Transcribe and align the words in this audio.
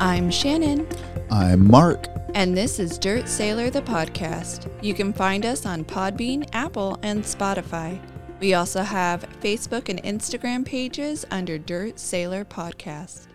I'm 0.00 0.30
Shannon, 0.30 0.86
I'm 1.30 1.66
Mark. 1.68 2.06
and 2.34 2.56
this 2.56 2.78
is 2.78 2.98
Dirt 2.98 3.28
Sailor 3.28 3.70
the 3.70 3.82
podcast. 3.82 4.70
You 4.82 4.94
can 4.94 5.12
find 5.12 5.44
us 5.44 5.66
on 5.66 5.84
Podbean, 5.84 6.48
Apple, 6.52 6.98
and 7.02 7.22
Spotify. 7.22 8.00
We 8.40 8.54
also 8.54 8.82
have 8.82 9.28
Facebook 9.40 9.88
and 9.88 10.02
Instagram 10.04 10.64
pages 10.64 11.24
under 11.30 11.58
Dirt 11.58 11.98
Sailor 11.98 12.44
Podcast. 12.44 13.26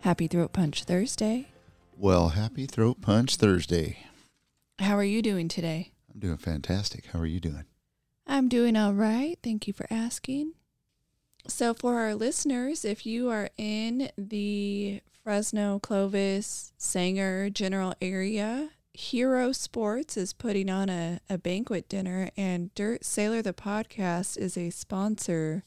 Happy 0.00 0.26
Throat 0.26 0.52
Punch 0.52 0.84
Thursday. 0.84 1.48
Well, 1.96 2.30
happy 2.30 2.66
Throat 2.66 3.02
Punch 3.02 3.36
Thursday. 3.36 3.98
How 4.78 4.96
are 4.96 5.04
you 5.04 5.20
doing 5.20 5.48
today? 5.48 5.92
I'm 6.12 6.20
doing 6.20 6.38
fantastic. 6.38 7.06
How 7.12 7.18
are 7.18 7.26
you 7.26 7.40
doing? 7.40 7.64
I'm 8.26 8.48
doing 8.48 8.76
all 8.76 8.94
right. 8.94 9.38
Thank 9.42 9.66
you 9.66 9.74
for 9.74 9.86
asking. 9.90 10.52
So, 11.50 11.74
for 11.74 11.98
our 11.98 12.14
listeners, 12.14 12.84
if 12.84 13.04
you 13.04 13.28
are 13.28 13.50
in 13.58 14.10
the 14.16 15.00
Fresno, 15.24 15.80
Clovis, 15.80 16.72
Sanger 16.78 17.50
general 17.50 17.92
area, 18.00 18.70
Hero 18.94 19.50
Sports 19.50 20.16
is 20.16 20.32
putting 20.32 20.70
on 20.70 20.88
a, 20.88 21.18
a 21.28 21.38
banquet 21.38 21.88
dinner, 21.88 22.30
and 22.36 22.72
Dirt 22.76 23.04
Sailor 23.04 23.42
the 23.42 23.52
podcast 23.52 24.38
is 24.38 24.56
a 24.56 24.70
sponsor 24.70 25.64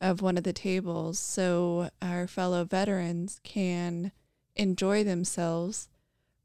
of 0.00 0.22
one 0.22 0.38
of 0.38 0.44
the 0.44 0.52
tables. 0.52 1.18
So, 1.18 1.90
our 2.00 2.28
fellow 2.28 2.64
veterans 2.64 3.40
can 3.42 4.12
enjoy 4.54 5.02
themselves 5.02 5.88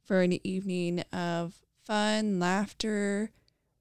for 0.03 0.22
an 0.22 0.40
evening 0.45 1.02
of 1.14 1.59
fun, 1.86 2.40
laughter, 2.40 3.30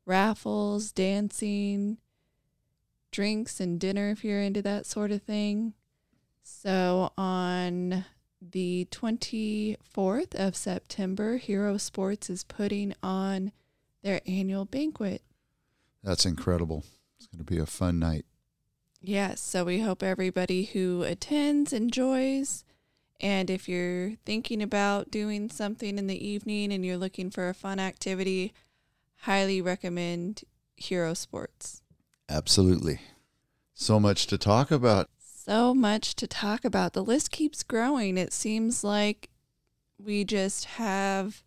raffles, 0.04 0.92
dancing, 0.92 1.96
drinks, 3.12 3.60
and 3.60 3.78
dinner 3.78 4.10
if 4.10 4.24
you're 4.24 4.42
into 4.42 4.62
that 4.62 4.86
sort 4.86 5.12
of 5.12 5.22
thing. 5.22 5.74
So 6.42 7.12
on 7.16 8.04
the 8.40 8.88
24th 8.90 10.34
of 10.34 10.56
September, 10.56 11.36
Hero 11.36 11.76
Sports 11.76 12.28
is 12.28 12.42
putting 12.42 12.94
on 13.02 13.52
their 14.02 14.20
annual 14.26 14.64
banquet. 14.64 15.22
That's 16.02 16.26
incredible. 16.26 16.84
It's 17.16 17.28
going 17.28 17.44
to 17.44 17.50
be 17.50 17.60
a 17.60 17.66
fun 17.66 18.00
night. 18.00 18.24
Yes, 19.00 19.40
so 19.40 19.64
we 19.64 19.80
hope 19.80 20.02
everybody 20.02 20.64
who 20.64 21.02
attends 21.02 21.72
enjoys. 21.72 22.64
And 23.20 23.50
if 23.50 23.68
you're 23.68 24.14
thinking 24.24 24.62
about 24.62 25.10
doing 25.10 25.48
something 25.48 25.98
in 25.98 26.08
the 26.08 26.26
evening 26.26 26.72
and 26.72 26.84
you're 26.84 26.96
looking 26.96 27.30
for 27.30 27.48
a 27.48 27.54
fun 27.54 27.78
activity, 27.78 28.52
highly 29.20 29.60
recommend 29.60 30.42
Hero 30.76 31.14
Sports. 31.14 31.82
Absolutely. 32.28 33.00
So 33.82 33.98
much 33.98 34.28
to 34.28 34.38
talk 34.38 34.70
about. 34.70 35.10
So 35.18 35.74
much 35.74 36.14
to 36.14 36.28
talk 36.28 36.64
about. 36.64 36.92
The 36.92 37.02
list 37.02 37.32
keeps 37.32 37.64
growing. 37.64 38.16
It 38.16 38.32
seems 38.32 38.84
like 38.84 39.28
we 39.98 40.22
just 40.22 40.66
have 40.66 41.42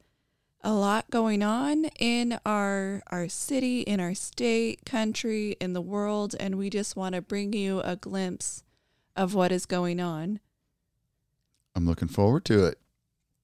a 0.61 0.73
lot 0.73 1.09
going 1.09 1.41
on 1.41 1.85
in 1.97 2.37
our 2.45 3.03
our 3.07 3.29
city, 3.29 3.81
in 3.81 4.01
our 4.01 4.13
state, 4.13 4.85
country, 4.85 5.55
in 5.61 5.71
the 5.71 5.81
world, 5.81 6.35
and 6.37 6.57
we 6.57 6.69
just 6.69 6.97
want 6.97 7.15
to 7.15 7.21
bring 7.21 7.53
you 7.53 7.79
a 7.85 7.95
glimpse 7.95 8.63
of 9.15 9.33
what 9.33 9.53
is 9.53 9.65
going 9.65 10.01
on. 10.01 10.41
I'm 11.73 11.85
looking 11.85 12.09
forward 12.09 12.43
to 12.45 12.65
it. 12.65 12.79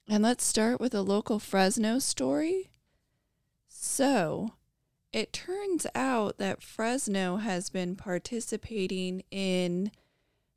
And 0.06 0.22
let's 0.22 0.44
start 0.44 0.82
with 0.82 0.94
a 0.94 1.02
local 1.02 1.40
Fresno 1.40 2.00
story. 2.00 2.72
So, 3.70 4.56
it 5.14 5.34
turns 5.34 5.86
out 5.94 6.38
that 6.38 6.62
Fresno 6.62 7.38
has 7.38 7.70
been 7.70 7.96
participating 7.96 9.24
in 9.30 9.92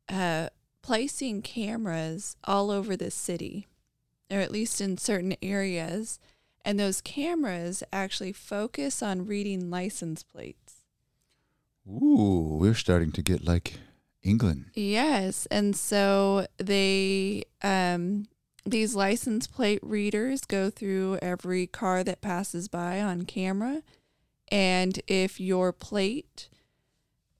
uh, 0.08 0.48
placing 0.82 1.42
cameras 1.42 2.36
all 2.44 2.70
over 2.70 2.96
the 2.96 3.10
city, 3.10 3.66
or 4.30 4.38
at 4.38 4.52
least 4.52 4.80
in 4.80 4.98
certain 4.98 5.34
areas. 5.42 6.18
And 6.64 6.78
those 6.78 7.00
cameras 7.00 7.82
actually 7.92 8.32
focus 8.32 9.02
on 9.02 9.26
reading 9.26 9.70
license 9.70 10.22
plates. 10.22 10.84
Ooh, 11.86 12.56
we're 12.60 12.74
starting 12.74 13.12
to 13.12 13.22
get 13.22 13.44
like 13.44 13.74
England. 14.22 14.66
Yes, 14.74 15.46
and 15.50 15.76
so 15.76 16.46
they 16.56 17.44
um 17.62 18.26
these 18.66 18.94
license 18.94 19.46
plate 19.46 19.80
readers 19.82 20.46
go 20.46 20.70
through 20.70 21.18
every 21.20 21.66
car 21.66 22.02
that 22.02 22.22
passes 22.22 22.66
by 22.68 22.98
on 23.00 23.26
camera 23.26 23.82
and 24.54 25.00
if 25.08 25.40
your 25.40 25.72
plate 25.72 26.48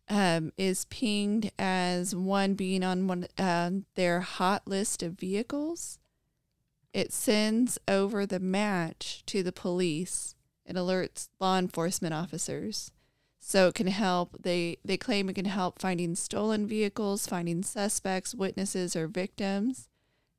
um, 0.09 0.53
is 0.59 0.85
pinged 0.87 1.53
as 1.57 2.13
one 2.13 2.55
being 2.55 2.83
on 2.83 3.07
one 3.07 3.29
uh, 3.39 3.71
their 3.95 4.19
hot 4.19 4.67
list 4.67 5.01
of 5.01 5.13
vehicles, 5.13 6.01
it 6.93 7.13
sends 7.13 7.79
over 7.87 8.27
the 8.27 8.41
match 8.41 9.23
to 9.27 9.45
the 9.45 9.53
police. 9.53 10.35
It 10.67 10.75
alerts 10.75 11.29
law 11.39 11.57
enforcement 11.57 12.15
officers. 12.15 12.91
So 13.39 13.69
it 13.69 13.77
can 13.77 13.87
help. 13.87 14.43
They 14.43 14.79
they 14.85 14.97
claim 14.97 15.29
it 15.29 15.35
can 15.35 15.45
help 15.45 15.79
finding 15.79 16.17
stolen 16.17 16.67
vehicles, 16.67 17.29
finding 17.29 17.63
suspects, 17.63 18.35
witnesses, 18.35 18.97
or 18.97 19.07
victims, 19.07 19.87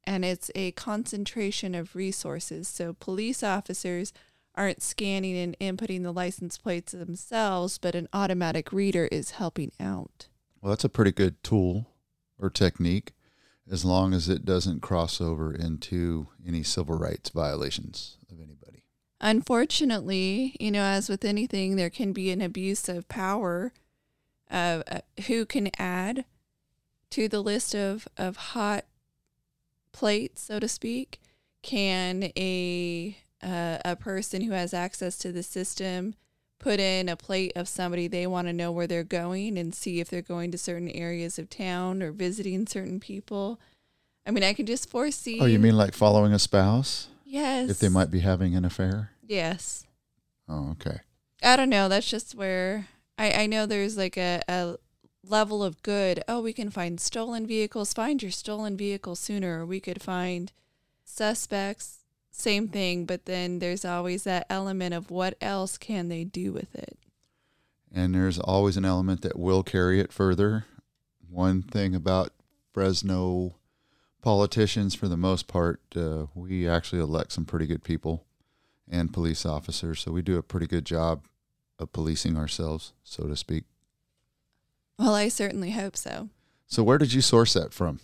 and 0.04 0.26
it's 0.26 0.52
a 0.56 0.72
concentration 0.72 1.74
of 1.74 1.96
resources. 1.96 2.68
So 2.68 2.98
police 3.00 3.44
officers 3.44 4.12
aren't 4.56 4.82
scanning 4.82 5.38
and 5.38 5.58
inputting 5.60 6.04
the 6.04 6.12
license 6.12 6.58
plates 6.58 6.92
themselves, 6.92 7.78
but 7.78 7.96
an 7.96 8.08
automatic 8.14 8.72
reader 8.72 9.08
is 9.12 9.32
helping 9.32 9.72
out. 9.80 10.28
Well, 10.62 10.72
that's 10.72 10.84
a 10.84 10.90
pretty 10.90 11.12
good 11.12 11.44
tool 11.44 11.88
or 12.40 12.50
technique 12.50 13.14
as 13.70 13.84
long 13.84 14.14
as 14.14 14.30
it 14.30 14.46
doesn't 14.46 14.82
cross 14.82 15.20
over 15.20 15.54
into 15.54 16.28
any 16.46 16.64
civil 16.64 16.98
rights 16.98 17.30
violations 17.30 18.18
of 18.32 18.40
anybody. 18.40 18.84
Unfortunately, 19.22 20.56
you 20.60 20.72
know, 20.72 20.84
as 20.84 21.10
with 21.10 21.26
anything, 21.26 21.76
there 21.76 21.90
can 21.90 22.14
be 22.14 22.32
an 22.32 22.42
abuse 22.42 22.88
of 22.88 23.08
power 23.08 23.74
of 24.52 24.84
uh, 24.88 25.00
who 25.28 25.46
can 25.46 25.72
add 25.80 26.26
to 27.10 27.28
the 27.28 27.42
list 27.42 27.74
of, 27.74 28.08
of 28.18 28.36
hot 28.38 28.86
plates, 29.92 30.44
so 30.44 30.60
to 30.60 30.68
speak. 30.68 31.22
Can 31.64 32.32
a 32.38 33.18
uh, 33.46 33.78
a 33.86 33.96
person 33.96 34.42
who 34.42 34.52
has 34.52 34.74
access 34.74 35.18
to 35.20 35.32
the 35.32 35.44
system 35.44 36.16
put 36.58 36.80
in 36.80 37.08
a 37.08 37.16
plate 37.16 37.52
of 37.56 37.68
somebody 37.68 38.08
they 38.08 38.26
want 38.26 38.48
to 38.48 38.54
know 38.54 38.72
where 38.72 38.88
they're 38.88 39.04
going 39.04 39.58
and 39.58 39.76
see 39.76 40.00
if 40.00 40.10
they're 40.10 40.22
going 40.22 40.52
to 40.52 40.58
certain 40.58 40.90
areas 40.90 41.38
of 41.38 41.50
town 41.50 42.02
or 42.02 42.12
visiting 42.12 42.66
certain 42.66 43.00
people? 43.00 43.60
I 44.26 44.32
mean, 44.32 44.44
I 44.44 44.54
can 44.54 44.66
just 44.66 44.90
foresee. 44.90 45.40
Oh, 45.40 45.46
you 45.46 45.60
mean 45.60 45.78
like 45.78 45.94
following 45.94 46.34
a 46.34 46.40
spouse 46.40 47.08
yes? 47.24 47.70
if 47.70 47.80
they 47.80 47.90
might 47.90 48.10
be 48.10 48.22
having 48.22 48.56
an 48.56 48.66
affair? 48.66 49.12
yes. 49.26 49.86
Oh, 50.48 50.72
okay. 50.72 51.00
I 51.44 51.56
don't 51.56 51.70
know. 51.70 51.90
That's 51.90 52.10
just 52.10 52.36
where 52.36 52.88
I, 53.18 53.32
I 53.32 53.46
know 53.48 53.66
there's 53.66 53.98
like 53.98 54.18
a, 54.18 54.42
a 54.48 54.78
level 55.28 55.64
of 55.64 55.82
good. 55.82 56.24
Oh, 56.28 56.42
we 56.42 56.54
can 56.54 56.70
find 56.70 57.00
stolen 57.00 57.48
vehicles. 57.48 57.94
Find 57.94 58.22
your 58.22 58.32
stolen 58.32 58.78
vehicle 58.78 59.16
sooner. 59.16 59.62
Or 59.62 59.66
we 59.66 59.80
could 59.80 60.02
find 60.02 60.52
suspects. 61.04 62.05
Same 62.38 62.68
thing. 62.68 63.06
But 63.06 63.26
then 63.26 63.60
there's 63.60 63.86
always 63.86 64.24
that 64.24 64.46
element 64.50 64.94
of 64.94 65.10
what 65.12 65.36
else 65.42 65.78
can 65.78 66.10
they 66.10 66.24
do 66.24 66.52
with 66.52 66.76
it? 66.76 66.98
and 67.96 68.14
there's 68.14 68.38
always 68.40 68.76
an 68.76 68.84
element 68.84 69.22
that 69.22 69.40
will 69.40 69.64
carry 69.64 70.02
it 70.02 70.12
further. 70.12 70.66
One 71.30 71.62
thing 71.62 71.96
about 71.96 72.34
Fresno 72.74 73.56
politicians, 74.22 74.94
for 74.94 75.08
the 75.08 75.16
most 75.16 75.48
part, 75.48 75.80
uh, 75.96 76.26
we 76.36 76.68
actually 76.68 77.02
elect 77.02 77.32
some 77.32 77.46
pretty 77.46 77.66
good 77.66 77.84
people 77.86 78.26
and 78.90 79.14
police 79.14 79.46
officers, 79.46 80.02
so 80.02 80.12
we 80.12 80.22
do 80.22 80.38
a 80.38 80.44
pretty 80.44 80.68
good 80.68 80.86
job 80.86 81.24
of 81.80 81.94
policing 81.94 82.38
ourselves, 82.38 82.92
so 83.04 83.28
to 83.28 83.36
speak. 83.36 83.64
Well, 85.00 85.16
I 85.16 85.30
certainly 85.30 85.72
hope 85.72 85.96
so. 85.96 86.30
So, 86.68 86.84
where 86.84 86.98
did 86.98 87.14
you 87.14 87.22
source 87.22 87.54
that 87.54 87.74
from? 87.74 88.02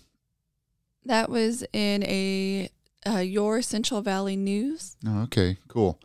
That 1.05 1.29
was 1.29 1.63
in 1.73 2.03
a 2.03 2.69
uh, 3.07 3.19
your 3.19 3.61
Central 3.61 4.01
Valley 4.01 4.35
News. 4.35 4.97
Oh, 5.05 5.23
okay, 5.23 5.57
cool. 5.67 5.99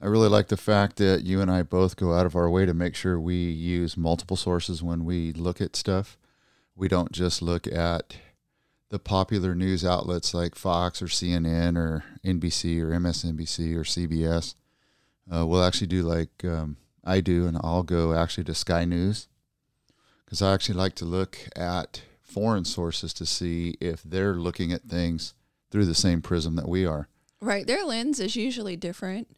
I 0.00 0.06
really 0.06 0.28
like 0.28 0.48
the 0.48 0.56
fact 0.56 0.96
that 0.96 1.24
you 1.24 1.40
and 1.40 1.50
I 1.50 1.62
both 1.62 1.96
go 1.96 2.14
out 2.14 2.26
of 2.26 2.36
our 2.36 2.48
way 2.48 2.64
to 2.66 2.74
make 2.74 2.94
sure 2.94 3.18
we 3.18 3.34
use 3.34 3.96
multiple 3.96 4.36
sources 4.36 4.82
when 4.82 5.04
we 5.04 5.32
look 5.32 5.60
at 5.60 5.74
stuff. 5.74 6.16
We 6.76 6.86
don't 6.86 7.10
just 7.10 7.42
look 7.42 7.66
at 7.66 8.16
the 8.90 9.00
popular 9.00 9.54
news 9.54 9.84
outlets 9.84 10.32
like 10.32 10.54
Fox 10.54 11.02
or 11.02 11.06
CNN 11.06 11.76
or 11.76 12.04
NBC 12.24 12.80
or 12.80 12.90
MSNBC 12.90 13.74
or 13.74 13.82
CBS. 13.82 14.54
Uh, 15.30 15.44
we'll 15.44 15.64
actually 15.64 15.88
do 15.88 16.02
like 16.02 16.44
um, 16.44 16.76
I 17.04 17.20
do, 17.20 17.46
and 17.46 17.58
I'll 17.62 17.82
go 17.82 18.14
actually 18.14 18.44
to 18.44 18.54
Sky 18.54 18.84
News 18.84 19.28
because 20.24 20.40
I 20.40 20.54
actually 20.54 20.76
like 20.76 20.94
to 20.96 21.04
look 21.04 21.38
at 21.56 22.02
foreign 22.22 22.64
sources 22.64 23.12
to 23.14 23.26
see 23.26 23.74
if 23.80 24.02
they're 24.02 24.34
looking 24.34 24.72
at 24.72 24.82
things 24.82 25.34
through 25.70 25.86
the 25.86 25.94
same 25.94 26.22
prism 26.22 26.56
that 26.56 26.68
we 26.68 26.84
are. 26.86 27.08
Right. 27.40 27.66
Their 27.66 27.84
lens 27.84 28.20
is 28.20 28.36
usually 28.36 28.76
different 28.76 29.28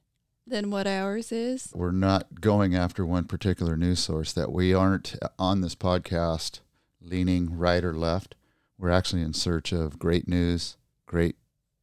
than 0.46 0.70
what 0.70 0.86
ours 0.86 1.30
is. 1.30 1.70
we're 1.74 1.92
not 1.92 2.40
going 2.40 2.74
after 2.74 3.06
one 3.06 3.24
particular 3.24 3.76
news 3.76 4.00
source 4.00 4.32
that 4.32 4.50
we 4.50 4.74
aren't 4.74 5.14
on 5.38 5.60
this 5.60 5.74
podcast 5.76 6.60
leaning 7.00 7.56
right 7.56 7.84
or 7.84 7.92
left 7.94 8.34
we're 8.76 8.90
actually 8.90 9.22
in 9.22 9.32
search 9.32 9.70
of 9.70 9.98
great 9.98 10.26
news 10.26 10.76
great 11.06 11.36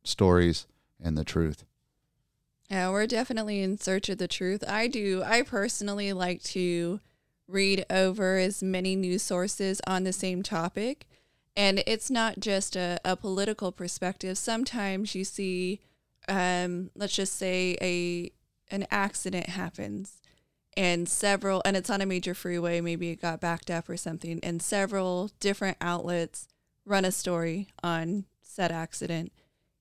stories 0.03 0.67
and 1.01 1.17
the 1.17 1.23
truth. 1.23 1.63
Yeah, 2.69 2.89
we're 2.89 3.07
definitely 3.07 3.61
in 3.61 3.77
search 3.77 4.09
of 4.09 4.17
the 4.17 4.27
truth. 4.27 4.63
I 4.67 4.88
do. 4.88 5.23
I 5.23 5.41
personally 5.41 6.11
like 6.13 6.41
to 6.44 6.99
read 7.47 7.85
over 7.89 8.38
as 8.38 8.61
many 8.61 8.95
news 8.95 9.21
sources 9.23 9.79
on 9.88 10.03
the 10.03 10.11
same 10.13 10.44
topic. 10.44 11.05
And 11.57 11.83
it's 11.88 12.12
not 12.12 12.39
just 12.39 12.75
a, 12.75 13.00
a 13.04 13.18
political 13.18 13.71
perspective. 13.71 14.38
Sometimes 14.38 15.15
you 15.15 15.25
see, 15.25 15.81
um, 16.30 16.92
let's 16.95 17.15
just 17.15 17.36
say, 17.36 17.75
a 17.81 18.31
an 18.69 18.86
accident 18.92 19.48
happens 19.50 20.21
and 20.75 21.09
several 21.09 21.62
and 21.65 21.75
it's 21.75 21.89
on 21.89 22.01
a 22.01 22.06
major 22.06 22.33
freeway 22.33 22.80
maybe 22.81 23.09
it 23.09 23.21
got 23.21 23.42
backed 23.42 23.71
up 23.71 23.89
or 23.89 23.98
something 23.98 24.39
and 24.44 24.62
several 24.62 25.31
different 25.39 25.77
outlets 25.81 26.48
run 26.86 27.06
a 27.06 27.12
story 27.12 27.68
on 27.81 28.25
said 28.42 28.71
accident 28.71 29.31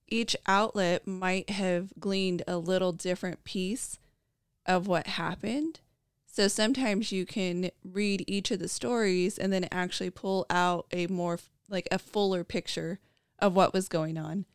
each 0.07 0.35
outlet 0.47 1.05
might 1.05 1.49
have 1.49 1.91
gleaned 1.99 2.43
a 2.47 2.57
little 2.57 2.91
different 2.91 3.43
piece 3.43 3.99
of 4.65 4.87
what 4.87 5.05
happened 5.05 5.79
so 6.25 6.47
sometimes 6.47 7.11
you 7.11 7.25
can 7.25 7.69
read 7.83 8.23
each 8.27 8.51
of 8.51 8.59
the 8.59 8.67
stories 8.69 9.37
and 9.37 9.51
then 9.51 9.67
actually 9.71 10.09
pull 10.09 10.45
out 10.49 10.85
a 10.91 11.07
more 11.07 11.37
like 11.69 11.87
a 11.91 11.99
fuller 11.99 12.43
picture 12.43 12.99
of 13.39 13.55
what 13.55 13.73
was 13.73 13.87
going 13.87 14.17
on 14.17 14.45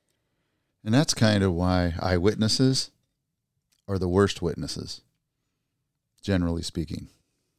and 0.85 0.95
that's 0.95 1.15
kind 1.15 1.45
of 1.45 1.53
why 1.53 1.95
eyewitnesses 2.01 2.91
are 3.87 3.99
the 3.99 4.09
worst 4.09 4.43
witnesses, 4.43 5.03
generally 6.23 6.63
speaking. 6.63 7.09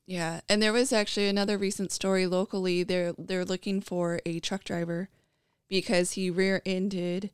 Yeah, 0.05 0.41
and 0.49 0.61
there 0.61 0.73
was 0.73 0.91
actually 0.91 1.29
another 1.29 1.57
recent 1.57 1.91
story 1.91 2.27
locally. 2.27 2.83
They're 2.83 3.13
they're 3.17 3.45
looking 3.45 3.79
for 3.79 4.19
a 4.25 4.39
truck 4.39 4.65
driver 4.65 5.09
because 5.69 6.11
he 6.11 6.29
rear-ended 6.29 7.31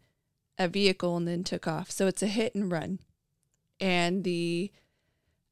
a 0.60 0.68
vehicle 0.68 1.18
and 1.18 1.28
then 1.28 1.44
took 1.44 1.68
off. 1.68 1.90
So 1.90 2.06
it's 2.06 2.22
a 2.22 2.28
hit 2.28 2.54
and 2.54 2.72
run, 2.72 3.00
and 3.80 4.24
the 4.24 4.72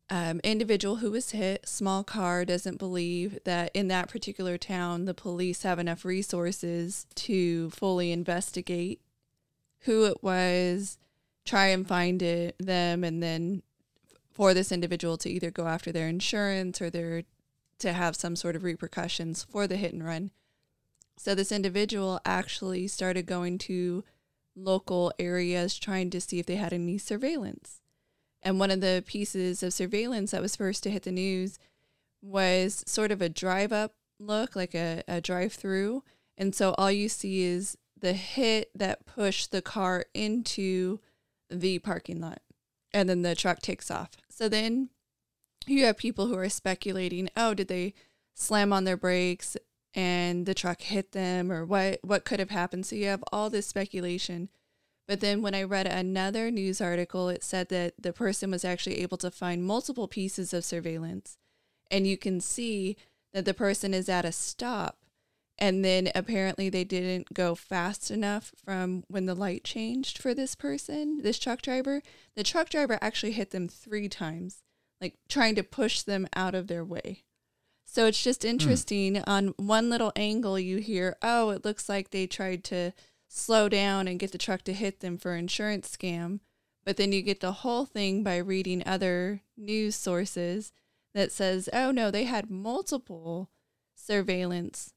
um, 0.09 0.39
individual 0.44 0.98
who 0.98 1.12
was 1.12 1.31
hit, 1.31 1.68
small 1.68 2.04
car, 2.04 2.45
doesn't 2.45 2.80
believe 2.80 3.39
that 3.44 3.71
in 3.74 3.89
that 3.89 4.09
particular 4.09 4.57
town 4.57 5.06
the 5.06 5.13
police 5.13 5.63
have 5.63 5.80
enough 5.80 6.06
resources 6.06 7.06
to 7.15 7.69
fully 7.71 8.12
investigate 8.12 9.01
who 9.81 10.06
it 10.06 10.24
was, 10.24 10.98
try 11.45 11.68
and 11.68 11.88
find 11.88 12.21
it 12.21 12.56
them 12.59 13.04
and 13.04 13.21
then 13.21 13.63
for 14.31 14.54
this 14.54 14.71
individual 14.71 15.18
to 15.18 15.30
either 15.30 15.51
go 15.51 15.68
after 15.68 15.92
their 15.92 16.07
insurance 16.07 16.81
or 16.81 16.89
their 16.89 17.24
to 17.80 17.94
have 17.94 18.15
some 18.15 18.36
sort 18.36 18.56
of 18.56 18.63
repercussions 18.63 19.44
for 19.44 19.68
the 19.68 19.77
hit 19.77 19.94
and 19.94 20.06
run. 20.06 20.31
So 21.18 21.36
this 21.36 21.51
individual 21.51 22.19
actually 22.25 22.88
started 22.88 23.25
going 23.25 23.57
to 23.59 24.04
local 24.56 25.12
areas 25.19 25.77
trying 25.77 26.09
to 26.12 26.21
see 26.21 26.39
if 26.39 26.45
they 26.45 26.56
had 26.56 26.74
any 26.74 26.98
surveillance. 26.98 27.81
And 28.42 28.60
one 28.60 28.72
of 28.72 28.81
the 28.81 29.04
pieces 29.06 29.63
of 29.63 29.74
surveillance 29.74 30.31
that 30.31 30.42
was 30.42 30.56
first 30.56 30.84
to 30.84 30.92
hit 30.92 31.04
the 31.04 31.12
news 31.12 31.57
was 32.22 32.84
sort 32.88 33.12
of 33.12 33.22
a 33.22 33.30
drive 33.30 33.72
up 33.72 33.94
look, 34.19 34.56
like 34.56 34.74
a, 34.74 35.04
a 35.07 35.22
drive 35.22 35.54
through. 35.54 36.04
And 36.38 36.54
so 36.54 36.74
all 36.78 36.92
you 36.92 37.10
see 37.10 37.44
is 37.44 37.78
the 38.00 38.13
hit 38.13 38.69
that 38.75 39.06
pushed 39.06 39.51
the 39.51 39.62
car 39.62 40.06
into 40.13 41.00
the 41.50 41.80
parking 41.80 42.22
lot 42.22 42.42
and 42.94 43.10
then 43.10 43.22
the 43.22 43.36
truck 43.36 43.62
takes 43.62 43.89
off. 43.89 44.12
So 44.30 44.50
then 44.50 44.90
you 45.66 45.86
have 45.86 45.98
people 45.98 46.28
who 46.28 46.38
are 46.38 46.50
speculating, 46.50 47.30
oh, 47.36 47.54
did 47.54 47.68
they 47.68 47.94
slam 48.33 48.72
on 48.72 48.83
their 48.83 48.98
brakes 48.98 49.57
and 49.94 50.45
the 50.45 50.54
truck 50.54 50.81
hit 50.81 51.12
them 51.12 51.51
or 51.51 51.66
what 51.66 52.00
what 52.04 52.25
could 52.25 52.40
have 52.40 52.50
happened? 52.50 52.86
So 52.86 52.95
you 52.95 53.06
have 53.07 53.24
all 53.31 53.50
this 53.50 53.68
speculation. 53.68 54.50
But 55.07 55.21
then 55.21 55.42
when 55.42 55.56
I 55.56 55.63
read 55.63 55.88
another 55.88 56.51
news 56.51 56.81
article, 56.81 57.30
it 57.30 57.44
said 57.44 57.69
that 57.69 57.94
the 57.98 58.12
person 58.12 58.51
was 58.51 58.65
actually 58.65 59.01
able 59.01 59.18
to 59.18 59.31
find 59.31 59.63
multiple 59.63 60.07
pieces 60.07 60.54
of 60.54 60.65
surveillance. 60.65 61.38
And 61.89 62.06
you 62.06 62.18
can 62.18 62.42
see 62.42 62.98
that 63.33 63.45
the 63.45 63.54
person 63.54 63.94
is 63.94 64.09
at 64.09 64.25
a 64.25 64.31
stop 64.31 64.98
and 65.59 65.83
then 65.83 66.12
apparently 66.13 66.69
they 66.69 66.83
didn't 66.83 67.33
go 67.33 67.56
fast 67.56 68.12
enough 68.12 68.54
from 68.63 69.04
when 69.07 69.25
the 69.25 69.33
light 69.33 69.63
changed 69.63 70.19
for 70.19 70.33
this 70.33 70.54
person, 70.54 71.21
this 71.24 71.39
truck 71.39 71.62
driver. 71.62 72.01
The 72.36 72.44
truck 72.44 72.69
driver 72.69 73.00
actually 73.01 73.31
hit 73.31 73.50
them 73.50 73.68
three 73.68 74.07
times, 74.07 74.62
like 75.01 75.15
trying 75.27 75.56
to 75.56 75.63
push 75.63 76.04
them 76.04 76.27
out 76.36 76.54
of 76.54 76.68
their 76.68 76.86
way. 76.86 77.24
So 77.86 78.06
it's 78.06 78.21
just 78.21 78.44
hmm. 78.44 78.50
interesting. 78.50 79.15
Mm. 79.15 79.24
On 79.25 79.48
one 79.57 79.89
little 79.89 80.12
angle, 80.15 80.59
you 80.59 80.77
hear, 80.77 81.15
oh, 81.24 81.50
it 81.50 81.65
looks 81.65 81.89
like 81.89 82.12
they 82.12 82.27
tried 82.27 82.63
to 82.65 82.92
slow 83.28 83.70
down 83.70 84.08
and 84.08 84.20
get 84.20 84.32
the 84.32 84.38
truck 84.38 84.64
to 84.64 84.74
hit 84.74 85.00
them 85.00 85.18
for 85.18 85.36
insurance 85.36 85.96
scam. 85.96 86.40
But 86.86 86.98
then 86.98 87.12
you 87.12 87.22
get 87.22 87.42
the 87.42 87.52
whole 87.52 87.86
thing 87.86 88.24
by 88.24 88.38
reading 88.38 88.82
other 88.86 89.42
news 89.58 89.96
sources 89.96 90.72
that 91.14 91.32
says, 91.32 91.68
oh, 91.74 91.92
no, 91.92 92.12
they 92.12 92.24
had 92.24 92.50
multiple 92.50 93.50
surveillance 93.96 94.94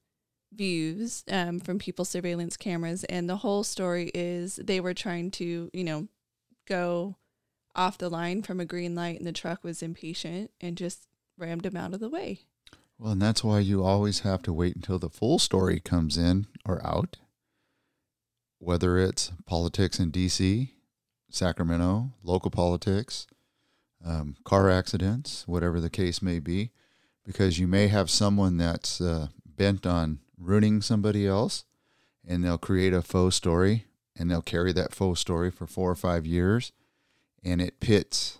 views 0.52 1.24
um, 1.30 1.60
from 1.60 1.78
people's 1.78 2.08
surveillance 2.08 2.56
cameras, 2.56 3.04
and 3.04 3.28
the 3.28 3.38
whole 3.38 3.64
story 3.64 4.10
is 4.14 4.56
they 4.56 4.80
were 4.80 4.94
trying 4.94 5.30
to, 5.32 5.70
you 5.72 5.84
know, 5.84 6.08
go 6.66 7.16
off 7.74 7.98
the 7.98 8.08
line 8.08 8.42
from 8.42 8.60
a 8.60 8.64
green 8.64 8.94
light, 8.94 9.18
and 9.18 9.26
the 9.26 9.32
truck 9.32 9.64
was 9.64 9.82
impatient 9.82 10.50
and 10.60 10.76
just 10.76 11.06
rammed 11.38 11.64
him 11.64 11.76
out 11.76 11.94
of 11.94 12.00
the 12.00 12.08
way. 12.08 12.40
Well, 12.98 13.12
and 13.12 13.22
that's 13.22 13.42
why 13.42 13.60
you 13.60 13.82
always 13.82 14.20
have 14.20 14.42
to 14.42 14.52
wait 14.52 14.76
until 14.76 14.98
the 14.98 15.08
full 15.08 15.38
story 15.38 15.80
comes 15.80 16.18
in 16.18 16.46
or 16.66 16.84
out, 16.86 17.16
whether 18.60 18.98
it's 18.98 19.32
politics 19.46 19.98
in 19.98 20.10
D.C., 20.10 20.74
Sacramento, 21.30 22.12
local 22.22 22.50
politics, 22.50 23.26
um, 24.04 24.36
car 24.44 24.70
accidents, 24.70 25.46
whatever 25.48 25.80
the 25.80 25.90
case 25.90 26.22
may 26.22 26.38
be, 26.38 26.70
because 27.24 27.58
you 27.58 27.66
may 27.66 27.88
have 27.88 28.10
someone 28.10 28.56
that's 28.56 29.00
uh, 29.00 29.28
bent 29.44 29.86
on 29.86 30.20
ruining 30.38 30.80
somebody 30.80 31.26
else 31.26 31.64
and 32.26 32.44
they'll 32.44 32.58
create 32.58 32.92
a 32.92 33.02
faux 33.02 33.34
story 33.34 33.86
and 34.16 34.30
they'll 34.30 34.42
carry 34.42 34.72
that 34.72 34.94
faux 34.94 35.20
story 35.20 35.50
for 35.50 35.66
four 35.66 35.90
or 35.90 35.96
five 35.96 36.26
years 36.26 36.72
and 37.44 37.60
it 37.60 37.80
pits 37.80 38.38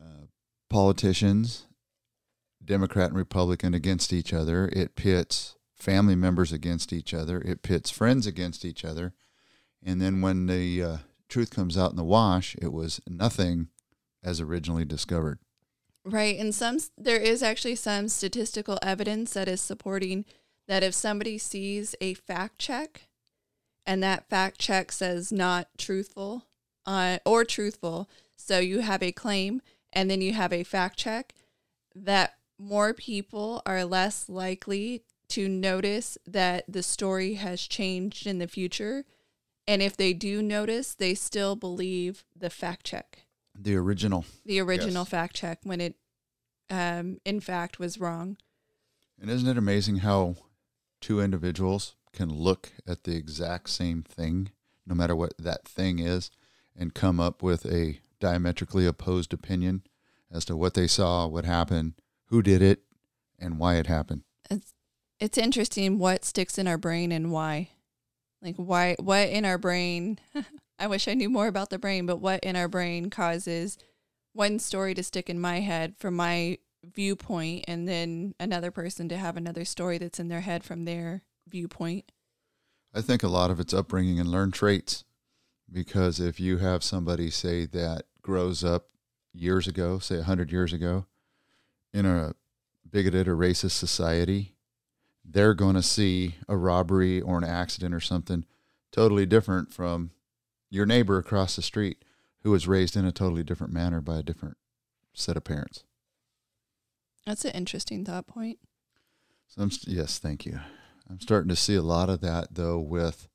uh, 0.00 0.26
politicians 0.70 1.66
democrat 2.64 3.08
and 3.08 3.16
republican 3.16 3.74
against 3.74 4.12
each 4.12 4.32
other 4.32 4.68
it 4.72 4.94
pits 4.94 5.56
family 5.82 6.14
members 6.14 6.52
against 6.52 6.92
each 6.92 7.12
other. 7.12 7.40
It 7.40 7.62
pits 7.62 7.90
friends 7.90 8.24
against 8.24 8.64
each 8.64 8.84
other. 8.84 9.14
And 9.84 10.00
then 10.00 10.20
when 10.20 10.46
the 10.46 10.82
uh, 10.82 10.96
truth 11.28 11.50
comes 11.50 11.76
out 11.76 11.90
in 11.90 11.96
the 11.96 12.04
wash 12.04 12.54
it 12.62 12.72
was 12.72 13.00
nothing 13.08 13.68
as 14.22 14.40
originally 14.40 14.84
discovered. 14.84 15.40
Right 16.04 16.38
and 16.38 16.54
some 16.54 16.78
there 16.96 17.20
is 17.20 17.42
actually 17.42 17.74
some 17.74 18.08
statistical 18.08 18.78
evidence 18.80 19.32
that 19.32 19.48
is 19.48 19.60
supporting 19.60 20.24
that 20.68 20.84
if 20.84 20.94
somebody 20.94 21.36
sees 21.36 21.96
a 22.00 22.14
fact 22.14 22.58
check 22.58 23.08
and 23.84 24.02
that 24.02 24.28
fact 24.28 24.60
check 24.60 24.92
says 24.92 25.32
not 25.32 25.66
truthful 25.76 26.46
uh, 26.86 27.18
or 27.26 27.44
truthful, 27.44 28.08
so 28.36 28.58
you 28.60 28.80
have 28.80 29.02
a 29.02 29.10
claim 29.10 29.62
and 29.92 30.08
then 30.08 30.20
you 30.20 30.32
have 30.32 30.52
a 30.52 30.62
fact 30.62 30.96
check, 30.96 31.34
that 31.94 32.34
more 32.58 32.94
people 32.94 33.62
are 33.66 33.84
less 33.84 34.28
likely 34.28 35.02
to 35.32 35.48
notice 35.48 36.18
that 36.26 36.64
the 36.68 36.82
story 36.82 37.34
has 37.34 37.62
changed 37.66 38.26
in 38.26 38.38
the 38.38 38.46
future. 38.46 39.04
And 39.66 39.80
if 39.80 39.96
they 39.96 40.12
do 40.12 40.42
notice, 40.42 40.94
they 40.94 41.14
still 41.14 41.56
believe 41.56 42.24
the 42.36 42.50
fact 42.50 42.84
check. 42.84 43.24
The 43.58 43.76
original. 43.76 44.26
The 44.44 44.60
original 44.60 45.02
yes. 45.02 45.08
fact 45.08 45.36
check 45.36 45.60
when 45.62 45.80
it, 45.80 45.94
um, 46.68 47.18
in 47.24 47.40
fact, 47.40 47.78
was 47.78 47.98
wrong. 47.98 48.36
And 49.20 49.30
isn't 49.30 49.48
it 49.48 49.56
amazing 49.56 49.98
how 49.98 50.36
two 51.00 51.20
individuals 51.20 51.94
can 52.12 52.28
look 52.28 52.72
at 52.86 53.04
the 53.04 53.16
exact 53.16 53.70
same 53.70 54.02
thing, 54.02 54.50
no 54.86 54.94
matter 54.94 55.16
what 55.16 55.32
that 55.38 55.66
thing 55.66 55.98
is, 55.98 56.30
and 56.76 56.92
come 56.92 57.20
up 57.20 57.42
with 57.42 57.64
a 57.64 58.00
diametrically 58.20 58.86
opposed 58.86 59.32
opinion 59.32 59.82
as 60.30 60.44
to 60.44 60.56
what 60.56 60.74
they 60.74 60.86
saw, 60.86 61.26
what 61.26 61.44
happened, 61.44 61.94
who 62.26 62.42
did 62.42 62.60
it, 62.60 62.82
and 63.38 63.58
why 63.58 63.76
it 63.76 63.86
happened. 63.86 64.22
It's 64.50 64.74
it's 65.22 65.38
interesting 65.38 65.98
what 65.98 66.24
sticks 66.24 66.58
in 66.58 66.66
our 66.66 66.76
brain 66.76 67.12
and 67.12 67.30
why. 67.30 67.70
Like 68.42 68.56
why 68.56 68.96
what 68.98 69.28
in 69.28 69.44
our 69.44 69.56
brain 69.56 70.18
I 70.80 70.88
wish 70.88 71.06
I 71.06 71.14
knew 71.14 71.30
more 71.30 71.46
about 71.46 71.70
the 71.70 71.78
brain, 71.78 72.06
but 72.06 72.16
what 72.16 72.40
in 72.42 72.56
our 72.56 72.66
brain 72.66 73.08
causes 73.08 73.78
one 74.32 74.58
story 74.58 74.94
to 74.94 75.02
stick 75.04 75.30
in 75.30 75.38
my 75.38 75.60
head 75.60 75.94
from 75.96 76.16
my 76.16 76.58
viewpoint 76.82 77.66
and 77.68 77.88
then 77.88 78.34
another 78.40 78.72
person 78.72 79.08
to 79.10 79.16
have 79.16 79.36
another 79.36 79.64
story 79.64 79.96
that's 79.96 80.18
in 80.18 80.26
their 80.26 80.40
head 80.40 80.64
from 80.64 80.86
their 80.86 81.22
viewpoint? 81.48 82.10
I 82.92 83.00
think 83.00 83.22
a 83.22 83.28
lot 83.28 83.52
of 83.52 83.60
it's 83.60 83.72
upbringing 83.72 84.18
and 84.18 84.28
learned 84.28 84.54
traits. 84.54 85.04
Because 85.70 86.18
if 86.18 86.40
you 86.40 86.58
have 86.58 86.82
somebody 86.82 87.30
say 87.30 87.64
that 87.66 88.02
grows 88.22 88.64
up 88.64 88.88
years 89.32 89.68
ago, 89.68 90.00
say 90.00 90.16
100 90.16 90.50
years 90.50 90.72
ago, 90.72 91.06
in 91.94 92.06
a 92.06 92.34
bigoted 92.90 93.28
or 93.28 93.36
racist 93.36 93.70
society, 93.70 94.56
they're 95.24 95.54
going 95.54 95.74
to 95.74 95.82
see 95.82 96.36
a 96.48 96.56
robbery 96.56 97.20
or 97.20 97.38
an 97.38 97.44
accident 97.44 97.94
or 97.94 98.00
something 98.00 98.44
totally 98.90 99.26
different 99.26 99.72
from 99.72 100.10
your 100.70 100.86
neighbor 100.86 101.18
across 101.18 101.56
the 101.56 101.62
street 101.62 102.04
who 102.42 102.50
was 102.50 102.68
raised 102.68 102.96
in 102.96 103.04
a 103.04 103.12
totally 103.12 103.42
different 103.42 103.72
manner 103.72 104.00
by 104.00 104.18
a 104.18 104.22
different 104.22 104.56
set 105.14 105.36
of 105.36 105.44
parents. 105.44 105.84
That's 107.26 107.44
an 107.44 107.52
interesting 107.52 108.04
thought 108.04 108.26
point. 108.26 108.58
So 109.46 109.62
I'm, 109.62 109.70
yes, 109.86 110.18
thank 110.18 110.44
you. 110.44 110.60
I'm 111.08 111.20
starting 111.20 111.50
to 111.50 111.56
see 111.56 111.74
a 111.74 111.82
lot 111.82 112.08
of 112.08 112.20
that 112.22 112.54
though 112.54 112.78
with 112.78 113.28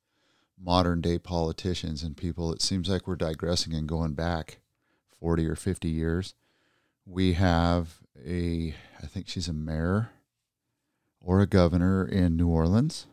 modern 0.60 1.00
day 1.00 1.18
politicians 1.18 2.02
and 2.02 2.16
people. 2.16 2.52
It 2.52 2.62
seems 2.62 2.88
like 2.88 3.06
we're 3.06 3.16
digressing 3.16 3.72
and 3.72 3.88
going 3.88 4.14
back 4.14 4.58
40 5.20 5.46
or 5.46 5.54
50 5.54 5.88
years. 5.88 6.34
We 7.06 7.34
have 7.34 8.00
a, 8.26 8.74
I 9.02 9.06
think 9.06 9.28
she's 9.28 9.48
a 9.48 9.52
mayor 9.52 10.10
or 11.20 11.40
a 11.40 11.46
governor 11.46 12.04
in 12.06 12.36
New 12.36 12.48
Orleans. 12.48 13.06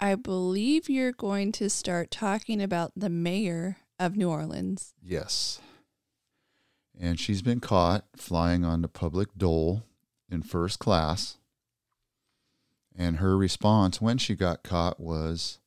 I 0.00 0.14
believe 0.14 0.88
you're 0.88 1.12
going 1.12 1.52
to 1.52 1.68
start 1.68 2.10
talking 2.10 2.62
about 2.62 2.92
the 2.96 3.10
mayor 3.10 3.78
of 3.98 4.16
New 4.16 4.30
Orleans. 4.30 4.94
Yes. 5.02 5.60
And 6.98 7.18
she's 7.18 7.42
been 7.42 7.60
caught 7.60 8.04
flying 8.16 8.64
on 8.64 8.82
the 8.82 8.88
public 8.88 9.28
dole 9.36 9.84
in 10.30 10.42
first 10.42 10.78
class. 10.78 11.38
And 12.96 13.18
her 13.18 13.36
response 13.36 14.00
when 14.00 14.18
she 14.18 14.34
got 14.34 14.62
caught 14.62 14.98
was 14.98 15.58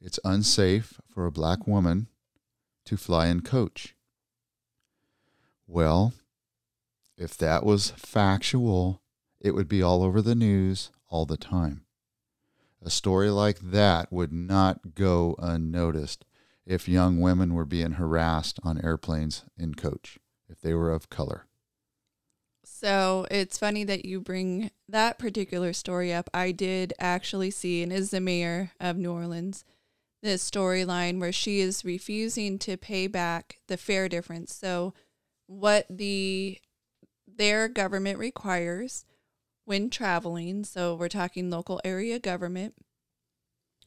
it's 0.00 0.18
unsafe 0.24 1.00
for 1.12 1.26
a 1.26 1.32
black 1.32 1.66
woman 1.66 2.08
to 2.86 2.96
fly 2.96 3.26
in 3.26 3.42
coach. 3.42 3.94
Well, 5.66 6.14
if 7.16 7.36
that 7.36 7.64
was 7.64 7.90
factual, 7.90 9.01
it 9.42 9.50
would 9.50 9.68
be 9.68 9.82
all 9.82 10.02
over 10.02 10.22
the 10.22 10.36
news 10.36 10.90
all 11.08 11.26
the 11.26 11.36
time. 11.36 11.84
A 12.80 12.90
story 12.90 13.28
like 13.28 13.58
that 13.60 14.12
would 14.12 14.32
not 14.32 14.94
go 14.94 15.34
unnoticed 15.38 16.24
if 16.64 16.88
young 16.88 17.20
women 17.20 17.52
were 17.52 17.64
being 17.64 17.92
harassed 17.92 18.60
on 18.62 18.82
airplanes 18.82 19.44
in 19.58 19.74
coach, 19.74 20.18
if 20.48 20.60
they 20.60 20.72
were 20.72 20.92
of 20.92 21.10
color. 21.10 21.46
So 22.64 23.26
it's 23.30 23.58
funny 23.58 23.82
that 23.84 24.04
you 24.04 24.20
bring 24.20 24.70
that 24.88 25.18
particular 25.18 25.72
story 25.72 26.12
up. 26.12 26.30
I 26.32 26.52
did 26.52 26.92
actually 27.00 27.50
see, 27.50 27.82
and 27.82 27.92
is 27.92 28.10
the 28.10 28.20
mayor 28.20 28.70
of 28.80 28.96
New 28.96 29.12
Orleans, 29.12 29.64
this 30.22 30.48
storyline 30.48 31.18
where 31.18 31.32
she 31.32 31.58
is 31.58 31.84
refusing 31.84 32.58
to 32.60 32.76
pay 32.76 33.08
back 33.08 33.58
the 33.66 33.76
fare 33.76 34.08
difference. 34.08 34.54
So 34.54 34.94
what 35.46 35.86
the 35.90 36.60
their 37.26 37.66
government 37.66 38.18
requires 38.18 39.04
when 39.64 39.90
traveling. 39.90 40.64
So 40.64 40.94
we're 40.94 41.08
talking 41.08 41.50
local 41.50 41.80
area 41.84 42.18
government. 42.18 42.74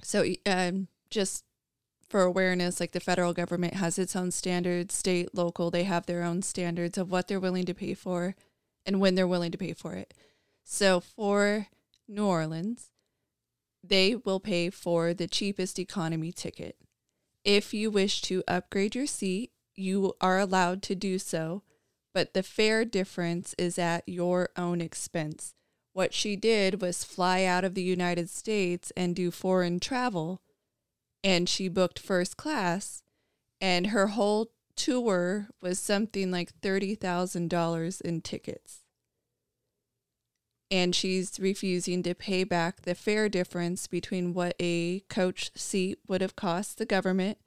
So 0.04 0.26
um, 0.46 0.88
just 1.10 1.44
for 2.08 2.22
awareness, 2.22 2.80
like 2.80 2.92
the 2.92 3.00
federal 3.00 3.34
government 3.34 3.76
has 3.76 3.98
its 3.98 4.16
own 4.16 4.32
standards, 4.32 4.94
state, 4.94 5.34
local, 5.34 5.72
they 5.72 5.84
have 5.84 6.06
their 6.06 6.24
own 6.24 6.42
standards 6.42 6.98
of 6.98 7.12
what 7.12 7.28
they're 7.28 7.40
willing 7.40 7.66
to 7.66 7.74
pay 7.74 7.94
for 7.94 8.36
and 8.86 9.00
when 9.00 9.16
they're 9.16 9.28
willing 9.28 9.52
to 9.52 9.58
pay 9.58 9.74
for 9.74 9.94
it. 9.94 10.14
So 10.64 11.00
for 11.00 11.68
New 12.08 12.26
Orleans, 12.26 12.92
they 13.84 14.16
will 14.16 14.40
pay 14.40 14.70
for 14.70 15.14
the 15.14 15.28
cheapest 15.28 15.80
economy 15.80 16.32
ticket. 16.32 16.78
If 17.44 17.74
you 17.74 17.92
wish 17.92 18.22
to 18.24 18.44
upgrade 18.48 18.96
your 18.96 19.08
seat, 19.08 19.52
you 19.76 20.14
are 20.22 20.40
allowed 20.40 20.82
to 20.84 20.96
do 20.96 21.20
so, 21.20 21.64
but 22.14 22.34
the 22.34 22.44
fare 22.44 22.86
difference 22.86 23.54
is 23.58 23.78
at 23.78 24.04
your 24.08 24.50
own 24.56 24.82
expense. 24.82 25.54
What 25.96 26.14
she 26.14 26.36
did 26.36 26.82
was 26.82 27.06
fly 27.06 27.46
out 27.46 27.64
of 27.64 27.74
the 27.74 27.82
United 27.82 28.30
States 28.30 28.92
and 28.98 29.16
do 29.16 29.32
foreign 29.32 29.80
travel, 29.80 30.42
and 31.24 31.48
she 31.48 31.70
booked 31.70 32.00
first 32.00 32.36
class, 32.36 33.02
and 33.62 33.88
her 33.88 34.08
whole 34.08 34.52
tour 34.76 35.48
was 35.62 35.80
something 35.80 36.32
like 36.32 36.60
$30,000 36.60 38.02
in 38.02 38.20
tickets. 38.20 38.82
And 40.70 40.94
she's 40.94 41.40
refusing 41.40 42.04
to 42.04 42.14
pay 42.14 42.44
back 42.44 42.82
the 42.82 42.94
fare 42.94 43.30
difference 43.30 43.88
between 43.88 44.34
what 44.34 44.58
a 44.60 45.00
coach 45.10 45.50
seat 45.56 46.00
would 46.10 46.20
have 46.20 46.36
cost 46.36 46.78
the 46.78 46.86
government 46.86 47.38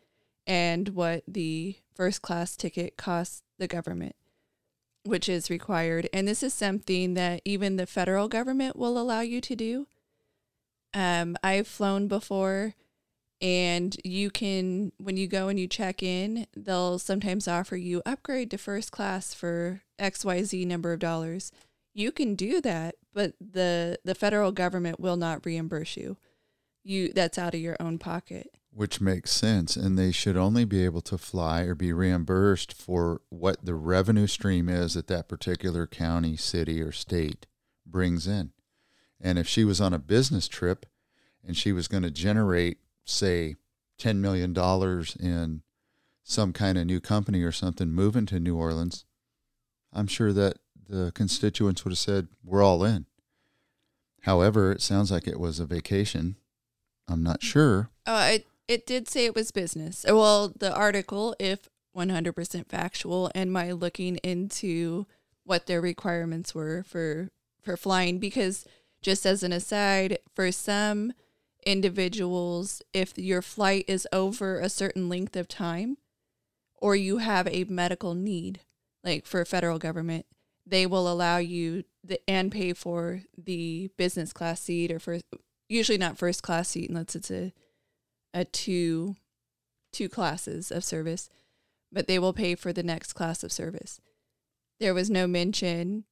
and 0.47 0.89
what 0.89 1.23
the 1.29 1.77
first 1.95 2.23
class 2.23 2.57
ticket 2.57 2.97
cost 2.97 3.45
the 3.59 3.69
government, 3.69 4.17
which 5.09 5.29
is 5.29 5.51
required. 5.51 6.09
And 6.13 6.29
this 6.29 6.43
is 6.43 6.55
something 6.55 7.15
that 7.15 7.43
even 7.45 7.77
the 7.77 7.87
federal 7.87 8.29
government 8.29 8.77
will 8.77 8.99
allow 8.99 9.21
you 9.21 9.41
to 9.41 9.57
do. 9.57 9.87
Um, 10.95 11.37
I've 11.43 11.67
flown 11.67 12.09
before, 12.09 12.75
and 13.41 13.97
you 14.05 14.31
can, 14.31 14.93
when 14.99 15.17
you 15.17 15.27
go 15.27 15.49
and 15.49 15.59
you 15.59 15.67
check 15.67 16.03
in, 16.03 16.47
they'll 16.57 16.99
sometimes 16.99 17.47
offer 17.49 17.77
you 17.77 18.03
upgrade 18.07 18.51
to 18.53 18.59
first 18.59 18.93
class 18.93 19.35
for 19.35 19.83
XYZ 19.99 20.67
number 20.67 20.93
of 20.93 21.01
dollars 21.01 21.53
you 21.99 22.13
can 22.13 22.37
do 22.37 22.61
that, 22.61 22.95
but 23.13 23.35
the 23.41 23.99
the 24.05 24.15
federal 24.15 24.53
government 24.53 25.01
will 25.01 25.17
not 25.17 25.45
reimburse 25.45 25.97
you. 25.97 26.17
You 26.85 27.13
that's 27.13 27.39
out 27.39 27.55
of 27.55 27.61
your 27.61 27.77
own 27.81 27.99
pocket. 27.99 28.51
Which 28.71 29.01
makes 29.01 29.33
sense, 29.33 29.77
and 29.77 29.99
they 29.99 30.13
should 30.13 30.37
only 30.37 30.65
be 30.65 30.85
able 30.85 31.01
to 31.03 31.19
fly 31.19 31.63
or 31.63 31.75
be 31.75 31.93
reimbursed 31.93 32.73
for 32.73 33.23
what 33.29 33.65
the 33.65 33.75
revenue 33.75 34.27
stream 34.27 34.69
is 34.69 34.95
that 34.95 35.09
that 35.09 35.29
particular 35.29 35.87
county, 35.87 36.37
city, 36.37 36.81
or 36.81 36.93
state 36.93 37.47
brings 37.85 38.29
in. 38.29 38.53
And 39.21 39.39
if 39.39 39.49
she 39.49 39.65
was 39.65 39.81
on 39.81 39.93
a 39.93 39.99
business 39.99 40.47
trip 40.47 40.87
and 41.45 41.57
she 41.57 41.73
was 41.73 41.89
going 41.89 42.05
to 42.05 42.11
generate, 42.11 42.79
say, 43.05 43.57
$10 43.99 44.17
million 44.19 44.55
in 45.19 45.63
some 46.23 46.53
kind 46.53 46.79
of 46.79 46.87
new 46.87 47.01
company 47.01 47.43
or 47.43 47.51
something 47.53 47.89
moving 47.91 48.27
to 48.27 48.39
New 48.39 48.57
Orleans, 48.57 49.05
I'm 49.93 50.07
sure 50.07 50.33
that 50.33 50.59
the 50.89 51.11
constituents 51.15 51.85
would 51.85 51.93
have 51.93 51.99
said, 51.99 52.29
we're 52.45 52.63
all 52.63 52.85
in. 52.85 53.07
However, 54.23 54.71
it 54.73 54.83
sounds 54.83 55.11
like 55.11 55.27
it 55.27 55.41
was 55.41 55.59
a 55.59 55.67
vacation. 55.67 56.37
I'm 57.09 57.23
not 57.23 57.43
sure. 57.43 57.91
Oh, 58.07 58.27
it, 58.27 58.47
it 58.69 58.87
did 58.87 59.09
say 59.09 59.25
it 59.25 59.35
was 59.35 59.51
business. 59.51 60.05
Uh, 60.09 60.15
well, 60.15 60.53
the 60.57 60.73
article, 60.75 61.35
if 61.41 61.69
100% 61.97 62.69
factual, 62.69 63.31
and 63.35 63.51
my 63.51 63.73
looking 63.73 64.17
into 64.19 65.07
what 65.45 65.67
their 65.67 65.81
requirements 65.81 66.55
were 66.55 66.85
for 66.87 67.31
for 67.63 67.77
flying, 67.77 68.19
because 68.19 68.65
just 69.03 69.27
as 69.27 69.43
an 69.43 69.53
aside, 69.53 70.19
for 70.35 70.53
some 70.53 71.13
individuals, 71.67 72.83
if 72.93 73.17
your 73.19 73.43
flight 73.43 73.85
is 73.89 74.07
over 74.13 74.61
a 74.61 74.69
certain 74.69 75.09
length 75.09 75.37
of 75.37 75.49
time, 75.49 75.97
or 76.77 76.95
you 76.95 77.19
have 77.19 77.49
a 77.49 77.65
medical 77.65 78.15
need, 78.15 78.61
like 79.03 79.27
for 79.27 79.45
federal 79.45 79.79
government, 79.79 80.27
they 80.67 80.87
will 80.87 81.11
allow 81.11 81.39
you 81.39 81.85
the, 82.05 82.21
and 82.29 82.53
pay 82.53 82.73
for 82.73 83.23
the 83.37 83.91
business 83.97 84.33
class 84.33 84.61
seat 84.61 84.93
or 84.93 84.99
first, 84.99 85.25
usually 85.69 85.99
not 85.99 86.19
first 86.19 86.43
class 86.43 86.69
seat 86.69 86.89
unless 86.89 87.17
it's 87.17 87.31
a 87.31 87.53
a 88.35 88.45
two 88.45 89.17
two 89.93 90.09
classes 90.09 90.71
of 90.71 90.85
service, 90.85 91.31
but 91.91 92.07
they 92.07 92.19
will 92.19 92.33
pay 92.33 92.55
for 92.55 92.73
the 92.73 92.83
next 92.83 93.15
class 93.15 93.43
of 93.43 93.51
service. 93.51 94.01
There 94.81 94.95
was 94.95 95.11
no 95.11 95.27
mention 95.27 96.05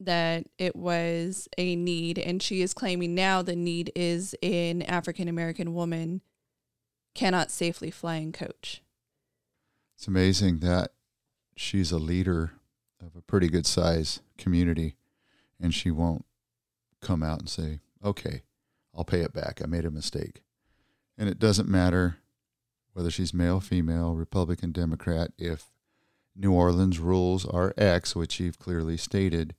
that 0.00 0.46
it 0.58 0.74
was 0.74 1.48
a 1.58 1.76
need, 1.76 2.18
and 2.18 2.42
she 2.42 2.62
is 2.62 2.72
claiming 2.72 3.14
now 3.14 3.42
the 3.42 3.56
need 3.56 3.92
is 3.94 4.34
an 4.42 4.82
African 4.82 5.28
American 5.28 5.74
woman 5.74 6.22
cannot 7.14 7.50
safely 7.50 7.90
fly 7.90 8.16
in 8.16 8.32
coach. 8.32 8.82
It's 9.96 10.06
amazing 10.06 10.60
that 10.60 10.92
she's 11.56 11.90
a 11.90 11.98
leader 11.98 12.52
of 13.04 13.16
a 13.16 13.22
pretty 13.22 13.48
good 13.48 13.66
size 13.66 14.20
community, 14.36 14.96
and 15.60 15.74
she 15.74 15.90
won't 15.90 16.24
come 17.00 17.22
out 17.22 17.40
and 17.40 17.48
say, 17.48 17.80
"Okay, 18.04 18.42
I'll 18.94 19.04
pay 19.04 19.20
it 19.20 19.32
back. 19.32 19.60
I 19.62 19.66
made 19.66 19.84
a 19.84 19.90
mistake." 19.90 20.42
And 21.18 21.28
it 21.28 21.38
doesn't 21.38 21.68
matter 21.68 22.18
whether 22.92 23.10
she's 23.10 23.34
male, 23.34 23.60
female, 23.60 24.14
Republican, 24.14 24.72
Democrat. 24.72 25.32
If 25.36 25.66
New 26.34 26.52
Orleans 26.52 26.98
rules 26.98 27.44
are 27.44 27.74
X, 27.76 28.14
which 28.14 28.38
you've 28.38 28.58
clearly 28.58 28.96
stated, 28.96 29.54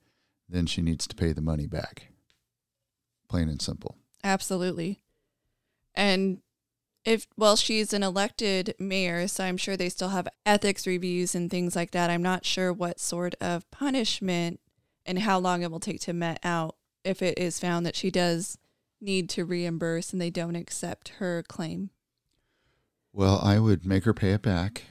then 0.47 0.65
she 0.65 0.81
needs 0.81 1.05
to 1.07 1.15
pay 1.15 1.33
the 1.33 1.41
money 1.41 1.67
back. 1.67 2.07
Plain 3.27 3.49
and 3.49 3.61
simple. 3.61 3.97
Absolutely. 4.23 5.01
And 5.93 6.39
if 7.05 7.27
well 7.37 7.55
she's 7.55 7.93
an 7.93 8.03
elected 8.03 8.75
mayor 8.77 9.27
so 9.27 9.43
i'm 9.43 9.57
sure 9.57 9.77
they 9.77 9.89
still 9.89 10.09
have 10.09 10.27
ethics 10.45 10.85
reviews 10.85 11.33
and 11.33 11.49
things 11.49 11.75
like 11.75 11.91
that 11.91 12.09
i'm 12.09 12.21
not 12.21 12.45
sure 12.45 12.73
what 12.73 12.99
sort 12.99 13.35
of 13.39 13.69
punishment 13.71 14.59
and 15.05 15.19
how 15.19 15.39
long 15.39 15.61
it 15.63 15.71
will 15.71 15.79
take 15.79 16.01
to 16.01 16.13
met 16.13 16.39
out 16.43 16.75
if 17.03 17.21
it 17.21 17.39
is 17.39 17.59
found 17.59 17.85
that 17.85 17.95
she 17.95 18.11
does 18.11 18.57
need 19.01 19.29
to 19.29 19.45
reimburse 19.45 20.11
and 20.11 20.21
they 20.21 20.29
don't 20.29 20.55
accept 20.55 21.09
her 21.19 21.43
claim 21.47 21.89
well 23.13 23.39
i 23.43 23.57
would 23.59 23.85
make 23.85 24.03
her 24.05 24.13
pay 24.13 24.31
it 24.31 24.41
back 24.41 24.83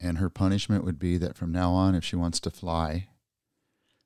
and 0.00 0.18
her 0.18 0.30
punishment 0.30 0.84
would 0.84 0.98
be 0.98 1.18
that 1.18 1.36
from 1.36 1.52
now 1.52 1.72
on 1.72 1.94
if 1.94 2.04
she 2.04 2.16
wants 2.16 2.40
to 2.40 2.50
fly 2.50 3.08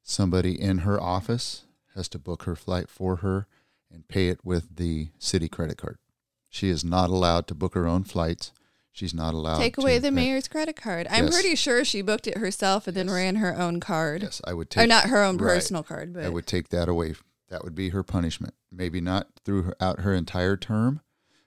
somebody 0.02 0.60
in 0.60 0.78
her 0.78 1.00
office 1.00 1.62
has 1.94 2.08
to 2.08 2.18
book 2.18 2.42
her 2.44 2.56
flight 2.56 2.88
for 2.88 3.16
her 3.16 3.46
and 3.90 4.08
pay 4.08 4.28
it 4.28 4.44
with 4.44 4.76
the 4.76 5.08
city 5.18 5.48
credit 5.48 5.78
card 5.78 5.98
She 6.48 6.68
is 6.68 6.84
not 6.84 7.10
allowed 7.10 7.46
to 7.48 7.54
book 7.54 7.74
her 7.74 7.86
own 7.86 8.04
flights. 8.04 8.52
She's 8.92 9.14
not 9.14 9.34
allowed 9.34 9.58
Take 9.58 9.74
to 9.76 9.80
away 9.82 9.98
the 9.98 10.10
mayor's 10.12 10.46
credit 10.46 10.76
card. 10.76 11.08
I'm 11.10 11.24
Yes. 11.24 11.34
pretty 11.34 11.54
sure 11.56 11.84
she 11.84 12.00
booked 12.02 12.26
it 12.28 12.38
herself 12.38 12.86
and 12.86 12.96
then 12.96 13.10
ran 13.10 13.36
her 13.36 13.56
own 13.58 13.80
card. 13.80 14.22
Yes, 14.22 14.40
I 14.44 14.52
would 14.54 14.70
take 14.70 14.84
or 14.84 14.86
not 14.86 15.06
her 15.08 15.20
own 15.22 15.36
right. 15.36 15.54
personal 15.54 15.82
card, 15.82 16.12
but 16.14 16.24
I 16.24 16.28
would 16.28 16.46
take 16.46 16.68
that 16.68 16.88
away. 16.88 17.14
That 17.48 17.64
would 17.64 17.74
be 17.74 17.88
her 17.90 18.02
punishment. 18.04 18.54
Maybe 18.76 19.00
not 19.00 19.28
throughout 19.44 20.00
her 20.00 20.14
entire 20.14 20.56
term, 20.56 21.00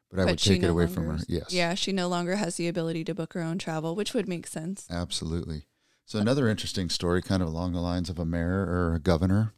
but 0.09 0.19
I 0.19 0.23
but 0.23 0.31
would 0.31 0.39
take 0.39 0.63
it 0.63 0.67
no 0.67 0.71
away 0.71 0.87
from 0.87 1.07
her. 1.07 1.17
Yes. 1.27 1.51
Yeah, 1.53 1.73
she 1.73 1.91
no 1.91 2.07
longer 2.07 2.35
has 2.37 2.55
the 2.55 2.67
ability 2.67 3.03
to 3.05 3.15
book 3.15 3.33
her 3.33 3.41
own 3.41 3.57
travel, 3.57 3.95
which 3.95 4.13
would 4.13 4.27
make 4.27 4.47
sense. 4.47 4.87
Absolutely. 4.89 5.63
So 6.05 6.19
uh, 6.19 6.21
another 6.21 6.47
interesting 6.47 6.89
story, 6.89 7.21
kind 7.21 7.41
of 7.41 7.49
along 7.49 7.73
the 7.73 7.81
lines 7.81 8.09
of 8.09 8.17
a 8.17 8.25
mayor 8.25 8.65
or 8.65 8.93
a 8.95 8.99
governor, 8.99 9.53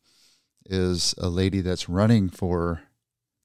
is 0.65 1.13
a 1.17 1.29
lady 1.29 1.61
that's 1.61 1.88
running 1.88 2.29
for 2.29 2.81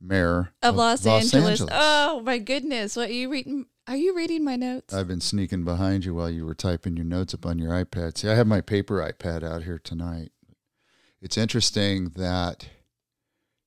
mayor 0.00 0.52
Of 0.62 0.76
Los, 0.76 1.06
Angeles. 1.06 1.62
Oh 1.70 2.22
my 2.24 2.38
goodness. 2.38 2.96
What 2.96 3.10
are 3.10 3.12
you 3.12 3.30
reading? 3.30 3.66
Are 3.86 3.96
you 3.96 4.16
reading 4.16 4.42
my 4.44 4.56
notes? 4.56 4.94
I've 4.94 5.08
been 5.08 5.20
sneaking 5.20 5.64
behind 5.64 6.06
you 6.06 6.14
while 6.14 6.30
you 6.30 6.46
were 6.46 6.54
typing 6.54 6.96
your 6.96 7.04
notes 7.04 7.34
up 7.34 7.44
on 7.44 7.58
your 7.58 7.72
iPad. 7.72 8.16
See, 8.16 8.28
I 8.28 8.34
have 8.34 8.46
my 8.46 8.62
paper 8.62 8.96
iPad 8.96 9.42
out 9.42 9.64
here 9.64 9.78
tonight. 9.78 10.32
It's 11.20 11.36
interesting 11.36 12.10
that 12.16 12.68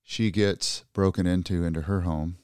she 0.10 0.32
gets 0.32 0.86
broken 0.94 1.28
into 1.28 1.66
into 1.66 1.82
her 1.82 2.02
home. 2.02 2.38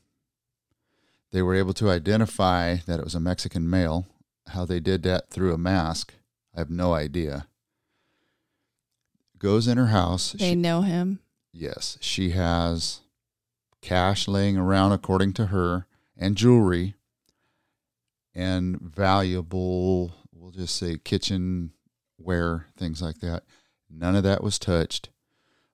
They 1.32 1.41
were 1.41 1.55
able 1.55 1.74
to 1.75 1.89
identify 1.89 2.75
that 2.86 3.00
it 3.00 3.05
was 3.05 3.15
a 3.15 3.22
Mexican 3.22 3.70
male. 3.70 4.05
How 4.50 4.65
they 4.65 4.82
did 4.82 5.01
that 5.03 5.29
through 5.29 5.53
a 5.53 5.58
mask, 5.58 6.13
I 6.53 6.60
have 6.60 6.70
no 6.70 6.93
idea. 6.93 7.48
Goes 9.39 9.65
in 9.70 9.77
her 9.77 9.88
house. 9.88 10.34
they 10.34 10.50
She- 10.50 10.55
know 10.55 10.82
him. 10.82 11.20
Yes, 11.53 11.98
she 12.01 12.32
has 12.32 13.00
cash 13.82 14.27
laying 14.27 14.58
around, 14.58 14.91
according 14.91 15.32
to 15.34 15.46
her, 15.48 15.88
and 16.17 16.36
jewelry 16.36 16.96
and 18.36 18.82
valuable, 18.82 20.12
we'll 20.34 20.51
just 20.51 20.75
say 20.75 20.98
kitchenware, 20.98 22.67
things 22.75 23.01
like 23.01 23.20
that. 23.20 23.43
None 23.89 24.15
of 24.17 24.24
that 24.24 24.43
was 24.43 24.60
touched. 24.60 25.10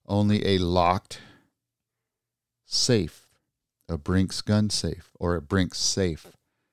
Only 0.05 0.45
a 0.45 0.57
locked 0.59 1.19
safe, 2.69 3.25
a 3.89 3.97
Brinks 3.97 4.41
gun 4.41 4.69
safe 4.69 5.11
or 5.19 5.35
a 5.35 5.41
Brinks 5.41 5.79
safe. 5.79 6.27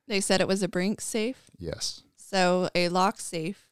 They 0.06 0.20
said 0.20 0.40
it 0.40 0.48
was 0.48 0.62
a 0.62 0.68
Brinks 0.68 1.04
safe. 1.04 1.50
Yes. 1.58 2.02
So 2.16 2.68
a 2.74 2.88
lock 2.88 3.18
safe. 3.18 3.66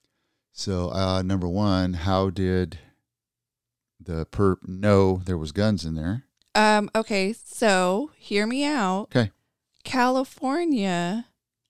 So, 0.52 0.90
uh, 0.90 1.22
number 1.22 1.48
one, 1.48 1.94
how 1.94 2.30
did 2.30 2.78
the 4.00 4.24
perp 4.26 4.58
know 4.66 5.20
there 5.24 5.38
was 5.38 5.52
guns 5.52 5.84
in 5.84 5.94
there? 5.96 6.24
Um, 6.54 6.88
okay, 6.94 7.32
so 7.32 8.12
hear 8.16 8.46
me 8.46 8.64
out. 8.64 9.08
Okay. 9.14 9.32
California 9.82 11.26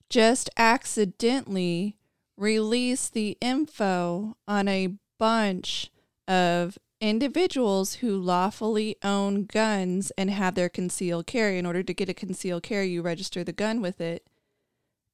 just 0.09 0.49
accidentally 0.55 1.97
released 2.37 3.13
the 3.13 3.37
info 3.41 4.37
on 4.47 4.67
a 4.67 4.89
bunch 5.17 5.91
of 6.27 6.77
individuals 7.05 7.95
who 7.95 8.17
lawfully 8.17 8.97
own 9.03 9.45
guns 9.45 10.11
and 10.17 10.29
have 10.29 10.55
their 10.55 10.69
concealed 10.69 11.27
carry. 11.27 11.57
In 11.57 11.65
order 11.65 11.83
to 11.83 11.93
get 11.93 12.09
a 12.09 12.13
concealed 12.13 12.63
carry, 12.63 12.89
you 12.89 13.01
register 13.01 13.43
the 13.43 13.53
gun 13.53 13.81
with 13.81 14.01
it. 14.01 14.25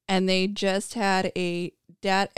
And 0.08 0.28
they 0.28 0.46
just 0.46 0.94
had 0.94 1.32
a 1.36 1.72
dat 2.00 2.36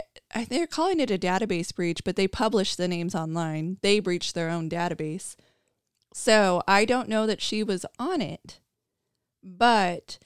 they're 0.49 0.67
calling 0.67 0.99
it 0.99 1.11
a 1.11 1.17
database 1.17 1.73
breach, 1.73 2.03
but 2.03 2.15
they 2.15 2.27
published 2.27 2.77
the 2.77 2.87
names 2.87 3.15
online. 3.15 3.77
They 3.81 3.99
breached 3.99 4.35
their 4.35 4.49
own 4.49 4.69
database. 4.69 5.35
So 6.13 6.61
I 6.67 6.85
don't 6.85 7.09
know 7.09 7.25
that 7.25 7.41
she 7.41 7.63
was 7.63 7.85
on 7.99 8.21
it, 8.21 8.59
but 9.43 10.17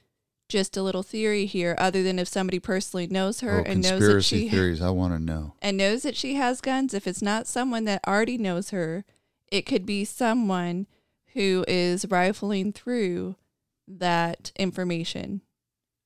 just 0.47 0.75
a 0.75 0.83
little 0.83 1.03
theory 1.03 1.45
here, 1.45 1.75
other 1.77 2.01
than 2.01 2.17
if 2.19 2.27
somebody 2.27 2.59
personally 2.59 3.07
knows 3.07 3.41
her 3.41 3.59
oh, 3.59 3.63
and 3.69 3.81
knows 3.81 3.91
that 3.91 3.97
conspiracy 3.97 4.39
she 4.41 4.49
theories. 4.49 4.81
I 4.81 4.89
want 4.89 5.13
to 5.13 5.19
know. 5.19 5.53
and 5.61 5.77
knows 5.77 6.03
that 6.03 6.15
she 6.15 6.35
has 6.35 6.59
guns, 6.61 6.93
if 6.93 7.07
it's 7.07 7.21
not 7.21 7.47
someone 7.47 7.85
that 7.85 8.01
already 8.07 8.37
knows 8.37 8.71
her, 8.71 9.05
it 9.51 9.65
could 9.65 9.85
be 9.85 10.05
someone 10.05 10.87
who 11.33 11.63
is 11.67 12.05
rifling 12.09 12.73
through 12.73 13.35
that 13.87 14.51
information 14.57 15.41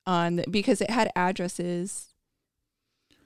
on 0.06 0.44
because 0.50 0.80
it 0.80 0.90
had 0.90 1.10
addresses 1.16 2.14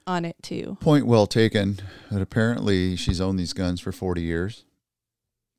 on 0.07 0.25
it 0.25 0.35
too. 0.41 0.77
Point 0.81 1.05
well 1.05 1.27
taken. 1.27 1.79
But 2.11 2.21
apparently, 2.21 2.95
she's 2.95 3.21
owned 3.21 3.39
these 3.39 3.53
guns 3.53 3.79
for 3.79 3.91
40 3.91 4.21
years, 4.21 4.65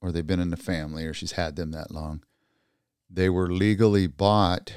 or 0.02 0.12
they've 0.12 0.26
been 0.26 0.40
in 0.40 0.50
the 0.50 0.56
family, 0.56 1.06
or 1.06 1.14
she's 1.14 1.32
had 1.32 1.56
them 1.56 1.70
that 1.70 1.90
long. 1.90 2.22
They 3.08 3.28
were 3.28 3.50
legally 3.50 4.06
bought, 4.06 4.72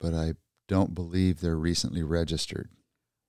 but 0.00 0.14
I 0.14 0.34
don't 0.68 0.94
believe 0.94 1.40
they're 1.40 1.56
recently 1.56 2.02
registered. 2.02 2.70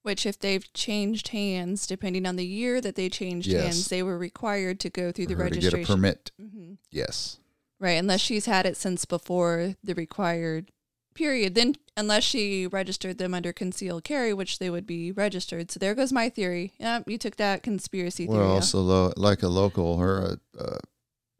Which, 0.07 0.25
if 0.25 0.39
they've 0.39 0.71
changed 0.73 1.27
hands, 1.27 1.85
depending 1.85 2.25
on 2.25 2.37
the 2.37 2.45
year 2.45 2.79
that 2.79 2.95
they 2.95 3.09
changed 3.09 3.47
Yes. 3.49 3.63
hands, 3.63 3.87
they 3.89 4.01
were 4.01 4.17
required 4.17 4.79
to 4.79 4.89
go 4.89 5.11
through 5.11 5.25
For 5.25 5.35
the 5.35 5.43
her 5.43 5.49
to 5.49 5.59
get 5.59 5.73
a 5.73 5.77
registration. 5.77 5.95
permit. 5.95 6.31
hmm 6.39 6.73
Yes. 6.91 7.39
Right, 7.77 7.91
unless 7.99 8.21
she's 8.21 8.45
had 8.45 8.65
it 8.65 8.77
since 8.77 9.03
before 9.03 9.75
the 9.83 9.93
required 9.93 10.71
period. 11.13 11.55
Then, 11.55 11.75
unless 11.97 12.23
she 12.23 12.65
registered 12.67 13.17
them 13.17 13.33
under 13.33 13.51
concealed 13.51 14.05
carry, 14.05 14.33
which 14.33 14.59
they 14.59 14.69
would 14.69 14.87
be 14.87 15.11
registered. 15.11 15.71
So 15.71 15.77
there 15.79 15.93
goes 15.93 16.13
my 16.13 16.29
theory. 16.29 16.71
Yep, 16.79 17.09
you 17.09 17.17
took 17.17 17.35
that 17.35 17.61
conspiracy 17.61 18.27
theory. 18.27 18.37
Well, 18.39 18.57
out. 18.57 18.63
so 18.63 18.79
lo- 18.81 19.13
like 19.17 19.43
a 19.43 19.49
local 19.49 19.85
or 19.85 20.19
a, 20.19 20.37
a 20.63 20.77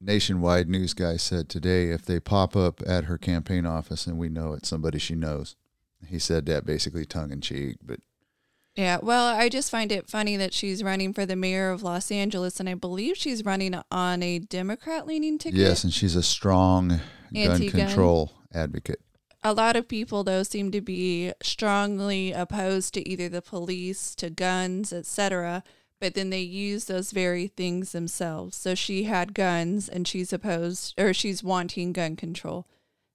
nationwide 0.01 0.67
news 0.69 0.93
guy 0.93 1.15
said 1.17 1.47
today, 1.49 1.89
if 1.91 2.03
they 2.06 2.19
pop 2.19 2.56
up 2.56 2.82
at 2.86 3.06
her 3.06 3.17
campaign 3.17 3.65
office 3.65 4.06
and 4.08 4.17
we 4.17 4.30
know 4.30 4.53
it's 4.53 4.67
somebody 4.69 4.99
she 4.99 5.15
knows, 5.15 5.56
he 6.06 6.19
said 6.19 6.45
that 6.47 6.65
basically 6.65 7.06
tongue 7.06 7.32
in 7.32 7.41
cheek, 7.41 7.77
but 7.84 7.99
Yeah, 8.78 9.00
well, 9.02 9.26
I 9.36 9.50
just 9.50 9.72
find 9.72 9.92
it 9.92 10.08
funny 10.08 10.38
that 10.38 10.54
she's 10.54 10.84
running 10.84 11.12
for 11.12 11.26
the 11.26 11.36
mayor 11.36 11.72
of 11.72 11.82
Los 11.82 12.12
Angeles, 12.12 12.60
and 12.60 12.70
I 12.70 12.76
believe 12.76 13.18
she's 13.18 13.44
running 13.44 13.74
on 13.92 14.22
a 14.22 14.38
Democrat 14.38 15.08
leaning 15.08 15.40
ticket. 15.40 15.60
yes, 15.60 15.84
and 15.84 15.92
she's 15.92 16.16
a 16.16 16.22
strong 16.22 16.90
gun 16.90 17.02
Anti-gun. 17.36 17.88
control 17.88 18.34
advocate. 18.54 19.02
A 19.44 19.54
lot 19.54 19.76
of 19.76 19.88
people, 19.88 20.24
though, 20.24 20.44
seem 20.44 20.70
to 20.72 20.82
be 20.82 21.34
strongly 21.42 22.32
opposed 22.32 22.94
to 22.94 23.10
either 23.10 23.28
the 23.28 23.42
police, 23.42 24.13
to 24.16 24.30
guns, 24.30 24.94
etc. 24.94 25.63
But 26.00 26.13
then 26.13 26.30
they 26.30 26.42
use 26.42 26.86
those 26.86 27.12
very 27.12 27.48
things 27.48 27.94
themselves. 27.94 28.56
So 28.56 28.76
she 28.76 29.06
had 29.06 29.34
guns, 29.34 29.90
and 29.90 30.08
she's 30.08 30.32
opposed, 30.32 30.94
or 31.00 31.16
she's 31.16 31.44
wanting 31.44 31.94
gun 31.94 32.16
control. 32.16 32.68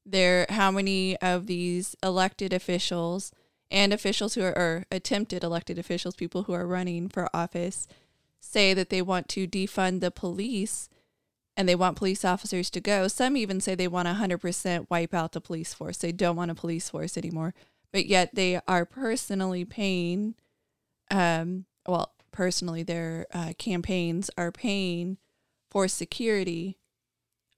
There, 0.05 0.47
how 0.49 0.73
many 0.73 1.17
of 1.19 1.47
these 1.47 1.95
elected 2.03 2.53
officials 2.53 3.31
and 3.73 3.93
officials 3.93 4.35
who 4.35 4.43
are, 4.43 4.57
or 4.57 4.85
attempted 4.93 5.43
elected 5.43 5.79
officials, 5.79 6.15
people 6.15 6.45
who 6.45 6.53
are 6.53 6.67
running 6.67 7.09
for 7.09 7.29
office, 7.35 7.89
say 8.39 8.75
that 8.75 8.91
they 8.91 9.01
want 9.01 9.29
to 9.31 9.49
defund 9.49 10.01
the 10.01 10.11
police 10.11 10.89
and 11.57 11.69
they 11.69 11.75
want 11.75 11.97
police 11.97 12.25
officers 12.25 12.71
to 12.71 12.81
go. 12.81 13.09
Some 13.09 13.37
even 13.37 13.61
say 13.61 13.75
they 13.75 13.89
want 13.89 14.09
to 14.09 14.15
100% 14.15 14.87
wipe 14.91 15.15
out 15.15 15.33
the 15.33 15.41
police 15.41 15.75
force. 15.75 15.99
They 15.99 16.13
don't 16.13 16.37
want 16.37 16.51
a 16.51 16.55
police 16.55 16.91
force 16.91 17.17
anymore. 17.17 17.55
But 17.93 18.07
yet 18.07 18.35
they 18.35 18.61
are 18.69 18.85
personally 18.85 19.65
paying, 19.65 20.35
um, 21.11 21.67
well, 21.87 22.13
personally, 22.31 22.83
their 22.83 23.27
uh, 23.33 23.53
campaigns 23.59 24.31
are 24.39 24.51
paying 24.51 25.19
for 25.71 25.89
security, 25.89 26.79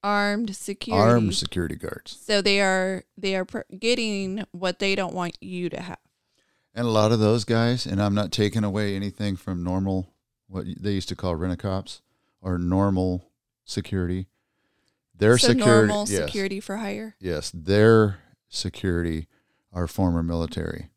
armed 0.03 0.55
security. 0.57 1.03
Armed 1.03 1.35
security 1.35 1.77
guards. 1.77 2.19
So 2.21 2.43
they 2.43 2.61
are 2.61 3.05
they 3.17 3.37
are 3.37 3.47
getting 3.79 4.45
what 4.51 4.81
they 4.81 4.97
don't 4.97 5.15
want 5.15 5.39
you 5.41 5.69
to 5.71 5.81
have. 5.81 5.99
And 6.75 6.87
a 6.87 6.91
lot 6.91 7.13
of 7.13 7.21
those 7.21 7.45
guys, 7.45 7.87
and 7.87 8.03
I'm 8.03 8.15
not 8.15 8.33
taking 8.33 8.65
away 8.65 8.97
anything 8.97 9.37
from 9.37 9.63
normal, 9.63 10.13
what 10.49 10.67
they 10.81 10.93
used 10.93 11.09
to 11.11 11.17
call 11.17 11.37
rent-a-cops 11.37 12.03
or 12.41 12.59
normal 12.59 13.31
security. 13.65 14.27
Their 15.17 15.39
so 15.39 15.49
security, 15.49 15.89
normal 15.89 16.07
yes, 16.09 16.25
security 16.25 16.59
for 16.59 16.79
hire. 16.79 17.15
yes, 17.21 17.53
their 17.55 18.19
security 18.49 19.29
are 19.73 19.87
former 19.87 20.23
military 20.23 20.91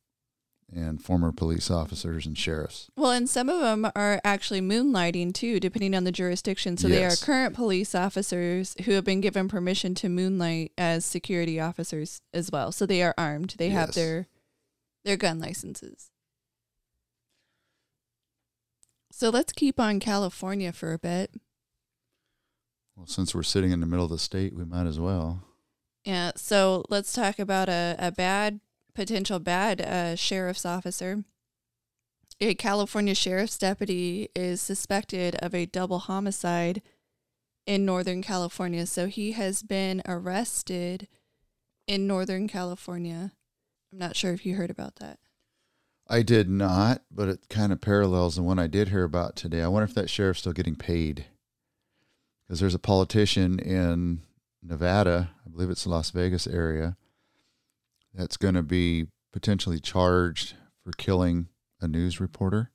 and 0.74 1.02
former 1.02 1.32
police 1.32 1.72
officers 1.72 2.26
and 2.26 2.38
sheriffs. 2.38 2.90
Well, 2.96 3.12
and 3.12 3.30
some 3.30 3.48
of 3.48 3.62
them 3.62 3.90
are 3.96 4.20
actually 4.24 4.62
moonlighting 4.62 5.34
too, 5.34 5.60
depending 5.60 5.96
on 5.96 6.04
the 6.04 6.12
jurisdiction. 6.12 6.76
So 6.76 6.88
they 6.88 7.06
are 7.06 7.16
current 7.16 7.56
police 7.56 7.96
officers 7.96 8.76
who 8.86 8.92
have 8.94 9.06
been 9.06 9.22
given 9.22 9.48
permission 9.48 9.96
to 9.96 10.10
moonlight 10.10 10.74
as 10.78 11.06
security 11.06 11.60
officers 11.60 12.22
as 12.34 12.52
well. 12.52 12.72
So 12.72 12.86
they 12.86 13.02
are 13.02 13.14
armed. 13.18 13.56
They 13.58 13.70
have 13.70 13.94
their 13.94 14.28
their 15.08 15.18
gun 15.18 15.40
licenses. 15.40 16.12
So 19.12 19.30
let's 19.30 19.54
keep 19.54 19.80
on 19.80 20.00
California 20.00 20.72
for 20.72 20.94
a 20.94 21.00
bit. 21.00 21.32
Well, 22.96 23.08
since 23.08 23.34
we're 23.34 23.44
sitting 23.44 23.72
in 23.72 23.80
the 23.80 23.88
middle 23.88 24.06
of 24.06 24.12
the 24.12 24.20
state, 24.20 24.54
we 24.54 24.66
might 24.66 24.86
as 24.86 25.00
well. 25.00 25.44
Yeah. 26.04 26.34
So 26.36 26.84
let's 26.90 27.14
talk 27.14 27.40
about 27.40 27.70
a, 27.70 27.96
a 27.98 28.12
bad 28.12 28.60
potential 28.94 29.40
bad 29.40 29.82
uh, 29.82 30.16
sheriff's 30.16 30.66
officer. 30.66 31.24
A 32.40 32.54
California 32.54 33.16
sheriff's 33.16 33.58
deputy 33.58 34.30
is 34.36 34.62
suspected 34.62 35.36
of 35.38 35.56
a 35.56 35.66
double 35.66 36.00
homicide 36.00 36.82
in 37.66 37.86
Northern 37.86 38.22
California. 38.22 38.86
So 38.86 39.08
he 39.08 39.32
has 39.32 39.64
been 39.64 40.02
arrested 40.08 41.08
in 41.88 42.08
Northern 42.08 42.48
California. 42.48 43.32
I'm 43.98 44.08
not 44.08 44.16
sure 44.16 44.32
if 44.32 44.46
you 44.46 44.54
heard 44.54 44.70
about 44.70 44.98
that. 44.98 45.18
I 46.08 46.22
did 46.22 46.48
not, 46.48 47.02
but 47.10 47.30
it 47.30 47.50
kind 47.50 47.72
of 47.72 47.82
parallels 47.82 48.36
the 48.36 48.44
one 48.44 48.60
I 48.60 48.68
did 48.68 48.90
hear 48.90 49.04
about 49.04 49.36
today. 49.36 49.64
I 49.64 49.70
wonder 49.70 49.86
if 49.86 49.96
that 49.96 50.08
sheriff's 50.08 50.42
still 50.42 50.54
getting 50.54 50.76
paid. 50.76 51.26
Because 52.46 52.60
there's 52.60 52.76
a 52.76 52.80
politician 52.80 53.58
in 53.58 54.22
Nevada, 54.62 55.32
I 55.44 55.50
believe 55.50 55.72
it's 55.72 55.86
the 55.86 55.90
Las 55.90 56.12
Vegas 56.12 56.46
area, 56.46 56.96
that's 58.14 58.38
going 58.38 58.54
to 58.54 58.62
be 58.62 59.08
potentially 59.34 59.80
charged 59.80 60.54
for 60.84 60.92
killing 60.92 61.48
a 61.82 61.88
news 61.88 62.20
reporter. 62.20 62.70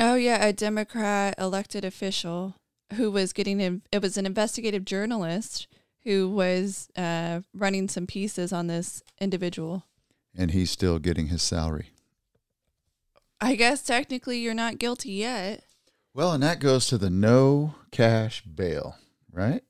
Oh 0.00 0.16
yeah, 0.16 0.44
a 0.44 0.52
Democrat 0.52 1.36
elected 1.38 1.84
official 1.84 2.56
who 2.94 3.12
was 3.12 3.32
getting 3.32 3.60
in, 3.60 3.82
it 3.92 4.02
was 4.02 4.16
an 4.16 4.26
investigative 4.26 4.84
journalist 4.84 5.68
who 6.02 6.28
was 6.28 6.88
uh, 6.96 7.42
running 7.54 7.86
some 7.86 8.08
pieces 8.08 8.52
on 8.52 8.66
this 8.66 9.04
individual. 9.20 9.84
And 10.36 10.52
he's 10.52 10.70
still 10.70 10.98
getting 10.98 11.26
his 11.26 11.42
salary. 11.42 11.90
I 13.40 13.54
guess 13.56 13.82
technically 13.82 14.38
you're 14.38 14.54
not 14.54 14.78
guilty 14.78 15.10
yet. 15.12 15.64
Well, 16.12 16.32
and 16.32 16.42
that 16.42 16.60
goes 16.60 16.86
to 16.88 16.98
the 16.98 17.10
no 17.10 17.74
cash 17.90 18.42
bail, 18.42 18.96
right? 19.32 19.62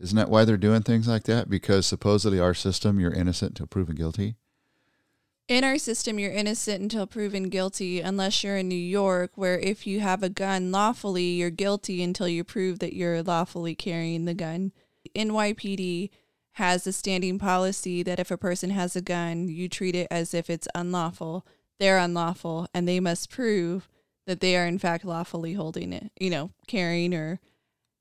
Isn't 0.00 0.16
that 0.16 0.28
why 0.28 0.44
they're 0.44 0.56
doing 0.56 0.82
things 0.82 1.06
like 1.06 1.24
that? 1.24 1.48
Because 1.48 1.86
supposedly 1.86 2.40
our 2.40 2.54
system, 2.54 2.98
you're 2.98 3.12
innocent 3.12 3.52
until 3.52 3.66
proven 3.66 3.94
guilty. 3.94 4.34
In 5.48 5.64
our 5.64 5.78
system, 5.78 6.18
you're 6.18 6.32
innocent 6.32 6.82
until 6.82 7.06
proven 7.06 7.48
guilty, 7.48 8.00
unless 8.00 8.42
you're 8.42 8.56
in 8.56 8.68
New 8.68 8.74
York, 8.74 9.32
where 9.34 9.58
if 9.58 9.86
you 9.86 10.00
have 10.00 10.22
a 10.22 10.28
gun 10.28 10.72
lawfully, 10.72 11.24
you're 11.24 11.50
guilty 11.50 12.02
until 12.02 12.28
you 12.28 12.42
prove 12.42 12.78
that 12.80 12.94
you're 12.94 13.22
lawfully 13.22 13.74
carrying 13.74 14.24
the 14.24 14.34
gun. 14.34 14.72
NYPD 15.14 16.10
has 16.56 16.86
a 16.86 16.92
standing 16.92 17.38
policy 17.38 18.02
that 18.02 18.20
if 18.20 18.30
a 18.30 18.36
person 18.36 18.70
has 18.70 18.94
a 18.94 19.00
gun, 19.00 19.48
you 19.48 19.68
treat 19.68 19.94
it 19.94 20.08
as 20.10 20.34
if 20.34 20.50
it's 20.50 20.68
unlawful. 20.74 21.46
They're 21.78 21.98
unlawful, 21.98 22.68
and 22.74 22.86
they 22.86 23.00
must 23.00 23.30
prove 23.30 23.88
that 24.26 24.40
they 24.40 24.56
are 24.56 24.66
in 24.66 24.78
fact 24.78 25.04
lawfully 25.04 25.54
holding 25.54 25.92
it, 25.92 26.12
you 26.20 26.30
know, 26.30 26.50
carrying 26.66 27.14
or 27.14 27.40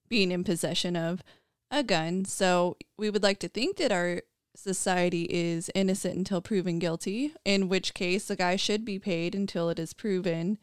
being 0.09 0.31
in 0.31 0.43
possession 0.43 0.95
of 0.95 1.23
a 1.71 1.83
gun. 1.83 2.25
So 2.25 2.77
we 2.97 3.09
would 3.09 3.23
like 3.23 3.39
to 3.39 3.47
think 3.47 3.77
that 3.77 3.91
our 3.91 4.21
society 4.55 5.27
is 5.29 5.71
innocent 5.73 6.15
until 6.17 6.41
proven 6.41 6.77
guilty, 6.77 7.33
in 7.45 7.69
which 7.69 7.93
case 7.93 8.27
the 8.27 8.35
guy 8.35 8.57
should 8.57 8.83
be 8.83 8.99
paid 8.99 9.33
until 9.33 9.69
it 9.69 9.79
is 9.79 9.93
proven 9.93 10.57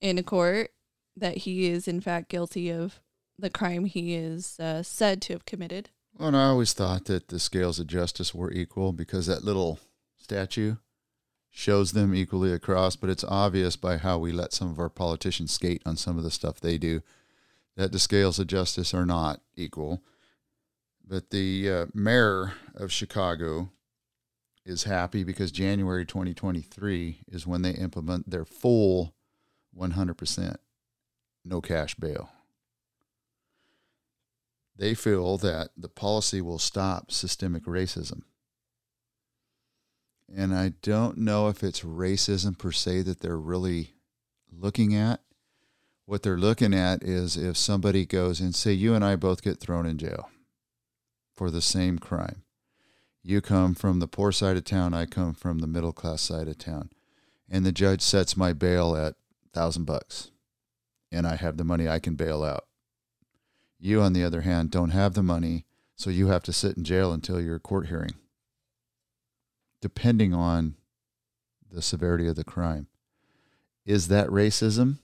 in 0.00 0.18
a 0.18 0.22
court 0.22 0.70
that 1.16 1.38
he 1.38 1.66
is 1.68 1.86
in 1.86 2.00
fact 2.00 2.28
guilty 2.28 2.70
of 2.70 3.00
the 3.38 3.50
crime 3.50 3.84
he 3.84 4.14
is 4.14 4.58
uh, 4.58 4.82
said 4.82 5.20
to 5.22 5.34
have 5.34 5.44
committed. 5.44 5.90
Well, 6.18 6.34
I 6.34 6.46
always 6.46 6.72
thought 6.72 7.04
that 7.04 7.28
the 7.28 7.38
scales 7.38 7.78
of 7.78 7.86
justice 7.86 8.34
were 8.34 8.50
equal 8.50 8.92
because 8.92 9.26
that 9.26 9.44
little 9.44 9.78
statue 10.16 10.74
shows 11.48 11.92
them 11.92 12.12
equally 12.12 12.52
across, 12.52 12.96
but 12.96 13.08
it's 13.08 13.22
obvious 13.22 13.76
by 13.76 13.98
how 13.98 14.18
we 14.18 14.32
let 14.32 14.52
some 14.52 14.68
of 14.68 14.80
our 14.80 14.88
politicians 14.88 15.52
skate 15.52 15.80
on 15.86 15.96
some 15.96 16.18
of 16.18 16.24
the 16.24 16.32
stuff 16.32 16.60
they 16.60 16.76
do 16.76 17.02
that 17.76 17.92
the 17.92 18.00
scales 18.00 18.40
of 18.40 18.48
justice 18.48 18.92
are 18.92 19.06
not 19.06 19.40
equal. 19.54 20.02
But 21.06 21.30
the 21.30 21.70
uh, 21.70 21.86
mayor 21.94 22.54
of 22.74 22.90
Chicago 22.90 23.70
is 24.66 24.82
happy 24.84 25.22
because 25.22 25.52
January 25.52 26.04
2023 26.04 27.20
is 27.28 27.46
when 27.46 27.62
they 27.62 27.70
implement 27.70 28.28
their 28.28 28.44
full 28.44 29.14
100% 29.78 30.56
no 31.44 31.60
cash 31.60 31.94
bail. 31.94 32.28
They 34.78 34.94
feel 34.94 35.38
that 35.38 35.70
the 35.76 35.88
policy 35.88 36.40
will 36.40 36.60
stop 36.60 37.10
systemic 37.10 37.64
racism. 37.64 38.22
And 40.34 40.54
I 40.54 40.74
don't 40.82 41.18
know 41.18 41.48
if 41.48 41.64
it's 41.64 41.80
racism 41.80 42.56
per 42.56 42.70
se 42.70 43.02
that 43.02 43.20
they're 43.20 43.38
really 43.38 43.94
looking 44.52 44.94
at. 44.94 45.20
What 46.06 46.22
they're 46.22 46.38
looking 46.38 46.74
at 46.74 47.02
is 47.02 47.36
if 47.36 47.56
somebody 47.56 48.06
goes 48.06 48.40
and 48.40 48.54
say, 48.54 48.72
you 48.72 48.94
and 48.94 49.04
I 49.04 49.16
both 49.16 49.42
get 49.42 49.58
thrown 49.58 49.84
in 49.84 49.98
jail 49.98 50.30
for 51.34 51.50
the 51.50 51.60
same 51.60 51.98
crime. 51.98 52.44
You 53.22 53.40
come 53.40 53.74
from 53.74 53.98
the 53.98 54.08
poor 54.08 54.30
side 54.32 54.56
of 54.56 54.64
town, 54.64 54.94
I 54.94 55.06
come 55.06 55.34
from 55.34 55.58
the 55.58 55.66
middle 55.66 55.92
class 55.92 56.22
side 56.22 56.48
of 56.48 56.56
town. 56.56 56.90
And 57.50 57.66
the 57.66 57.72
judge 57.72 58.00
sets 58.00 58.36
my 58.36 58.52
bail 58.52 58.94
at 58.96 59.16
thousand 59.52 59.84
bucks. 59.84 60.30
And 61.10 61.26
I 61.26 61.36
have 61.36 61.56
the 61.56 61.64
money 61.64 61.88
I 61.88 61.98
can 61.98 62.14
bail 62.14 62.44
out. 62.44 62.64
You, 63.78 64.00
on 64.00 64.12
the 64.12 64.24
other 64.24 64.40
hand, 64.40 64.70
don't 64.70 64.90
have 64.90 65.14
the 65.14 65.22
money, 65.22 65.64
so 65.94 66.10
you 66.10 66.28
have 66.28 66.42
to 66.44 66.52
sit 66.52 66.76
in 66.76 66.84
jail 66.84 67.12
until 67.12 67.40
your 67.40 67.58
court 67.58 67.86
hearing, 67.86 68.14
depending 69.80 70.34
on 70.34 70.74
the 71.70 71.82
severity 71.82 72.26
of 72.26 72.36
the 72.36 72.44
crime. 72.44 72.88
Is 73.84 74.08
that 74.08 74.28
racism? 74.28 74.98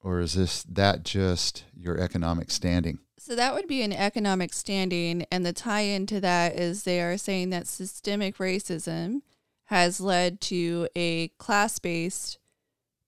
Or 0.00 0.20
is 0.20 0.34
this 0.34 0.62
that 0.62 1.04
just 1.04 1.64
your 1.76 1.98
economic 1.98 2.50
standing? 2.50 2.98
So 3.18 3.34
that 3.34 3.54
would 3.54 3.66
be 3.66 3.82
an 3.82 3.92
economic 3.92 4.54
standing. 4.54 5.26
And 5.30 5.44
the 5.44 5.52
tie 5.52 5.80
into 5.80 6.20
that 6.20 6.54
is 6.54 6.84
they 6.84 7.00
are 7.00 7.18
saying 7.18 7.50
that 7.50 7.66
systemic 7.66 8.38
racism 8.38 9.22
has 9.66 10.00
led 10.00 10.40
to 10.40 10.88
a 10.94 11.28
class 11.38 11.78
based 11.78 12.37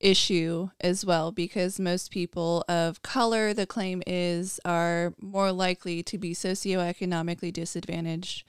issue 0.00 0.70
as 0.80 1.04
well, 1.04 1.30
because 1.30 1.78
most 1.78 2.10
people 2.10 2.64
of 2.68 3.02
color, 3.02 3.54
the 3.54 3.66
claim 3.66 4.02
is, 4.06 4.58
are 4.64 5.14
more 5.20 5.52
likely 5.52 6.02
to 6.02 6.18
be 6.18 6.34
socioeconomically 6.34 7.52
disadvantaged. 7.52 8.44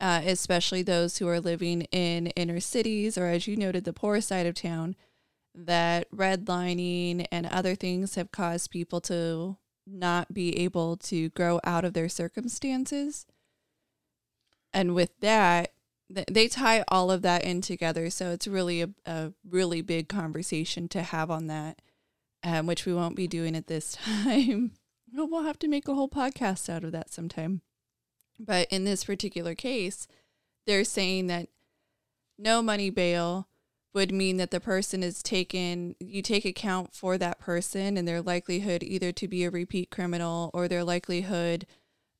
Uh, 0.00 0.20
especially 0.26 0.82
those 0.82 1.18
who 1.18 1.28
are 1.28 1.40
living 1.40 1.82
in 1.92 2.26
inner 2.28 2.60
cities 2.60 3.16
or, 3.16 3.26
as 3.26 3.46
you 3.46 3.56
noted, 3.56 3.84
the 3.84 3.92
poor 3.92 4.20
side 4.20 4.44
of 4.44 4.54
town, 4.54 4.96
that 5.54 6.10
redlining 6.10 7.26
and 7.30 7.46
other 7.46 7.74
things 7.74 8.16
have 8.16 8.32
caused 8.32 8.70
people 8.70 9.00
to 9.00 9.56
not 9.86 10.34
be 10.34 10.58
able 10.58 10.96
to 10.96 11.28
grow 11.30 11.60
out 11.62 11.84
of 11.84 11.94
their 11.94 12.08
circumstances. 12.08 13.24
And 14.72 14.94
with 14.94 15.18
that, 15.20 15.73
they 16.10 16.48
tie 16.48 16.84
all 16.88 17.10
of 17.10 17.22
that 17.22 17.44
in 17.44 17.60
together. 17.60 18.10
So 18.10 18.30
it's 18.30 18.46
really 18.46 18.82
a, 18.82 18.90
a 19.06 19.32
really 19.48 19.82
big 19.82 20.08
conversation 20.08 20.88
to 20.88 21.02
have 21.02 21.30
on 21.30 21.46
that, 21.46 21.80
um, 22.42 22.66
which 22.66 22.86
we 22.86 22.94
won't 22.94 23.16
be 23.16 23.26
doing 23.26 23.56
at 23.56 23.66
this 23.66 23.96
time. 24.24 24.72
we'll 25.12 25.42
have 25.42 25.58
to 25.60 25.68
make 25.68 25.88
a 25.88 25.94
whole 25.94 26.08
podcast 26.08 26.68
out 26.68 26.84
of 26.84 26.92
that 26.92 27.12
sometime. 27.12 27.62
But 28.38 28.68
in 28.70 28.84
this 28.84 29.04
particular 29.04 29.54
case, 29.54 30.06
they're 30.66 30.84
saying 30.84 31.28
that 31.28 31.48
no 32.38 32.62
money 32.62 32.90
bail 32.90 33.48
would 33.94 34.10
mean 34.10 34.38
that 34.38 34.50
the 34.50 34.60
person 34.60 35.04
is 35.04 35.22
taken, 35.22 35.94
you 36.00 36.20
take 36.20 36.44
account 36.44 36.92
for 36.92 37.16
that 37.16 37.38
person 37.38 37.96
and 37.96 38.08
their 38.08 38.20
likelihood 38.20 38.82
either 38.82 39.12
to 39.12 39.28
be 39.28 39.44
a 39.44 39.50
repeat 39.50 39.90
criminal 39.90 40.50
or 40.52 40.66
their 40.66 40.82
likelihood 40.82 41.64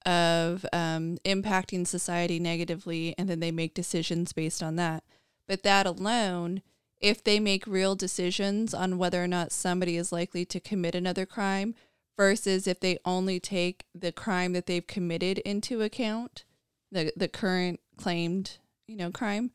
of 0.05 0.67
um, 0.73 1.19
impacting 1.25 1.87
society 1.87 2.38
negatively, 2.38 3.14
and 3.17 3.29
then 3.29 3.40
they 3.40 3.51
make 3.51 3.75
decisions 3.75 4.33
based 4.33 4.62
on 4.62 4.77
that. 4.77 5.05
But 5.47 5.62
that 5.62 5.87
alone, 5.87 6.62
if 7.01 7.23
they 7.23 7.40
make 7.40 7.67
real 7.67 7.95
decisions 7.95 8.73
on 8.75 8.99
whether 8.99 9.23
or 9.23 9.29
not 9.29 9.53
somebody 9.53 9.97
is 9.97 10.12
likely 10.12 10.45
to 10.47 10.61
commit 10.61 10.95
another 10.95 11.27
crime, 11.27 11.75
versus 12.17 12.67
if 12.67 12.81
they 12.81 12.99
only 13.05 13.40
take 13.40 13.85
the 13.95 14.12
crime 14.12 14.53
that 14.53 14.67
they've 14.67 14.87
committed 14.87 15.38
into 15.38 15.83
account, 15.83 16.45
the 16.90 17.12
the 17.17 17.29
current 17.29 17.81
claimed 17.97 18.59
you 18.87 18.97
know 18.97 19.11
crime, 19.11 19.51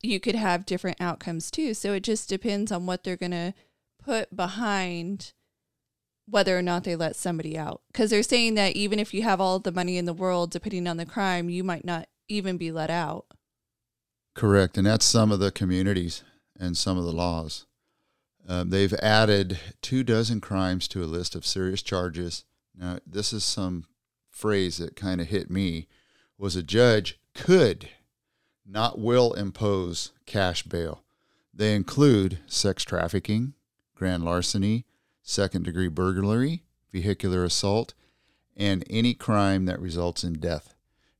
you 0.00 0.20
could 0.20 0.34
have 0.34 0.66
different 0.66 1.00
outcomes 1.00 1.50
too. 1.50 1.74
So 1.74 1.92
it 1.92 2.02
just 2.02 2.28
depends 2.28 2.70
on 2.72 2.86
what 2.86 3.04
they're 3.04 3.16
going 3.16 3.32
to 3.32 3.54
put 4.02 4.34
behind 4.34 5.32
whether 6.26 6.56
or 6.56 6.62
not 6.62 6.84
they 6.84 6.96
let 6.96 7.16
somebody 7.16 7.56
out. 7.58 7.82
Because 7.92 8.10
they're 8.10 8.22
saying 8.22 8.54
that 8.54 8.76
even 8.76 8.98
if 8.98 9.12
you 9.12 9.22
have 9.22 9.40
all 9.40 9.58
the 9.58 9.72
money 9.72 9.98
in 9.98 10.04
the 10.04 10.12
world, 10.12 10.50
depending 10.50 10.86
on 10.86 10.96
the 10.96 11.06
crime, 11.06 11.48
you 11.48 11.64
might 11.64 11.84
not 11.84 12.08
even 12.28 12.56
be 12.56 12.72
let 12.72 12.90
out. 12.90 13.26
Correct. 14.34 14.78
And 14.78 14.86
that's 14.86 15.04
some 15.04 15.30
of 15.30 15.40
the 15.40 15.50
communities 15.50 16.22
and 16.58 16.76
some 16.76 16.96
of 16.96 17.04
the 17.04 17.12
laws. 17.12 17.66
Um, 18.48 18.70
they've 18.70 18.94
added 18.94 19.58
two 19.82 20.02
dozen 20.02 20.40
crimes 20.40 20.88
to 20.88 21.02
a 21.02 21.06
list 21.06 21.34
of 21.34 21.46
serious 21.46 21.82
charges. 21.82 22.44
Now, 22.74 22.98
this 23.06 23.32
is 23.32 23.44
some 23.44 23.84
phrase 24.30 24.78
that 24.78 24.96
kind 24.96 25.20
of 25.20 25.28
hit 25.28 25.50
me 25.50 25.86
was 26.38 26.56
a 26.56 26.62
judge 26.62 27.18
could 27.34 27.88
not 28.66 28.98
will 28.98 29.32
impose 29.34 30.12
cash 30.26 30.62
bail. 30.62 31.02
They 31.54 31.74
include 31.74 32.38
sex 32.46 32.82
trafficking, 32.84 33.54
grand 33.94 34.24
larceny, 34.24 34.86
second 35.22 35.64
degree 35.64 35.88
burglary, 35.88 36.64
vehicular 36.92 37.44
assault, 37.44 37.94
and 38.56 38.84
any 38.90 39.14
crime 39.14 39.64
that 39.64 39.80
results 39.80 40.24
in 40.24 40.34
death. 40.34 40.74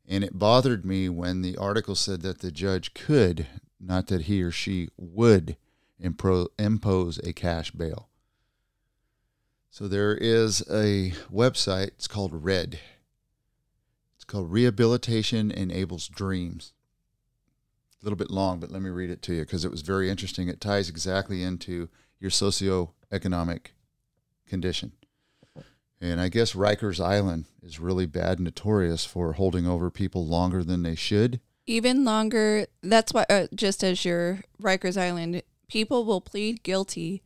And 0.06 0.22
it 0.24 0.38
bothered 0.38 0.84
me 0.84 1.08
when 1.08 1.42
the 1.42 1.56
article 1.56 1.94
said 1.94 2.22
that 2.22 2.40
the 2.40 2.50
judge 2.50 2.92
could, 2.92 3.46
not 3.80 4.08
that 4.08 4.22
he 4.22 4.42
or 4.42 4.50
she 4.50 4.88
would, 4.96 5.56
impro- 6.02 6.48
impose 6.58 7.18
a 7.18 7.32
cash 7.32 7.70
bail. 7.70 8.08
So 9.70 9.88
there 9.88 10.14
is 10.14 10.60
a 10.70 11.14
website, 11.32 11.88
it's 11.88 12.08
called 12.08 12.44
RED. 12.44 12.78
It's 14.16 14.24
called 14.24 14.52
Rehabilitation 14.52 15.50
Enables 15.50 16.08
Dreams. 16.08 16.74
A 18.00 18.04
little 18.04 18.18
bit 18.18 18.30
long, 18.30 18.60
but 18.60 18.70
let 18.70 18.82
me 18.82 18.90
read 18.90 19.10
it 19.10 19.22
to 19.22 19.34
you 19.34 19.40
because 19.42 19.64
it 19.64 19.70
was 19.70 19.82
very 19.82 20.10
interesting. 20.10 20.48
It 20.48 20.60
ties 20.60 20.88
exactly 20.90 21.42
into 21.42 21.88
your 22.20 22.30
socioeconomic 22.30 23.68
condition. 24.52 24.92
And 25.98 26.20
I 26.20 26.28
guess 26.28 26.52
Rikers 26.52 27.02
Island 27.02 27.46
is 27.62 27.80
really 27.80 28.06
bad 28.06 28.38
notorious 28.38 29.04
for 29.06 29.32
holding 29.32 29.66
over 29.66 29.88
people 29.90 30.26
longer 30.26 30.62
than 30.62 30.82
they 30.82 30.94
should. 30.94 31.40
Even 31.66 32.04
longer. 32.04 32.66
That's 32.82 33.14
why, 33.14 33.24
uh, 33.30 33.46
just 33.54 33.82
as 33.82 34.04
your 34.04 34.40
Rikers 34.60 35.00
Island, 35.00 35.42
people 35.68 36.04
will 36.04 36.20
plead 36.20 36.62
guilty 36.64 37.22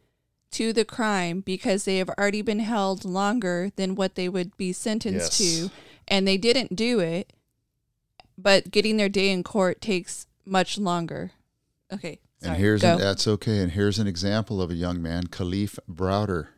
to 0.52 0.72
the 0.72 0.84
crime 0.84 1.40
because 1.40 1.84
they 1.84 1.96
have 1.98 2.10
already 2.10 2.42
been 2.42 2.60
held 2.60 3.04
longer 3.04 3.70
than 3.76 3.94
what 3.96 4.14
they 4.14 4.28
would 4.28 4.56
be 4.56 4.72
sentenced 4.72 5.40
Yes. 5.40 5.58
to, 5.58 5.70
and 6.06 6.28
they 6.28 6.36
didn't 6.36 6.76
do 6.76 7.00
it. 7.00 7.32
But 8.38 8.70
getting 8.70 8.98
their 8.98 9.08
day 9.08 9.30
in 9.30 9.42
court 9.42 9.80
takes 9.80 10.26
much 10.44 10.76
longer. 10.78 11.32
Okay. 11.90 12.20
And 12.42 12.56
here's 12.56 12.84
an, 12.84 12.98
that's 12.98 13.26
okay. 13.26 13.58
And 13.60 13.72
here's 13.72 13.98
an 13.98 14.06
example 14.06 14.60
of 14.60 14.70
a 14.70 14.74
young 14.74 15.00
man, 15.00 15.28
Kalief 15.28 15.78
Browder, 15.90 16.48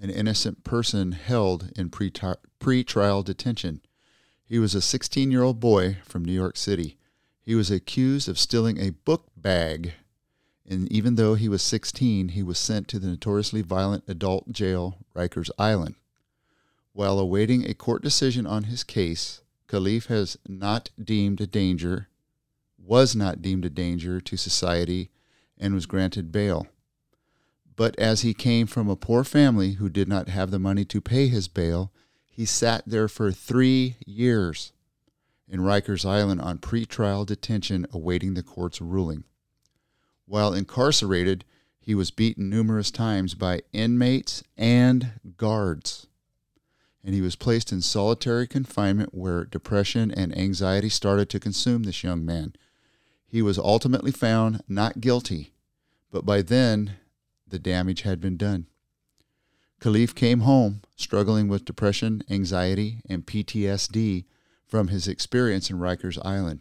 an 0.00 0.10
innocent 0.10 0.64
person 0.64 1.12
held 1.12 1.70
in 1.76 1.90
pre 1.90 2.12
pre-trial 2.58 3.22
detention. 3.22 3.80
He 4.44 4.58
was 4.58 4.74
a 4.74 4.78
16-year-old 4.78 5.60
boy 5.60 5.98
from 6.04 6.24
New 6.24 6.32
York 6.32 6.56
City. 6.56 6.96
He 7.40 7.54
was 7.54 7.70
accused 7.70 8.28
of 8.28 8.38
stealing 8.38 8.78
a 8.78 8.90
book 8.90 9.30
bag, 9.36 9.92
and 10.66 10.90
even 10.90 11.16
though 11.16 11.34
he 11.34 11.48
was 11.48 11.62
16, 11.62 12.30
he 12.30 12.42
was 12.42 12.58
sent 12.58 12.88
to 12.88 12.98
the 12.98 13.08
notoriously 13.08 13.62
violent 13.62 14.04
adult 14.06 14.52
jail, 14.52 14.98
Rikers 15.14 15.50
Island. 15.58 15.94
While 16.92 17.18
awaiting 17.18 17.64
a 17.64 17.74
court 17.74 18.02
decision 18.02 18.46
on 18.46 18.64
his 18.64 18.84
case, 18.84 19.42
Kalief 19.68 20.06
has 20.06 20.38
not 20.46 20.90
deemed 21.02 21.40
a 21.40 21.46
danger 21.46 22.08
was 22.88 23.14
not 23.14 23.42
deemed 23.42 23.66
a 23.66 23.70
danger 23.70 24.18
to 24.18 24.36
society 24.36 25.10
and 25.58 25.74
was 25.74 25.84
granted 25.86 26.32
bail. 26.32 26.66
But 27.78 27.96
as 27.96 28.22
he 28.22 28.34
came 28.34 28.66
from 28.66 28.90
a 28.90 28.96
poor 28.96 29.22
family 29.22 29.74
who 29.74 29.88
did 29.88 30.08
not 30.08 30.28
have 30.28 30.50
the 30.50 30.58
money 30.58 30.84
to 30.86 31.00
pay 31.00 31.28
his 31.28 31.46
bail, 31.46 31.92
he 32.28 32.44
sat 32.44 32.82
there 32.84 33.06
for 33.06 33.30
three 33.30 33.94
years 34.04 34.72
in 35.48 35.60
Rikers 35.60 36.04
Island 36.04 36.40
on 36.40 36.58
pretrial 36.58 37.24
detention 37.24 37.86
awaiting 37.92 38.34
the 38.34 38.42
court's 38.42 38.80
ruling. 38.80 39.22
While 40.26 40.52
incarcerated, 40.52 41.44
he 41.78 41.94
was 41.94 42.10
beaten 42.10 42.50
numerous 42.50 42.90
times 42.90 43.34
by 43.34 43.62
inmates 43.72 44.42
and 44.56 45.12
guards. 45.36 46.08
And 47.04 47.14
he 47.14 47.20
was 47.20 47.36
placed 47.36 47.70
in 47.70 47.80
solitary 47.80 48.48
confinement 48.48 49.14
where 49.14 49.44
depression 49.44 50.10
and 50.10 50.36
anxiety 50.36 50.88
started 50.88 51.30
to 51.30 51.38
consume 51.38 51.84
this 51.84 52.02
young 52.02 52.24
man. 52.24 52.54
He 53.24 53.40
was 53.40 53.56
ultimately 53.56 54.10
found 54.10 54.64
not 54.66 55.00
guilty, 55.00 55.52
but 56.10 56.26
by 56.26 56.42
then 56.42 56.96
the 57.50 57.58
damage 57.58 58.02
had 58.02 58.20
been 58.20 58.36
done. 58.36 58.66
Kalief 59.80 60.14
came 60.14 60.40
home 60.40 60.82
struggling 60.96 61.48
with 61.48 61.64
depression, 61.64 62.22
anxiety, 62.28 63.00
and 63.08 63.26
PTSD 63.26 64.24
from 64.66 64.88
his 64.88 65.06
experience 65.06 65.70
in 65.70 65.78
Rikers 65.78 66.18
Island. 66.24 66.60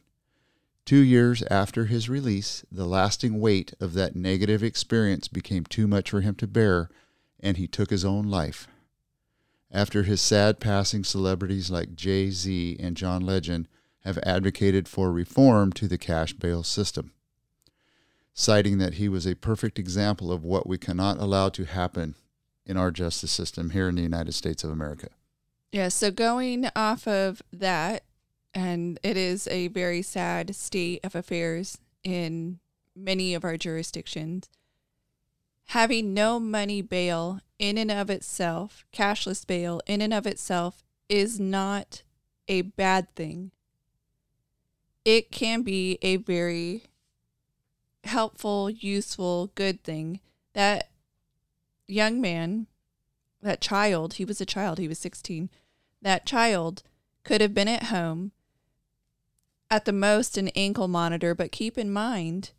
Two 0.85 0.99
years 0.99 1.43
after 1.51 1.85
his 1.85 2.07
release, 2.07 2.63
the 2.71 2.85
lasting 2.85 3.39
weight 3.39 3.73
of 3.79 3.93
that 3.93 4.15
negative 4.15 4.63
experience 4.63 5.27
became 5.27 5.65
too 5.65 5.87
much 5.87 6.11
for 6.11 6.21
him 6.21 6.35
to 6.35 6.47
bear, 6.47 6.89
and 7.39 7.57
he 7.57 7.67
took 7.67 7.89
his 7.89 8.05
own 8.05 8.25
life. 8.25 8.67
After 9.69 10.03
his 10.03 10.21
sad 10.21 10.61
passing, 10.61 11.03
celebrities 11.03 11.69
like 11.69 11.95
Jay 11.95 12.29
Z 12.29 12.77
and 12.79 12.95
John 12.95 13.21
Legend 13.21 13.67
have 14.05 14.17
advocated 14.19 14.87
for 14.87 15.11
reform 15.11 15.73
to 15.73 15.89
the 15.89 15.97
cash 15.97 16.31
bail 16.31 16.63
system, 16.63 17.11
citing 18.39 18.77
that 18.77 18.93
he 18.93 19.09
was 19.09 19.25
a 19.25 19.35
perfect 19.35 19.79
example 19.79 20.31
of 20.31 20.43
what 20.43 20.67
we 20.67 20.77
cannot 20.77 21.17
allow 21.17 21.49
to 21.49 21.65
happen 21.65 22.13
in 22.67 22.77
our 22.77 22.91
justice 22.91 23.31
system 23.31 23.71
here 23.71 23.89
in 23.89 23.95
the 23.95 24.01
United 24.03 24.31
States 24.31 24.63
of 24.63 24.69
America. 24.69 25.09
Yeah, 25.71 25.87
so 25.89 26.11
going 26.11 26.69
off 26.75 27.07
of 27.07 27.41
that, 27.51 28.03
and 28.53 28.99
it 29.01 29.17
is 29.17 29.47
a 29.47 29.69
very 29.69 30.03
sad 30.03 30.55
state 30.55 31.03
of 31.03 31.15
affairs 31.15 31.79
in 32.03 32.59
many 32.95 33.33
of 33.33 33.43
our 33.43 33.57
jurisdictions. 33.57 34.47
Having 35.69 36.13
no 36.13 36.39
money 36.39 36.83
bail 36.83 37.41
in 37.57 37.75
and 37.79 37.89
of 37.89 38.11
itself, 38.11 38.85
cashless 38.93 39.47
bail 39.47 39.81
in 39.87 39.99
and 39.99 40.13
of 40.13 40.27
itself, 40.27 40.83
is 41.09 41.39
not 41.39 42.03
a 42.47 42.61
bad 42.61 43.13
thing. 43.15 43.49
It 45.03 45.31
can 45.31 45.63
be 45.63 45.97
a 46.03 46.17
very 46.17 46.83
helpful, 48.07 48.69
useful, 48.69 49.51
good 49.55 49.83
thing. 49.83 50.19
That 50.53 50.89
young 51.87 52.19
man, 52.19 52.67
that 53.41 53.61
child, 53.61 54.15
he 54.15 54.25
was 54.25 54.41
a 54.41 54.45
child, 54.45 54.79
he 54.79 54.87
was 54.87 54.99
16. 54.99 55.49
That 56.01 56.25
child 56.25 56.83
could 57.23 57.41
have 57.41 57.53
been 57.53 57.67
at 57.67 57.83
home 57.83 58.31
at 59.69 59.85
the 59.85 59.93
most 59.93 60.37
an 60.37 60.47
ankle 60.49 60.87
monitor, 60.87 61.35
but 61.35 61.51
keep 61.51 61.77
in 61.77 61.91
mind, 61.91 62.51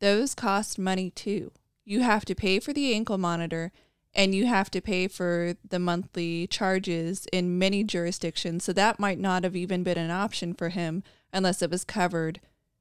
those 0.00 0.34
cost 0.34 0.78
money 0.78 1.10
too. 1.10 1.52
You 1.84 2.00
have 2.00 2.24
to 2.26 2.34
pay 2.34 2.60
for 2.60 2.72
the 2.72 2.94
ankle 2.94 3.18
monitor 3.18 3.72
and 4.14 4.34
you 4.34 4.46
have 4.46 4.70
to 4.70 4.80
pay 4.80 5.08
for 5.08 5.54
the 5.66 5.78
monthly 5.78 6.46
charges 6.46 7.26
in 7.32 7.58
many 7.58 7.82
jurisdictions. 7.82 8.64
So 8.64 8.72
that 8.74 9.00
might 9.00 9.18
not 9.18 9.44
have 9.44 9.56
even 9.56 9.82
been 9.82 9.98
an 9.98 10.10
option 10.10 10.54
for 10.54 10.68
him 10.68 11.02
unless 11.32 11.62
it 11.62 11.70
was 11.70 11.84
covered, 11.84 12.40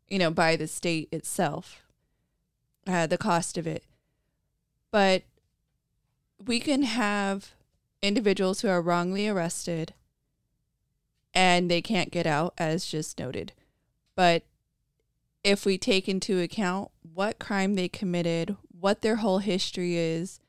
you 0.09 0.19
know, 0.19 0.31
by 0.31 0.55
the 0.55 0.67
state 0.67 1.07
itself, 1.11 1.83
uh, 2.87 3.07
the 3.07 3.17
cost 3.17 3.57
of 3.57 3.67
it. 3.67 3.83
But 4.91 5.23
we 6.43 6.59
can 6.59 6.83
have 6.83 7.51
individuals 8.01 8.61
who 8.61 8.67
are 8.67 8.81
wrongly 8.81 9.27
arrested 9.27 9.93
and 11.33 11.71
they 11.71 11.81
can't 11.81 12.11
get 12.11 12.27
out, 12.27 12.53
as 12.57 12.85
just 12.85 13.17
noted. 13.19 13.53
But 14.15 14.43
if 15.43 15.65
we 15.65 15.77
take 15.77 16.09
into 16.09 16.39
account 16.39 16.91
what 17.13 17.39
crime 17.39 17.75
they 17.75 17.87
committed, 17.87 18.55
what 18.69 19.01
their 19.01 19.17
whole 19.17 19.39
history 19.39 19.95
is, 19.95 20.39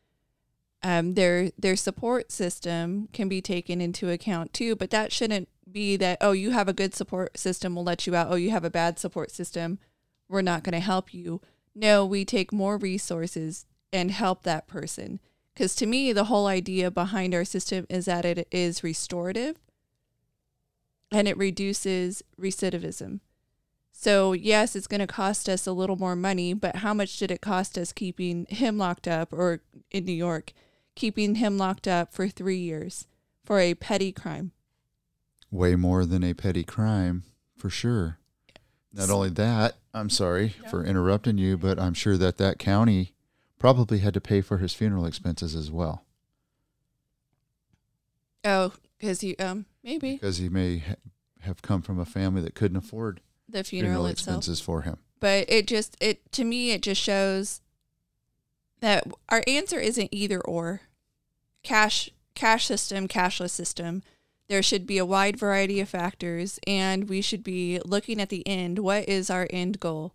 um, 0.82 1.14
their 1.14 1.50
their 1.56 1.76
support 1.76 2.32
system 2.32 3.08
can 3.12 3.28
be 3.28 3.40
taken 3.40 3.80
into 3.80 4.10
account 4.10 4.52
too. 4.52 4.74
But 4.74 4.90
that 4.90 5.12
shouldn't 5.12 5.48
be 5.70 5.96
that 5.96 6.18
oh 6.20 6.32
you 6.32 6.50
have 6.50 6.68
a 6.68 6.72
good 6.72 6.94
support 6.94 7.38
system, 7.38 7.74
we'll 7.74 7.84
let 7.84 8.06
you 8.06 8.16
out. 8.16 8.28
Oh 8.30 8.34
you 8.34 8.50
have 8.50 8.64
a 8.64 8.70
bad 8.70 8.98
support 8.98 9.30
system, 9.30 9.78
we're 10.28 10.42
not 10.42 10.64
going 10.64 10.72
to 10.72 10.80
help 10.80 11.14
you. 11.14 11.40
No, 11.74 12.04
we 12.04 12.24
take 12.24 12.52
more 12.52 12.76
resources 12.76 13.66
and 13.92 14.10
help 14.10 14.42
that 14.42 14.66
person. 14.66 15.20
Because 15.54 15.74
to 15.76 15.86
me, 15.86 16.12
the 16.12 16.24
whole 16.24 16.46
idea 16.46 16.90
behind 16.90 17.34
our 17.34 17.44
system 17.44 17.86
is 17.88 18.06
that 18.06 18.24
it 18.24 18.48
is 18.50 18.82
restorative 18.82 19.56
and 21.10 21.28
it 21.28 21.36
reduces 21.36 22.22
recidivism. 22.40 23.20
So, 23.92 24.32
yes, 24.32 24.74
it's 24.74 24.86
going 24.86 25.00
to 25.00 25.06
cost 25.06 25.48
us 25.48 25.66
a 25.66 25.72
little 25.72 25.96
more 25.96 26.16
money, 26.16 26.54
but 26.54 26.76
how 26.76 26.94
much 26.94 27.18
did 27.18 27.30
it 27.30 27.42
cost 27.42 27.76
us 27.76 27.92
keeping 27.92 28.46
him 28.48 28.78
locked 28.78 29.06
up 29.06 29.32
or 29.32 29.60
in 29.90 30.06
New 30.06 30.12
York, 30.12 30.52
keeping 30.94 31.36
him 31.36 31.58
locked 31.58 31.86
up 31.86 32.12
for 32.12 32.28
three 32.28 32.56
years 32.56 33.06
for 33.44 33.60
a 33.60 33.74
petty 33.74 34.10
crime? 34.10 34.52
Way 35.50 35.76
more 35.76 36.06
than 36.06 36.24
a 36.24 36.32
petty 36.32 36.64
crime, 36.64 37.24
for 37.58 37.68
sure. 37.68 38.18
Not 38.94 39.10
only 39.10 39.28
that, 39.30 39.76
I'm 39.94 40.10
sorry 40.10 40.50
for 40.70 40.84
interrupting 40.84 41.38
you, 41.38 41.56
but 41.58 41.78
I'm 41.78 41.94
sure 41.94 42.16
that 42.16 42.38
that 42.38 42.58
county 42.58 43.12
probably 43.58 43.98
had 43.98 44.14
to 44.14 44.20
pay 44.20 44.40
for 44.40 44.58
his 44.58 44.72
funeral 44.74 45.04
expenses 45.06 45.54
as 45.54 45.70
well. 45.70 46.04
Oh, 48.44 48.72
because 48.98 49.20
he, 49.20 49.36
um, 49.36 49.66
maybe 49.84 50.12
because 50.12 50.38
he 50.38 50.48
may 50.48 50.78
ha- 50.78 50.94
have 51.40 51.62
come 51.62 51.82
from 51.82 51.98
a 51.98 52.04
family 52.04 52.42
that 52.42 52.54
couldn't 52.54 52.76
afford 52.76 53.20
the 53.48 53.62
funeral, 53.62 53.90
funeral 53.92 54.06
itself. 54.06 54.36
expenses 54.38 54.60
for 54.60 54.82
him. 54.82 54.96
but 55.20 55.44
it 55.48 55.66
just 55.66 55.96
it 56.00 56.30
to 56.32 56.42
me 56.44 56.72
it 56.72 56.82
just 56.82 57.00
shows 57.00 57.60
that 58.80 59.06
our 59.28 59.42
answer 59.46 59.78
isn't 59.78 60.08
either 60.10 60.40
or 60.40 60.80
cash 61.62 62.10
cash 62.34 62.66
system 62.66 63.06
cashless 63.06 63.50
system 63.50 64.02
there 64.52 64.62
should 64.62 64.86
be 64.86 64.98
a 64.98 65.06
wide 65.06 65.38
variety 65.38 65.80
of 65.80 65.88
factors 65.88 66.60
and 66.66 67.08
we 67.08 67.22
should 67.22 67.42
be 67.42 67.80
looking 67.86 68.20
at 68.20 68.28
the 68.28 68.46
end 68.46 68.78
what 68.78 69.08
is 69.08 69.30
our 69.30 69.46
end 69.48 69.80
goal 69.80 70.12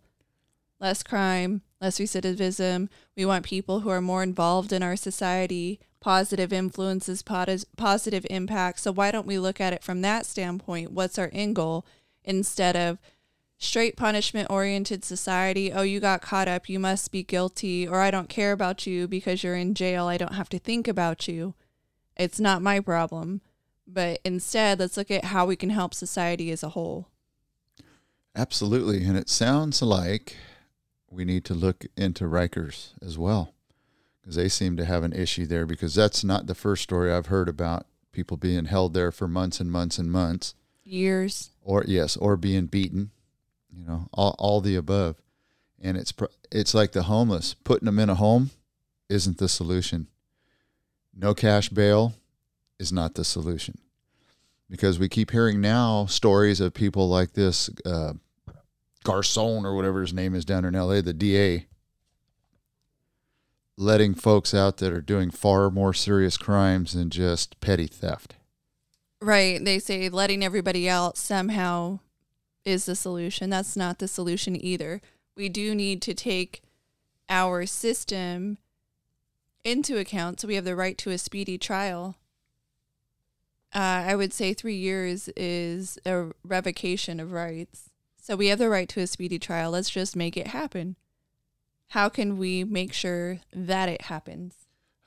less 0.79 1.01
crime 1.01 1.63
less 1.81 1.97
recidivism 1.97 2.87
we 3.15 3.25
want 3.25 3.43
people 3.43 3.79
who 3.79 3.89
are 3.89 3.99
more 3.99 4.21
involved 4.21 4.71
in 4.71 4.83
our 4.83 4.95
society 4.95 5.79
positive 5.99 6.53
influences 6.53 7.23
positive 7.23 8.27
impacts 8.29 8.83
so 8.83 8.91
why 8.91 9.09
don't 9.09 9.25
we 9.25 9.39
look 9.39 9.59
at 9.59 9.73
it 9.73 9.83
from 9.83 10.01
that 10.01 10.23
standpoint 10.23 10.91
what's 10.91 11.17
our 11.17 11.31
end 11.33 11.55
goal 11.55 11.83
instead 12.23 12.75
of 12.75 12.99
straight 13.57 13.97
punishment 13.97 14.47
oriented 14.51 15.03
society. 15.03 15.73
Oh, 15.73 15.81
you 15.81 15.99
got 15.99 16.21
caught 16.21 16.47
up. 16.47 16.69
You 16.69 16.77
must 16.77 17.11
be 17.11 17.23
guilty. 17.23 17.87
Or 17.87 18.01
I 18.01 18.11
don't 18.11 18.29
care 18.29 18.51
about 18.51 18.85
you 18.85 19.07
because 19.07 19.43
you're 19.43 19.55
in 19.55 19.73
jail. 19.73 20.05
I 20.05 20.17
don't 20.17 20.35
have 20.35 20.49
to 20.49 20.59
think 20.59 20.87
about 20.87 21.27
you. 21.27 21.55
It's 22.15 22.39
not 22.39 22.61
my 22.61 22.79
problem. 22.79 23.41
But 23.87 24.19
instead, 24.25 24.79
let's 24.79 24.97
look 24.97 25.09
at 25.09 25.25
how 25.25 25.45
we 25.45 25.55
can 25.55 25.69
help 25.69 25.93
society 25.93 26.51
as 26.51 26.61
a 26.61 26.69
whole. 26.69 27.07
Absolutely. 28.35 29.03
And 29.03 29.17
it 29.17 29.29
sounds 29.29 29.81
like 29.81 30.35
we 31.09 31.23
need 31.23 31.45
to 31.45 31.53
look 31.53 31.85
into 31.95 32.25
Rikers 32.25 32.89
as 33.01 33.17
well 33.17 33.53
because 34.21 34.35
they 34.35 34.49
seem 34.49 34.75
to 34.77 34.85
have 34.85 35.03
an 35.03 35.13
issue 35.13 35.45
there 35.45 35.65
because 35.65 35.95
that's 35.95 36.23
not 36.23 36.47
the 36.47 36.53
first 36.53 36.83
story 36.83 37.11
I've 37.11 37.27
heard 37.27 37.47
about 37.47 37.87
people 38.11 38.35
being 38.35 38.65
held 38.65 38.93
there 38.93 39.11
for 39.11 39.27
months 39.27 39.59
and 39.59 39.71
months 39.71 39.97
and 39.97 40.11
months. 40.11 40.53
Years. 40.83 41.51
Or, 41.61 41.83
yes, 41.87 42.17
or 42.17 42.37
being 42.37 42.65
beaten, 42.65 43.11
you 43.71 43.85
know, 43.85 44.07
all, 44.13 44.35
all 44.37 44.61
the 44.61 44.75
above. 44.75 45.15
And 45.81 45.97
it's, 45.97 46.13
it's 46.51 46.73
like 46.73 46.91
the 46.91 47.03
homeless. 47.03 47.53
Putting 47.53 47.85
them 47.85 47.99
in 47.99 48.09
a 48.09 48.15
home 48.15 48.51
isn't 49.09 49.37
the 49.37 49.49
solution. 49.49 50.07
No 51.15 51.33
cash 51.33 51.69
bail 51.69 52.13
is 52.79 52.91
not 52.91 53.15
the 53.15 53.23
solution 53.23 53.77
because 54.69 54.99
we 54.99 55.09
keep 55.09 55.31
hearing 55.31 55.61
now 55.61 56.05
stories 56.05 56.59
of 56.59 56.73
people 56.73 57.07
like 57.09 57.33
this 57.33 57.69
uh, 57.85 58.13
Garcon 59.03 59.65
or 59.65 59.75
whatever 59.75 60.01
his 60.01 60.13
name 60.13 60.35
is 60.35 60.45
down 60.45 60.65
in 60.65 60.73
LA, 60.73 61.01
the 61.01 61.13
DA, 61.13 61.67
letting 63.77 64.13
folks 64.13 64.53
out 64.53 64.77
that 64.77 64.91
are 64.91 65.01
doing 65.01 65.31
far 65.31 65.69
more 65.69 65.93
serious 65.93 66.37
crimes 66.37 66.93
than 66.93 67.09
just 67.09 67.59
petty 67.61 67.87
theft. 67.87 68.35
Right. 69.21 69.63
They 69.63 69.79
say 69.79 70.09
letting 70.09 70.43
everybody 70.43 70.89
out 70.89 71.17
somehow 71.17 71.99
is 72.65 72.85
the 72.85 72.95
solution. 72.95 73.49
That's 73.49 73.77
not 73.77 73.99
the 73.99 74.07
solution 74.07 74.61
either. 74.61 75.01
We 75.35 75.49
do 75.49 75.73
need 75.73 76.01
to 76.03 76.13
take 76.13 76.61
our 77.29 77.65
system 77.65 78.57
into 79.63 79.97
account 79.97 80.39
so 80.39 80.47
we 80.47 80.55
have 80.55 80.65
the 80.65 80.75
right 80.75 80.97
to 80.99 81.11
a 81.11 81.17
speedy 81.17 81.57
trial. 81.57 82.15
Uh, 83.73 84.05
I 84.07 84.15
would 84.15 84.33
say 84.33 84.53
three 84.53 84.75
years 84.75 85.29
is 85.35 85.99
a 86.05 86.31
revocation 86.43 87.19
of 87.19 87.31
rights. 87.31 87.89
So 88.21 88.35
we 88.35 88.47
have 88.47 88.59
the 88.59 88.69
right 88.69 88.89
to 88.89 89.01
a 89.01 89.07
speedy 89.07 89.39
trial. 89.39 89.71
Let's 89.71 89.89
just 89.89 90.15
make 90.15 90.35
it 90.35 90.47
happen. 90.47 90.95
How 91.89 92.09
can 92.09 92.37
we 92.37 92.63
make 92.63 92.91
sure 92.91 93.39
that 93.53 93.87
it 93.87 94.03
happens? 94.03 94.53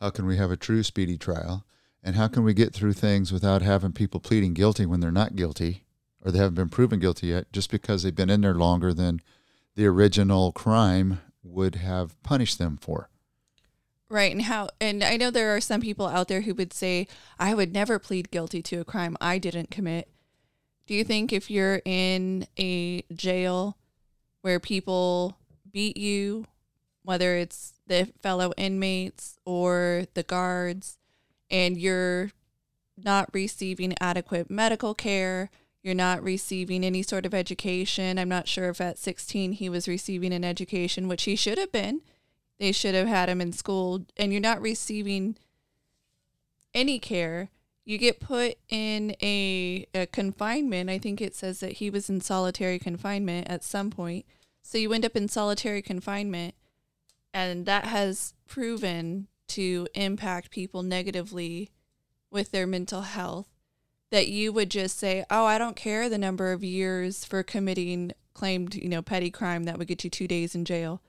How 0.01 0.11
can 0.11 0.25
we 0.25 0.39
have 0.39 0.51
a 0.51 0.57
true 0.57 0.83
speedy 0.83 1.19
trial? 1.19 1.67
And 2.03 2.17
how 2.17 2.29
can 2.29 2.45
we 2.45 2.55
get 2.55 2.73
through 2.73 2.95
things 2.95 3.31
without 3.31 3.61
having 3.61 3.93
people 3.93 4.21
pleading 4.21 4.55
guilty 4.55 4.87
when 4.87 5.01
they're 5.01 5.13
not 5.13 5.37
guilty 5.37 5.85
or 6.25 6.31
they 6.31 6.39
haven't 6.39 6.55
been 6.55 6.71
proven 6.71 6.99
guilty 6.99 7.29
yet 7.29 7.53
just 7.53 7.71
because 7.71 8.03
they've 8.03 8.15
been 8.15 8.31
in 8.31 8.41
there 8.41 8.55
longer 8.55 8.95
than 8.95 9.21
the 9.77 9.87
original 9.87 10.53
crime 10.53 11.21
would 11.43 11.75
have 11.75 12.21
punished 12.23 12.59
them 12.59 12.79
for? 12.81 13.10
Right. 14.11 14.33
And 14.33 14.43
how, 14.43 14.71
and 14.81 15.05
I 15.05 15.17
know 15.17 15.31
there 15.31 15.55
are 15.55 15.61
some 15.61 15.81
people 15.81 16.09
out 16.09 16.27
there 16.27 16.41
who 16.41 16.53
would 16.55 16.73
say, 16.73 17.07
I 17.39 17.55
would 17.55 17.73
never 17.73 18.01
plead 18.01 18.33
guilty 18.33 18.61
to 18.63 18.81
a 18.81 18.85
crime 18.85 19.17
I 19.21 19.39
didn't 19.39 19.71
commit. 19.71 20.09
Do 20.89 20.95
you 20.95 21.05
think 21.05 21.33
if 21.33 21.49
you're 21.49 21.81
in 21.85 22.49
a 22.59 23.03
jail 23.15 23.79
where 24.43 24.59
people 24.59 25.39
beat 25.71 25.97
you, 25.97 26.47
whether 27.05 27.37
it's 27.37 27.75
the 27.87 28.13
fellow 28.21 28.53
inmates 28.57 29.39
or 29.45 30.07
the 30.15 30.25
guards, 30.25 30.99
and 31.49 31.79
you're 31.79 32.33
not 32.97 33.31
receiving 33.33 33.95
adequate 34.01 34.51
medical 34.51 34.93
care, 34.93 35.51
you're 35.85 35.95
not 35.95 36.21
receiving 36.21 36.83
any 36.83 37.05
sort 37.05 37.25
of 37.25 37.33
education. 37.33 38.19
I'm 38.19 38.29
not 38.29 38.49
sure 38.49 38.71
if 38.71 38.81
at 38.81 38.99
16 38.99 39.53
he 39.53 39.69
was 39.69 39.87
receiving 39.87 40.33
an 40.33 40.45
education, 40.45 41.07
which 41.07 41.23
he 41.23 41.37
should 41.37 41.59
have 41.59 41.71
been 41.71 42.01
they 42.61 42.71
should 42.71 42.95
have 42.95 43.09
had 43.09 43.29
him 43.29 43.41
in 43.41 43.53
school 43.53 44.05
and 44.17 44.31
you're 44.31 44.41
not 44.41 44.61
receiving 44.61 45.37
any 46.75 46.99
care. 47.01 47.49
You 47.87 47.99
get 47.99 48.21
put 48.21 48.59
in 48.69 49.17
a, 49.23 49.87
a, 49.95 50.07
confinement. 50.07 50.91
I 50.91 50.99
think 50.99 51.21
it 51.21 51.35
says 51.35 51.59
that 51.61 51.73
he 51.73 51.91
was 51.91 52.09
in 52.09 52.21
solitary 52.21 52.79
confinement 52.79 53.49
at 53.49 53.65
some 53.65 53.91
point. 53.91 54.27
So 54.63 54.79
you 54.79 54.93
end 54.93 55.07
up 55.07 55.17
in 55.17 55.27
solitary 55.27 55.81
confinement 55.81 56.55
and 57.33 57.65
that 57.65 57.87
has 57.87 58.35
proven 58.47 59.27
to 59.49 59.89
impact 59.95 60.51
people 60.51 60.83
negatively 60.83 61.71
with 62.31 62.51
their 62.53 62.67
mental 62.67 63.01
health 63.01 63.49
that 64.11 64.29
you 64.29 64.53
would 64.53 64.71
just 64.71 64.99
say 64.99 65.25
oh 65.31 65.45
i 65.45 65.59
don't 65.59 65.77
care 65.77 66.09
the 66.09 66.19
number 66.19 66.53
of 66.53 66.63
years 66.63 67.25
for 67.25 67.43
committing 67.43 68.13
claimed 68.35 68.75
you 68.75 68.89
know 68.89 69.03
petty 69.03 69.31
crime 69.31 69.65
that 69.65 69.79
would 69.79 69.89
get 69.89 70.05
you 70.05 70.11
two 70.11 70.29
days 70.29 70.55
in 70.55 70.65
jail 70.65 71.01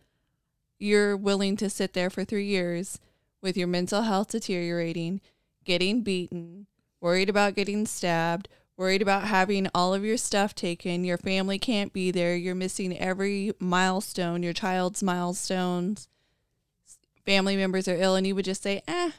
you're 0.81 1.15
willing 1.15 1.55
to 1.57 1.69
sit 1.69 1.93
there 1.93 2.09
for 2.09 2.25
three 2.25 2.45
years 2.45 2.99
with 3.41 3.55
your 3.55 3.67
mental 3.67 4.01
health 4.03 4.29
deteriorating, 4.31 5.21
getting 5.63 6.01
beaten, 6.01 6.67
worried 6.99 7.29
about 7.29 7.55
getting 7.55 7.85
stabbed, 7.85 8.47
worried 8.77 9.01
about 9.01 9.23
having 9.23 9.69
all 9.75 9.93
of 9.93 10.03
your 10.03 10.17
stuff 10.17 10.55
taken, 10.55 11.03
your 11.03 11.17
family 11.17 11.59
can't 11.59 11.93
be 11.93 12.09
there, 12.09 12.35
you're 12.35 12.55
missing 12.55 12.97
every 12.97 13.51
milestone, 13.59 14.41
your 14.41 14.53
child's 14.53 15.03
milestones, 15.03 16.07
family 17.25 17.55
members 17.55 17.87
are 17.87 17.95
ill, 17.95 18.15
and 18.15 18.25
you 18.25 18.33
would 18.33 18.45
just 18.45 18.63
say, 18.63 18.81
eh, 18.87 19.11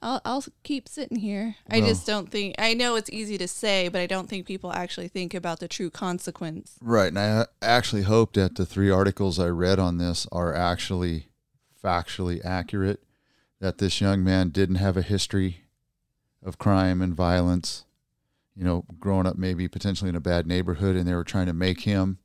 I'll 0.00 0.20
I'll 0.24 0.44
keep 0.62 0.88
sitting 0.88 1.18
here. 1.18 1.56
Well, 1.70 1.82
I 1.82 1.86
just 1.86 2.06
don't 2.06 2.30
think 2.30 2.54
I 2.58 2.74
know 2.74 2.96
it's 2.96 3.10
easy 3.10 3.38
to 3.38 3.48
say, 3.48 3.88
but 3.88 4.00
I 4.00 4.06
don't 4.06 4.28
think 4.28 4.46
people 4.46 4.72
actually 4.72 5.08
think 5.08 5.34
about 5.34 5.60
the 5.60 5.68
true 5.68 5.90
consequence. 5.90 6.76
Right, 6.80 7.08
and 7.08 7.18
I 7.18 7.46
actually 7.62 8.02
hope 8.02 8.34
that 8.34 8.56
the 8.56 8.66
three 8.66 8.90
articles 8.90 9.38
I 9.38 9.48
read 9.48 9.78
on 9.78 9.98
this 9.98 10.26
are 10.30 10.54
actually 10.54 11.28
factually 11.82 12.44
accurate. 12.44 13.02
That 13.60 13.78
this 13.78 14.00
young 14.00 14.22
man 14.22 14.50
didn't 14.50 14.76
have 14.76 14.98
a 14.98 15.02
history 15.02 15.64
of 16.44 16.58
crime 16.58 17.00
and 17.00 17.14
violence. 17.14 17.84
You 18.54 18.64
know, 18.64 18.84
growing 19.00 19.26
up 19.26 19.36
maybe 19.36 19.68
potentially 19.68 20.10
in 20.10 20.16
a 20.16 20.20
bad 20.20 20.46
neighborhood, 20.46 20.96
and 20.96 21.06
they 21.06 21.14
were 21.14 21.24
trying 21.24 21.46
to 21.46 21.52
make 21.52 21.80
him 21.80 22.18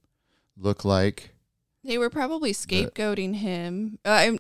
look 0.57 0.84
like 0.84 1.31
they 1.84 1.97
were 1.97 2.10
probably 2.10 2.53
scapegoating 2.53 3.31
the, 3.31 3.38
him. 3.38 3.99
Uh, 4.05 4.38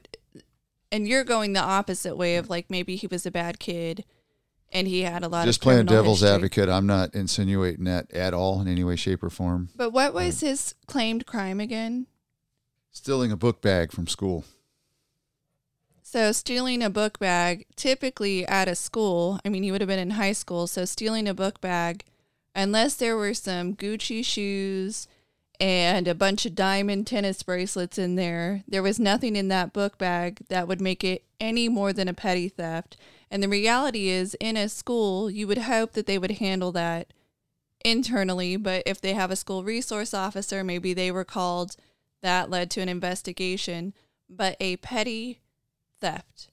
and 0.91 1.07
you're 1.07 1.23
going 1.23 1.53
the 1.53 1.61
opposite 1.61 2.15
way 2.15 2.35
of 2.35 2.49
like 2.49 2.69
maybe 2.69 2.95
he 2.95 3.07
was 3.07 3.25
a 3.25 3.31
bad 3.31 3.59
kid 3.59 4.03
and 4.73 4.87
he 4.87 5.01
had 5.01 5.23
a 5.23 5.27
lot 5.27 5.41
of. 5.41 5.45
just 5.45 5.59
of 5.59 5.63
playing 5.63 5.85
devil's 5.85 6.21
history. 6.21 6.35
advocate 6.35 6.69
i'm 6.69 6.87
not 6.87 7.13
insinuating 7.13 7.85
that 7.85 8.11
at 8.11 8.33
all 8.33 8.61
in 8.61 8.67
any 8.67 8.83
way 8.83 8.95
shape 8.95 9.23
or 9.23 9.29
form 9.29 9.69
but 9.75 9.91
what 9.91 10.09
um, 10.09 10.15
was 10.15 10.41
his 10.41 10.75
claimed 10.87 11.25
crime 11.25 11.59
again 11.59 12.07
stealing 12.91 13.31
a 13.31 13.37
book 13.37 13.61
bag 13.61 13.91
from 13.91 14.07
school 14.07 14.43
so 16.03 16.31
stealing 16.31 16.83
a 16.83 16.89
book 16.89 17.19
bag 17.19 17.65
typically 17.75 18.45
at 18.47 18.67
a 18.67 18.75
school 18.75 19.39
i 19.45 19.49
mean 19.49 19.63
he 19.63 19.71
would 19.71 19.81
have 19.81 19.87
been 19.87 19.99
in 19.99 20.11
high 20.11 20.33
school 20.33 20.67
so 20.67 20.85
stealing 20.85 21.27
a 21.27 21.33
book 21.33 21.61
bag 21.61 22.03
unless 22.53 22.95
there 22.95 23.15
were 23.15 23.33
some 23.33 23.75
gucci 23.75 24.23
shoes 24.23 25.07
and 25.61 26.07
a 26.07 26.15
bunch 26.15 26.47
of 26.47 26.55
diamond 26.55 27.05
tennis 27.05 27.43
bracelets 27.43 27.99
in 27.99 28.15
there. 28.15 28.63
There 28.67 28.81
was 28.81 28.99
nothing 28.99 29.35
in 29.35 29.47
that 29.49 29.73
book 29.73 29.99
bag 29.99 30.39
that 30.49 30.67
would 30.67 30.81
make 30.81 31.03
it 31.03 31.23
any 31.39 31.69
more 31.69 31.93
than 31.93 32.07
a 32.07 32.15
petty 32.15 32.49
theft. 32.49 32.97
And 33.29 33.43
the 33.43 33.47
reality 33.47 34.09
is, 34.09 34.35
in 34.39 34.57
a 34.57 34.67
school, 34.67 35.29
you 35.29 35.45
would 35.45 35.59
hope 35.59 35.93
that 35.93 36.07
they 36.07 36.17
would 36.17 36.31
handle 36.31 36.71
that 36.71 37.13
internally, 37.85 38.57
but 38.57 38.81
if 38.87 38.99
they 38.99 39.13
have 39.13 39.29
a 39.29 39.35
school 39.35 39.63
resource 39.63 40.15
officer, 40.15 40.63
maybe 40.63 40.95
they 40.95 41.11
were 41.11 41.23
called, 41.23 41.75
that 42.23 42.49
led 42.49 42.71
to 42.71 42.81
an 42.81 42.89
investigation. 42.89 43.93
But 44.27 44.57
a 44.59 44.77
petty 44.77 45.41
theft. 45.99 46.49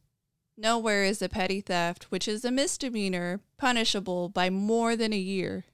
Nowhere 0.55 1.05
is 1.05 1.23
a 1.23 1.31
petty 1.31 1.62
theft, 1.62 2.11
which 2.11 2.29
is 2.29 2.44
a 2.44 2.51
misdemeanor, 2.51 3.40
punishable 3.57 4.29
by 4.29 4.51
more 4.51 4.97
than 4.97 5.14
a 5.14 5.18
year 5.18 5.64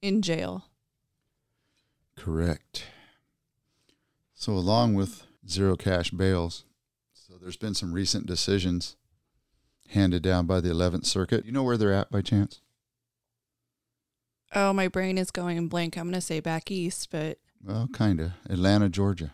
in 0.00 0.22
jail. 0.22 0.66
Correct. 2.16 2.84
So, 4.34 4.52
along 4.52 4.94
with 4.94 5.26
zero 5.48 5.76
cash 5.76 6.10
bails, 6.10 6.64
so 7.12 7.34
there's 7.40 7.56
been 7.56 7.74
some 7.74 7.92
recent 7.92 8.26
decisions 8.26 8.96
handed 9.88 10.22
down 10.22 10.46
by 10.46 10.60
the 10.60 10.68
11th 10.68 11.06
Circuit. 11.06 11.44
You 11.44 11.52
know 11.52 11.62
where 11.62 11.76
they're 11.76 11.92
at 11.92 12.10
by 12.10 12.20
chance? 12.20 12.60
Oh, 14.54 14.72
my 14.72 14.88
brain 14.88 15.18
is 15.18 15.30
going 15.30 15.68
blank. 15.68 15.96
I'm 15.96 16.04
going 16.04 16.14
to 16.14 16.20
say 16.20 16.40
back 16.40 16.70
east, 16.70 17.08
but. 17.10 17.38
Well, 17.62 17.88
kind 17.92 18.20
of. 18.20 18.32
Atlanta, 18.48 18.88
Georgia. 18.88 19.32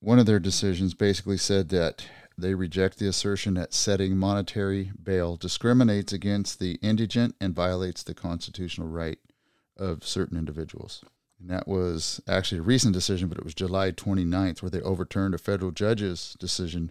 One 0.00 0.18
of 0.18 0.26
their 0.26 0.38
decisions 0.38 0.94
basically 0.94 1.38
said 1.38 1.70
that 1.70 2.06
they 2.36 2.54
reject 2.54 2.98
the 2.98 3.08
assertion 3.08 3.54
that 3.54 3.74
setting 3.74 4.16
monetary 4.16 4.92
bail 5.02 5.36
discriminates 5.36 6.12
against 6.12 6.60
the 6.60 6.78
indigent 6.82 7.34
and 7.40 7.54
violates 7.54 8.02
the 8.02 8.14
constitutional 8.14 8.88
right 8.88 9.18
of 9.76 10.06
certain 10.06 10.38
individuals. 10.38 11.04
And 11.40 11.50
that 11.50 11.68
was 11.68 12.20
actually 12.26 12.58
a 12.58 12.62
recent 12.62 12.94
decision, 12.94 13.28
but 13.28 13.38
it 13.38 13.44
was 13.44 13.54
July 13.54 13.92
29th 13.92 14.60
where 14.60 14.70
they 14.70 14.80
overturned 14.80 15.34
a 15.34 15.38
federal 15.38 15.70
judge's 15.70 16.34
decision 16.38 16.90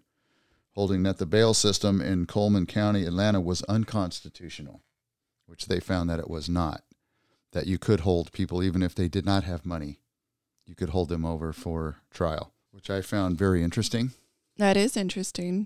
holding 0.78 1.02
that 1.02 1.18
the 1.18 1.26
bail 1.26 1.56
system 1.56 2.00
in 2.00 2.28
Coleman 2.28 2.68
County, 2.68 3.04
Atlanta 3.04 3.42
was 3.42 3.64
unconstitutional, 3.64 4.84
which 5.48 5.66
they 5.66 5.80
found 5.80 6.08
that 6.08 6.20
it 6.20 6.30
was 6.30 6.48
not. 6.48 6.84
That 7.52 7.66
you 7.66 7.80
could 7.80 8.02
hold 8.02 8.32
people 8.32 8.62
even 8.62 8.84
if 8.84 8.94
they 8.94 9.08
did 9.08 9.26
not 9.26 9.44
have 9.44 9.66
money. 9.66 10.02
You 10.68 10.76
could 10.76 10.90
hold 10.90 11.10
them 11.10 11.26
over 11.26 11.52
for 11.52 11.98
trial, 12.12 12.54
which 12.70 12.92
I 12.92 13.02
found 13.02 13.40
very 13.40 13.64
interesting. 13.64 14.12
That 14.58 14.78
is 14.78 14.96
interesting. 14.96 15.66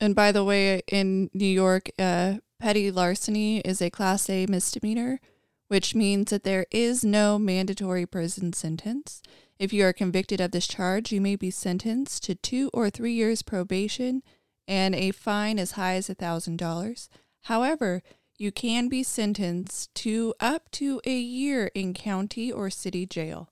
And 0.00 0.16
by 0.16 0.32
the 0.32 0.42
way, 0.42 0.82
in 0.88 1.30
New 1.32 1.46
York, 1.46 1.88
uh, 1.96 2.38
petty 2.58 2.90
larceny 2.90 3.60
is 3.60 3.80
a 3.80 3.88
Class 3.88 4.28
A 4.28 4.46
misdemeanor, 4.46 5.20
which 5.68 5.94
means 5.94 6.30
that 6.30 6.44
there 6.44 6.66
is 6.70 7.04
no 7.04 7.38
mandatory 7.38 8.06
prison 8.06 8.52
sentence. 8.52 9.22
If 9.58 9.72
you 9.72 9.84
are 9.84 9.92
convicted 9.92 10.40
of 10.40 10.50
this 10.50 10.66
charge, 10.66 11.12
you 11.12 11.20
may 11.20 11.36
be 11.36 11.50
sentenced 11.50 12.24
to 12.24 12.34
two 12.34 12.70
or 12.72 12.90
three 12.90 13.12
years 13.12 13.42
probation 13.42 14.22
and 14.66 14.94
a 14.94 15.10
fine 15.10 15.58
as 15.58 15.72
high 15.72 15.94
as 15.94 16.08
$1,000. 16.08 17.08
However, 17.42 18.02
you 18.36 18.52
can 18.52 18.88
be 18.88 19.02
sentenced 19.02 19.94
to 19.96 20.34
up 20.38 20.70
to 20.72 21.00
a 21.04 21.18
year 21.18 21.70
in 21.74 21.92
county 21.92 22.52
or 22.52 22.70
city 22.70 23.04
jail. 23.04 23.50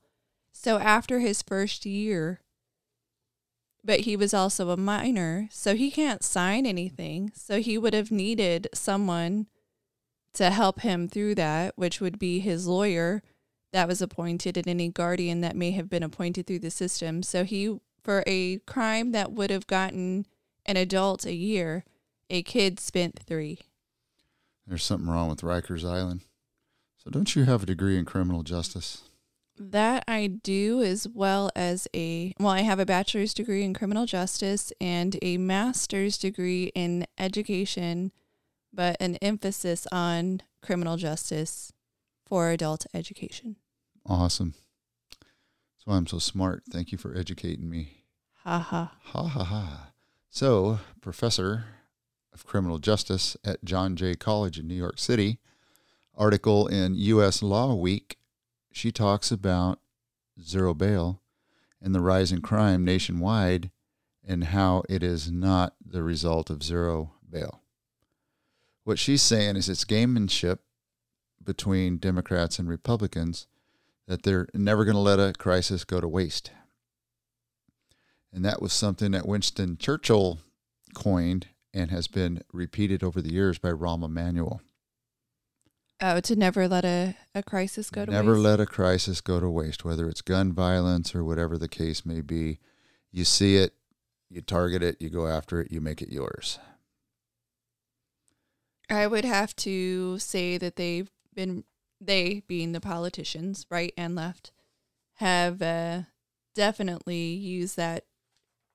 So 0.52 0.78
after 0.78 1.18
his 1.18 1.42
first 1.42 1.84
year, 1.84 2.40
but 3.84 4.00
he 4.00 4.16
was 4.16 4.34
also 4.34 4.70
a 4.70 4.76
minor, 4.76 5.48
so 5.50 5.74
he 5.74 5.90
can't 5.90 6.24
sign 6.24 6.66
anything. 6.66 7.30
So 7.34 7.60
he 7.60 7.78
would 7.78 7.94
have 7.94 8.10
needed 8.10 8.68
someone 8.74 9.46
to 10.36 10.50
help 10.50 10.80
him 10.80 11.08
through 11.08 11.34
that, 11.34 11.72
which 11.76 12.00
would 12.00 12.18
be 12.18 12.38
his 12.38 12.66
lawyer 12.66 13.22
that 13.72 13.88
was 13.88 14.00
appointed 14.00 14.56
and 14.56 14.68
any 14.68 14.88
guardian 14.88 15.40
that 15.40 15.56
may 15.56 15.72
have 15.72 15.90
been 15.90 16.02
appointed 16.02 16.46
through 16.46 16.60
the 16.60 16.70
system. 16.70 17.22
So 17.22 17.44
he, 17.44 17.78
for 18.02 18.22
a 18.26 18.58
crime 18.60 19.12
that 19.12 19.32
would 19.32 19.50
have 19.50 19.66
gotten 19.66 20.26
an 20.64 20.76
adult 20.76 21.24
a 21.24 21.34
year, 21.34 21.84
a 22.30 22.42
kid 22.42 22.78
spent 22.80 23.18
three. 23.18 23.58
There's 24.66 24.84
something 24.84 25.08
wrong 25.08 25.28
with 25.28 25.42
Rikers 25.42 25.88
Island. 25.88 26.22
So 26.96 27.10
don't 27.10 27.34
you 27.36 27.44
have 27.44 27.62
a 27.62 27.66
degree 27.66 27.98
in 27.98 28.04
criminal 28.04 28.42
justice? 28.42 29.02
That 29.58 30.04
I 30.06 30.26
do, 30.26 30.82
as 30.82 31.08
well 31.08 31.50
as 31.56 31.88
a, 31.94 32.34
well, 32.38 32.48
I 32.48 32.60
have 32.60 32.78
a 32.78 32.84
bachelor's 32.86 33.32
degree 33.32 33.64
in 33.64 33.74
criminal 33.74 34.04
justice 34.04 34.72
and 34.80 35.16
a 35.22 35.38
master's 35.38 36.18
degree 36.18 36.72
in 36.74 37.06
education, 37.16 38.12
but 38.72 38.96
an 39.00 39.16
emphasis 39.16 39.86
on 39.92 40.42
criminal 40.62 40.96
justice 40.96 41.72
for 42.26 42.50
adult 42.50 42.86
education. 42.92 43.56
Awesome. 44.04 44.54
That's 45.20 45.86
why 45.86 45.96
I'm 45.96 46.06
so 46.06 46.18
smart. 46.18 46.64
Thank 46.70 46.92
you 46.92 46.98
for 46.98 47.16
educating 47.16 47.70
me. 47.70 48.04
Ha 48.44 48.58
ha. 48.58 48.92
Ha 49.02 49.22
ha 49.22 49.44
ha. 49.44 49.90
So, 50.28 50.80
professor 51.00 51.64
of 52.32 52.46
criminal 52.46 52.78
justice 52.78 53.36
at 53.44 53.64
John 53.64 53.96
Jay 53.96 54.14
College 54.14 54.58
in 54.58 54.68
New 54.68 54.74
York 54.74 54.98
City, 54.98 55.38
article 56.14 56.66
in 56.66 56.94
U.S. 56.94 57.42
Law 57.42 57.74
Week, 57.74 58.18
she 58.72 58.92
talks 58.92 59.30
about 59.30 59.80
zero 60.40 60.74
bail 60.74 61.22
and 61.80 61.94
the 61.94 62.00
rise 62.00 62.32
in 62.32 62.42
crime 62.42 62.84
nationwide 62.84 63.70
and 64.26 64.44
how 64.44 64.82
it 64.88 65.02
is 65.02 65.30
not 65.30 65.74
the 65.84 66.02
result 66.02 66.50
of 66.50 66.62
zero 66.62 67.12
bail. 67.28 67.62
What 68.86 69.00
she's 69.00 69.20
saying 69.20 69.56
is 69.56 69.68
it's 69.68 69.84
gamemanship 69.84 70.58
between 71.42 71.96
Democrats 71.96 72.60
and 72.60 72.68
Republicans 72.68 73.48
that 74.06 74.22
they're 74.22 74.46
never 74.54 74.84
going 74.84 74.94
to 74.94 75.00
let 75.00 75.18
a 75.18 75.32
crisis 75.36 75.82
go 75.82 76.00
to 76.00 76.06
waste. 76.06 76.52
And 78.32 78.44
that 78.44 78.62
was 78.62 78.72
something 78.72 79.10
that 79.10 79.26
Winston 79.26 79.76
Churchill 79.76 80.38
coined 80.94 81.48
and 81.74 81.90
has 81.90 82.06
been 82.06 82.42
repeated 82.52 83.02
over 83.02 83.20
the 83.20 83.32
years 83.32 83.58
by 83.58 83.70
Rahm 83.70 84.04
Emanuel. 84.04 84.60
Oh, 86.00 86.20
to 86.20 86.36
never 86.36 86.68
let 86.68 86.84
a, 86.84 87.16
a 87.34 87.42
crisis 87.42 87.90
go 87.90 88.04
to 88.04 88.12
Never 88.12 88.34
waste. 88.34 88.44
let 88.44 88.60
a 88.60 88.66
crisis 88.66 89.20
go 89.20 89.40
to 89.40 89.50
waste, 89.50 89.84
whether 89.84 90.08
it's 90.08 90.22
gun 90.22 90.52
violence 90.52 91.12
or 91.12 91.24
whatever 91.24 91.58
the 91.58 91.66
case 91.66 92.06
may 92.06 92.20
be. 92.20 92.60
You 93.10 93.24
see 93.24 93.56
it, 93.56 93.74
you 94.30 94.42
target 94.42 94.84
it, 94.84 94.98
you 95.00 95.10
go 95.10 95.26
after 95.26 95.60
it, 95.60 95.72
you 95.72 95.80
make 95.80 96.00
it 96.00 96.12
yours. 96.12 96.60
I 98.88 99.06
would 99.06 99.24
have 99.24 99.54
to 99.56 100.18
say 100.18 100.58
that 100.58 100.76
they've 100.76 101.10
been, 101.34 101.64
they 102.00 102.42
being 102.46 102.72
the 102.72 102.80
politicians, 102.80 103.66
right 103.70 103.92
and 103.96 104.14
left, 104.14 104.52
have 105.14 105.60
uh, 105.62 106.02
definitely 106.54 107.34
used 107.34 107.76
that 107.76 108.04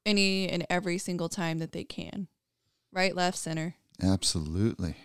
any 0.06 0.50
and 0.50 0.66
every 0.70 0.98
single 0.98 1.30
time 1.30 1.60
that 1.60 1.72
they 1.72 1.84
can. 1.84 2.28
Right, 2.92 3.16
left, 3.16 3.38
center. 3.38 3.76
Absolutely. 4.02 4.96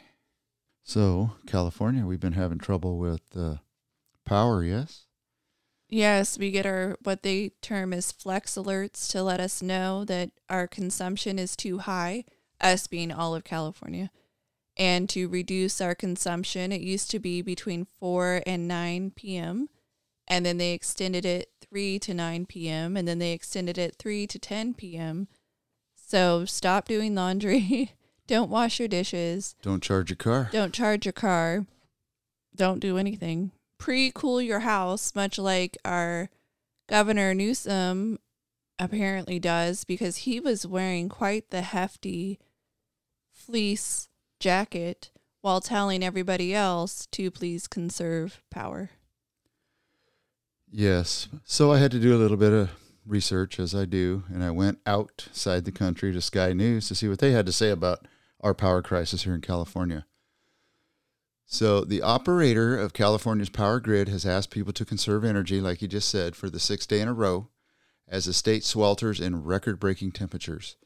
So, 0.83 1.33
California, 1.47 2.05
we've 2.05 2.21
been 2.21 2.33
having 2.33 2.59
trouble 2.59 2.99
with 2.99 3.23
uh, 3.37 3.57
power, 4.25 4.63
yes? 4.65 5.07
Yes, 5.89 6.37
we 6.39 6.51
get 6.51 6.67
our 6.67 6.97
what 7.03 7.23
they 7.23 7.51
term 7.63 7.93
as 7.93 8.11
flex 8.11 8.57
alerts 8.57 9.09
to 9.13 9.23
let 9.23 9.39
us 9.39 9.63
know 9.63 10.05
that 10.05 10.31
our 10.49 10.67
consumption 10.67 11.39
is 11.39 11.55
too 11.55 11.79
high, 11.79 12.25
us 12.61 12.89
being 12.89 13.13
all 13.13 13.37
of 13.37 13.45
California. 13.45 14.11
And 14.77 15.09
to 15.11 15.29
reduce 15.29 15.81
our 15.81 15.95
consumption, 15.95 16.71
it 16.71 16.83
used 16.83 17.11
to 17.13 17.19
be 17.19 17.41
between 17.41 17.87
4 17.99 18.43
and 18.47 18.69
9 18.69 19.13
p.m. 19.17 19.69
And 20.29 20.45
then 20.45 20.59
they 20.59 20.73
extended 20.73 21.25
it 21.25 21.51
3 21.71 21.99
to 22.01 22.15
9 22.15 22.47
p.m. 22.47 22.97
And 22.97 23.09
then 23.09 23.19
they 23.19 23.33
extended 23.33 23.79
it 23.79 23.97
3 23.99 24.27
to 24.27 24.39
10 24.39 24.75
p.m. 24.75 25.29
So 25.95 26.45
stop 26.45 26.87
doing 26.87 27.15
laundry. 27.15 27.93
Don't 28.27 28.51
wash 28.51 28.79
your 28.79 28.89
dishes. 28.89 29.55
Don't 29.63 29.83
charge 29.83 30.11
your 30.11 30.17
car. 30.17 30.49
Don't 30.53 30.75
charge 30.75 31.07
your 31.07 31.13
car. 31.13 31.65
Don't 32.55 32.81
do 32.81 32.99
anything. 32.99 33.53
Pre 33.79 34.11
cool 34.15 34.43
your 34.43 34.61
house, 34.61 35.15
much 35.15 35.39
like 35.39 35.77
our 35.85 36.31
Governor 36.89 37.35
Newsom 37.35 38.19
apparently 38.79 39.39
does, 39.39 39.85
because 39.85 40.19
he 40.19 40.41
was 40.41 40.67
wearing 40.67 41.09
quite 41.09 41.51
the 41.51 41.63
hefty 41.63 42.39
fleece 43.33 44.09
jacket 44.39 45.11
while 45.41 45.61
telling 45.61 46.03
everybody 46.03 46.55
else 46.55 47.07
to 47.13 47.31
please 47.31 47.67
conserve 47.67 48.43
power. 48.51 48.91
Yes. 50.71 51.29
So 51.45 51.73
I 51.73 51.79
had 51.79 51.93
to 51.93 52.01
do 52.01 52.15
a 52.15 52.19
little 52.19 52.37
bit 52.37 52.53
of 52.53 52.71
research 53.07 53.61
as 53.61 53.75
I 53.75 53.85
do, 53.85 54.25
and 54.29 54.43
I 54.43 54.51
went 54.51 54.81
outside 54.87 55.65
the 55.65 55.73
country 55.73 56.13
to 56.13 56.21
Sky 56.21 56.53
News 56.53 56.89
to 56.89 56.95
see 56.95 57.09
what 57.09 57.21
they 57.21 57.31
had 57.31 57.47
to 57.47 57.53
say 57.53 57.71
about 57.71 58.07
our 58.41 58.55
power 58.55 58.83
crisis 58.83 59.23
here 59.23 59.35
in 59.35 59.41
California. 59.41 60.07
So, 61.47 61.85
the 61.85 62.03
operator 62.03 62.77
of 62.77 62.93
California's 62.93 63.51
power 63.51 63.79
grid 63.79 64.09
has 64.09 64.27
asked 64.27 64.51
people 64.51 64.73
to 64.73 64.85
conserve 64.85 65.25
energy, 65.25 65.61
like 65.61 65.81
you 65.81 65.87
just 65.87 66.09
said, 66.09 66.35
for 66.35 66.51
the 66.51 66.59
sixth 66.59 66.89
day 66.89 67.01
in 67.01 67.07
a 67.07 67.15
row 67.15 67.49
as 68.09 68.25
the 68.25 68.33
state 68.33 68.63
swelters 68.63 69.21
in 69.21 69.45
record 69.45 69.79
breaking 69.79 70.11
temperatures. 70.11 70.77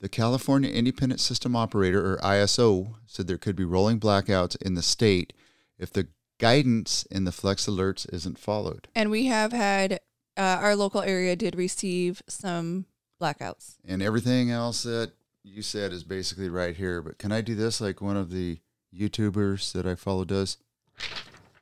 The 0.00 0.08
California 0.08 0.70
Independent 0.70 1.20
System 1.20 1.56
Operator, 1.56 2.14
or 2.14 2.18
ISO, 2.18 2.94
said 3.06 3.26
there 3.26 3.38
could 3.38 3.56
be 3.56 3.64
rolling 3.64 3.98
blackouts 3.98 4.60
in 4.60 4.74
the 4.74 4.82
state 4.82 5.32
if 5.78 5.92
the 5.92 6.08
guidance 6.38 7.04
in 7.04 7.24
the 7.24 7.32
flex 7.32 7.66
alerts 7.66 8.12
isn't 8.12 8.38
followed. 8.38 8.88
And 8.94 9.10
we 9.10 9.26
have 9.26 9.52
had, 9.52 10.00
uh, 10.36 10.58
our 10.60 10.76
local 10.76 11.00
area 11.00 11.36
did 11.36 11.54
receive 11.56 12.22
some 12.28 12.86
blackouts. 13.20 13.76
And 13.84 14.02
everything 14.02 14.50
else 14.50 14.82
that 14.82 15.12
you 15.42 15.62
said 15.62 15.92
is 15.92 16.04
basically 16.04 16.48
right 16.48 16.76
here. 16.76 17.00
But 17.00 17.18
can 17.18 17.32
I 17.32 17.40
do 17.40 17.54
this 17.54 17.80
like 17.80 18.00
one 18.00 18.16
of 18.16 18.30
the 18.30 18.58
YouTubers 18.94 19.72
that 19.72 19.86
I 19.86 19.94
follow 19.94 20.24
does? 20.24 20.58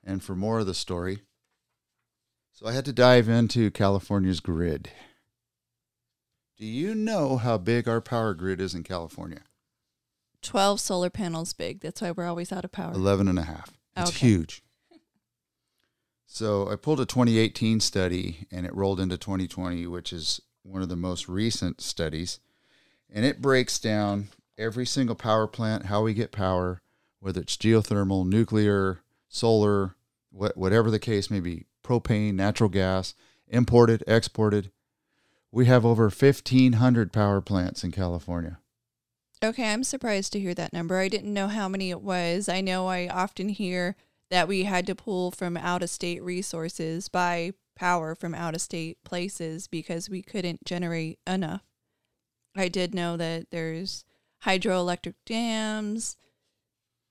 And 0.05 0.22
for 0.22 0.35
more 0.35 0.61
of 0.61 0.66
the 0.66 0.74
story, 0.74 1.20
so 2.53 2.66
I 2.66 2.72
had 2.72 2.85
to 2.87 2.93
dive 2.93 3.28
into 3.28 3.70
California's 3.70 4.41
grid. 4.41 4.91
Do 6.63 6.69
you 6.69 6.95
know 6.95 7.39
how 7.39 7.59
big 7.59 7.89
our 7.89 8.01
power 8.01 8.35
grid 8.35 8.61
is 8.61 8.73
in 8.73 8.85
California? 8.85 9.41
12 10.43 10.79
solar 10.79 11.11
panels 11.11 11.53
big. 11.53 11.81
That's 11.81 12.01
why 12.01 12.13
we're 12.13 12.29
always 12.29 12.53
out 12.53 12.65
of 12.65 12.71
power. 12.71 12.93
11 12.93 13.27
and 13.27 13.37
a 13.37 13.43
half. 13.43 13.73
It's 13.97 14.11
Okay. 14.11 14.29
huge. 14.29 14.63
So 16.25 16.71
I 16.71 16.77
pulled 16.77 17.01
a 17.01 17.05
2018 17.05 17.81
study 17.81 18.47
and 18.53 18.65
it 18.65 18.73
rolled 18.77 19.01
into 19.01 19.19
2020, 19.19 19.89
which 19.89 20.13
is 20.13 20.41
one 20.63 20.83
of 20.83 20.89
the 20.89 20.95
most 20.95 21.29
recent 21.29 21.81
studies. 21.81 22.39
And 23.11 23.25
it 23.25 23.43
breaks 23.43 23.81
down 23.81 24.29
every 24.57 24.87
single 24.87 25.17
power 25.17 25.49
plant, 25.49 25.87
how 25.87 26.05
we 26.05 26.15
get 26.15 26.31
power, 26.31 26.81
whether 27.19 27.41
it's 27.41 27.57
geothermal, 27.57 28.25
nuclear, 28.25 29.01
solar, 29.29 29.97
what, 30.31 30.57
whatever 30.57 30.93
the 30.93 31.01
case 31.01 31.29
may 31.29 31.41
be, 31.41 31.67
propane, 31.83 32.35
natural 32.35 32.69
gas, 32.71 33.17
imported, 33.49 34.05
exported. 34.07 34.71
We 35.55 35.67
have 35.67 35.85
over 35.85 36.05
1,500 36.05 37.13
power 37.13 37.43
plants 37.43 37.85
in 37.85 37.93
California. 37.93 38.59
Okay, 39.45 39.71
I'm 39.71 39.85
surprised 39.85 40.33
to 40.33 40.41
hear 40.41 40.55
that 40.55 40.73
number. 40.73 40.97
I 40.97 41.09
didn't 41.09 41.35
know 41.35 41.49
how 41.49 41.69
many 41.69 41.91
it 41.91 42.01
was. 42.01 42.49
I 42.49 42.63
know 42.63 42.87
I 42.87 43.07
often 43.07 43.51
hear 43.51 43.95
that 44.31 44.49
we 44.49 44.63
had 44.63 44.87
to 44.87 44.95
pull 44.95 45.31
from 45.31 45.59
out 45.59 45.83
of 45.83 45.91
state 45.91 46.23
resources, 46.23 47.09
buy 47.11 47.53
power 47.77 48.15
from 48.15 48.35
out 48.35 48.55
of 48.55 48.63
state 48.63 48.97
places 49.05 49.69
because 49.69 50.09
we 50.09 50.23
couldn't 50.23 50.65
generate 50.65 51.19
enough. 51.27 51.65
I 52.57 52.69
did 52.69 52.95
know 52.95 53.19
that 53.19 53.51
there's 53.51 54.07
hydroelectric 54.47 55.15
dams, 55.27 56.17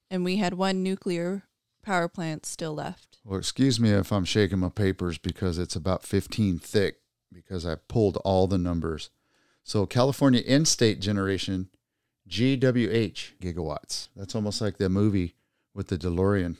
and 0.09 0.23
we 0.23 0.37
had 0.37 0.55
one 0.55 0.81
nuclear 0.81 1.43
power 1.83 2.07
plant 2.07 2.47
still 2.47 2.73
left. 2.73 3.19
Well, 3.23 3.37
excuse 3.37 3.79
me 3.79 3.91
if 3.91 4.11
I'm 4.11 4.25
shaking 4.25 4.59
my 4.59 4.69
papers 4.69 5.19
because 5.19 5.59
it's 5.59 5.75
about 5.75 6.03
15 6.03 6.57
thick 6.57 7.00
because 7.33 7.65
I 7.65 7.75
pulled 7.75 8.17
all 8.17 8.47
the 8.47 8.57
numbers. 8.57 9.09
So, 9.63 9.85
California 9.85 10.41
in 10.41 10.65
state 10.65 10.99
generation 10.99 11.69
GWH 12.27 13.33
gigawatts. 13.41 14.09
That's 14.15 14.35
almost 14.35 14.61
like 14.61 14.77
the 14.77 14.89
movie 14.89 15.35
with 15.73 15.87
the 15.87 15.97
DeLorean. 15.97 16.57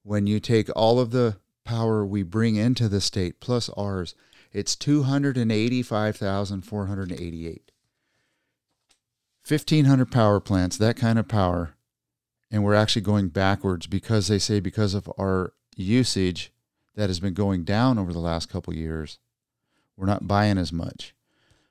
When 0.02 0.26
you 0.26 0.40
take 0.40 0.70
all 0.74 0.98
of 0.98 1.10
the 1.10 1.36
power 1.64 2.04
we 2.04 2.22
bring 2.22 2.56
into 2.56 2.88
the 2.88 3.00
state 3.00 3.40
plus 3.40 3.68
ours, 3.76 4.14
it's 4.52 4.74
285,488. 4.74 7.71
1,500 9.46 10.10
power 10.10 10.38
plants, 10.38 10.76
that 10.76 10.96
kind 10.96 11.18
of 11.18 11.26
power. 11.26 11.74
And 12.50 12.62
we're 12.62 12.74
actually 12.74 13.02
going 13.02 13.28
backwards 13.28 13.86
because 13.86 14.28
they 14.28 14.38
say 14.38 14.60
because 14.60 14.94
of 14.94 15.10
our 15.18 15.52
usage 15.76 16.52
that 16.94 17.10
has 17.10 17.18
been 17.18 17.34
going 17.34 17.64
down 17.64 17.98
over 17.98 18.12
the 18.12 18.18
last 18.18 18.48
couple 18.48 18.74
years, 18.74 19.18
we're 19.96 20.06
not 20.06 20.28
buying 20.28 20.58
as 20.58 20.72
much. 20.72 21.14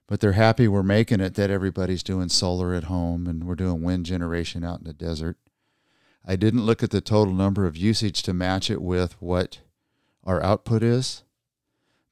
But 0.07 0.19
they're 0.19 0.34
happy 0.34 0.67
we're 0.67 0.84
making 0.84 1.22
it 1.22 1.36
that 1.36 1.49
everybody's 1.49 2.03
doing 2.03 2.28
solar 2.28 2.74
at 2.74 2.86
home 2.86 3.28
and 3.28 3.45
we're 3.45 3.55
doing 3.55 3.82
wind 3.82 4.05
generation 4.05 4.63
out 4.65 4.80
in 4.80 4.86
the 4.86 4.93
desert. 4.93 5.38
I 6.26 6.36
didn't 6.36 6.65
look 6.65 6.84
at 6.84 6.89
the 6.89 7.01
total 7.01 7.34
number 7.34 7.65
of 7.65 7.78
usage 7.78 8.22
to 8.24 8.34
match 8.34 8.69
it 8.69 8.82
with 8.82 9.19
what 9.22 9.59
our 10.26 10.43
output 10.43 10.84
is, 10.84 11.24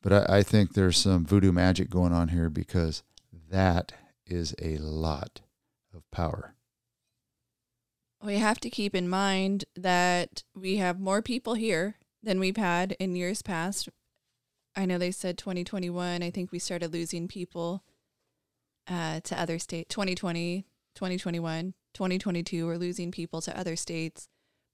but 0.01 0.13
I, 0.13 0.37
I 0.37 0.43
think 0.43 0.73
there's 0.73 0.97
some 0.97 1.25
voodoo 1.25 1.51
magic 1.51 1.89
going 1.89 2.13
on 2.13 2.29
here 2.29 2.49
because 2.49 3.03
that 3.49 3.91
is 4.25 4.55
a 4.61 4.77
lot 4.77 5.41
of 5.93 6.09
power. 6.11 6.55
We 8.23 8.35
have 8.35 8.59
to 8.61 8.69
keep 8.69 8.93
in 8.93 9.07
mind 9.07 9.65
that 9.75 10.43
we 10.53 10.77
have 10.77 10.99
more 10.99 11.21
people 11.21 11.53
here 11.53 11.95
than 12.21 12.39
we've 12.39 12.57
had 12.57 12.93
in 12.99 13.15
years 13.15 13.41
past. 13.41 13.89
I 14.75 14.85
know 14.85 14.97
they 14.97 15.11
said 15.11 15.37
2021. 15.37 16.21
I 16.21 16.29
think 16.29 16.51
we 16.51 16.59
started 16.59 16.93
losing 16.93 17.27
people 17.27 17.83
uh, 18.89 19.21
to 19.21 19.39
other 19.39 19.57
states. 19.57 19.93
2020, 19.93 20.65
2021, 20.95 21.73
2022, 21.93 22.65
we're 22.65 22.77
losing 22.77 23.11
people 23.11 23.41
to 23.41 23.57
other 23.57 23.75
states. 23.75 24.27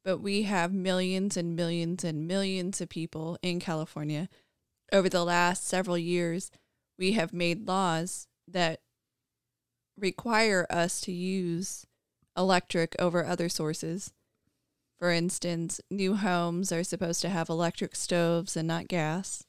But 0.04 0.20
we 0.20 0.44
have 0.44 0.74
millions 0.74 1.38
and 1.38 1.56
millions 1.56 2.04
and 2.04 2.28
millions 2.28 2.82
of 2.82 2.90
people 2.90 3.38
in 3.42 3.60
California. 3.60 4.30
Over 4.92 5.10
the 5.10 5.26
last 5.26 5.68
several 5.68 5.98
years, 5.98 6.52
we 6.98 7.14
have 7.14 7.34
made 7.34 7.68
laws 7.68 8.28
that 8.48 8.82
require 9.98 10.66
us 10.70 11.02
to 11.02 11.12
use 11.12 11.86
electric 12.38 12.96
over 13.00 13.26
other 13.26 13.50
sources. 13.50 14.12
For 14.98 15.12
instance, 15.12 15.82
new 15.90 16.16
homes 16.16 16.72
are 16.72 16.84
supposed 16.84 17.22
to 17.22 17.30
have 17.30 17.50
electric 17.50 17.96
stoves 17.96 18.56
and 18.56 18.68
not 18.68 18.88
gas. 18.88 19.44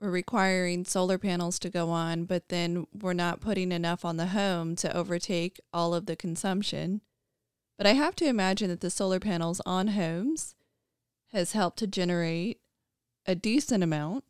We're 0.00 0.10
requiring 0.10 0.84
solar 0.84 1.18
panels 1.18 1.58
to 1.60 1.70
go 1.70 1.90
on, 1.90 2.24
but 2.24 2.48
then 2.48 2.86
we're 2.92 3.12
not 3.12 3.40
putting 3.40 3.72
enough 3.72 4.04
on 4.04 4.16
the 4.16 4.28
home 4.28 4.76
to 4.76 4.94
overtake 4.94 5.60
all 5.72 5.94
of 5.94 6.06
the 6.06 6.16
consumption. 6.16 7.00
But 7.78 7.86
I 7.86 7.92
have 7.92 8.14
to 8.16 8.26
imagine 8.26 8.68
that 8.68 8.80
the 8.80 8.90
solar 8.90 9.20
panels 9.20 9.60
on 9.64 9.88
homes 9.88 10.54
has 11.32 11.52
helped 11.52 11.78
to 11.78 11.86
generate 11.86 12.60
a 13.26 13.34
decent 13.34 13.82
amount, 13.82 14.24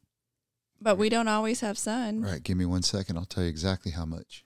but 0.81 0.97
we 0.97 1.09
don't 1.09 1.29
always 1.29 1.61
have 1.61 1.77
sun. 1.77 2.23
Right. 2.23 2.43
Give 2.43 2.57
me 2.57 2.67
one 2.67 2.83
second. 2.83 3.17
I'll 3.17 3.25
tell 3.25 3.43
you 3.43 3.49
exactly 3.49 3.93
how 3.93 4.05
much. 4.05 4.45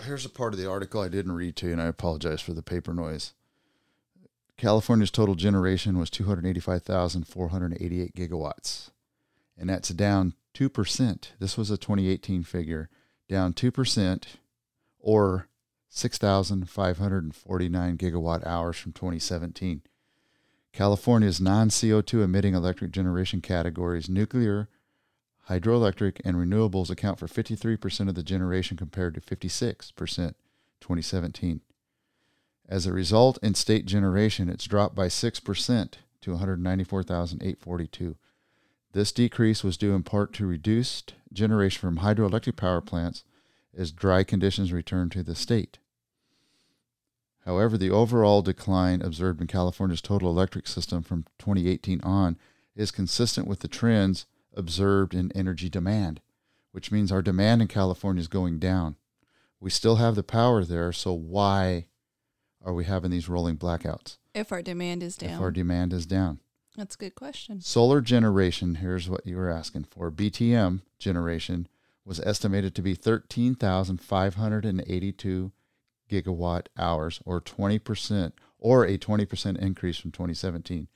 Here's 0.00 0.24
a 0.24 0.30
part 0.30 0.54
of 0.54 0.58
the 0.58 0.70
article 0.70 1.00
I 1.00 1.08
didn't 1.08 1.32
read 1.32 1.56
to 1.56 1.66
you, 1.66 1.72
and 1.72 1.82
I 1.82 1.86
apologize 1.86 2.40
for 2.40 2.54
the 2.54 2.62
paper 2.62 2.94
noise. 2.94 3.34
California's 4.56 5.10
total 5.10 5.34
generation 5.34 5.98
was 5.98 6.08
285,488 6.10 8.14
gigawatts, 8.14 8.90
and 9.58 9.68
that's 9.68 9.88
down 9.90 10.34
2%. 10.54 11.26
This 11.38 11.58
was 11.58 11.70
a 11.70 11.76
2018 11.76 12.42
figure, 12.42 12.88
down 13.28 13.52
2% 13.52 14.24
or 14.98 15.48
6,549 15.88 17.98
gigawatt 17.98 18.46
hours 18.46 18.78
from 18.78 18.92
2017. 18.92 19.82
California's 20.72 21.40
non 21.40 21.68
CO2 21.68 22.24
emitting 22.24 22.54
electric 22.54 22.92
generation 22.92 23.42
categories, 23.42 24.08
nuclear, 24.08 24.70
hydroelectric, 25.48 26.20
and 26.24 26.36
renewables 26.36 26.90
account 26.90 27.18
for 27.18 27.26
53% 27.26 28.08
of 28.08 28.14
the 28.14 28.22
generation 28.22 28.76
compared 28.76 29.14
to 29.14 29.20
56% 29.20 30.34
2017. 30.80 31.60
As 32.68 32.86
a 32.86 32.92
result, 32.92 33.38
in 33.42 33.54
state 33.54 33.86
generation, 33.86 34.48
it's 34.48 34.64
dropped 34.64 34.94
by 34.94 35.06
6% 35.06 35.92
to 36.22 36.30
194,842. 36.30 38.16
This 38.92 39.12
decrease 39.12 39.64
was 39.64 39.76
due 39.76 39.94
in 39.94 40.02
part 40.02 40.32
to 40.34 40.46
reduced 40.46 41.14
generation 41.32 41.80
from 41.80 41.98
hydroelectric 41.98 42.56
power 42.56 42.80
plants 42.80 43.24
as 43.76 43.90
dry 43.90 44.22
conditions 44.22 44.72
return 44.72 45.08
to 45.10 45.22
the 45.22 45.34
state. 45.34 45.78
However, 47.44 47.76
the 47.76 47.90
overall 47.90 48.42
decline 48.42 49.02
observed 49.02 49.40
in 49.40 49.46
California's 49.46 50.02
total 50.02 50.30
electric 50.30 50.66
system 50.66 51.02
from 51.02 51.24
2018 51.38 52.00
on 52.02 52.38
is 52.76 52.90
consistent 52.90 53.48
with 53.48 53.60
the 53.60 53.68
trends 53.68 54.26
observed 54.54 55.14
in 55.14 55.32
energy 55.32 55.68
demand, 55.68 56.20
which 56.72 56.92
means 56.92 57.12
our 57.12 57.22
demand 57.22 57.62
in 57.62 57.68
California 57.68 58.20
is 58.20 58.28
going 58.28 58.58
down. 58.58 58.96
We 59.60 59.70
still 59.70 59.96
have 59.96 60.14
the 60.14 60.22
power 60.22 60.64
there, 60.64 60.92
so 60.92 61.12
why 61.12 61.86
are 62.64 62.72
we 62.72 62.84
having 62.84 63.10
these 63.10 63.28
rolling 63.28 63.56
blackouts? 63.56 64.18
If 64.34 64.52
our 64.52 64.62
demand 64.62 65.02
is 65.02 65.16
down. 65.16 65.34
If 65.34 65.40
our 65.40 65.50
demand 65.50 65.92
is 65.92 66.06
down. 66.06 66.40
That's 66.76 66.94
a 66.94 66.98
good 66.98 67.14
question. 67.14 67.60
Solar 67.60 68.00
generation, 68.00 68.76
here's 68.76 69.08
what 69.08 69.26
you 69.26 69.36
were 69.36 69.50
asking 69.50 69.84
for. 69.84 70.10
BTM 70.10 70.80
generation 70.98 71.68
was 72.04 72.20
estimated 72.20 72.74
to 72.74 72.82
be 72.82 72.94
13,582 72.94 75.52
gigawatt 76.10 76.66
hours 76.78 77.20
or 77.24 77.40
20% 77.40 78.32
or 78.58 78.84
a 78.84 78.98
20% 78.98 79.58
increase 79.58 79.98
from 79.98 80.12
2017. 80.12 80.88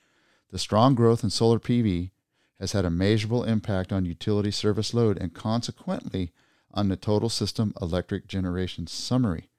The 0.49 0.59
strong 0.59 0.95
growth 0.95 1.23
in 1.23 1.29
solar 1.29 1.59
PV 1.59 2.11
has 2.59 2.71
had 2.71 2.85
a 2.85 2.89
measurable 2.89 3.43
impact 3.43 3.91
on 3.91 4.05
utility 4.05 4.51
service 4.51 4.93
load 4.93 5.17
and 5.17 5.33
consequently 5.33 6.31
on 6.73 6.89
the 6.89 6.97
total 6.97 7.29
system 7.29 7.73
electric 7.81 8.27
generation 8.27 8.87
summary, 8.87 9.49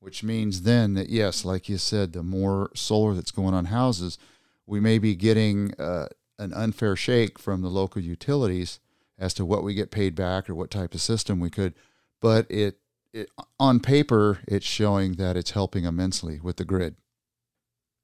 which 0.00 0.22
means 0.22 0.62
then 0.62 0.94
that, 0.94 1.08
yes, 1.08 1.44
like 1.44 1.68
you 1.68 1.78
said, 1.78 2.12
the 2.12 2.22
more 2.22 2.70
solar 2.74 3.14
that's 3.14 3.30
going 3.30 3.54
on 3.54 3.66
houses, 3.66 4.18
we 4.66 4.80
may 4.80 4.98
be 4.98 5.14
getting 5.14 5.74
uh, 5.78 6.06
an 6.38 6.52
unfair 6.52 6.96
shake 6.96 7.38
from 7.38 7.62
the 7.62 7.68
local 7.68 8.02
utilities 8.02 8.80
as 9.18 9.34
to 9.34 9.44
what 9.44 9.62
we 9.62 9.74
get 9.74 9.90
paid 9.90 10.14
back 10.14 10.48
or 10.48 10.54
what 10.54 10.70
type 10.70 10.94
of 10.94 11.00
system 11.00 11.40
we 11.40 11.50
could. 11.50 11.74
But 12.20 12.50
it, 12.50 12.78
it 13.12 13.30
on 13.60 13.80
paper, 13.80 14.40
it's 14.48 14.66
showing 14.66 15.12
that 15.14 15.36
it's 15.36 15.52
helping 15.52 15.84
immensely 15.84 16.40
with 16.40 16.56
the 16.56 16.64
grid. 16.64 16.96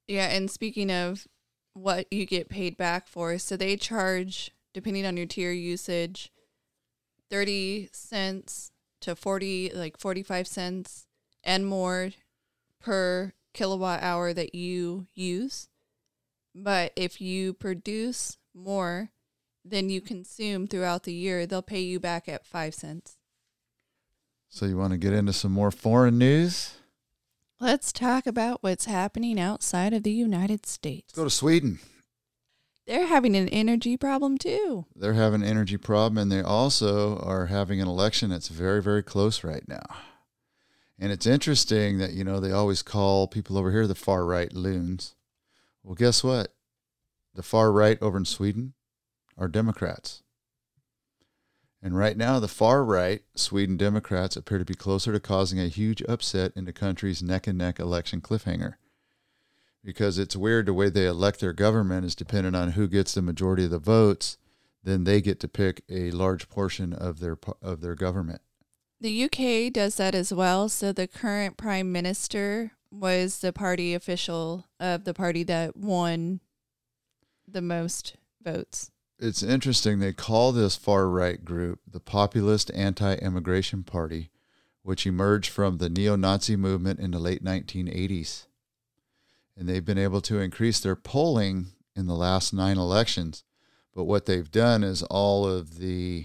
Yeah, 0.07 0.27
and 0.27 0.51
speaking 0.51 0.91
of 0.91 1.27
what 1.75 2.07
you 2.13 2.27
get 2.27 2.49
paid 2.49 2.77
back 2.77 3.07
for. 3.09 3.39
So 3.39 3.57
they 3.57 3.77
charge, 3.77 4.53
depending 4.73 5.07
on 5.07 5.17
your 5.17 5.27
tier 5.27 5.53
usage, 5.53 6.33
30 7.31 7.89
cents 7.93 8.73
to 9.01 9.15
40, 9.15 9.73
like 9.75 9.99
45 9.99 10.47
cents 10.47 11.07
and 11.45 11.67
more 11.67 12.11
per 12.81 13.33
kilowatt 13.55 14.03
hour 14.03 14.33
that 14.33 14.55
you 14.55 15.07
use. 15.15 15.69
But 16.55 16.93
if 16.97 17.21
you 17.21 17.53
produce 17.53 18.37
more 18.55 19.11
than 19.65 19.91
you 19.91 20.01
consume 20.01 20.67
throughout 20.67 21.05
the 21.05 21.13
year, 21.13 21.47
they'll 21.47 21.63
pay 21.63 21.81
you 21.81 22.01
back 22.01 22.29
at 22.29 22.47
5 22.47 22.75
cents. 22.75 23.17
So 24.49 24.67
you 24.67 24.77
want 24.77 24.93
to 24.93 24.99
get 24.99 25.13
into 25.13 25.33
some 25.33 25.53
more 25.53 25.71
foreign 25.71 26.19
news? 26.19 26.75
Let's 27.63 27.93
talk 27.93 28.27
about 28.27 28.63
what's 28.63 28.87
happening 28.87 29.39
outside 29.39 29.93
of 29.93 30.03
the 30.03 30.13
United 30.13 30.65
States. 30.65 31.09
Let's 31.09 31.17
go 31.19 31.25
to 31.25 31.31
Sweden. 31.31 31.79
They're 32.87 33.07
having 33.07 33.37
an 33.37 33.51
energy 33.51 33.99
problem 33.99 34.39
too. 34.39 34.87
They're 34.97 35.13
having 35.13 35.43
an 35.43 35.49
energy 35.49 35.77
problem, 35.77 36.17
and 36.17 36.33
they 36.33 36.41
also 36.41 37.19
are 37.19 37.47
having 37.47 37.79
an 37.83 37.87
election 37.87 38.31
that's 38.31 38.49
very, 38.49 38.81
very 38.81 39.03
close 39.03 39.45
right 39.45 39.63
now. 39.69 39.85
And 40.99 41.13
it's 41.13 41.27
interesting 41.27 41.99
that, 41.99 42.15
you 42.15 42.25
know, 42.25 42.41
they 42.41 42.51
always 42.51 42.81
call 42.81 43.29
people 43.29 43.59
over 43.59 43.71
here 43.71 43.87
the 43.87 43.95
far 43.95 44.25
right 44.25 44.53
loons. 44.55 45.15
Well, 45.83 45.95
guess 45.95 46.25
what? 46.25 46.55
The 47.35 47.43
far 47.43 47.71
right 47.71 47.99
over 48.01 48.17
in 48.17 48.25
Sweden 48.25 48.73
are 49.37 49.49
Democrats. 49.49 50.23
And 51.83 51.97
right 51.97 52.17
now, 52.17 52.39
the 52.39 52.49
far 52.49 52.85
right 52.85 53.23
Sweden 53.35 53.77
Democrats 53.77 54.37
appear 54.37 54.59
to 54.59 54.65
be 54.65 54.75
closer 54.75 55.13
to 55.13 55.21
causing 55.21 55.59
a 55.59 55.69
huge 55.69 56.03
upset 56.03 56.53
in 56.55 56.67
the 56.67 56.73
country's 56.73 57.23
neck 57.23 57.47
and 57.47 57.57
neck 57.57 57.79
election 57.79 58.21
cliffhanger. 58.21 58.75
Because 59.83 60.19
it's 60.19 60.37
weird 60.37 60.67
the 60.67 60.75
way 60.75 60.91
they 60.91 61.07
elect 61.07 61.41
their 61.41 61.55
government 61.55 62.05
is 62.05 62.15
dependent 62.15 62.55
on 62.55 62.73
who 62.73 62.87
gets 62.87 63.15
the 63.15 63.23
majority 63.23 63.65
of 63.65 63.71
the 63.71 63.79
votes, 63.79 64.37
then 64.85 65.05
they 65.05 65.23
get 65.23 65.41
to 65.41 65.49
pick 65.49 65.83
a 65.89 66.11
large 66.11 66.51
portion 66.51 66.93
of 66.93 67.21
their 67.21 67.39
of 67.63 67.81
their 67.81 67.95
government. 67.95 68.43
The 69.01 69.25
UK 69.25 69.73
does 69.73 69.97
that 69.97 70.15
as 70.15 70.33
well. 70.35 70.69
So 70.69 70.93
the 70.93 71.09
current 71.09 71.57
prime 71.57 71.91
minister 71.91 72.73
was 72.91 73.39
the 73.39 73.53
party 73.55 73.95
official 73.95 74.67
of 74.79 75.05
the 75.05 75.15
party 75.15 75.45
that 75.45 75.77
won 75.77 76.41
the 77.49 77.63
most 77.63 78.17
votes. 78.43 78.91
It's 79.23 79.43
interesting. 79.43 79.99
They 79.99 80.15
call 80.15 80.51
this 80.51 80.77
far 80.77 81.07
right 81.07 81.45
group 81.45 81.81
the 81.87 82.01
Populist 82.01 82.71
Anti 82.75 83.17
Immigration 83.17 83.83
Party, 83.85 84.31
which 84.83 85.07
emerged 85.07 85.51
from 85.51 85.77
the 85.77 85.91
neo 85.91 86.17
Nazi 86.17 86.57
movement 86.57 87.01
in 87.01 87.11
the 87.11 87.19
late 87.19 87.45
1980s. 87.45 88.47
And 89.59 89.69
they've 89.69 89.85
been 89.85 89.99
able 89.99 90.23
to 90.23 90.41
increase 90.41 90.81
their 90.81 90.97
polling 90.97 91.67
in 91.95 92.07
the 92.07 92.15
last 92.15 92.55
nine 92.55 92.79
elections. 92.79 93.45
But 93.95 94.05
what 94.05 94.25
they've 94.25 94.51
done 94.51 94.83
is 94.83 95.03
all 95.03 95.47
of 95.47 95.77
the 95.77 96.25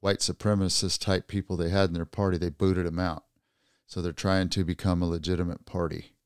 white 0.00 0.18
supremacist 0.18 0.98
type 0.98 1.28
people 1.28 1.56
they 1.56 1.68
had 1.68 1.90
in 1.90 1.94
their 1.94 2.04
party, 2.04 2.36
they 2.36 2.48
booted 2.48 2.84
them 2.84 2.98
out. 2.98 3.22
So 3.86 4.02
they're 4.02 4.10
trying 4.10 4.48
to 4.48 4.64
become 4.64 5.02
a 5.02 5.08
legitimate 5.08 5.66
party. 5.66 6.16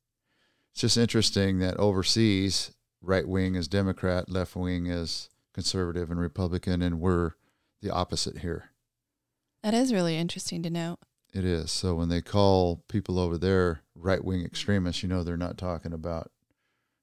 It's 0.72 0.80
just 0.80 0.96
interesting 0.96 1.58
that 1.58 1.76
overseas, 1.76 2.72
right 3.02 3.28
wing 3.28 3.56
is 3.56 3.68
Democrat, 3.68 4.30
left 4.30 4.56
wing 4.56 4.86
is 4.86 5.28
conservative 5.56 6.10
and 6.10 6.20
Republican, 6.20 6.82
and 6.82 7.00
we're 7.00 7.32
the 7.80 7.90
opposite 7.90 8.38
here. 8.38 8.72
That 9.62 9.72
is 9.72 9.90
really 9.90 10.18
interesting 10.18 10.62
to 10.64 10.70
note. 10.70 10.98
It 11.32 11.46
is. 11.46 11.70
So 11.70 11.94
when 11.94 12.10
they 12.10 12.20
call 12.20 12.84
people 12.88 13.18
over 13.18 13.38
there 13.38 13.80
right 13.94 14.22
wing 14.22 14.44
extremists, 14.44 15.02
you 15.02 15.08
know 15.08 15.22
they're 15.22 15.38
not 15.38 15.56
talking 15.56 15.94
about 15.94 16.30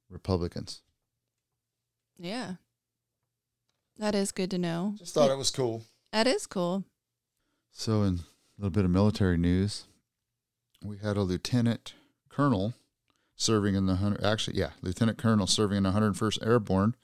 Republicans. 0.08 0.82
Yeah. 2.16 2.54
That 3.98 4.14
is 4.14 4.32
good 4.32 4.52
to 4.52 4.60
know. 4.60 4.94
Just 5.00 5.16
thought 5.16 5.32
it 5.32 5.38
was 5.38 5.50
cool. 5.50 5.82
That 6.12 6.28
is 6.28 6.46
cool. 6.46 6.84
So, 7.72 8.04
in 8.04 8.14
a 8.16 8.62
little 8.62 8.70
bit 8.70 8.86
of 8.86 8.92
military 8.92 9.38
news, 9.38 9.86
we 10.84 10.98
had 11.00 11.18
a 11.18 11.24
lieutenant 11.24 11.96
colonel 12.30 12.76
serving 13.36 13.74
in 13.74 13.88
the 13.88 13.96
hundred. 13.96 14.24
Actually, 14.24 14.58
yeah, 14.58 14.72
lieutenant 14.84 15.18
colonel 15.18 15.48
serving 15.48 15.78
in 15.78 15.84
the 15.84 15.92
101st 15.92 16.46
Airborne 16.46 16.96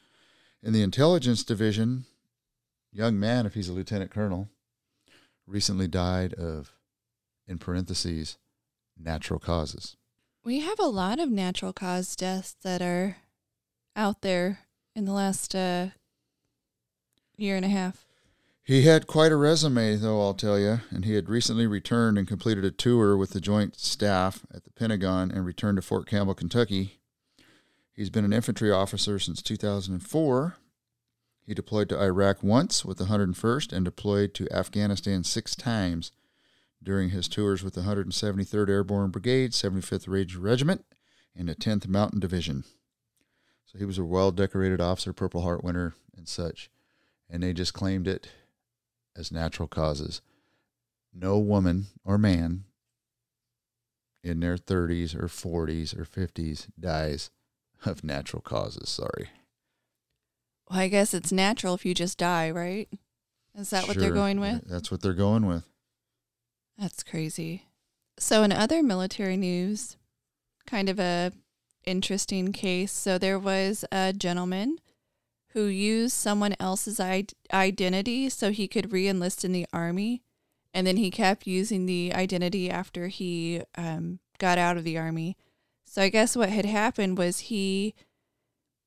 in 0.62 0.74
the 0.74 0.82
intelligence 0.82 1.44
division. 1.44 2.06
Young 2.92 3.20
man, 3.20 3.46
if 3.46 3.54
he's 3.54 3.70
a 3.70 3.74
lieutenant 3.74 4.12
colonel, 4.12 4.50
recently 5.46 5.88
died 5.88 6.34
of, 6.34 6.74
in 7.48 7.58
parentheses, 7.58 8.38
natural 8.98 9.40
causes. 9.40 9.96
We 10.44 10.62
have 10.62 10.80
a 10.80 10.86
lot 10.86 11.20
of 11.20 11.30
natural 11.30 11.74
cause 11.74 12.16
deaths 12.16 12.56
that 12.64 12.82
are 12.82 13.18
out 13.96 14.22
there 14.22 14.60
in 14.96 15.06
the 15.06 15.12
last 15.12 15.54
uh, 15.54 15.88
year 17.38 17.56
and 17.56 17.66
a 17.66 17.70
half. 17.70 18.06
He 18.64 18.84
had 18.84 19.08
quite 19.08 19.32
a 19.32 19.36
resume, 19.36 19.96
though, 19.96 20.22
I'll 20.22 20.36
tell 20.36 20.60
you, 20.60 20.82
and 20.92 21.04
he 21.04 21.16
had 21.16 21.28
recently 21.28 21.66
returned 21.66 22.20
and 22.20 22.28
completed 22.28 22.64
a 22.64 22.70
tour 22.70 23.18
with 23.18 23.32
the 23.32 23.42
Joint 23.42 23.80
Staff 23.80 24.46
at 24.54 24.64
the 24.64 24.72
Pentagon 24.72 25.32
and 25.32 25.44
returned 25.44 25.78
to 25.78 25.82
Fort 25.82 26.06
Campbell, 26.06 26.36
Kentucky. 26.36 26.99
He's 28.00 28.10
been 28.10 28.24
an 28.24 28.32
infantry 28.32 28.72
officer 28.72 29.20
since 29.20 29.42
2004. 29.42 30.56
He 31.46 31.54
deployed 31.54 31.90
to 31.90 32.02
Iraq 32.02 32.42
once 32.42 32.86
with 32.86 32.98
the 32.98 33.04
101st 33.04 33.74
and 33.74 33.84
deployed 33.84 34.34
to 34.36 34.50
Afghanistan 34.54 35.26
six 35.26 35.54
times 35.54 36.14
during 36.82 37.10
his 37.10 37.28
tours 37.28 37.62
with 37.62 37.74
the 37.74 37.82
173rd 37.82 38.70
Airborne 38.70 39.10
Brigade, 39.10 39.52
75th 39.52 40.08
Ranger 40.08 40.40
Regiment, 40.40 40.86
and 41.36 41.50
the 41.50 41.56
10th 41.56 41.90
Mountain 41.90 42.22
Division. 42.22 42.64
So 43.66 43.78
he 43.78 43.84
was 43.84 43.98
a 43.98 44.06
well 44.06 44.32
decorated 44.32 44.80
officer, 44.80 45.12
Purple 45.12 45.42
Heart 45.42 45.66
winner, 45.66 45.94
and 46.16 46.26
such. 46.26 46.70
And 47.30 47.44
they 47.44 47.52
just 47.52 47.74
claimed 47.74 48.08
it 48.08 48.30
as 49.14 49.30
natural 49.30 49.68
causes. 49.68 50.22
No 51.14 51.38
woman 51.38 51.88
or 52.06 52.18
man 52.18 52.64
in 54.24 54.40
their 54.40 54.56
30s 54.56 55.14
or 55.14 55.28
40s 55.28 55.94
or 56.00 56.06
50s 56.06 56.68
dies 56.80 57.30
of 57.86 58.04
natural 58.04 58.42
causes. 58.42 58.90
Sorry. 58.90 59.30
Well, 60.70 60.80
I 60.80 60.88
guess 60.88 61.14
it's 61.14 61.32
natural 61.32 61.74
if 61.74 61.86
you 61.86 61.94
just 61.94 62.18
die, 62.18 62.52
right? 62.52 62.88
Is 63.58 63.72
that 63.72 63.88
what 63.88 63.98
they're 63.98 64.12
going 64.12 64.40
with? 64.40 64.64
That's 64.68 64.92
what 64.92 65.02
they're 65.02 65.14
going 65.14 65.46
with. 65.46 65.64
That's 66.78 67.04
crazy. 67.04 67.66
So 68.18 68.44
in 68.44 68.52
other 68.52 68.84
military 68.84 69.38
news, 69.38 69.98
kind 70.68 70.90
of 70.90 71.00
a 71.00 71.32
interesting 71.86 72.54
case. 72.54 72.92
So 72.92 73.18
there 73.18 73.40
was 73.40 73.84
a 73.92 74.14
gentleman 74.14 74.78
who 75.54 75.66
used 75.66 76.14
someone 76.14 76.56
else's 76.60 77.00
identity 77.52 78.30
so 78.30 78.52
he 78.52 78.68
could 78.68 78.92
re-enlist 78.92 79.44
in 79.44 79.52
the 79.52 79.66
army, 79.74 80.22
and 80.74 80.86
then 80.86 80.98
he 80.98 81.10
kept 81.10 81.48
using 81.48 81.86
the 81.86 82.14
identity 82.14 82.70
after 82.70 83.08
he 83.08 83.64
um, 83.76 84.20
got 84.38 84.60
out 84.60 84.78
of 84.78 84.84
the 84.84 84.98
army. 84.98 85.36
So 85.90 86.04
I 86.04 86.10
guess 86.10 86.36
what 86.36 86.50
had 86.50 86.66
happened 86.66 87.18
was 87.18 87.40
he 87.40 87.96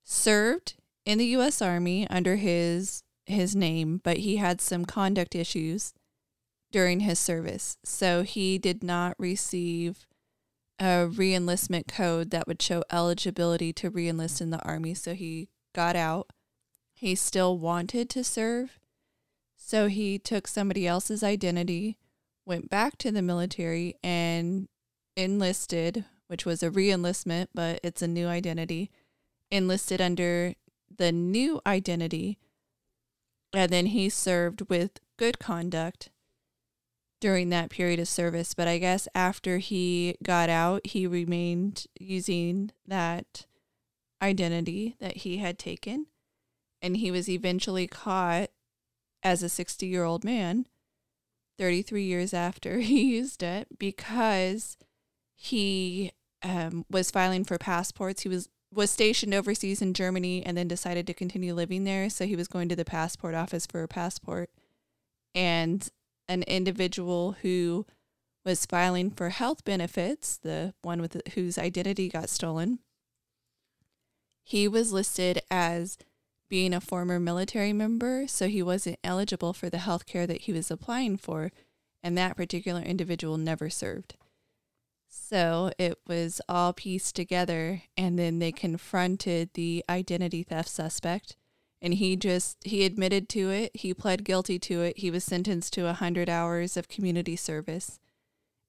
served 0.05 0.75
in 1.05 1.19
the 1.19 1.27
U.S. 1.27 1.61
Army 1.61 2.07
under 2.09 2.37
his 2.37 3.03
his 3.27 3.57
name, 3.57 4.01
but 4.05 4.19
he 4.19 4.37
had 4.37 4.61
some 4.61 4.85
conduct 4.85 5.35
issues 5.35 5.95
during 6.71 7.01
his 7.01 7.19
service. 7.19 7.77
So 7.85 8.23
he 8.23 8.57
did 8.57 8.85
not 8.85 9.17
receive 9.19 10.07
a 10.79 11.09
reenlistment 11.09 11.89
code 11.89 12.31
that 12.31 12.47
would 12.47 12.63
show 12.63 12.85
eligibility 12.93 13.73
to 13.73 13.91
reenlist 13.91 14.41
in 14.41 14.51
the 14.51 14.63
army. 14.63 14.95
So 14.95 15.15
he 15.15 15.49
got 15.75 15.97
out. 15.97 16.31
He 16.95 17.17
still 17.17 17.59
wanted 17.59 18.11
to 18.11 18.23
serve. 18.23 18.79
So 19.57 19.89
he 19.89 20.21
took 20.21 20.47
somebody 20.47 20.87
else's 20.87 21.25
identity, 21.25 21.97
went 22.47 22.71
back 22.71 22.97
to 22.99 23.11
the 23.11 23.23
military 23.23 23.97
and 24.05 24.69
enlisted, 25.17 26.05
which 26.33 26.47
was 26.47 26.63
a 26.63 26.71
reenlistment, 26.71 27.49
but 27.53 27.79
it's 27.83 28.01
a 28.01 28.09
new 28.09 28.27
identity, 28.27 28.91
enlisted 29.51 30.01
under 30.01 30.55
the 30.97 31.13
new 31.13 31.61
identity. 31.67 32.39
And 33.53 33.71
then 33.71 33.85
he 33.85 34.09
served 34.09 34.71
with 34.71 34.93
good 35.19 35.39
conduct 35.39 36.09
during 37.21 37.51
that 37.51 37.69
period 37.69 38.01
of 38.01 38.09
service. 38.09 38.55
But 38.55 38.67
I 38.67 38.79
guess 38.79 39.07
after 39.15 39.59
he 39.59 40.17
got 40.23 40.49
out, 40.49 40.87
he 40.87 41.07
remained 41.07 41.85
using 42.01 42.71
that 42.87 43.45
identity 44.23 44.97
that 45.01 45.19
he 45.19 45.37
had 45.37 45.59
taken. 45.59 46.07
And 46.81 46.97
he 46.97 47.11
was 47.11 47.29
eventually 47.29 47.87
caught 47.87 48.49
as 49.23 49.43
a 49.43 49.51
60 49.51 49.87
year 49.87 50.05
old 50.05 50.25
man, 50.25 50.65
33 51.59 52.05
years 52.05 52.33
after 52.33 52.79
he 52.79 53.17
used 53.17 53.43
it, 53.43 53.79
because 53.79 54.79
he 55.35 56.13
um, 56.43 56.85
was 56.91 57.11
filing 57.11 57.45
for 57.45 57.59
passports. 57.59 58.23
He 58.23 58.29
was 58.29 58.49
was 58.75 58.91
stationed 58.91 59.35
overseas 59.35 59.83
in 59.83 59.93
Germany 59.93 60.43
and 60.45 60.57
then 60.57 60.67
decided 60.67 61.07
to 61.07 61.13
continue 61.13 61.53
living 61.53 61.85
there. 61.85 62.09
So 62.09 62.25
he 62.25 62.37
was 62.37 62.49
going 62.49 62.71
to 62.71 62.77
the 62.77 62.87
passport 62.87 63.35
office 63.35 63.67
for 63.67 63.83
a 63.83 63.89
passport. 63.89 64.49
And 65.35 65.87
an 66.27 66.43
individual 66.45 67.37
who 67.43 67.85
was 68.45 68.67
filing 68.67 69.11
for 69.11 69.29
health 69.29 69.65
benefits, 69.65 70.39
the 70.39 70.75
one 70.83 71.01
with 71.01 71.21
whose 71.35 71.59
identity 71.59 72.09
got 72.09 72.31
stolen, 72.31 72.79
he 74.43 74.67
was 74.67 74.93
listed 74.93 75.41
as 75.51 75.99
being 76.49 76.75
a 76.75 76.81
former 76.81 77.21
military 77.21 77.73
member, 77.73 78.27
so 78.27 78.49
he 78.49 78.63
wasn't 78.63 78.99
eligible 79.05 79.53
for 79.53 79.71
the 79.71 79.79
health 79.79 80.07
care 80.07 80.27
that 80.27 80.43
he 80.43 80.53
was 80.53 80.71
applying 80.71 81.17
for, 81.17 81.51
and 82.03 82.19
that 82.19 82.37
particular 82.37 82.81
individual 82.81 83.39
never 83.39 83.71
served. 83.71 84.17
So 85.15 85.71
it 85.79 85.99
was 86.07 86.41
all 86.49 86.73
pieced 86.73 87.15
together, 87.15 87.83
and 87.99 88.19
then 88.19 88.39
they 88.39 88.51
confronted 88.51 89.51
the 89.53 89.85
identity 89.87 90.43
theft 90.43 90.71
suspect, 90.71 91.37
and 91.83 91.93
he 91.93 92.17
just 92.17 92.57
he 92.65 92.87
admitted 92.87 93.29
to 93.31 93.51
it. 93.51 93.73
He 93.75 93.93
pled 93.93 94.25
guilty 94.25 94.59
to 94.61 94.81
it. 94.81 94.99
He 94.99 95.11
was 95.11 95.23
sentenced 95.23 95.75
to 95.75 95.87
a 95.87 95.93
hundred 95.93 96.31
hours 96.31 96.79
of 96.79 96.89
community 96.89 97.37
service, 97.37 98.01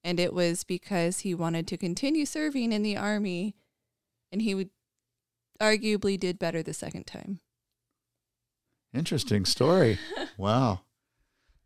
and 0.02 0.20
it 0.20 0.34
was 0.34 0.64
because 0.64 1.20
he 1.20 1.34
wanted 1.34 1.66
to 1.68 1.78
continue 1.78 2.26
serving 2.26 2.72
in 2.72 2.82
the 2.82 2.96
army, 2.96 3.54
and 4.30 4.42
he 4.42 4.54
would 4.54 4.68
arguably 5.62 6.20
did 6.20 6.38
better 6.38 6.62
the 6.62 6.74
second 6.74 7.06
time. 7.06 7.40
Interesting 8.92 9.46
story. 9.46 9.98
wow. 10.36 10.80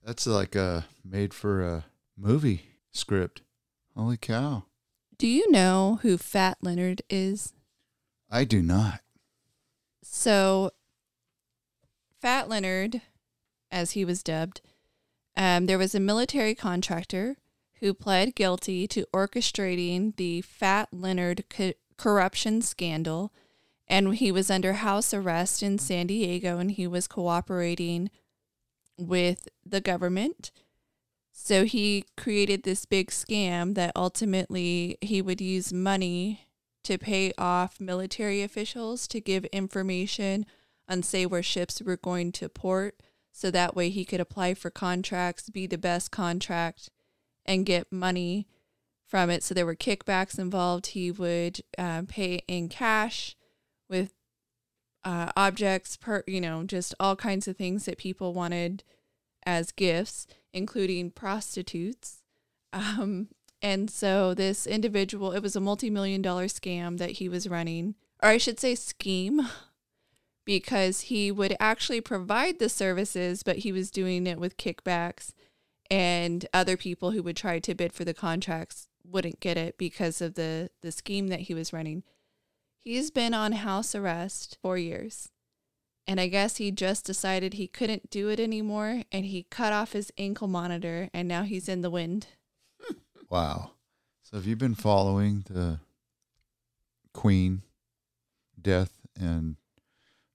That's 0.05 0.27
like 0.27 0.55
a 0.55 0.87
made 1.05 1.35
for 1.35 1.63
a 1.63 1.87
movie 2.17 2.77
script. 2.93 3.43
Holy 3.99 4.17
cow. 4.17 4.63
Do 5.19 5.27
you 5.27 5.51
know 5.51 5.99
who 6.03 6.17
Fat 6.17 6.59
Leonard 6.63 7.03
is? 7.11 7.53
I 8.31 8.45
do 8.45 8.63
not. 8.63 9.01
So, 10.05 10.71
Fat 12.21 12.49
Leonard, 12.49 13.03
as 13.73 13.93
he 13.93 14.05
was 14.05 14.23
dubbed, 14.23 14.61
um, 15.37 15.67
there 15.67 15.79
was 15.79 15.97
a 15.97 16.01
military 16.01 16.55
contractor 16.55 17.39
who 17.81 17.93
pled 17.93 18.37
guilty 18.37 18.87
to 18.87 19.07
orchestrating 19.13 20.15
the 20.15 20.43
Fat 20.43 20.89
Leonard 20.93 21.45
co- 21.51 21.73
corruption 21.97 22.63
scandal. 22.63 23.33
And 23.89 24.15
he 24.15 24.31
was 24.31 24.49
under 24.49 24.75
house 24.75 25.13
arrest 25.13 25.61
in 25.61 25.79
San 25.79 26.07
Diego 26.07 26.59
and 26.59 26.71
he 26.71 26.87
was 26.87 27.09
cooperating 27.09 28.11
with 28.97 29.49
the 29.67 29.81
government. 29.81 30.53
So 31.41 31.65
he 31.65 32.05
created 32.17 32.65
this 32.65 32.85
big 32.85 33.11
scam 33.11 33.75
that 33.75 33.93
ultimately 33.95 34.99
he 35.01 35.23
would 35.23 35.41
use 35.41 35.73
money 35.73 36.49
to 36.83 36.99
pay 36.99 37.33
off 37.39 37.81
military 37.81 38.43
officials 38.43 39.07
to 39.07 39.21
give 39.21 39.45
information 39.47 40.45
on 40.89 41.05
say 41.05 41.25
where 41.25 41.43
ships 41.43 41.81
were 41.81 41.97
going 41.97 42.33
to 42.33 42.49
port 42.49 43.01
so 43.33 43.51
that 43.51 43.77
way 43.77 43.89
he 43.89 44.05
could 44.05 44.21
apply 44.21 44.55
for 44.55 44.69
contracts, 44.69 45.49
be 45.49 45.67
the 45.67 45.79
best 45.79 46.11
contract, 46.11 46.91
and 47.47 47.65
get 47.65 47.93
money 47.93 48.49
from 49.07 49.31
it. 49.31 49.43
So 49.43 49.55
there 49.55 49.65
were 49.65 49.77
kickbacks 49.77 50.41
involved. 50.41 50.89
He 50.89 51.11
would 51.11 51.61
uh, 51.79 52.03
pay 52.09 52.41
in 52.49 52.69
cash 52.69 53.37
with 53.89 54.13
uh, 55.05 55.31
objects, 55.37 55.97
per 55.97 56.25
you 56.27 56.41
know, 56.41 56.65
just 56.65 56.97
all 56.99 57.17
kinds 57.17 57.47
of 57.47 57.57
things 57.57 57.85
that 57.85 57.97
people 57.97 58.35
wanted 58.35 58.83
as 59.47 59.73
gifts, 59.73 60.27
including 60.53 61.11
prostitutes. 61.11 62.23
Um, 62.73 63.29
and 63.61 63.91
so 63.91 64.35
this 64.35 64.67
individual, 64.67 65.33
it 65.33 65.43
was 65.43 65.57
a 65.57 65.61
multi-million 65.61 66.23
dollar 66.23 66.47
scam 66.47 66.99
that 66.99 67.13
he 67.13 67.29
was 67.29 67.49
running, 67.49 67.95
or 68.23 68.29
I 68.29 68.39
should 68.39 68.61
say 68.61 68.75
scheme 68.75 69.49
because 70.45 71.03
he 71.03 71.31
would 71.31 71.57
actually 71.59 72.01
provide 72.01 72.59
the 72.59 72.69
services, 72.69 73.43
but 73.43 73.59
he 73.59 73.73
was 73.73 73.91
doing 73.91 74.27
it 74.27 74.39
with 74.39 74.57
kickbacks, 74.57 75.33
and 75.91 76.47
other 76.53 76.77
people 76.77 77.11
who 77.11 77.23
would 77.23 77.37
try 77.37 77.59
to 77.59 77.75
bid 77.75 77.93
for 77.93 78.05
the 78.05 78.15
contracts 78.15 78.89
wouldn't 79.05 79.41
get 79.41 79.57
it 79.57 79.79
because 79.79 80.21
of 80.21 80.35
the 80.35 80.71
the 80.83 80.93
scheme 80.93 81.29
that 81.29 81.41
he 81.41 81.55
was 81.55 81.73
running. 81.73 82.03
He's 82.81 83.11
been 83.11 83.35
on 83.35 83.53
house 83.53 83.95
arrest 83.95 84.59
for 84.63 84.79
years. 84.79 85.31
And 86.09 86.19
I 86.19 86.29
guess 86.29 86.57
he 86.57 86.71
just 86.71 87.05
decided 87.05 87.53
he 87.53 87.69
couldn't 87.69 88.09
do 88.09 88.31
it 88.31 88.41
anymore 88.41 89.03
and 89.13 89.27
he 89.27 89.43
cut 89.51 89.75
off 89.75 89.93
his 89.93 90.11
ankle 90.17 90.49
monitor 90.49 91.11
and 91.13 91.29
now 91.29 91.43
he's 91.43 91.69
in 91.69 91.83
the 91.83 91.91
wind. 91.91 92.29
Wow. 93.29 93.73
So 94.23 94.39
have 94.39 94.47
you 94.47 94.57
been 94.57 94.75
following 94.75 95.45
the 95.51 95.81
Queen 97.13 97.61
death 98.61 99.03
and 99.21 99.57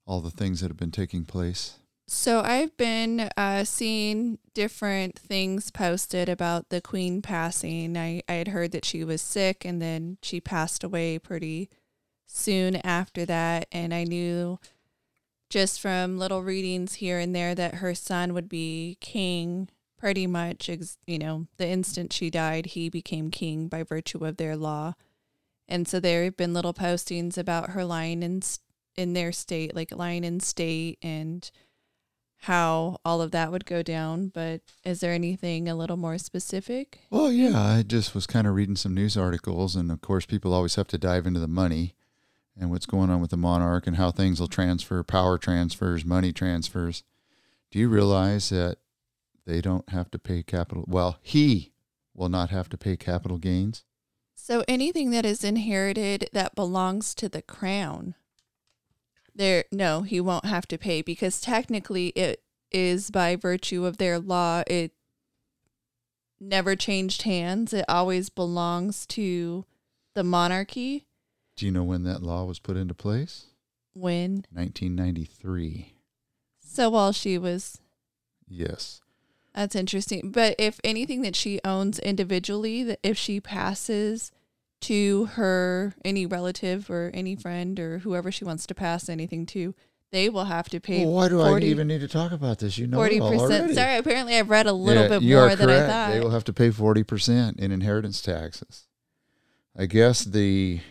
all 0.06 0.22
the 0.22 0.30
things 0.30 0.62
that 0.62 0.68
have 0.68 0.78
been 0.78 0.92
taking 0.92 1.26
place? 1.26 1.80
So 2.08 2.42
I've 2.42 2.78
been 2.78 3.32
uh, 3.36 3.64
seeing 3.64 4.38
different 4.54 5.18
things 5.18 5.72
posted 5.72 6.30
about 6.30 6.70
the 6.70 6.82
queen 6.82 7.24
passing. 7.24 7.98
I, 7.98 8.22
I 8.30 8.34
had 8.34 8.50
heard 8.50 8.74
that 8.74 8.86
she 8.86 9.04
was 9.04 9.24
sick 9.24 9.66
and 9.66 9.82
then 9.82 10.18
she 10.22 10.40
passed 10.40 10.84
away 10.84 11.18
pretty 11.18 11.70
soon 12.28 12.76
after 12.76 13.26
that. 13.26 13.68
And 13.72 13.94
I 13.94 14.04
knew 14.04 14.60
just 15.54 15.80
from 15.80 16.18
little 16.18 16.42
readings 16.42 16.96
here 16.96 17.20
and 17.20 17.36
there 17.36 17.54
that 17.54 17.76
her 17.76 17.94
son 17.94 18.34
would 18.34 18.50
be 18.50 18.98
king 19.00 19.70
pretty 20.00 20.26
much, 20.26 20.68
you 21.06 21.20
know, 21.20 21.46
the 21.58 21.68
instant 21.68 22.12
she 22.12 22.32
died, 22.32 22.66
he 22.66 22.90
became 22.90 23.30
king 23.30 23.68
by 23.68 23.84
virtue 23.84 24.26
of 24.26 24.38
their 24.38 24.58
law. 24.58 24.96
And 25.68 25.88
so 25.88 26.00
there 26.00 26.24
have 26.24 26.36
been 26.36 26.56
little 26.56 26.74
postings 26.74 27.38
about 27.38 27.70
her 27.70 27.86
lying 27.86 28.24
in 28.24 28.42
in 28.98 29.14
their 29.14 29.32
state, 29.32 29.76
like 29.76 29.96
lying 29.96 30.24
in 30.24 30.40
state, 30.40 30.98
and 31.04 31.52
how 32.38 32.98
all 33.06 33.22
of 33.22 33.30
that 33.30 33.52
would 33.52 33.68
go 33.68 33.84
down. 33.84 34.30
But 34.30 34.62
is 34.84 35.02
there 35.02 35.14
anything 35.14 35.70
a 35.70 35.76
little 35.76 35.98
more 35.98 36.18
specific? 36.18 37.02
Well, 37.12 37.32
yeah, 37.32 37.62
I 37.62 37.84
just 37.84 38.16
was 38.16 38.26
kind 38.26 38.48
of 38.48 38.56
reading 38.56 38.76
some 38.76 38.96
news 38.96 39.16
articles, 39.16 39.76
and 39.76 39.92
of 39.92 40.02
course, 40.02 40.26
people 40.26 40.52
always 40.52 40.74
have 40.76 40.88
to 40.88 40.98
dive 40.98 41.28
into 41.28 41.40
the 41.40 41.48
money 41.48 41.94
and 42.60 42.70
what's 42.70 42.86
going 42.86 43.10
on 43.10 43.22
with 43.22 43.32
the 43.32 43.38
monarch 43.38 43.88
and 43.88 43.98
how 43.98 44.12
things 44.12 44.40
will 44.40 44.48
transfer, 44.48 45.04
power 45.04 45.38
transfers, 45.38 46.06
money 46.06 46.32
transfers. 46.32 47.04
Do 47.72 47.80
you 47.80 47.90
realize 47.90 48.50
that 48.50 48.78
they 49.46 49.62
don't 49.62 49.90
have 49.90 50.12
to 50.12 50.20
pay 50.20 50.44
capital? 50.44 50.86
Well, 50.88 51.18
he 51.22 51.74
will 52.14 52.30
not 52.30 52.52
have 52.52 52.70
to 52.70 52.78
pay 52.78 52.96
capital 52.96 53.38
gains. 53.38 53.84
So 54.36 54.64
anything 54.68 55.12
that 55.12 55.26
is 55.26 55.44
inherited 55.44 56.30
that 56.34 56.56
belongs 56.56 57.16
to 57.16 57.30
the 57.30 57.42
crown 57.42 58.16
there 59.36 59.66
no 59.72 60.02
he 60.02 60.20
won't 60.20 60.46
have 60.46 60.68
to 60.68 60.78
pay 60.78 61.02
because 61.02 61.42
technically 61.42 62.08
it 62.10 62.44
is 62.72 63.10
by 63.10 63.36
virtue 63.36 63.86
of 63.86 63.98
their 63.98 64.20
law 64.20 64.64
it 64.68 64.92
never 66.40 66.76
changed 66.76 67.24
hands 67.24 67.74
it 67.74 67.86
always 67.88 68.30
belongs 68.30 69.06
to 69.06 69.66
the 70.14 70.24
monarchy 70.24 71.06
do 71.56 71.66
you 71.66 71.72
know 71.72 71.84
when 71.84 72.04
that 72.04 72.24
law 72.24 72.44
was 72.46 72.60
put 72.60 72.78
into 72.78 72.94
place 72.94 73.48
when 73.94 74.46
1993 74.52 75.94
so 76.60 76.90
while 76.90 77.12
she 77.12 77.38
was 77.38 77.80
yes 78.48 79.02
that's 79.54 79.76
interesting 79.76 80.32
but 80.32 80.56
if 80.58 80.80
anything 80.84 81.22
that 81.22 81.36
she 81.36 81.60
owns 81.64 82.00
individually 82.00 82.96
if 83.04 83.18
she 83.18 83.40
passes 83.40 84.32
to 84.84 85.26
her 85.26 85.96
any 86.04 86.26
relative 86.26 86.90
or 86.90 87.10
any 87.14 87.36
friend 87.36 87.80
or 87.80 88.00
whoever 88.00 88.32
she 88.32 88.44
wants 88.44 88.68
to 88.68 88.76
pass 88.76 89.08
anything 89.08 89.46
to, 89.46 89.74
they 90.12 90.30
will 90.30 90.44
have 90.44 90.68
to 90.70 90.80
pay. 90.80 91.06
Well, 91.06 91.14
why 91.14 91.30
do 91.30 91.40
40, 91.40 91.66
I 91.66 91.70
even 91.70 91.88
need 91.88 92.02
to 92.02 92.08
talk 92.08 92.34
about 92.34 92.60
this? 92.60 92.78
You 92.78 92.88
know, 92.88 92.98
forty 92.98 93.20
percent. 93.20 93.74
Sorry, 93.74 93.98
apparently 93.98 94.38
I've 94.38 94.50
read 94.50 94.68
a 94.68 94.74
little 94.74 95.04
yeah, 95.04 95.20
bit 95.20 95.24
more 95.24 95.56
than 95.56 95.70
I 95.70 95.88
thought. 95.88 96.12
They 96.12 96.20
will 96.20 96.32
have 96.32 96.44
to 96.46 96.54
pay 96.54 96.70
forty 96.70 97.04
percent 97.04 97.60
in 97.60 97.72
inheritance 97.72 98.22
taxes. 98.22 98.88
I 99.76 99.86
guess 99.86 100.24
the 100.26 100.82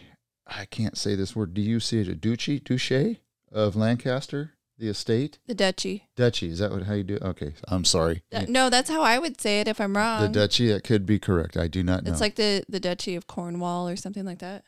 I 0.56 0.66
can't 0.66 0.96
say 0.96 1.14
this 1.14 1.34
word. 1.34 1.54
Do 1.54 1.60
you 1.60 1.80
see 1.80 2.00
it? 2.00 2.08
a 2.08 2.14
Duchy, 2.14 2.60
Duche 2.60 3.18
of 3.50 3.76
Lancaster 3.76 4.52
the 4.82 4.88
estate? 4.88 5.38
The 5.46 5.54
duchy. 5.54 6.08
Duchy. 6.16 6.48
Is 6.48 6.58
that 6.58 6.72
what 6.72 6.82
how 6.82 6.94
you 6.94 7.04
do? 7.04 7.14
It? 7.14 7.22
Okay, 7.22 7.54
I'm 7.68 7.84
sorry. 7.84 8.22
no, 8.48 8.68
that's 8.68 8.90
how 8.90 9.02
I 9.02 9.18
would 9.18 9.40
say 9.40 9.60
it 9.60 9.68
if 9.68 9.80
I'm 9.80 9.96
wrong. 9.96 10.22
The 10.22 10.28
duchy. 10.28 10.68
That 10.72 10.82
could 10.82 11.06
be 11.06 11.18
correct. 11.18 11.56
I 11.56 11.68
do 11.68 11.82
not 11.82 12.04
know. 12.04 12.10
It's 12.10 12.20
like 12.20 12.34
the 12.34 12.64
the 12.68 12.80
duchy 12.80 13.14
of 13.14 13.28
Cornwall 13.28 13.88
or 13.88 13.96
something 13.96 14.24
like 14.24 14.40
that. 14.40 14.64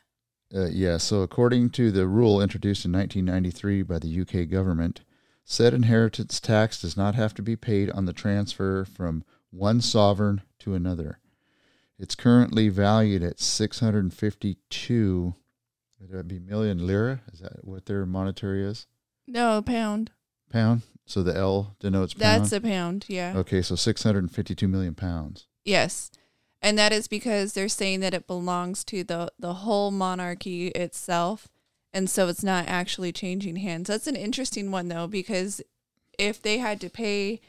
Uh, 0.55 0.67
yeah. 0.67 0.97
So 0.97 1.21
according 1.21 1.71
to 1.71 1.91
the 1.91 2.07
rule 2.07 2.41
introduced 2.41 2.85
in 2.85 2.93
1993 2.93 3.81
by 3.83 3.99
the 3.99 4.21
UK 4.21 4.49
government, 4.49 5.01
said 5.43 5.73
inheritance 5.73 6.39
tax 6.39 6.81
does 6.81 6.95
not 6.95 7.15
have 7.15 7.33
to 7.33 7.41
be 7.41 7.57
paid 7.57 7.91
on 7.91 8.05
the 8.05 8.13
transfer 8.13 8.85
from 8.85 9.25
one 9.51 9.81
sovereign 9.81 10.43
to 10.59 10.75
another. 10.75 11.19
It's 11.99 12.15
currently 12.15 12.69
valued 12.69 13.21
at 13.23 13.39
652 13.39 15.35
would 16.09 16.19
that 16.19 16.27
be 16.27 16.39
million 16.39 16.85
lira? 16.85 17.21
Is 17.31 17.39
that 17.39 17.63
what 17.63 17.85
their 17.85 18.05
monetary 18.05 18.63
is? 18.63 18.87
No, 19.27 19.61
pound. 19.61 20.11
Pound. 20.51 20.83
So 21.05 21.23
the 21.23 21.35
L 21.35 21.75
denotes 21.79 22.13
pound. 22.13 22.41
That's 22.41 22.51
a 22.51 22.61
pound. 22.61 23.05
Yeah. 23.07 23.33
Okay, 23.35 23.61
so 23.61 23.75
652 23.75 24.67
million 24.67 24.95
pounds. 24.95 25.47
Yes. 25.63 26.11
And 26.61 26.77
that 26.77 26.91
is 26.91 27.07
because 27.07 27.53
they're 27.53 27.69
saying 27.69 27.99
that 27.99 28.13
it 28.13 28.27
belongs 28.27 28.83
to 28.85 29.03
the 29.03 29.31
the 29.37 29.53
whole 29.53 29.91
monarchy 29.91 30.67
itself 30.69 31.47
and 31.93 32.09
so 32.09 32.27
it's 32.27 32.43
not 32.43 32.67
actually 32.67 33.13
changing 33.13 33.55
hands. 33.55 33.87
That's 33.87 34.07
an 34.07 34.17
interesting 34.17 34.69
one 34.69 34.89
though 34.89 35.07
because 35.07 35.61
if 36.19 36.41
they 36.41 36.57
had 36.57 36.81
to 36.81 36.89
pay 36.89 37.39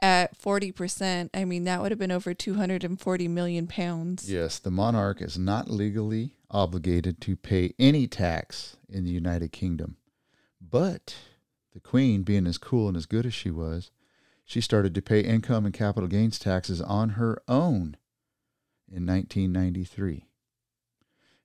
at 0.00 0.40
40%, 0.40 1.30
I 1.34 1.44
mean 1.44 1.64
that 1.64 1.82
would 1.82 1.90
have 1.90 1.98
been 1.98 2.12
over 2.12 2.32
240 2.32 3.28
million 3.28 3.66
pounds. 3.66 4.30
Yes, 4.30 4.60
the 4.60 4.70
monarch 4.70 5.20
is 5.20 5.36
not 5.36 5.68
legally 5.68 6.34
obligated 6.50 7.20
to 7.22 7.36
pay 7.36 7.74
any 7.78 8.06
tax 8.06 8.76
in 8.88 9.04
the 9.04 9.10
United 9.10 9.52
Kingdom. 9.52 9.96
But 10.60 11.16
the 11.72 11.80
queen, 11.80 12.22
being 12.22 12.46
as 12.46 12.58
cool 12.58 12.88
and 12.88 12.96
as 12.96 13.06
good 13.06 13.26
as 13.26 13.34
she 13.34 13.50
was, 13.50 13.90
she 14.44 14.60
started 14.60 14.94
to 14.94 15.02
pay 15.02 15.20
income 15.20 15.66
and 15.66 15.74
capital 15.74 16.08
gains 16.08 16.38
taxes 16.38 16.80
on 16.80 17.10
her 17.10 17.42
own 17.46 17.96
in 18.90 19.06
1993. 19.06 20.24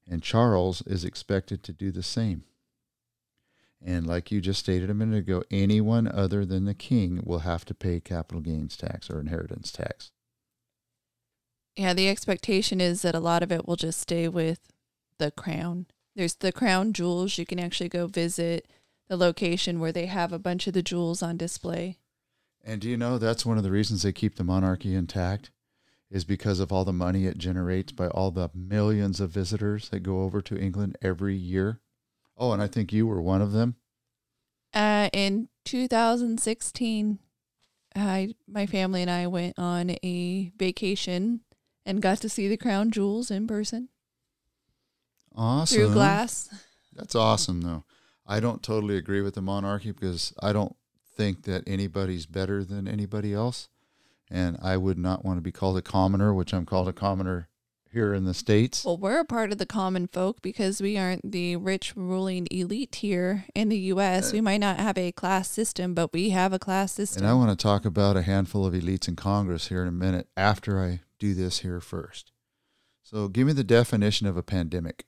And 0.09 0.23
Charles 0.23 0.81
is 0.83 1.03
expected 1.03 1.63
to 1.63 1.73
do 1.73 1.91
the 1.91 2.03
same. 2.03 2.43
And 3.85 4.07
like 4.07 4.31
you 4.31 4.39
just 4.39 4.61
stated 4.61 4.89
a 4.89 4.93
minute 4.93 5.19
ago, 5.19 5.43
anyone 5.51 6.07
other 6.07 6.45
than 6.45 6.63
the 6.63 6.73
king 6.73 7.21
will 7.25 7.39
have 7.39 7.65
to 7.65 7.73
pay 7.73 7.99
capital 7.99 8.39
gains 8.41 8.77
tax 8.77 9.09
or 9.09 9.19
inheritance 9.19 9.71
tax. 9.71 10.11
Yeah, 11.75 11.93
the 11.93 12.07
expectation 12.07 12.79
is 12.79 13.01
that 13.01 13.15
a 13.15 13.19
lot 13.19 13.43
of 13.43 13.51
it 13.51 13.67
will 13.67 13.75
just 13.75 13.99
stay 13.99 14.27
with 14.27 14.59
the 15.23 15.31
crown. 15.31 15.85
There's 16.15 16.35
the 16.35 16.51
crown 16.51 16.91
jewels. 16.91 17.37
You 17.37 17.45
can 17.45 17.59
actually 17.59 17.89
go 17.89 18.07
visit 18.07 18.67
the 19.07 19.15
location 19.15 19.79
where 19.79 19.93
they 19.93 20.07
have 20.07 20.33
a 20.33 20.39
bunch 20.39 20.67
of 20.67 20.73
the 20.73 20.83
jewels 20.83 21.23
on 21.23 21.37
display. 21.37 21.97
And 22.63 22.81
do 22.81 22.89
you 22.89 22.97
know 22.97 23.17
that's 23.17 23.45
one 23.45 23.57
of 23.57 23.63
the 23.63 23.71
reasons 23.71 24.03
they 24.03 24.11
keep 24.11 24.35
the 24.35 24.43
monarchy 24.43 24.93
intact? 24.93 25.51
Is 26.11 26.25
because 26.25 26.59
of 26.59 26.71
all 26.71 26.85
the 26.85 26.93
money 26.93 27.25
it 27.25 27.37
generates 27.37 27.91
by 27.91 28.07
all 28.07 28.31
the 28.31 28.49
millions 28.53 29.19
of 29.19 29.31
visitors 29.31 29.89
that 29.89 30.01
go 30.01 30.21
over 30.21 30.41
to 30.41 30.59
England 30.59 30.97
every 31.01 31.35
year. 31.35 31.79
Oh, 32.37 32.51
and 32.51 32.61
I 32.61 32.67
think 32.67 32.93
you 32.93 33.07
were 33.07 33.21
one 33.21 33.41
of 33.41 33.51
them. 33.51 33.77
Uh, 34.73 35.09
in 35.11 35.49
2016, 35.65 37.19
I 37.95 38.35
my 38.47 38.65
family 38.65 39.01
and 39.01 39.09
I 39.09 39.25
went 39.27 39.57
on 39.57 39.91
a 40.03 40.51
vacation 40.57 41.41
and 41.85 42.01
got 42.01 42.19
to 42.19 42.29
see 42.29 42.47
the 42.47 42.57
crown 42.57 42.91
jewels 42.91 43.31
in 43.31 43.47
person. 43.47 43.89
Awesome. 45.35 45.77
Through 45.77 45.93
glass. 45.93 46.49
That's 46.93 47.15
awesome, 47.15 47.61
though. 47.61 47.83
I 48.25 48.39
don't 48.39 48.63
totally 48.63 48.97
agree 48.97 49.21
with 49.21 49.35
the 49.35 49.41
monarchy 49.41 49.91
because 49.91 50.33
I 50.41 50.53
don't 50.53 50.75
think 51.15 51.43
that 51.43 51.63
anybody's 51.67 52.25
better 52.25 52.63
than 52.63 52.87
anybody 52.87 53.33
else. 53.33 53.69
And 54.29 54.57
I 54.61 54.77
would 54.77 54.97
not 54.97 55.25
want 55.25 55.37
to 55.37 55.41
be 55.41 55.51
called 55.51 55.77
a 55.77 55.81
commoner, 55.81 56.33
which 56.33 56.53
I'm 56.53 56.65
called 56.65 56.87
a 56.87 56.93
commoner 56.93 57.49
here 57.91 58.13
in 58.13 58.25
the 58.25 58.33
States. 58.33 58.83
Well, 58.83 58.97
we're 58.97 59.19
a 59.19 59.25
part 59.25 59.51
of 59.51 59.59
the 59.59 59.65
common 59.65 60.07
folk 60.07 60.41
because 60.41 60.81
we 60.81 60.97
aren't 60.97 61.31
the 61.31 61.55
rich 61.57 61.93
ruling 61.95 62.47
elite 62.49 62.95
here 62.95 63.45
in 63.53 63.69
the 63.69 63.77
U.S. 63.77 64.31
Uh, 64.31 64.33
we 64.33 64.41
might 64.41 64.57
not 64.57 64.79
have 64.79 64.97
a 64.97 65.11
class 65.11 65.49
system, 65.49 65.93
but 65.93 66.11
we 66.11 66.31
have 66.31 66.53
a 66.53 66.59
class 66.59 66.93
system. 66.93 67.23
And 67.23 67.29
I 67.29 67.35
want 67.35 67.51
to 67.51 67.61
talk 67.61 67.85
about 67.85 68.17
a 68.17 68.23
handful 68.23 68.65
of 68.65 68.73
elites 68.73 69.07
in 69.07 69.15
Congress 69.15 69.67
here 69.67 69.83
in 69.83 69.87
a 69.87 69.91
minute 69.91 70.27
after 70.35 70.83
I 70.83 71.01
do 71.19 71.35
this 71.35 71.59
here 71.59 71.79
first. 71.79 72.31
So, 73.03 73.27
give 73.27 73.45
me 73.45 73.53
the 73.53 73.63
definition 73.63 74.25
of 74.25 74.37
a 74.37 74.43
pandemic. 74.43 75.05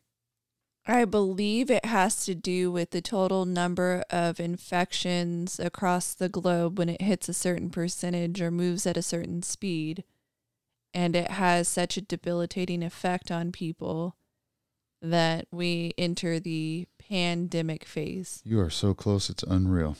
I 0.87 1.05
believe 1.05 1.71
it 1.71 1.85
has 1.85 2.25
to 2.25 2.35
do 2.35 2.71
with 2.71 2.91
the 2.91 3.01
total 3.01 3.45
number 3.45 4.03
of 4.11 4.39
infections 4.39 5.59
across 5.59 6.13
the 6.13 6.29
globe 6.29 6.77
when 6.77 6.89
it 6.89 7.01
hits 7.01 7.27
a 7.27 7.33
certain 7.33 7.71
percentage 7.71 8.39
or 8.39 8.51
moves 8.51 8.85
at 8.85 8.95
a 8.95 9.01
certain 9.01 9.41
speed. 9.41 10.03
And 10.93 11.15
it 11.15 11.31
has 11.31 11.67
such 11.67 11.97
a 11.97 12.01
debilitating 12.01 12.83
effect 12.83 13.31
on 13.31 13.51
people 13.51 14.15
that 15.01 15.47
we 15.51 15.93
enter 15.97 16.39
the 16.39 16.87
pandemic 16.99 17.85
phase. 17.85 18.41
You 18.45 18.59
are 18.59 18.69
so 18.69 18.93
close, 18.93 19.29
it's 19.29 19.43
unreal. 19.43 19.97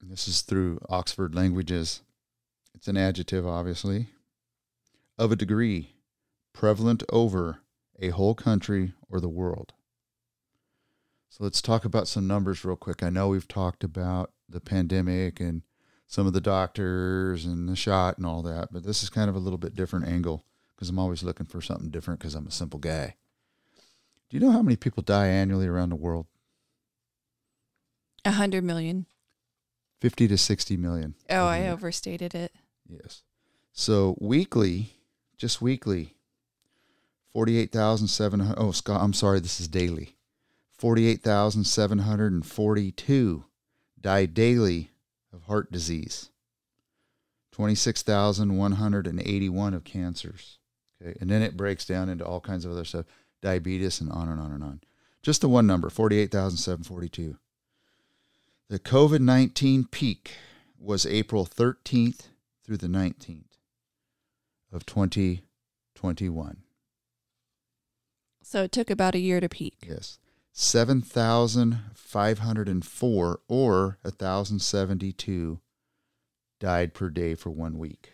This 0.00 0.26
is 0.26 0.42
through 0.42 0.80
Oxford 0.88 1.34
Languages. 1.34 2.02
It's 2.74 2.88
an 2.88 2.96
adjective, 2.96 3.46
obviously, 3.46 4.08
of 5.18 5.30
a 5.30 5.36
degree 5.36 5.94
prevalent 6.52 7.02
over 7.10 7.60
a 8.00 8.08
whole 8.08 8.34
country 8.34 8.92
or 9.08 9.20
the 9.20 9.28
world. 9.28 9.72
So 11.30 11.44
let's 11.44 11.62
talk 11.62 11.84
about 11.84 12.08
some 12.08 12.26
numbers 12.26 12.64
real 12.64 12.74
quick. 12.74 13.04
I 13.04 13.08
know 13.08 13.28
we've 13.28 13.46
talked 13.46 13.84
about 13.84 14.32
the 14.48 14.60
pandemic 14.60 15.38
and 15.38 15.62
some 16.08 16.26
of 16.26 16.32
the 16.32 16.40
doctors 16.40 17.46
and 17.46 17.68
the 17.68 17.76
shot 17.76 18.18
and 18.18 18.26
all 18.26 18.42
that, 18.42 18.72
but 18.72 18.82
this 18.82 19.04
is 19.04 19.10
kind 19.10 19.30
of 19.30 19.36
a 19.36 19.38
little 19.38 19.56
bit 19.58 19.76
different 19.76 20.08
angle 20.08 20.44
because 20.74 20.88
I'm 20.88 20.98
always 20.98 21.22
looking 21.22 21.46
for 21.46 21.60
something 21.60 21.88
different 21.88 22.18
because 22.18 22.34
I'm 22.34 22.48
a 22.48 22.50
simple 22.50 22.80
guy. 22.80 23.14
Do 24.28 24.36
you 24.36 24.40
know 24.40 24.50
how 24.50 24.62
many 24.62 24.74
people 24.74 25.04
die 25.04 25.28
annually 25.28 25.68
around 25.68 25.90
the 25.90 25.96
world? 25.96 26.26
A 28.24 28.32
hundred 28.32 28.64
million. 28.64 29.06
50 30.00 30.26
to 30.28 30.36
60 30.36 30.76
million. 30.76 31.14
Oh, 31.28 31.46
I 31.46 31.60
year. 31.60 31.72
overstated 31.72 32.34
it. 32.34 32.52
Yes. 32.88 33.22
So 33.72 34.16
weekly, 34.20 34.94
just 35.36 35.62
weekly, 35.62 36.16
48,700. 37.34 38.54
Oh, 38.58 38.72
Scott, 38.72 39.00
I'm 39.00 39.12
sorry, 39.12 39.38
this 39.38 39.60
is 39.60 39.68
daily. 39.68 40.16
48,742 40.80 43.44
die 44.00 44.24
daily 44.24 44.90
of 45.30 45.42
heart 45.42 45.70
disease. 45.70 46.30
26,181 47.52 49.74
of 49.74 49.84
cancers. 49.84 50.56
Okay. 51.02 51.14
And 51.20 51.28
then 51.28 51.42
it 51.42 51.58
breaks 51.58 51.84
down 51.84 52.08
into 52.08 52.24
all 52.24 52.40
kinds 52.40 52.64
of 52.64 52.72
other 52.72 52.86
stuff, 52.86 53.04
diabetes 53.42 54.00
and 54.00 54.10
on 54.10 54.30
and 54.30 54.40
on 54.40 54.52
and 54.52 54.64
on. 54.64 54.80
Just 55.22 55.42
the 55.42 55.50
one 55.50 55.66
number, 55.66 55.90
48,742. 55.90 57.36
The 58.70 58.78
COVID 58.78 59.20
19 59.20 59.84
peak 59.84 60.30
was 60.78 61.04
April 61.04 61.44
13th 61.44 62.28
through 62.64 62.78
the 62.78 62.86
19th 62.86 63.58
of 64.72 64.86
2021. 64.86 66.62
So 68.42 68.62
it 68.62 68.72
took 68.72 68.88
about 68.88 69.14
a 69.14 69.18
year 69.18 69.40
to 69.40 69.48
peak. 69.50 69.84
Yes. 69.86 70.18
7,504 70.60 73.40
or 73.48 73.98
1,072 74.02 75.60
died 76.60 76.92
per 76.92 77.08
day 77.08 77.34
for 77.34 77.48
one 77.48 77.78
week. 77.78 78.10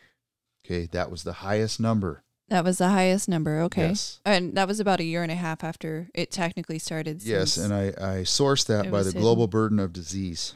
Okay, 0.65 0.87
that 0.93 1.11
was 1.11 1.25
the 1.25 1.33
highest 1.33 1.81
number. 1.81 2.23
That 2.49 2.63
was 2.63 2.79
the 2.79 2.91
highest 2.91 3.29
number. 3.29 3.59
Okay. 3.63 3.89
Yes. 3.89 4.21
And 4.25 4.57
that 4.57 4.69
was 4.69 4.79
about 4.79 5.01
a 5.01 5.05
year 5.05 5.25
and 5.25 5.33
a 5.33 5.37
half 5.37 5.65
after 5.65 6.09
it 6.15 6.31
technically 6.31 6.79
started. 6.79 7.25
Yes, 7.25 7.57
and 7.57 7.75
I, 7.75 7.89
I 7.89 8.23
sourced 8.23 8.69
that 8.69 8.93
by 8.93 9.03
the 9.03 9.11
global 9.11 9.49
burden 9.49 9.81
of 9.81 9.93
disease. 9.93 10.55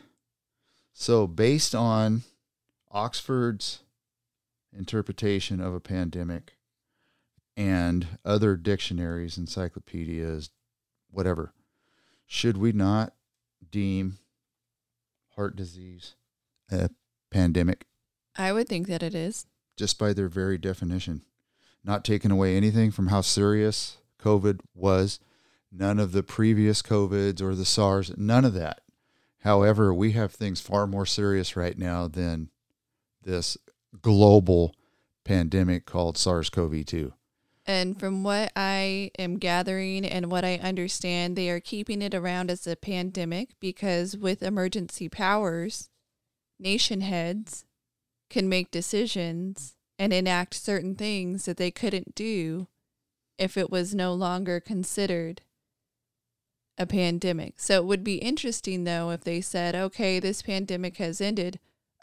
So, 0.92 1.26
based 1.26 1.74
on 1.74 2.22
Oxford's 2.92 3.80
interpretation 4.72 5.60
of 5.60 5.74
a 5.74 5.80
pandemic 5.80 6.52
and 7.56 8.06
other 8.24 8.54
dictionaries, 8.54 9.36
encyclopedias, 9.36 10.50
whatever, 11.10 11.52
should 12.32 12.56
we 12.56 12.70
not 12.70 13.12
deem 13.72 14.16
heart 15.34 15.56
disease 15.56 16.14
a 16.70 16.88
pandemic 17.28 17.86
I 18.36 18.52
would 18.52 18.68
think 18.68 18.86
that 18.86 19.02
it 19.02 19.16
is. 19.16 19.46
just 19.76 19.98
by 19.98 20.12
their 20.12 20.28
very 20.28 20.56
definition? 20.56 21.22
Not 21.82 22.04
taking 22.04 22.30
away 22.30 22.56
anything 22.56 22.92
from 22.92 23.08
how 23.08 23.20
serious 23.20 23.96
COVID 24.22 24.60
was, 24.76 25.18
none 25.72 25.98
of 25.98 26.12
the 26.12 26.22
previous 26.22 26.82
COVIDs 26.82 27.42
or 27.42 27.56
the 27.56 27.64
SARS, 27.64 28.16
none 28.16 28.44
of 28.44 28.54
that. 28.54 28.82
However, 29.40 29.92
we 29.92 30.12
have 30.12 30.32
things 30.32 30.60
far 30.60 30.86
more 30.86 31.06
serious 31.06 31.56
right 31.56 31.76
now 31.76 32.06
than 32.06 32.50
this 33.24 33.58
global 34.00 34.76
pandemic 35.24 35.84
called 35.84 36.16
SARS 36.16 36.48
CoV 36.48 36.84
2. 36.86 37.12
And 37.70 38.00
from 38.00 38.24
what 38.24 38.50
I 38.56 39.12
am 39.16 39.38
gathering 39.38 40.04
and 40.04 40.28
what 40.28 40.44
I 40.44 40.56
understand, 40.56 41.36
they 41.36 41.48
are 41.50 41.60
keeping 41.60 42.02
it 42.02 42.16
around 42.16 42.50
as 42.50 42.66
a 42.66 42.74
pandemic 42.74 43.50
because 43.60 44.16
with 44.16 44.42
emergency 44.42 45.08
powers, 45.08 45.88
nation 46.58 47.00
heads 47.00 47.64
can 48.28 48.48
make 48.48 48.72
decisions 48.72 49.76
and 50.00 50.12
enact 50.12 50.54
certain 50.54 50.96
things 50.96 51.44
that 51.44 51.58
they 51.58 51.70
couldn't 51.70 52.16
do 52.16 52.66
if 53.38 53.56
it 53.56 53.70
was 53.70 53.94
no 53.94 54.14
longer 54.14 54.58
considered 54.58 55.42
a 56.76 56.86
pandemic. 56.86 57.60
So 57.60 57.76
it 57.76 57.84
would 57.84 58.02
be 58.02 58.16
interesting 58.16 58.82
though 58.82 59.10
if 59.10 59.22
they 59.22 59.40
said, 59.40 59.76
okay, 59.76 60.18
this 60.18 60.42
pandemic 60.42 60.96
has 60.96 61.20
ended. 61.20 61.60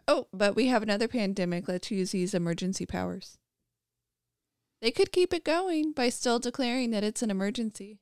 Oh, 0.08 0.28
but 0.32 0.56
we 0.56 0.68
have 0.68 0.82
another 0.82 1.10
pandemic. 1.10 1.68
Let's 1.68 1.92
use 1.92 2.12
these 2.12 2.34
emergency 2.34 2.86
powers. 2.86 3.38
They 4.82 4.92
could 4.92 5.12
keep 5.12 5.34
it 5.34 5.44
going 5.44 5.92
by 5.92 6.10
still 6.10 6.40
declaring 6.40 6.92
that 6.92 7.04
it's 7.04 7.24
an 7.24 7.32
emergency. 7.32 8.00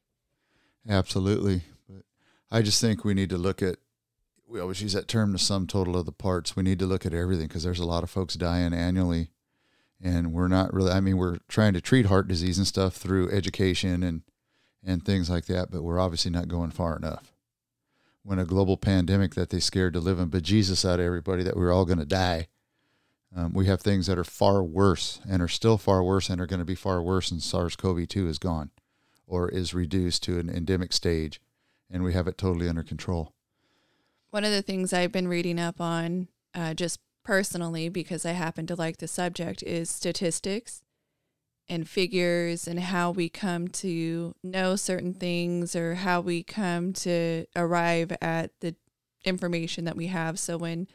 Absolutely. 0.88 1.62
But 1.90 2.04
I 2.52 2.62
just 2.62 2.82
think 2.82 3.04
we 3.04 3.14
need 3.14 3.30
to 3.30 3.38
look 3.38 3.62
at, 3.62 3.78
we 4.48 4.60
always 4.60 4.82
use 4.82 4.94
that 4.94 5.08
term, 5.08 5.32
the 5.32 5.40
sum 5.40 5.68
total 5.68 5.98
of 5.98 6.06
the 6.06 6.12
parts. 6.12 6.56
We 6.56 6.64
need 6.64 6.80
to 6.80 6.86
look 6.86 7.06
at 7.06 7.14
everything 7.14 7.48
because 7.48 7.64
there's 7.64 7.80
a 7.80 7.86
lot 7.86 8.04
of 8.04 8.10
folks 8.10 8.36
dying 8.36 8.74
annually. 8.74 9.30
And 10.02 10.34
we're 10.34 10.50
not 10.50 10.74
really, 10.74 10.92
I 10.92 11.00
mean, 11.00 11.18
we're 11.18 11.38
trying 11.48 11.74
to 11.74 11.82
treat 11.82 12.08
heart 12.08 12.28
disease 12.28 12.58
and 12.58 12.68
stuff 12.68 12.96
through 12.96 13.32
education 13.32 14.04
and, 14.04 14.22
and 14.84 15.04
things 15.04 15.30
like 15.30 15.46
that, 15.46 15.72
but 15.72 15.82
we're 15.82 16.00
obviously 16.00 16.32
not 16.32 16.50
going 16.50 16.72
far 16.72 16.98
enough. 16.98 17.32
When 18.22 18.38
a 18.38 18.46
global 18.46 18.76
pandemic 18.76 19.36
that 19.36 19.50
they 19.50 19.60
scared 19.60 19.94
to 19.94 20.00
live 20.00 20.20
in 20.20 20.30
bejesus 20.30 20.88
out 20.88 21.00
of 21.00 21.06
everybody 21.06 21.44
that 21.44 21.56
we 21.56 21.64
were 21.64 21.72
all 21.72 21.86
going 21.86 22.00
to 22.00 22.06
die, 22.06 22.48
um, 23.36 23.54
we 23.54 23.66
have 23.66 23.82
things 23.82 24.08
that 24.08 24.18
are 24.18 24.24
far 24.24 24.64
worse 24.64 25.20
and 25.30 25.42
are 25.42 25.48
still 25.48 25.78
far 25.78 26.02
worse 26.02 26.30
and 26.30 26.40
are 26.40 26.46
going 26.46 26.60
to 26.60 26.66
be 26.66 26.76
far 26.76 27.02
worse 27.02 27.32
and 27.32 27.44
SARS-CoV-2 27.44 28.28
is 28.28 28.40
gone 28.40 28.72
or 29.28 29.50
is 29.50 29.74
reduced 29.74 30.24
to 30.24 30.40
an 30.40 30.50
endemic 30.50 30.94
stage 30.94 31.42
and 31.92 32.04
we 32.04 32.14
have 32.14 32.28
it 32.28 32.38
totally 32.38 32.70
under 32.70 32.84
control. 32.84 33.34
One 34.32 34.44
of 34.44 34.52
the 34.52 34.62
things 34.62 34.94
I've 34.94 35.12
been 35.12 35.28
reading 35.28 35.60
up 35.60 35.80
on, 35.80 36.30
uh, 36.54 36.74
just 36.74 37.00
personally, 37.24 37.90
because 37.90 38.26
I 38.26 38.32
happen 38.32 38.68
to 38.68 38.76
like 38.76 38.98
the 38.98 39.08
subject, 39.08 39.64
is 39.64 39.90
statistics 39.90 40.82
and 41.68 41.90
figures 41.90 42.68
and 42.68 42.80
how 42.80 43.12
we 43.12 43.28
come 43.28 43.68
to 43.68 44.34
know 44.44 44.76
certain 44.76 45.14
things 45.14 45.76
or 45.76 45.96
how 45.96 46.22
we 46.22 46.44
come 46.44 46.94
to 46.94 47.46
arrive 47.56 48.16
at 48.22 48.52
the 48.62 48.76
information 49.24 49.86
that 49.86 49.98
we 49.98 50.08
have. 50.08 50.40
So 50.40 50.58
when 50.58 50.88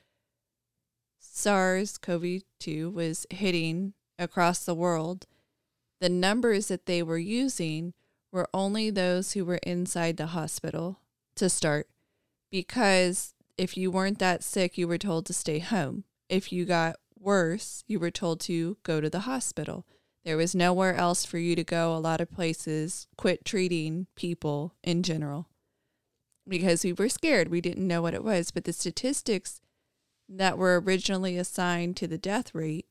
SARS 1.32 1.96
CoV 1.96 2.42
2 2.58 2.90
was 2.90 3.26
hitting 3.30 3.94
across 4.18 4.64
the 4.64 4.74
world, 4.74 5.26
the 6.00 6.08
numbers 6.08 6.68
that 6.68 6.86
they 6.86 7.02
were 7.02 7.18
using 7.18 7.94
were 8.32 8.48
only 8.52 8.90
those 8.90 9.32
who 9.32 9.44
were 9.44 9.60
inside 9.62 10.16
the 10.16 10.28
hospital 10.28 10.98
to 11.36 11.48
start 11.48 11.88
because 12.50 13.34
if 13.56 13.76
you 13.76 13.90
weren't 13.90 14.18
that 14.18 14.42
sick, 14.42 14.76
you 14.76 14.88
were 14.88 14.98
told 14.98 15.24
to 15.26 15.32
stay 15.32 15.60
home. 15.60 16.04
If 16.28 16.52
you 16.52 16.64
got 16.64 16.96
worse, 17.18 17.84
you 17.86 18.00
were 18.00 18.10
told 18.10 18.40
to 18.40 18.76
go 18.82 19.00
to 19.00 19.08
the 19.08 19.20
hospital. 19.20 19.86
There 20.24 20.36
was 20.36 20.54
nowhere 20.54 20.94
else 20.94 21.24
for 21.24 21.38
you 21.38 21.54
to 21.56 21.64
go. 21.64 21.94
A 21.94 21.98
lot 21.98 22.20
of 22.20 22.30
places 22.30 23.06
quit 23.16 23.44
treating 23.44 24.06
people 24.16 24.74
in 24.82 25.02
general 25.02 25.48
because 26.46 26.84
we 26.84 26.92
were 26.92 27.08
scared. 27.08 27.48
We 27.48 27.60
didn't 27.60 27.86
know 27.86 28.02
what 28.02 28.14
it 28.14 28.24
was. 28.24 28.50
But 28.50 28.64
the 28.64 28.72
statistics 28.72 29.60
that 30.30 30.56
were 30.56 30.80
originally 30.80 31.36
assigned 31.36 31.96
to 31.96 32.06
the 32.06 32.18
death 32.18 32.54
rate 32.54 32.86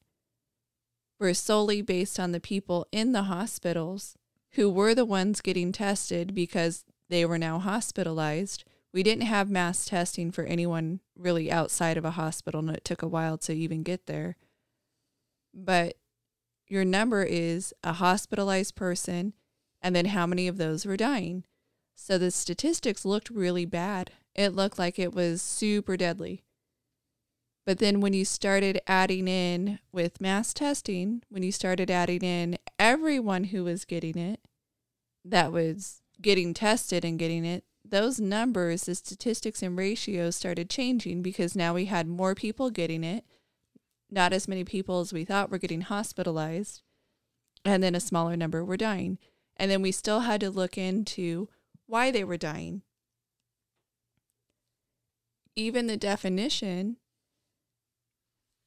were 1.19 1.33
solely 1.33 1.81
based 1.81 2.19
on 2.19 2.31
the 2.31 2.39
people 2.39 2.87
in 2.91 3.11
the 3.11 3.23
hospitals 3.23 4.17
who 4.51 4.69
were 4.69 4.93
the 4.93 5.05
ones 5.05 5.41
getting 5.41 5.71
tested 5.71 6.35
because 6.35 6.85
they 7.09 7.25
were 7.25 7.37
now 7.37 7.59
hospitalized. 7.59 8.63
We 8.93 9.03
didn't 9.03 9.25
have 9.25 9.49
mass 9.49 9.85
testing 9.85 10.31
for 10.31 10.43
anyone 10.43 11.01
really 11.15 11.51
outside 11.51 11.97
of 11.97 12.05
a 12.05 12.11
hospital, 12.11 12.59
and 12.59 12.75
it 12.75 12.85
took 12.85 13.01
a 13.01 13.07
while 13.07 13.37
to 13.39 13.53
even 13.53 13.83
get 13.83 14.05
there. 14.05 14.37
But 15.53 15.97
your 16.67 16.85
number 16.85 17.23
is 17.23 17.73
a 17.83 17.93
hospitalized 17.93 18.75
person 18.75 19.33
and 19.81 19.95
then 19.95 20.05
how 20.05 20.25
many 20.25 20.47
of 20.47 20.57
those 20.57 20.85
were 20.85 20.97
dying. 20.97 21.43
So 21.95 22.17
the 22.17 22.31
statistics 22.31 23.05
looked 23.05 23.29
really 23.29 23.65
bad. 23.65 24.11
It 24.35 24.49
looked 24.49 24.79
like 24.79 24.99
it 24.99 25.13
was 25.13 25.41
super 25.41 25.97
deadly. 25.97 26.43
But 27.69 27.77
then 27.77 28.01
when 28.01 28.13
you 28.13 28.25
started 28.25 28.81
adding 28.87 29.27
in 29.27 29.77
with 29.91 30.19
mass 30.19 30.55
testing, 30.55 31.21
when 31.29 31.43
you 31.43 31.51
started 31.51 31.91
adding 31.91 32.23
in 32.23 32.57
everyone 32.79 33.43
who 33.43 33.63
was 33.63 33.85
getting 33.85 34.17
it, 34.17 34.39
that 35.23 35.51
was 35.51 36.01
getting 36.19 36.55
tested 36.55 37.05
and 37.05 37.19
getting 37.19 37.45
it, 37.45 37.63
those 37.85 38.19
numbers, 38.19 38.85
the 38.85 38.95
statistics 38.95 39.61
and 39.61 39.77
ratios 39.77 40.35
started 40.35 40.67
changing 40.67 41.21
because 41.21 41.55
now 41.55 41.75
we 41.75 41.85
had 41.85 42.07
more 42.07 42.33
people 42.33 42.71
getting 42.71 43.03
it, 43.03 43.23
not 44.09 44.33
as 44.33 44.47
many 44.47 44.63
people 44.63 45.01
as 45.01 45.13
we 45.13 45.23
thought 45.23 45.51
were 45.51 45.59
getting 45.59 45.81
hospitalized, 45.81 46.81
and 47.63 47.83
then 47.83 47.93
a 47.93 47.99
smaller 47.99 48.35
number 48.35 48.65
were 48.65 48.77
dying. 48.77 49.19
And 49.57 49.69
then 49.69 49.83
we 49.83 49.91
still 49.91 50.21
had 50.21 50.41
to 50.41 50.49
look 50.49 50.75
into 50.75 51.49
why 51.85 52.09
they 52.09 52.23
were 52.23 52.35
dying. 52.35 52.81
Even 55.55 55.85
the 55.85 55.97
definition 55.97 56.97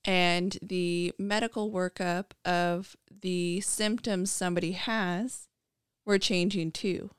and 0.05 0.59
the 0.62 1.12
medical 1.18 1.70
workup 1.70 2.32
of 2.44 2.96
the 3.20 3.61
symptoms 3.61 4.30
somebody 4.30 4.72
has 4.72 5.48
were 6.05 6.18
changing 6.18 6.72
too 6.72 7.11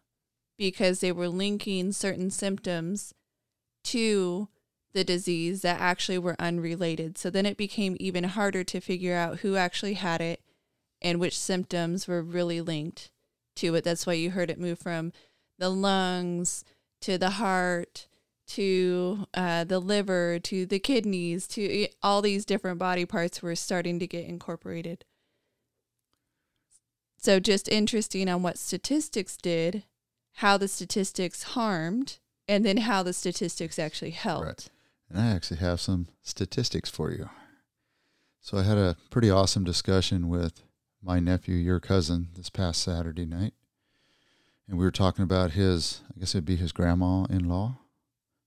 because 0.57 0.99
they 0.99 1.11
were 1.11 1.29
linking 1.29 1.91
certain 1.91 2.29
symptoms 2.29 3.13
to 3.83 4.49
the 4.93 5.03
disease 5.03 5.61
that 5.61 5.79
actually 5.79 6.17
were 6.17 6.35
unrelated. 6.39 7.17
So 7.17 7.29
then 7.29 7.45
it 7.45 7.57
became 7.57 7.97
even 7.99 8.25
harder 8.25 8.63
to 8.65 8.79
figure 8.79 9.15
out 9.15 9.39
who 9.39 9.55
actually 9.55 9.95
had 9.95 10.21
it 10.21 10.41
and 11.01 11.19
which 11.19 11.37
symptoms 11.37 12.07
were 12.07 12.21
really 12.21 12.61
linked 12.61 13.11
to 13.57 13.75
it. 13.75 13.83
That's 13.83 14.05
why 14.05 14.13
you 14.13 14.31
heard 14.31 14.49
it 14.49 14.59
move 14.59 14.79
from 14.79 15.11
the 15.57 15.69
lungs 15.69 16.63
to 17.01 17.17
the 17.17 17.31
heart 17.31 18.07
to 18.47 19.25
uh, 19.33 19.63
the 19.63 19.79
liver 19.79 20.39
to 20.39 20.65
the 20.65 20.79
kidneys 20.79 21.47
to 21.47 21.87
all 22.01 22.21
these 22.21 22.45
different 22.45 22.79
body 22.79 23.05
parts 23.05 23.41
were 23.41 23.55
starting 23.55 23.99
to 23.99 24.07
get 24.07 24.25
incorporated. 24.25 25.05
So, 27.17 27.39
just 27.39 27.69
interesting 27.69 28.27
on 28.27 28.43
what 28.43 28.57
statistics 28.57 29.37
did, 29.37 29.83
how 30.33 30.57
the 30.57 30.67
statistics 30.67 31.43
harmed, 31.43 32.19
and 32.49 32.65
then 32.65 32.77
how 32.77 33.01
the 33.01 33.13
statistics 33.13 33.79
actually 33.79 34.11
helped. 34.11 34.45
Right. 34.45 34.69
And 35.09 35.21
I 35.21 35.31
actually 35.31 35.57
have 35.57 35.79
some 35.79 36.07
statistics 36.21 36.89
for 36.89 37.11
you. 37.11 37.29
So, 38.41 38.57
I 38.57 38.63
had 38.63 38.77
a 38.77 38.97
pretty 39.09 39.29
awesome 39.29 39.63
discussion 39.63 40.27
with 40.27 40.63
my 41.01 41.21
nephew, 41.21 41.55
your 41.55 41.79
cousin, 41.79 42.27
this 42.35 42.49
past 42.49 42.81
Saturday 42.81 43.25
night. 43.25 43.53
And 44.67 44.77
we 44.77 44.83
were 44.83 44.91
talking 44.91 45.23
about 45.23 45.51
his, 45.51 46.01
I 46.13 46.19
guess 46.19 46.35
it'd 46.35 46.45
be 46.45 46.55
his 46.57 46.71
grandma 46.73 47.23
in 47.29 47.47
law, 47.47 47.77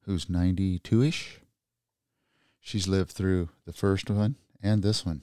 who's 0.06 0.30
92 0.30 1.02
ish. 1.02 1.40
She's 2.60 2.88
lived 2.88 3.10
through 3.10 3.50
the 3.66 3.72
first 3.72 4.08
one 4.08 4.36
and 4.62 4.82
this 4.82 5.04
one. 5.04 5.22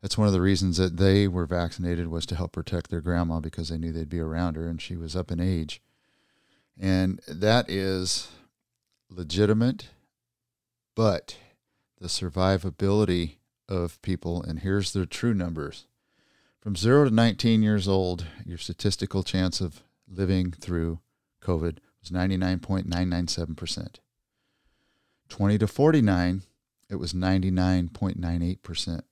That's 0.00 0.16
one 0.16 0.28
of 0.28 0.32
the 0.32 0.40
reasons 0.40 0.76
that 0.76 0.96
they 0.96 1.26
were 1.26 1.46
vaccinated 1.46 2.08
was 2.08 2.24
to 2.26 2.36
help 2.36 2.52
protect 2.52 2.88
their 2.88 3.00
grandma 3.00 3.40
because 3.40 3.68
they 3.68 3.78
knew 3.78 3.90
they'd 3.90 4.08
be 4.08 4.20
around 4.20 4.54
her 4.54 4.68
and 4.68 4.80
she 4.80 4.96
was 4.96 5.16
up 5.16 5.32
in 5.32 5.40
age. 5.40 5.82
And 6.78 7.20
that 7.26 7.68
is 7.68 8.28
legitimate, 9.10 9.88
but 10.94 11.36
the 12.00 12.06
survivability 12.06 13.36
of 13.68 14.00
people, 14.02 14.42
and 14.42 14.60
here's 14.60 14.92
the 14.92 15.04
true 15.04 15.34
numbers. 15.34 15.86
From 16.60 16.76
zero 16.76 17.04
to 17.04 17.10
19 17.10 17.62
years 17.62 17.88
old, 17.88 18.26
your 18.44 18.58
statistical 18.58 19.22
chance 19.22 19.60
of 19.60 19.82
living 20.08 20.52
through 20.52 21.00
COVID 21.42 21.78
was 22.10 22.28
99.997%. 22.28 23.96
20 25.28 25.58
to 25.58 25.66
49, 25.66 26.42
it 26.88 26.96
was 26.96 27.12
99.98%. 27.12 29.02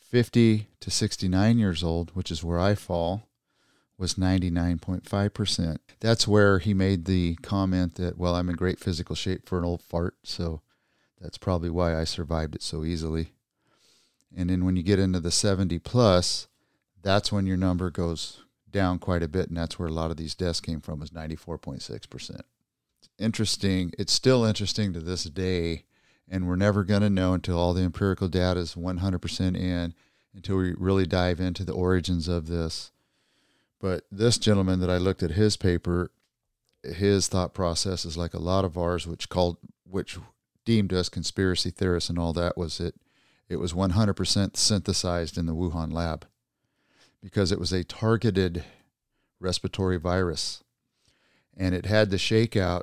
50 0.00 0.68
to 0.80 0.90
69 0.90 1.58
years 1.58 1.82
old, 1.82 2.10
which 2.10 2.30
is 2.30 2.44
where 2.44 2.60
I 2.60 2.74
fall, 2.74 3.28
was 3.96 4.14
99.5%. 4.16 5.78
That's 6.00 6.28
where 6.28 6.58
he 6.58 6.74
made 6.74 7.06
the 7.06 7.36
comment 7.36 7.94
that, 7.94 8.18
well, 8.18 8.36
I'm 8.36 8.50
in 8.50 8.56
great 8.56 8.78
physical 8.78 9.16
shape 9.16 9.48
for 9.48 9.58
an 9.58 9.64
old 9.64 9.80
fart, 9.80 10.16
so 10.22 10.60
that's 11.18 11.38
probably 11.38 11.70
why 11.70 11.98
I 11.98 12.04
survived 12.04 12.54
it 12.54 12.62
so 12.62 12.84
easily. 12.84 13.32
And 14.36 14.50
then 14.50 14.66
when 14.66 14.76
you 14.76 14.82
get 14.82 14.98
into 14.98 15.20
the 15.20 15.30
70 15.30 15.78
plus, 15.78 16.48
that's 17.02 17.32
when 17.32 17.46
your 17.46 17.56
number 17.56 17.90
goes 17.90 18.44
down 18.72 18.98
quite 18.98 19.22
a 19.22 19.28
bit. 19.28 19.48
And 19.48 19.56
that's 19.56 19.78
where 19.78 19.88
a 19.88 19.92
lot 19.92 20.10
of 20.10 20.16
these 20.16 20.34
deaths 20.34 20.60
came 20.60 20.80
from, 20.80 21.00
was 21.00 21.10
94.6%. 21.10 22.40
Interesting. 23.18 23.92
It's 23.98 24.12
still 24.12 24.44
interesting 24.44 24.92
to 24.92 25.00
this 25.00 25.24
day. 25.24 25.84
And 26.28 26.48
we're 26.48 26.56
never 26.56 26.82
going 26.84 27.02
to 27.02 27.10
know 27.10 27.34
until 27.34 27.58
all 27.58 27.74
the 27.74 27.82
empirical 27.82 28.28
data 28.28 28.60
is 28.60 28.74
100% 28.74 29.56
in, 29.56 29.94
until 30.34 30.56
we 30.56 30.74
really 30.78 31.06
dive 31.06 31.40
into 31.40 31.64
the 31.64 31.74
origins 31.74 32.26
of 32.28 32.46
this. 32.46 32.90
But 33.80 34.04
this 34.10 34.38
gentleman 34.38 34.80
that 34.80 34.90
I 34.90 34.96
looked 34.96 35.22
at 35.22 35.32
his 35.32 35.56
paper, 35.56 36.10
his 36.82 37.28
thought 37.28 37.52
process 37.52 38.04
is 38.04 38.16
like 38.16 38.32
a 38.32 38.38
lot 38.38 38.64
of 38.64 38.78
ours, 38.78 39.06
which 39.06 39.28
called, 39.28 39.58
which 39.84 40.18
deemed 40.64 40.92
us 40.92 41.08
conspiracy 41.08 41.70
theorists 41.70 42.08
and 42.08 42.18
all 42.18 42.32
that 42.32 42.56
was 42.56 42.80
it 42.80 42.94
it 43.52 43.60
was 43.60 43.74
100% 43.74 44.56
synthesized 44.56 45.36
in 45.36 45.46
the 45.46 45.54
Wuhan 45.54 45.92
lab 45.92 46.26
because 47.22 47.52
it 47.52 47.58
was 47.58 47.72
a 47.72 47.84
targeted 47.84 48.64
respiratory 49.40 49.98
virus 49.98 50.62
and 51.56 51.74
it 51.74 51.86
had 51.86 52.10
the 52.10 52.16
shakeout 52.16 52.82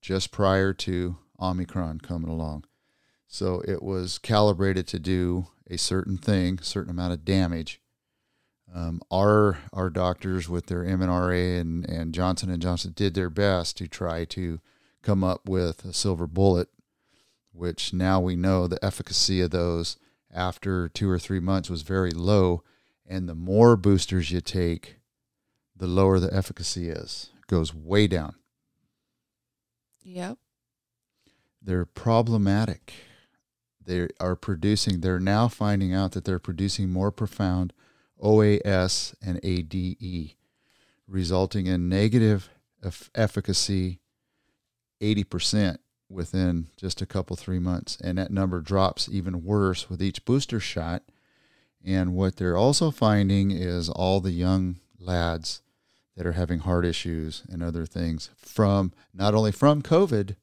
just 0.00 0.30
prior 0.30 0.72
to 0.72 1.16
Omicron 1.40 2.00
coming 2.00 2.30
along. 2.30 2.64
So 3.26 3.62
it 3.66 3.82
was 3.82 4.18
calibrated 4.18 4.86
to 4.88 4.98
do 4.98 5.46
a 5.68 5.78
certain 5.78 6.18
thing, 6.18 6.58
certain 6.60 6.90
amount 6.90 7.14
of 7.14 7.24
damage. 7.24 7.80
Um, 8.72 9.00
our 9.10 9.58
our 9.72 9.88
doctors 9.88 10.48
with 10.48 10.66
their 10.66 10.84
MNRA 10.84 11.60
and, 11.60 11.88
and 11.88 12.12
Johnson 12.12 12.50
and 12.50 12.60
Johnson 12.60 12.92
did 12.94 13.14
their 13.14 13.30
best 13.30 13.76
to 13.78 13.86
try 13.86 14.24
to 14.26 14.60
come 15.02 15.22
up 15.22 15.48
with 15.48 15.84
a 15.84 15.92
silver 15.92 16.26
bullet 16.26 16.68
which 17.54 17.92
now 17.92 18.20
we 18.20 18.34
know 18.34 18.66
the 18.66 18.84
efficacy 18.84 19.40
of 19.40 19.50
those 19.50 19.96
after 20.32 20.88
two 20.88 21.08
or 21.08 21.18
three 21.18 21.40
months 21.40 21.70
was 21.70 21.82
very 21.82 22.10
low. 22.10 22.62
And 23.06 23.28
the 23.28 23.34
more 23.34 23.76
boosters 23.76 24.30
you 24.30 24.40
take, 24.40 24.96
the 25.76 25.86
lower 25.86 26.18
the 26.18 26.32
efficacy 26.34 26.88
is. 26.88 27.30
It 27.38 27.46
goes 27.46 27.74
way 27.74 28.06
down. 28.06 28.34
Yep. 30.02 30.38
They're 31.60 31.86
problematic. 31.86 32.92
They 33.84 34.08
are 34.20 34.36
producing, 34.36 35.00
they're 35.00 35.20
now 35.20 35.48
finding 35.48 35.92
out 35.92 36.12
that 36.12 36.24
they're 36.24 36.38
producing 36.38 36.90
more 36.90 37.10
profound 37.10 37.72
OAS 38.22 39.14
and 39.22 39.38
ADE, 39.42 40.34
resulting 41.06 41.66
in 41.66 41.88
negative 41.88 42.48
efficacy 43.14 44.00
80% 45.02 45.78
within 46.08 46.68
just 46.76 47.02
a 47.02 47.06
couple, 47.06 47.36
three 47.36 47.58
months. 47.58 47.98
And 48.02 48.16
that 48.18 48.30
number 48.30 48.60
drops 48.60 49.08
even 49.10 49.44
worse 49.44 49.90
with 49.90 50.02
each 50.02 50.24
booster 50.24 50.60
shot. 50.60 51.02
And 51.86 52.14
what 52.14 52.36
they're 52.36 52.56
also 52.56 52.90
finding 52.90 53.50
is 53.50 53.88
all 53.88 54.20
the 54.20 54.32
young 54.32 54.76
lads 54.98 55.62
that 56.16 56.26
are 56.26 56.32
having 56.32 56.60
heart 56.60 56.84
issues 56.84 57.42
and 57.50 57.62
other 57.62 57.84
things 57.84 58.30
from 58.36 58.92
not 59.12 59.34
only 59.34 59.52
from 59.52 59.82
COVID, 59.82 60.36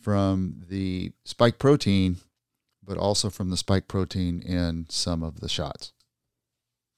from 0.00 0.62
the 0.68 1.12
spike 1.24 1.58
protein, 1.58 2.18
but 2.82 2.96
also 2.96 3.28
from 3.28 3.50
the 3.50 3.56
spike 3.56 3.88
protein 3.88 4.40
in 4.40 4.86
some 4.88 5.22
of 5.22 5.40
the 5.40 5.48
shots. 5.48 5.92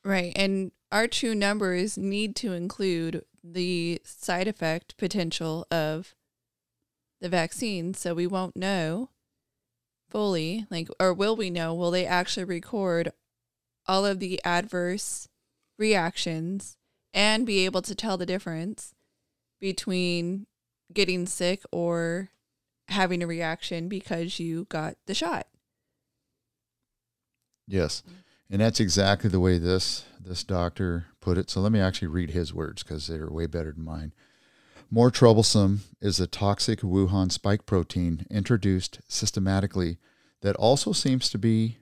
Right. 0.05 0.33
And 0.37 0.73
our 0.93 1.07
true 1.07 1.35
numbers 1.35 1.97
need 1.97 2.37
to 2.37 2.53
include 2.53 3.25
the 3.43 4.01
side 4.05 4.49
effect 4.49 4.97
potential 4.99 5.67
of 5.71 6.15
the 7.21 7.29
vaccine, 7.29 7.95
so 7.95 8.15
we 8.15 8.27
won't 8.27 8.57
know 8.57 9.11
fully, 10.11 10.67
like, 10.71 10.89
or 11.01 11.13
will 11.13 11.37
we 11.37 11.51
know? 11.51 11.75
Will 11.75 11.91
they 11.91 12.07
actually 12.07 12.45
record 12.45 13.13
all 13.89 14.05
of 14.05 14.21
the 14.21 14.41
adverse 14.45 15.29
reactions 15.79 16.77
and 17.15 17.47
be 17.47 17.65
able 17.65 17.83
to 17.83 17.95
tell 17.95 18.17
the 18.17 18.27
difference 18.27 18.95
between 19.61 20.47
getting 20.93 21.27
sick 21.27 21.63
or 21.73 22.29
having 22.89 23.23
a 23.23 23.27
reaction 23.27 23.89
because 23.89 24.39
you 24.39 24.67
got 24.69 24.97
the 25.07 25.15
shot? 25.15 25.47
Yes. 27.67 28.03
And 28.51 28.61
that's 28.61 28.81
exactly 28.81 29.29
the 29.29 29.41
way 29.41 29.59
this 29.59 30.05
this 30.21 30.43
doctor 30.43 31.07
put 31.21 31.39
it. 31.39 31.51
So 31.51 31.61
let 31.61 31.73
me 31.73 31.81
actually 31.81 32.09
read 32.09 32.31
his 32.31 32.53
words 32.53 32.83
because 32.83 33.07
they're 33.07 33.29
way 33.31 33.47
better 33.47 33.73
than 33.73 33.85
mine. 33.85 34.13
More 34.91 35.11
troublesome 35.11 35.83
is 36.01 36.17
the 36.17 36.27
toxic 36.27 36.81
Wuhan 36.81 37.31
spike 37.31 37.67
protein 37.67 38.27
introduced 38.31 39.01
systematically 39.07 39.99
that 40.41 40.57
also 40.57 40.93
seems 40.93 41.29
to 41.31 41.39
be 41.39 41.79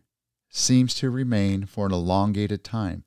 seems 0.57 0.95
to 0.95 1.11
remain 1.11 1.67
for 1.67 1.87
an 1.87 1.93
elongated 1.93 2.65
time. 2.65 3.05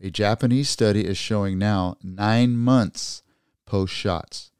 A 0.00 0.10
Japanese 0.10 0.68
study 0.68 1.04
is 1.04 1.16
showing 1.16 1.58
now 1.58 1.96
nine 2.02 2.56
months 2.56 3.22
post 3.66 3.92
shots. 3.92 4.50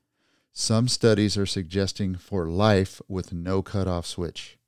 Some 0.53 0.89
studies 0.89 1.37
are 1.37 1.47
suggesting 1.47 2.17
for 2.17 2.47
life 2.47 3.01
with 3.09 3.33
no 3.33 3.63
cutoff 3.63 4.07
switch. 4.07 4.59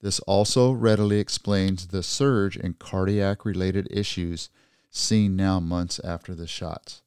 This 0.00 0.20
also 0.20 0.70
readily 0.72 1.18
explains 1.18 1.86
the 1.86 2.02
surge 2.02 2.56
in 2.56 2.74
cardiac 2.74 3.44
related 3.44 3.88
issues 3.90 4.50
seen 4.90 5.34
now 5.34 5.60
months 5.60 5.98
after 6.04 6.34
the 6.34 6.46
shots. 6.46 7.02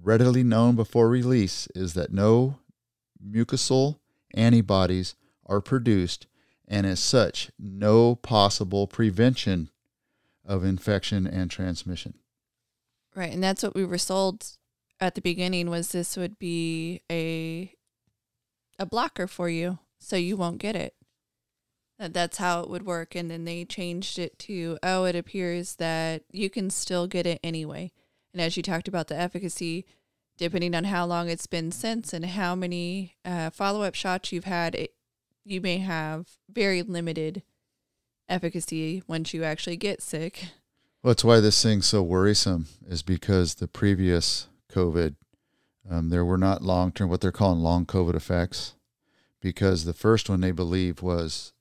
Readily 0.00 0.42
known 0.42 0.76
before 0.76 1.08
release 1.08 1.68
is 1.74 1.94
that 1.94 2.12
no 2.12 2.58
mucosal 3.24 3.98
antibodies 4.34 5.14
are 5.46 5.60
produced, 5.60 6.26
and 6.68 6.86
as 6.86 7.00
such, 7.00 7.50
no 7.58 8.14
possible 8.16 8.86
prevention 8.86 9.70
of 10.44 10.64
infection 10.64 11.26
and 11.26 11.50
transmission. 11.50 12.14
Right, 13.14 13.32
and 13.32 13.42
that's 13.42 13.62
what 13.62 13.74
we 13.74 13.84
were 13.84 13.98
sold 13.98 14.44
at 15.00 15.14
the 15.14 15.20
beginning 15.20 15.70
was 15.70 15.92
this 15.92 16.16
would 16.16 16.38
be 16.38 17.02
a 17.10 17.72
a 18.78 18.86
blocker 18.86 19.26
for 19.26 19.48
you 19.48 19.78
so 19.98 20.16
you 20.16 20.36
won't 20.36 20.58
get 20.58 20.76
it. 20.76 20.94
That's 21.98 22.36
how 22.36 22.60
it 22.60 22.68
would 22.68 22.84
work 22.84 23.14
and 23.14 23.30
then 23.30 23.44
they 23.44 23.64
changed 23.64 24.18
it 24.18 24.38
to 24.40 24.78
oh 24.82 25.04
it 25.04 25.16
appears 25.16 25.76
that 25.76 26.24
you 26.30 26.50
can 26.50 26.68
still 26.68 27.06
get 27.06 27.26
it 27.26 27.40
anyway. 27.42 27.90
And 28.32 28.42
as 28.42 28.56
you 28.56 28.62
talked 28.62 28.88
about 28.88 29.08
the 29.08 29.18
efficacy 29.18 29.86
depending 30.36 30.74
on 30.74 30.84
how 30.84 31.06
long 31.06 31.30
it's 31.30 31.46
been 31.46 31.72
since 31.72 32.12
and 32.12 32.26
how 32.26 32.54
many 32.54 33.16
uh, 33.24 33.48
follow-up 33.48 33.94
shots 33.94 34.32
you've 34.32 34.44
had 34.44 34.74
it, 34.74 34.92
you 35.46 35.60
may 35.60 35.78
have 35.78 36.26
very 36.50 36.82
limited 36.82 37.42
efficacy 38.28 39.02
once 39.06 39.32
you 39.32 39.44
actually 39.44 39.76
get 39.76 40.02
sick. 40.02 40.48
Well, 41.02 41.12
that's 41.12 41.24
why 41.24 41.38
this 41.38 41.62
thing's 41.62 41.86
so 41.86 42.02
worrisome, 42.02 42.66
is 42.88 43.02
because 43.02 43.54
the 43.54 43.68
previous 43.68 44.48
COVID, 44.72 45.14
um, 45.88 46.08
there 46.08 46.24
were 46.24 46.36
not 46.36 46.62
long 46.62 46.90
term, 46.90 47.08
what 47.08 47.20
they're 47.20 47.30
calling 47.30 47.60
long 47.60 47.86
COVID 47.86 48.16
effects, 48.16 48.74
because 49.40 49.84
the 49.84 49.92
first 49.92 50.28
one 50.28 50.40
they 50.40 50.50
believe 50.50 51.00
was 51.00 51.52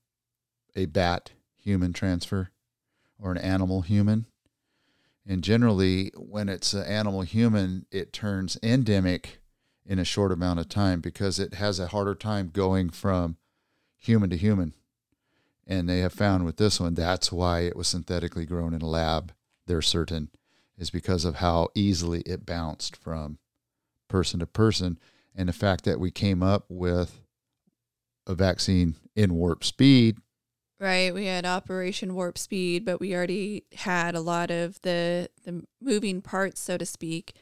a 0.75 0.85
bat 0.85 1.31
human 1.55 1.93
transfer 1.93 2.49
or 3.19 3.31
an 3.31 3.37
animal 3.37 3.81
human. 3.81 4.25
And 5.27 5.43
generally, 5.43 6.11
when 6.15 6.49
it's 6.49 6.73
an 6.73 6.85
animal 6.85 7.21
human, 7.21 7.85
it 7.91 8.13
turns 8.13 8.57
endemic 8.63 9.39
in 9.85 9.99
a 9.99 10.05
short 10.05 10.31
amount 10.31 10.59
of 10.59 10.69
time 10.69 11.01
because 11.01 11.39
it 11.39 11.53
has 11.55 11.79
a 11.79 11.87
harder 11.87 12.15
time 12.15 12.49
going 12.51 12.89
from 12.89 13.37
human 14.05 14.29
to 14.29 14.37
human. 14.37 14.73
And 15.67 15.89
they 15.89 15.99
have 15.99 16.13
found 16.13 16.45
with 16.45 16.57
this 16.57 16.79
one, 16.79 16.93
that's 16.93 17.31
why 17.31 17.61
it 17.61 17.75
was 17.75 17.87
synthetically 17.87 18.45
grown 18.45 18.73
in 18.73 18.81
a 18.81 18.87
lab. 18.87 19.33
They're 19.65 19.81
certain 19.81 20.29
is 20.77 20.89
because 20.89 21.25
of 21.25 21.35
how 21.35 21.69
easily 21.73 22.21
it 22.21 22.45
bounced 22.45 22.95
from 22.95 23.37
person 24.07 24.39
to 24.39 24.45
person. 24.45 24.99
And 25.35 25.49
the 25.49 25.53
fact 25.53 25.85
that 25.85 25.99
we 25.99 26.11
came 26.11 26.43
up 26.43 26.65
with 26.69 27.21
a 28.27 28.35
vaccine 28.35 28.95
in 29.15 29.33
warp 29.33 29.63
speed. 29.63 30.17
Right. 30.79 31.13
We 31.13 31.25
had 31.25 31.45
Operation 31.45 32.15
Warp 32.15 32.37
Speed, 32.37 32.83
but 32.83 32.99
we 32.99 33.15
already 33.15 33.63
had 33.75 34.13
a 34.13 34.19
lot 34.19 34.51
of 34.51 34.81
the, 34.81 35.29
the 35.45 35.63
moving 35.81 36.21
parts, 36.21 36.59
so 36.59 36.77
to 36.77 36.85
speak. 36.85 37.33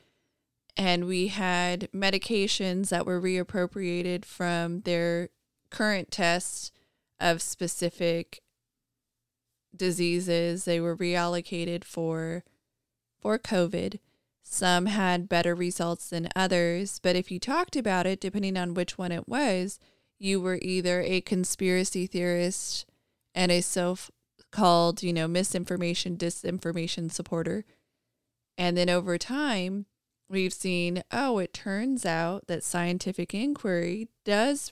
And 0.77 1.05
we 1.05 1.27
had 1.27 1.89
medications 1.91 2.89
that 2.89 3.07
were 3.07 3.19
reappropriated 3.19 4.23
from 4.23 4.81
their 4.81 5.29
current 5.73 6.11
tests 6.11 6.71
of 7.19 7.41
specific 7.41 8.41
diseases. 9.75 10.65
They 10.65 10.79
were 10.79 10.95
reallocated 10.95 11.83
for 11.83 12.43
for 13.21 13.39
COVID. 13.39 13.99
Some 14.43 14.85
had 14.85 15.29
better 15.29 15.55
results 15.55 16.09
than 16.09 16.29
others, 16.35 16.99
but 16.99 17.15
if 17.15 17.31
you 17.31 17.39
talked 17.39 17.75
about 17.75 18.05
it, 18.05 18.19
depending 18.19 18.57
on 18.57 18.73
which 18.73 18.97
one 18.97 19.11
it 19.11 19.27
was, 19.27 19.79
you 20.19 20.39
were 20.39 20.59
either 20.61 21.01
a 21.01 21.21
conspiracy 21.21 22.05
theorist 22.05 22.85
and 23.33 23.51
a 23.51 23.61
self 23.61 24.11
called, 24.51 25.01
you 25.01 25.13
know, 25.13 25.27
misinformation, 25.27 26.17
disinformation 26.17 27.11
supporter. 27.11 27.65
And 28.57 28.77
then 28.77 28.89
over 28.89 29.17
time, 29.17 29.87
we've 30.29 30.53
seen, 30.53 31.03
oh, 31.11 31.39
it 31.39 31.53
turns 31.53 32.05
out 32.05 32.47
that 32.47 32.63
scientific 32.63 33.33
inquiry 33.33 34.09
does 34.23 34.71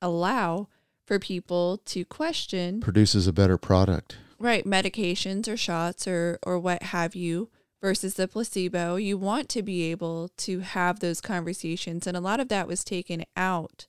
allow 0.00 0.68
for 1.06 1.18
people 1.18 1.78
to 1.86 2.04
question 2.04 2.80
produces 2.80 3.26
a 3.26 3.32
better 3.32 3.58
product. 3.58 4.16
Right, 4.38 4.64
medications 4.64 5.48
or 5.48 5.56
shots 5.56 6.06
or 6.06 6.38
or 6.42 6.58
what 6.58 6.84
have 6.84 7.14
you 7.14 7.50
versus 7.82 8.14
the 8.14 8.28
placebo. 8.28 8.96
You 8.96 9.18
want 9.18 9.48
to 9.50 9.62
be 9.62 9.90
able 9.90 10.28
to 10.38 10.60
have 10.60 11.00
those 11.00 11.20
conversations 11.20 12.06
and 12.06 12.16
a 12.16 12.20
lot 12.20 12.40
of 12.40 12.48
that 12.48 12.68
was 12.68 12.84
taken 12.84 13.24
out 13.36 13.86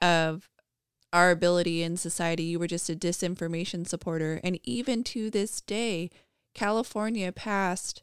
of 0.00 0.48
our 1.12 1.30
ability 1.30 1.82
in 1.82 1.96
society. 1.96 2.44
You 2.44 2.58
were 2.58 2.66
just 2.66 2.88
a 2.88 2.96
disinformation 2.96 3.86
supporter 3.86 4.40
and 4.42 4.58
even 4.64 5.04
to 5.04 5.30
this 5.30 5.60
day 5.60 6.10
California 6.54 7.32
passed 7.32 8.02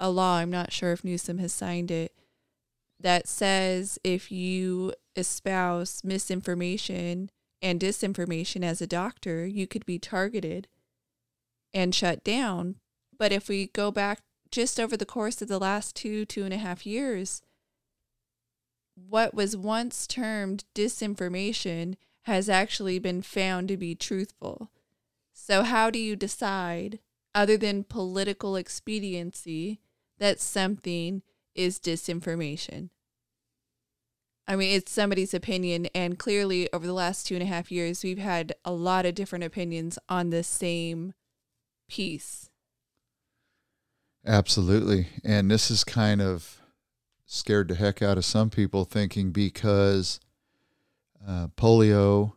a 0.00 0.08
law, 0.08 0.38
I'm 0.38 0.50
not 0.50 0.72
sure 0.72 0.92
if 0.92 1.04
Newsom 1.04 1.36
has 1.38 1.52
signed 1.52 1.90
it, 1.90 2.14
that 3.00 3.26
says 3.28 3.98
if 4.04 4.30
you 4.30 4.92
espouse 5.16 6.02
misinformation 6.04 7.30
and 7.62 7.80
disinformation 7.80 8.62
as 8.62 8.80
a 8.80 8.86
doctor, 8.86 9.46
you 9.46 9.66
could 9.66 9.86
be 9.86 9.98
targeted 9.98 10.68
and 11.72 11.94
shut 11.94 12.22
down. 12.24 12.76
But 13.18 13.32
if 13.32 13.48
we 13.48 13.66
go 13.68 13.90
back 13.90 14.20
just 14.50 14.80
over 14.80 14.96
the 14.96 15.06
course 15.06 15.40
of 15.40 15.48
the 15.48 15.58
last 15.58 15.94
two, 15.94 16.24
two 16.24 16.44
and 16.44 16.54
a 16.54 16.58
half 16.58 16.86
years, 16.86 17.42
what 18.94 19.34
was 19.34 19.56
once 19.56 20.06
termed 20.06 20.64
disinformation 20.74 21.96
has 22.22 22.48
actually 22.48 22.98
been 22.98 23.22
found 23.22 23.68
to 23.68 23.76
be 23.76 23.94
truthful. 23.94 24.70
So, 25.32 25.62
how 25.62 25.90
do 25.90 25.98
you 25.98 26.16
decide, 26.16 26.98
other 27.34 27.56
than 27.56 27.84
political 27.84 28.56
expediency, 28.56 29.80
that 30.18 30.40
something 30.40 31.22
is 31.54 31.78
disinformation? 31.78 32.90
I 34.46 34.56
mean, 34.56 34.74
it's 34.74 34.90
somebody's 34.90 35.32
opinion, 35.32 35.86
and 35.94 36.18
clearly 36.18 36.72
over 36.72 36.86
the 36.86 36.92
last 36.92 37.26
two 37.26 37.34
and 37.34 37.42
a 37.42 37.46
half 37.46 37.70
years, 37.70 38.02
we've 38.02 38.18
had 38.18 38.54
a 38.64 38.72
lot 38.72 39.06
of 39.06 39.14
different 39.14 39.44
opinions 39.44 39.98
on 40.08 40.30
the 40.30 40.42
same 40.42 41.14
piece. 41.88 42.50
Absolutely. 44.26 45.06
And 45.24 45.50
this 45.50 45.70
is 45.70 45.84
kind 45.84 46.20
of 46.20 46.60
scared 47.26 47.68
the 47.68 47.76
heck 47.76 48.02
out 48.02 48.18
of 48.18 48.24
some 48.24 48.50
people 48.50 48.84
thinking 48.84 49.30
because 49.30 50.18
uh, 51.26 51.48
polio 51.56 52.32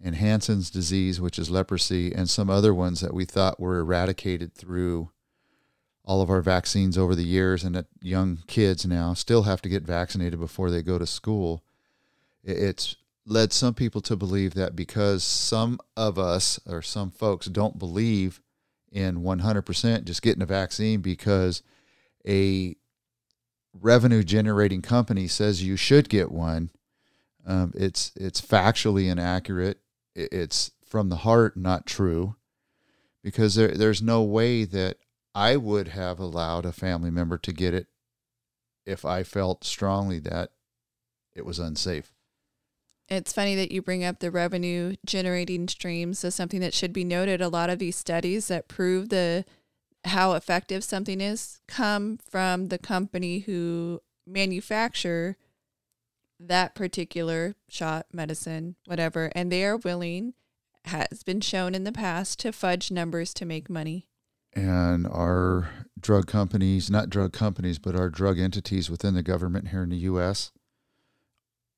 and 0.00 0.14
Hansen's 0.14 0.70
disease, 0.70 1.20
which 1.20 1.38
is 1.38 1.50
leprosy, 1.50 2.14
and 2.14 2.30
some 2.30 2.48
other 2.48 2.72
ones 2.72 3.00
that 3.00 3.12
we 3.12 3.24
thought 3.24 3.58
were 3.58 3.78
eradicated 3.78 4.54
through 4.54 5.10
all 6.08 6.22
of 6.22 6.30
our 6.30 6.40
vaccines 6.40 6.96
over 6.96 7.14
the 7.14 7.22
years, 7.22 7.62
and 7.62 7.74
that 7.74 7.84
young 8.00 8.38
kids 8.46 8.86
now 8.86 9.12
still 9.12 9.42
have 9.42 9.60
to 9.60 9.68
get 9.68 9.82
vaccinated 9.82 10.40
before 10.40 10.70
they 10.70 10.80
go 10.82 10.98
to 10.98 11.06
school. 11.06 11.62
It's 12.42 12.96
led 13.26 13.52
some 13.52 13.74
people 13.74 14.00
to 14.00 14.16
believe 14.16 14.54
that 14.54 14.74
because 14.74 15.22
some 15.22 15.78
of 15.98 16.18
us 16.18 16.58
or 16.66 16.80
some 16.80 17.10
folks 17.10 17.46
don't 17.46 17.78
believe 17.78 18.40
in 18.90 19.18
100% 19.18 20.04
just 20.04 20.22
getting 20.22 20.42
a 20.42 20.46
vaccine 20.46 21.02
because 21.02 21.62
a 22.26 22.74
revenue 23.78 24.22
generating 24.22 24.80
company 24.80 25.28
says 25.28 25.62
you 25.62 25.76
should 25.76 26.08
get 26.08 26.32
one, 26.32 26.70
um, 27.46 27.70
it's 27.74 28.12
it's 28.16 28.40
factually 28.40 29.10
inaccurate. 29.10 29.78
It's 30.14 30.70
from 30.86 31.10
the 31.10 31.16
heart 31.16 31.54
not 31.54 31.84
true 31.84 32.36
because 33.22 33.56
there, 33.56 33.68
there's 33.68 34.00
no 34.00 34.22
way 34.22 34.64
that 34.64 34.96
I 35.38 35.56
would 35.56 35.86
have 35.88 36.18
allowed 36.18 36.66
a 36.66 36.72
family 36.72 37.12
member 37.12 37.38
to 37.38 37.52
get 37.52 37.72
it 37.72 37.86
if 38.84 39.04
I 39.04 39.22
felt 39.22 39.62
strongly 39.62 40.18
that 40.18 40.50
it 41.32 41.46
was 41.46 41.60
unsafe. 41.60 42.12
It's 43.08 43.32
funny 43.32 43.54
that 43.54 43.70
you 43.70 43.80
bring 43.80 44.02
up 44.02 44.18
the 44.18 44.32
revenue 44.32 44.96
generating 45.06 45.68
streams 45.68 46.24
as 46.24 46.34
something 46.34 46.58
that 46.58 46.74
should 46.74 46.92
be 46.92 47.04
noted. 47.04 47.40
A 47.40 47.48
lot 47.48 47.70
of 47.70 47.78
these 47.78 47.94
studies 47.94 48.48
that 48.48 48.66
prove 48.66 49.10
the 49.10 49.44
how 50.06 50.32
effective 50.32 50.82
something 50.82 51.20
is 51.20 51.60
come 51.68 52.18
from 52.28 52.66
the 52.66 52.78
company 52.78 53.38
who 53.38 54.00
manufacture 54.26 55.36
that 56.40 56.74
particular 56.74 57.54
shot, 57.68 58.06
medicine, 58.12 58.74
whatever, 58.86 59.30
and 59.36 59.52
they 59.52 59.64
are 59.64 59.76
willing 59.76 60.34
has 60.86 61.22
been 61.22 61.40
shown 61.40 61.76
in 61.76 61.84
the 61.84 61.92
past 61.92 62.40
to 62.40 62.50
fudge 62.50 62.90
numbers 62.90 63.32
to 63.34 63.44
make 63.44 63.70
money 63.70 64.08
and 64.54 65.06
our 65.06 65.70
drug 66.00 66.26
companies, 66.26 66.90
not 66.90 67.10
drug 67.10 67.32
companies, 67.32 67.78
but 67.78 67.94
our 67.94 68.08
drug 68.08 68.38
entities 68.38 68.90
within 68.90 69.14
the 69.14 69.22
government 69.22 69.68
here 69.68 69.82
in 69.82 69.90
the 69.90 69.96
U.S. 69.96 70.52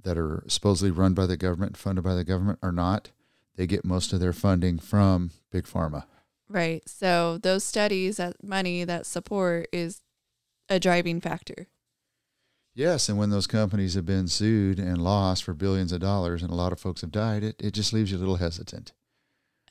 that 0.03 0.19
are 0.19 0.45
supposedly 0.47 0.91
run 0.91 1.15
by 1.15 1.27
the 1.27 1.37
government, 1.37 1.77
funded 1.77 2.05
by 2.05 2.15
the 2.15 2.25
government, 2.25 2.59
are 2.63 2.73
not. 2.73 3.11
They 3.57 3.67
get 3.67 3.85
most 3.85 4.13
of 4.13 4.21
their 4.21 4.33
funding 4.33 4.79
from 4.79 5.31
big 5.51 5.65
pharma. 5.65 6.05
Right. 6.49 6.89
So 6.89 7.39
those 7.39 7.65
studies, 7.65 8.17
that 8.17 8.43
money, 8.43 8.85
that 8.85 9.07
support 9.07 9.69
is 9.73 10.01
a 10.69 10.81
driving 10.81 11.21
factor. 11.21 11.69
Yes, 12.75 13.09
and 13.09 13.19
when 13.19 13.31
those 13.31 13.49
companies 13.49 13.95
have 13.95 14.07
been 14.07 14.29
sued 14.29 14.79
and 14.79 15.03
lost 15.03 15.43
for 15.45 15.55
billions 15.55 15.93
of 15.93 16.01
dollars 16.01 16.43
and 16.43 16.51
a 16.51 16.55
lot 16.55 16.73
of 16.73 16.81
folks 16.81 17.01
have 17.01 17.11
died, 17.11 17.43
it, 17.43 17.57
it 17.59 17.73
just 17.73 17.93
leaves 17.93 18.13
you 18.13 18.17
a 18.17 18.21
little 18.21 18.37
hesitant. 18.37 18.93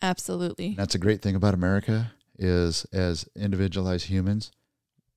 Absolutely. 0.01 0.75
That's 0.77 0.95
a 0.95 0.99
great 0.99 1.21
thing 1.21 1.35
about 1.35 1.53
America 1.53 2.11
is 2.39 2.85
as 2.91 3.27
individualized 3.35 4.07
humans, 4.07 4.51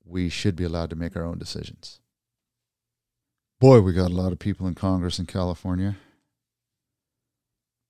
we 0.05 0.29
should 0.29 0.57
be 0.57 0.65
allowed 0.65 0.91
to 0.91 0.97
make 0.97 1.17
our 1.17 1.25
own 1.25 1.39
decisions. 1.39 2.01
Boy, 3.61 3.81
we 3.81 3.93
got 3.93 4.11
a 4.11 4.15
lot 4.15 4.33
of 4.33 4.41
people 4.41 4.67
in 4.67 4.75
Congress 4.75 5.19
in 5.19 5.27
California. 5.27 5.97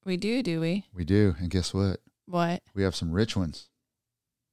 We 0.05 0.17
do, 0.17 0.43
do 0.43 0.61
we? 0.61 0.85
We 0.93 1.05
do. 1.05 1.35
And 1.39 1.51
guess 1.51 1.73
what? 1.73 2.01
What? 2.27 2.63
We 2.75 2.83
have 2.83 2.95
some 2.95 3.13
rich 3.13 3.37
ones. 3.37 3.69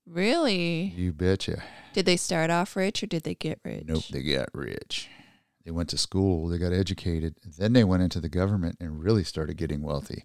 Really? 0.08 0.94
You 0.96 1.12
betcha. 1.12 1.62
Did 1.94 2.06
they 2.06 2.18
start 2.18 2.50
off 2.50 2.76
rich 2.76 3.04
or 3.04 3.08
did 3.08 3.24
they 3.24 3.36
get 3.36 3.60
rich? 3.64 3.84
Nope, 3.86 4.06
they 4.10 4.24
got 4.24 4.50
rich. 4.54 5.10
They 5.66 5.72
went 5.72 5.90
to 5.90 5.98
school, 5.98 6.48
they 6.48 6.58
got 6.58 6.74
educated, 6.74 7.36
then 7.58 7.74
they 7.74 7.84
went 7.84 8.02
into 8.02 8.20
the 8.20 8.30
government 8.30 8.78
and 8.80 9.04
really 9.04 9.24
started 9.24 9.58
getting 9.58 9.84
wealthy. 9.84 10.24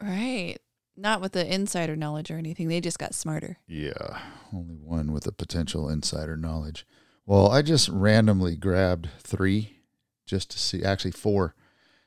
Right. 0.00 0.56
Not 0.96 1.20
with 1.20 1.32
the 1.32 1.52
insider 1.52 1.96
knowledge 1.96 2.30
or 2.30 2.36
anything. 2.36 2.68
They 2.68 2.80
just 2.80 2.98
got 2.98 3.14
smarter. 3.14 3.58
Yeah, 3.66 4.20
only 4.52 4.76
one 4.76 5.12
with 5.12 5.26
a 5.26 5.32
potential 5.32 5.88
insider 5.88 6.36
knowledge. 6.36 6.86
Well, 7.24 7.50
I 7.50 7.62
just 7.62 7.88
randomly 7.88 8.56
grabbed 8.56 9.08
three 9.20 9.78
just 10.26 10.50
to 10.50 10.58
see, 10.58 10.82
actually 10.82 11.12
four, 11.12 11.54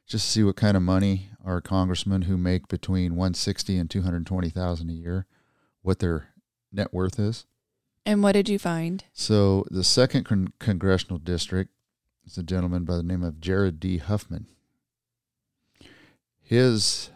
just 0.06 0.26
to 0.26 0.32
see 0.32 0.44
what 0.44 0.56
kind 0.56 0.78
of 0.78 0.84
money 0.84 1.30
our 1.44 1.62
congressmen 1.62 2.24
who 2.24 2.38
make 2.38 2.68
between 2.68 3.16
160 3.16 3.78
and 3.78 3.90
220,000 3.90 4.90
a 4.90 4.94
year, 4.94 5.26
what 5.82 5.99
their 5.99 6.30
net 6.72 6.94
worth 6.94 7.20
is. 7.20 7.45
And 8.06 8.22
what 8.22 8.34
did 8.34 8.49
you 8.49 8.60
find? 8.60 9.03
So 9.14 9.66
the 9.72 9.84
second 9.84 10.26
con- 10.26 10.53
congressional 10.60 11.18
district 11.18 11.72
is 12.26 12.38
a 12.38 12.44
gentleman 12.44 12.84
by 12.84 12.95
the 12.98 13.03
name 13.03 13.24
of 13.24 13.40
Jared 13.40 13.80
D. 13.80 13.98
Huffman. 13.98 14.48
His 16.41 17.10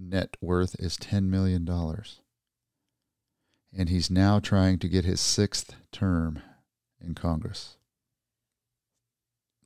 net 0.00 0.36
worth 0.40 0.74
is 0.78 0.96
$10 0.96 1.24
million. 1.24 1.68
And 3.76 3.88
he's 3.88 4.10
now 4.10 4.40
trying 4.40 4.78
to 4.78 4.88
get 4.88 5.04
his 5.04 5.20
sixth 5.20 5.76
term 5.92 6.40
in 7.00 7.14
Congress. 7.14 7.76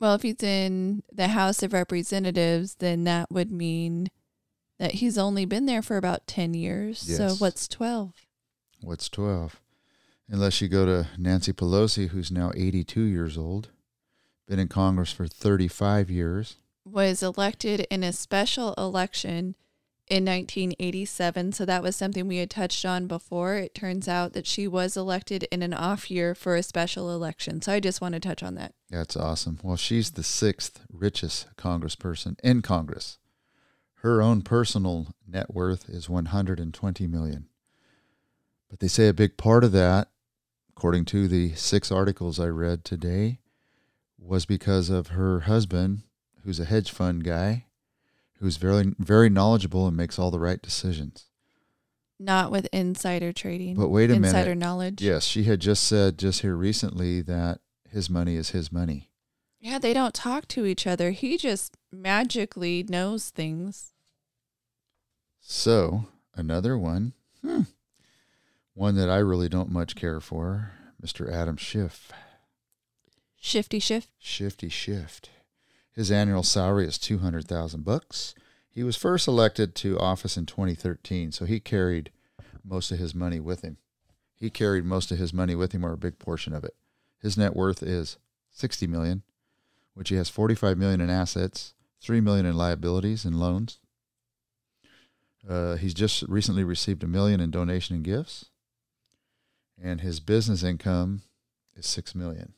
Well, 0.01 0.15
if 0.15 0.23
he's 0.23 0.43
in 0.43 1.03
the 1.11 1.29
House 1.29 1.63
of 1.63 1.73
Representatives, 1.73 2.75
then 2.75 3.05
that 3.05 3.31
would 3.31 3.51
mean 3.51 4.09
that 4.79 4.95
he's 4.95 5.17
only 5.17 5.45
been 5.45 5.67
there 5.67 5.83
for 5.83 5.97
about 5.97 6.27
10 6.27 6.53
years. 6.53 6.99
So 6.99 7.31
what's 7.37 7.69
12? 7.69 8.13
What's 8.83 9.09
12? 9.09 9.61
Unless 10.29 10.61
you 10.61 10.69
go 10.69 10.85
to 10.85 11.09
Nancy 11.17 11.53
Pelosi, 11.53 12.09
who's 12.09 12.31
now 12.31 12.51
82 12.55 13.01
years 13.01 13.39
old, 13.39 13.71
been 14.47 14.59
in 14.59 14.69
Congress 14.69 15.13
for 15.13 15.27
35 15.27 16.11
years. 16.11 16.57
Was 16.85 17.23
elected 17.23 17.87
in 17.91 18.03
a 18.03 18.13
special 18.13 18.75
election 18.77 19.55
in 20.09 20.25
1987. 20.25 21.53
So 21.53 21.65
that 21.65 21.83
was 21.83 21.97
something 21.97 22.29
we 22.29 22.37
had 22.39 22.51
touched 22.51 22.85
on 22.85 23.07
before. 23.07 23.57
It 23.57 23.75
turns 23.75 24.07
out 24.09 24.33
that 24.35 24.47
she 24.47 24.69
was 24.69 24.97
elected 24.97 25.45
in 25.51 25.63
an 25.63 25.73
off 25.73 26.11
year 26.11 26.35
for 26.35 26.57
a 26.57 26.63
special 26.63 27.15
election. 27.15 27.63
So 27.63 27.73
I 27.73 27.81
just 27.81 28.01
want 28.01 28.15
to 28.15 28.21
touch 28.21 28.43
on 28.43 28.55
that. 28.57 28.75
That's 28.91 29.17
awesome. 29.17 29.59
Well, 29.63 29.77
she's 29.77 30.13
the 30.13 30.23
sixth 30.23 30.83
richest 30.93 31.49
congressperson 31.57 32.39
in 32.41 32.63
Congress. 32.63 33.19
Her 33.97 34.21
own 34.21 34.43
personal 34.43 35.15
net 35.27 35.55
worth 35.55 35.89
is 35.89 36.11
120 36.11 37.07
million. 37.07 37.49
But 38.69 38.81
they 38.81 38.89
say 38.89 39.09
a 39.09 39.15
big 39.15 39.39
part 39.39 39.65
of 39.65 39.73
that, 39.73 40.09
according 40.69 41.07
to 41.07 41.29
the 41.29 41.55
six 41.55 41.91
articles 41.91 42.39
I 42.39 42.49
read 42.49 42.85
today, 42.85 43.39
was 44.19 44.45
because 44.45 44.91
of 44.91 45.09
her 45.09 45.41
husband, 45.41 46.03
who's 46.45 46.61
a 46.61 46.67
hedge 46.67 46.91
fund 46.91 47.25
guy, 47.25 47.67
who's 48.39 48.57
very 48.57 48.95
very 48.99 49.29
knowledgeable 49.31 49.87
and 49.87 49.97
makes 49.97 50.19
all 50.19 50.31
the 50.31 50.39
right 50.41 50.61
decisions. 50.61 51.27
Not 52.19 52.51
with 52.51 52.69
insider 52.73 53.33
trading. 53.33 53.77
But 53.77 53.89
wait 53.89 54.11
a 54.11 54.15
minute. 54.15 54.29
insider 54.29 54.55
knowledge. 54.55 55.03
Yes, 55.03 55.25
she 55.25 55.45
had 55.45 55.61
just 55.61 55.85
said 55.85 56.19
just 56.19 56.43
here 56.43 56.55
recently 56.55 57.21
that 57.23 57.61
his 57.89 58.09
money 58.09 58.37
is 58.37 58.51
his 58.51 58.71
money. 58.71 59.11
Yeah, 59.61 59.79
they 59.79 59.93
don't 59.93 60.15
talk 60.15 60.47
to 60.49 60.67
each 60.67 60.87
other. 60.87 61.11
He 61.11 61.37
just 61.39 61.77
magically 61.91 62.85
knows 62.89 63.31
things. 63.31 63.93
So, 65.41 66.07
another 66.35 66.79
one, 66.79 67.15
hmm, 67.43 67.63
one 68.75 68.95
that 68.97 69.11
I 69.11 69.19
really 69.19 69.49
don't 69.49 69.71
much 69.71 69.97
care 69.97 70.21
for, 70.21 70.73
Mr. 71.03 71.31
Adam 71.33 71.57
Schiff. 71.57 72.13
Shifty 73.37 73.79
shift. 73.79 74.09
Shifty 74.19 74.69
Shift. 74.69 75.29
His 75.95 76.11
annual 76.11 76.43
salary 76.43 76.87
is 76.87 76.99
200,000 76.99 77.85
bucks. 77.85 78.35
He 78.69 78.83
was 78.83 78.97
first 78.97 79.29
elected 79.29 79.77
to 79.77 79.99
office 79.99 80.37
in 80.37 80.47
2013, 80.47 81.31
so 81.31 81.45
he 81.45 81.61
carried 81.61 82.11
most 82.65 82.91
of 82.91 82.99
his 82.99 83.15
money 83.15 83.39
with 83.39 83.63
him. 83.63 83.77
He 84.35 84.51
carried 84.51 84.85
most 84.85 85.13
of 85.13 85.19
his 85.19 85.33
money 85.33 85.55
with 85.55 85.73
him 85.73 85.87
or 85.87 85.93
a 85.93 85.99
big 85.99 86.19
portion 86.19 86.53
of 86.53 86.65
it. 86.65 86.75
His 87.21 87.39
net 87.39 87.55
worth 87.55 87.83
is 87.83 88.19
60 88.51 88.89
million, 88.89 89.23
which 89.95 90.09
he 90.09 90.17
has 90.17 90.29
45 90.29 90.77
million 90.77 91.01
in 91.01 91.11
assets, 91.11 91.75
3 92.01 92.21
million 92.21 92.45
in 92.45 92.57
liabilities 92.57 93.25
and 93.25 93.39
loans. 93.39 93.79
Uh, 95.49 95.77
he's 95.77 95.95
just 95.95 96.23
recently 96.25 96.65
received 96.65 97.05
a 97.05 97.07
million 97.07 97.41
in 97.41 97.51
donation 97.51 97.95
and 97.95 98.05
gifts, 98.05 98.47
and 99.81 100.01
his 100.01 100.19
business 100.19 100.65
income 100.65 101.23
is 101.77 101.87
6 101.87 102.15
million. 102.15 102.55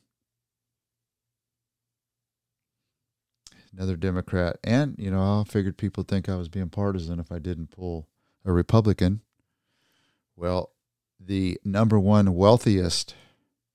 Another 3.77 3.95
Democrat. 3.95 4.57
And, 4.63 4.95
you 4.97 5.11
know, 5.11 5.21
I 5.21 5.43
figured 5.47 5.77
people 5.77 6.03
think 6.03 6.27
I 6.27 6.35
was 6.35 6.49
being 6.49 6.69
partisan 6.69 7.19
if 7.19 7.31
I 7.31 7.37
didn't 7.37 7.67
pull 7.67 8.07
a 8.43 8.51
Republican. 8.51 9.21
Well, 10.35 10.71
the 11.19 11.59
number 11.63 11.99
one 11.99 12.33
wealthiest 12.33 13.13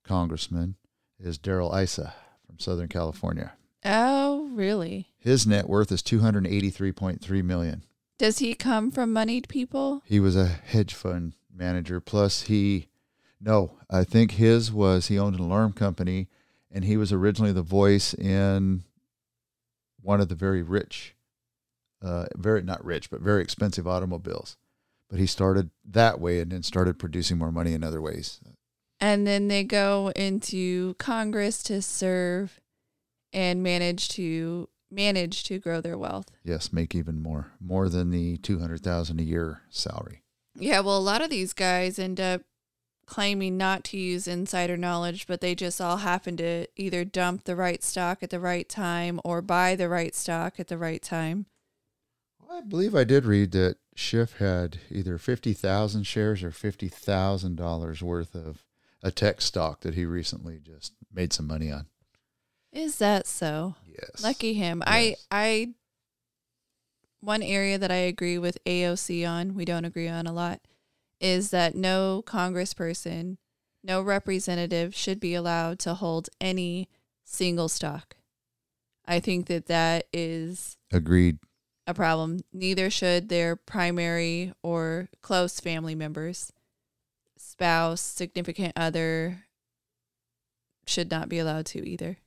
congressman 0.03 0.75
is 1.21 1.39
Darrell 1.39 1.73
Issa 1.73 2.15
from 2.45 2.59
Southern 2.59 2.89
California. 2.89 3.53
Oh, 3.85 4.49
really? 4.53 5.09
His 5.19 5.47
net 5.47 5.69
worth 5.69 5.93
is 5.93 6.03
283.3 6.03 7.45
million. 7.45 7.85
Does 8.19 8.39
he 8.39 8.55
come 8.55 8.91
from 8.91 9.13
moneyed 9.13 9.49
people? 9.49 10.03
He 10.05 10.19
was 10.19 10.37
a 10.37 10.47
hedge 10.47 10.95
fund 10.95 11.35
manager 11.55 12.01
plus 12.01 12.43
he 12.43 12.89
no, 13.41 13.73
I 13.91 14.05
think 14.05 14.33
his 14.33 14.73
was 14.73 15.09
he 15.09 15.19
owned 15.19 15.35
an 15.35 15.43
alarm 15.43 15.73
company 15.73 16.29
and 16.71 16.85
he 16.85 16.97
was 16.97 17.13
originally 17.13 17.53
the 17.53 17.63
voice 17.63 18.15
in 18.15 18.85
one 20.03 20.21
of 20.21 20.29
the 20.29 20.35
very 20.35 20.63
rich, 20.63 21.15
uh, 22.03 22.27
very 22.37 22.63
not 22.63 22.85
rich, 22.85 23.11
but 23.11 23.21
very 23.21 23.43
expensive 23.43 23.87
automobiles. 23.87 24.57
But 25.09 25.19
he 25.19 25.27
started 25.27 25.71
that 25.85 26.21
way 26.21 26.41
and 26.41 26.53
then 26.53 26.63
started 26.63 26.99
producing 26.99 27.39
more 27.39 27.53
money 27.53 27.75
in 27.75 27.85
other 27.85 28.01
ways. 28.01 28.41
And 28.99 29.27
then 29.27 29.49
they 29.49 29.65
go 29.65 30.13
into 30.15 30.95
Congress 30.95 31.63
to 31.65 31.83
serve 31.83 32.61
and 33.33 33.63
manage 33.63 34.09
to 34.11 34.69
manage 34.91 35.45
to 35.45 35.59
grow 35.59 35.81
their 35.81 35.99
wealth. 35.99 36.31
Yes, 36.45 36.73
make 36.73 36.95
even 36.95 37.23
more, 37.23 37.53
more 37.61 37.89
than 37.89 38.11
the 38.11 38.37
two 38.39 38.59
hundred 38.59 38.83
thousand 38.83 39.21
a 39.21 39.25
year 39.25 39.63
salary. 39.71 40.23
Yeah, 40.55 40.81
well, 40.81 40.99
a 40.99 41.01
lot 41.01 41.23
of 41.23 41.31
these 41.31 41.53
guys 41.53 41.99
end 41.99 42.21
up 42.21 42.43
claiming 43.13 43.59
not 43.59 43.85
to 43.85 43.99
use 43.99 44.27
insider 44.27 44.75
knowledge, 44.75 45.27
but 45.27 45.43
they 45.43 45.55
just 45.55 45.83
all 45.83 45.99
happen 45.99 46.35
to 46.35 46.67
either 46.77 47.05
dump 47.05 47.45
the 47.45 47.55
right 47.55 47.83
stock 47.83 48.23
at 48.23 48.31
the 48.31 48.41
right 48.41 48.67
time 48.71 49.21
or 49.23 49.43
buy 49.43 49.77
the 49.77 49.87
right 49.87 50.15
stock 50.15 50.59
at 50.59 50.69
the 50.69 50.79
right 50.79 51.03
time. 51.03 51.45
I 52.51 52.63
believe 52.63 52.95
I 52.95 53.05
did 53.05 53.27
read 53.27 53.53
that 53.53 53.77
Schiff 53.95 54.39
had 54.39 54.79
either 54.91 55.19
fifty 55.19 55.53
thousand 55.53 56.05
shares 56.05 56.43
or 56.43 56.53
fifty 56.53 56.89
thousand 56.89 57.57
dollars 57.57 58.03
worth 58.03 58.35
of 58.35 58.65
a 59.03 59.11
tech 59.11 59.43
stock 59.43 59.83
that 59.83 59.93
he 59.93 60.07
recently 60.07 60.59
just 60.59 60.95
made 61.13 61.35
some 61.35 61.47
money 61.47 61.71
on. 61.71 61.89
Is 62.73 62.97
that 62.97 63.27
so? 63.27 63.75
Yes. 63.87 64.23
Lucky 64.23 64.55
him. 64.55 64.83
Yes. 64.87 64.89
I 64.91 65.17
I 65.31 65.69
one 67.21 67.43
area 67.43 67.77
that 67.77 67.91
I 67.91 67.97
agree 67.97 68.39
with 68.39 68.57
AOC 68.65 69.29
on, 69.29 69.55
we 69.55 69.67
don't 69.67 69.85
agree 69.85 70.09
on 70.09 70.27
a 70.27 70.33
lot, 70.33 70.63
is 71.23 71.51
that 71.51 71.77
no 71.77 72.23
congressperson, 72.27 73.37
no 73.83 74.03
representative 74.03 74.95
should 74.95 75.21
be 75.21 75.35
allowed 75.35 75.79
to 75.79 75.95
hold 75.95 76.29
any 76.41 76.89
single 77.25 77.69
stock. 77.69 78.17
I 79.07 79.21
think 79.21 79.47
that 79.47 79.67
that 79.67 80.07
is 80.13 80.77
Agreed. 80.93 81.39
a 81.87 81.95
problem. 81.95 82.41
Neither 82.53 82.91
should 82.91 83.29
their 83.29 83.57
primary 83.57 84.53
or 84.63 85.09
close 85.23 85.61
family 85.61 85.95
members, 85.95 86.53
spouse, 87.39 88.01
significant 88.01 88.73
other 88.75 89.45
should 90.87 91.11
not 91.11 91.29
be 91.29 91.39
allowed 91.39 91.67
to 91.67 91.89
either. 91.89 92.19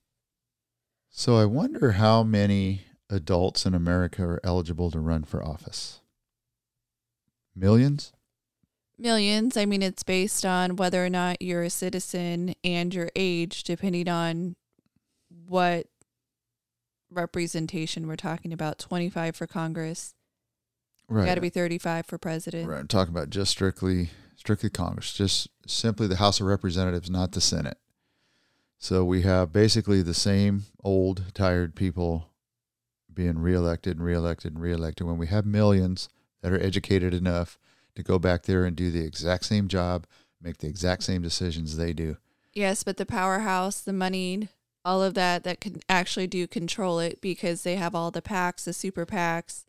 So 1.09 1.37
I 1.37 1.45
wonder 1.45 1.93
how 1.93 2.23
many 2.23 2.83
adults 3.09 3.65
in 3.65 3.73
America 3.73 4.23
are 4.23 4.41
eligible 4.43 4.89
to 4.91 4.99
run 4.99 5.23
for 5.23 5.43
office. 5.43 5.99
Millions? 7.55 8.13
Millions. 8.97 9.57
I 9.57 9.65
mean, 9.65 9.81
it's 9.81 10.03
based 10.03 10.45
on 10.45 10.77
whether 10.77 11.05
or 11.05 11.09
not 11.09 11.41
you're 11.41 11.63
a 11.63 11.69
citizen 11.69 12.55
and 12.63 12.93
your 12.93 13.09
age, 13.15 13.63
depending 13.63 14.07
on 14.07 14.55
what 15.47 15.87
representation 17.11 18.07
we're 18.07 18.15
talking 18.15 18.53
about 18.53 18.79
25 18.79 19.35
for 19.35 19.47
Congress. 19.47 20.13
Right. 21.07 21.25
Got 21.25 21.35
to 21.35 21.41
be 21.41 21.49
35 21.49 22.05
for 22.05 22.17
president. 22.17 22.67
Right. 22.67 22.79
I'm 22.79 22.87
talking 22.87 23.13
about 23.13 23.29
just 23.29 23.51
strictly 23.51 24.09
strictly 24.37 24.69
Congress, 24.69 25.13
just 25.13 25.49
simply 25.65 26.07
the 26.07 26.17
House 26.17 26.39
of 26.39 26.45
Representatives, 26.45 27.09
not 27.09 27.31
the 27.31 27.41
Senate. 27.41 27.77
So 28.77 29.03
we 29.03 29.21
have 29.21 29.51
basically 29.51 30.01
the 30.01 30.13
same 30.13 30.65
old, 30.83 31.33
tired 31.33 31.75
people 31.75 32.29
being 33.11 33.39
reelected 33.39 33.97
and 33.97 34.05
reelected 34.05 34.53
and 34.53 34.61
reelected 34.61 35.07
when 35.07 35.17
we 35.17 35.27
have 35.27 35.45
millions 35.45 36.09
that 36.41 36.51
are 36.51 36.61
educated 36.61 37.13
enough 37.13 37.57
to 37.95 38.03
go 38.03 38.19
back 38.19 38.43
there 38.43 38.65
and 38.65 38.75
do 38.75 38.91
the 38.91 39.05
exact 39.05 39.45
same 39.45 39.67
job, 39.67 40.05
make 40.41 40.57
the 40.57 40.67
exact 40.67 41.03
same 41.03 41.21
decisions 41.21 41.77
they 41.77 41.93
do. 41.93 42.17
Yes, 42.53 42.83
but 42.83 42.97
the 42.97 43.05
powerhouse, 43.05 43.81
the 43.81 43.93
money, 43.93 44.49
all 44.83 45.01
of 45.03 45.13
that, 45.15 45.43
that 45.43 45.59
can 45.59 45.81
actually 45.89 46.27
do 46.27 46.47
control 46.47 46.99
it 46.99 47.19
because 47.21 47.63
they 47.63 47.75
have 47.75 47.95
all 47.95 48.11
the 48.11 48.21
PACs, 48.21 48.63
the 48.63 48.73
super 48.73 49.05
PACs, 49.05 49.65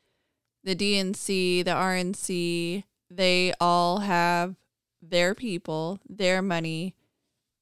the 0.63 0.77
DNC, 0.77 1.65
the 1.65 1.71
RNC, 1.71 2.85
they 3.11 3.53
all 3.61 4.01
have 4.01 4.57
their 5.01 5.35
people, 5.35 6.01
their 6.09 6.43
money, 6.43 6.95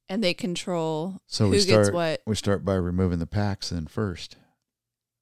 and 0.09 0.23
they 0.23 0.35
control 0.35 1.20
So 1.27 1.49
we 1.49 1.61
start 1.61 1.95
what. 1.95 2.23
we 2.27 2.35
start 2.35 2.65
by 2.65 2.74
removing 2.74 3.19
the 3.19 3.27
PACs 3.27 3.70
then 3.70 3.86
first. 3.86 4.36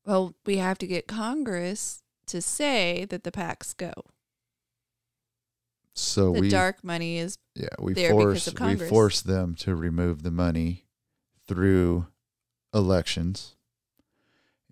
Well, 0.05 0.35
we 0.45 0.57
have 0.57 0.79
to 0.79 0.87
get 0.87 1.07
Congress 1.07 2.03
to 2.27 2.43
say 2.43 3.07
that 3.11 3.25
the 3.25 3.31
PACs 3.31 3.77
go. 3.77 3.93
So 5.95 6.33
The 6.33 6.41
we 6.41 6.49
dark 6.49 6.83
money 6.83 7.19
is 7.19 7.39
yeah, 7.55 7.69
we 7.79 7.95
force 7.95 8.53
we 8.61 8.77
force 8.77 9.21
them 9.21 9.55
to 9.57 9.75
remove 9.75 10.23
the 10.23 10.31
money 10.31 10.87
through 11.47 12.07
elections. 12.73 13.57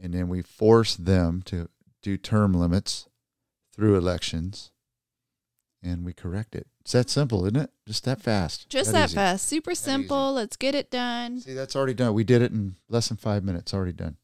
And 0.03 0.15
then 0.15 0.29
we 0.29 0.41
force 0.41 0.97
them 0.97 1.43
to 1.47 1.69
do 2.03 2.17
term 2.17 2.55
limits 2.55 3.09
through 3.75 3.97
elections. 3.97 4.71
And 5.83 6.05
we 6.05 6.13
correct 6.13 6.55
it. 6.55 6.67
It's 6.81 6.93
that 6.93 7.11
simple, 7.11 7.45
isn't 7.45 7.57
it? 7.57 7.71
Just 7.87 8.05
that 8.05 8.21
fast. 8.21 8.69
just 8.69 8.93
that 8.93 9.11
easy. 9.11 9.15
fast. 9.15 9.47
Super 9.47 9.73
easy. 9.73 9.83
simple. 9.83 10.33
Let's 10.33 10.57
get 10.57 10.75
it 10.75 10.91
done. 10.91 11.41
See, 11.41 11.55
that's 11.55 11.77
already 11.77 11.95
done. 11.95 12.15
We 12.15 12.25
did 12.25 12.43
it 12.43 12.53
in 12.53 12.77
less 12.89 13.09
than 13.09 13.17
five 13.17 13.45
minutes. 13.45 13.73
Already 13.73 13.93
done. 13.93 14.17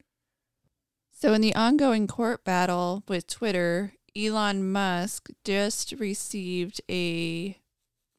So, 1.12 1.32
in 1.32 1.40
the 1.40 1.54
ongoing 1.54 2.06
court 2.06 2.44
battle 2.44 3.04
with 3.08 3.26
Twitter, 3.26 3.94
Elon 4.16 4.70
Musk 4.72 5.28
just 5.44 5.92
received 5.92 6.80
a 6.90 7.58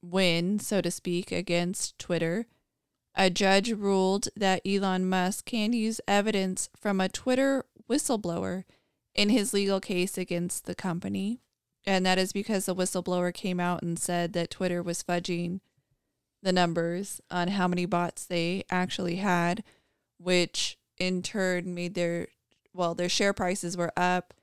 win, 0.04 0.60
so 0.60 0.80
to 0.82 0.92
speak, 0.92 1.32
against 1.32 1.98
Twitter. 1.98 2.46
A 3.16 3.32
judge 3.32 3.72
ruled 3.72 4.28
that 4.36 4.62
Elon 4.64 5.10
Musk 5.10 5.46
can 5.46 5.74
use 5.74 6.00
evidence 6.08 6.70
from 6.80 7.02
a 7.02 7.10
Twitter 7.10 7.66
whistleblower 7.90 8.64
in 9.16 9.30
his 9.30 9.54
legal 9.54 9.80
case 9.80 10.18
against 10.18 10.66
the 10.66 10.76
company. 10.76 11.40
And 11.86 12.06
that 12.06 12.20
is 12.20 12.32
because 12.32 12.66
the 12.66 12.76
whistleblower 12.76 13.34
came 13.34 13.60
out 13.60 13.82
and 13.82 13.98
said 13.98 14.34
that 14.34 14.52
Twitter 14.52 14.84
was 14.84 15.02
fudging 15.02 15.62
the 16.44 16.52
numbers 16.52 17.20
on 17.32 17.48
how 17.48 17.68
many 17.68 17.88
bots 17.88 18.24
they 18.26 18.64
actually 18.70 19.16
had, 19.16 19.64
which 20.20 20.78
in 21.00 21.24
turn 21.24 21.74
made 21.74 21.96
their 21.96 22.28
well, 22.74 22.94
their 22.94 23.10
share 23.10 23.34
prices 23.34 23.76
were 23.76 23.92
up 23.98 24.36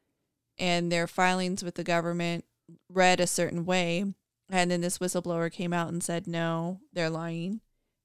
and 0.58 0.90
their 0.90 1.06
filings 1.06 1.62
with 1.64 1.74
the 1.74 1.84
government 1.84 2.44
read 2.88 3.20
a 3.20 3.26
certain 3.26 3.64
way. 3.64 4.04
And 4.50 4.70
then 4.70 4.80
this 4.80 4.98
whistleblower 4.98 5.50
came 5.50 5.72
out 5.72 5.88
and 5.88 6.02
said, 6.02 6.26
no, 6.26 6.80
they're 6.92 7.10
lying. 7.10 7.60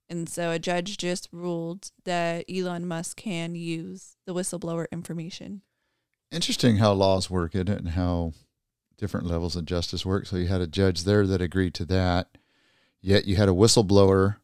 And 0.09 0.27
so 0.27 0.51
a 0.51 0.59
judge 0.59 0.97
just 0.97 1.30
ruled 1.31 1.91
that 2.05 2.45
Elon 2.49 2.88
Musk 2.88 3.17
can 3.17 3.55
use 3.55 4.15
the 4.26 4.34
whistleblower 4.34 4.88
information. 4.91 5.61
Interesting 6.31 6.77
how 6.77 6.93
laws 6.93 7.30
work, 7.30 7.55
isn't 7.55 7.69
it? 7.69 7.80
And 7.80 7.89
how 7.89 8.34
different 8.97 9.27
levels 9.27 9.55
of 9.55 9.65
justice 9.65 10.05
work. 10.05 10.26
So 10.26 10.38
you 10.38 10.47
had 10.47 10.61
a 10.61 10.67
judge 10.67 11.03
there 11.03 11.27
that 11.27 11.41
agreed 11.41 11.73
to 11.76 11.85
that. 11.85 12.38
Yet 13.01 13.26
you 13.26 13.35
had 13.35 13.49
a 13.49 13.53
whistleblower 13.53 14.38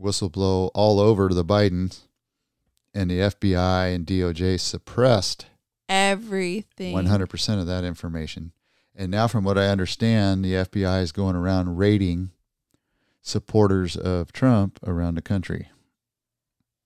whistleblow 0.00 0.70
all 0.74 0.98
over 0.98 1.28
the 1.28 1.44
Bidens, 1.44 2.00
and 2.94 3.10
the 3.10 3.18
FBI 3.18 3.94
and 3.94 4.06
DOJ 4.06 4.58
suppressed 4.58 5.46
Everything. 5.90 6.94
100% 6.94 7.60
of 7.60 7.66
that 7.66 7.84
information. 7.84 8.52
And 8.94 9.10
now, 9.10 9.26
from 9.26 9.44
what 9.44 9.58
I 9.58 9.68
understand, 9.68 10.44
the 10.44 10.52
FBI 10.52 11.02
is 11.02 11.10
going 11.10 11.34
around 11.34 11.76
raiding 11.76 12.30
supporters 13.22 13.96
of 13.96 14.32
Trump 14.32 14.78
around 14.86 15.16
the 15.16 15.22
country. 15.22 15.68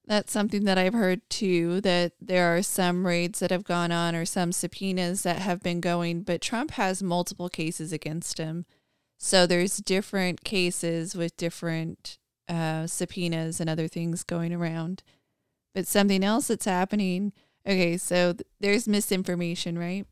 That's 0.06 0.32
something 0.32 0.64
that 0.64 0.78
I've 0.78 0.94
heard 0.94 1.28
too, 1.30 1.80
that 1.80 2.12
there 2.20 2.54
are 2.56 2.62
some 2.62 3.06
raids 3.06 3.40
that 3.40 3.50
have 3.50 3.64
gone 3.64 3.90
on 3.92 4.14
or 4.14 4.24
some 4.24 4.52
subpoenas 4.52 5.22
that 5.22 5.38
have 5.38 5.62
been 5.62 5.80
going, 5.80 6.22
but 6.22 6.42
Trump 6.42 6.72
has 6.72 7.02
multiple 7.02 7.48
cases 7.48 7.92
against 7.92 8.38
him. 8.38 8.66
So 9.18 9.46
there's 9.46 9.78
different 9.78 10.44
cases 10.44 11.14
with 11.14 11.36
different 11.36 12.18
uh, 12.48 12.86
subpoenas 12.86 13.60
and 13.60 13.70
other 13.70 13.88
things 13.88 14.22
going 14.22 14.52
around. 14.52 15.02
But 15.74 15.86
something 15.86 16.22
else 16.22 16.48
that's 16.48 16.66
happening. 16.66 17.32
Okay, 17.66 17.96
so 17.96 18.32
th- 18.32 18.46
there's 18.60 18.86
misinformation, 18.86 19.78
right? 19.78 20.06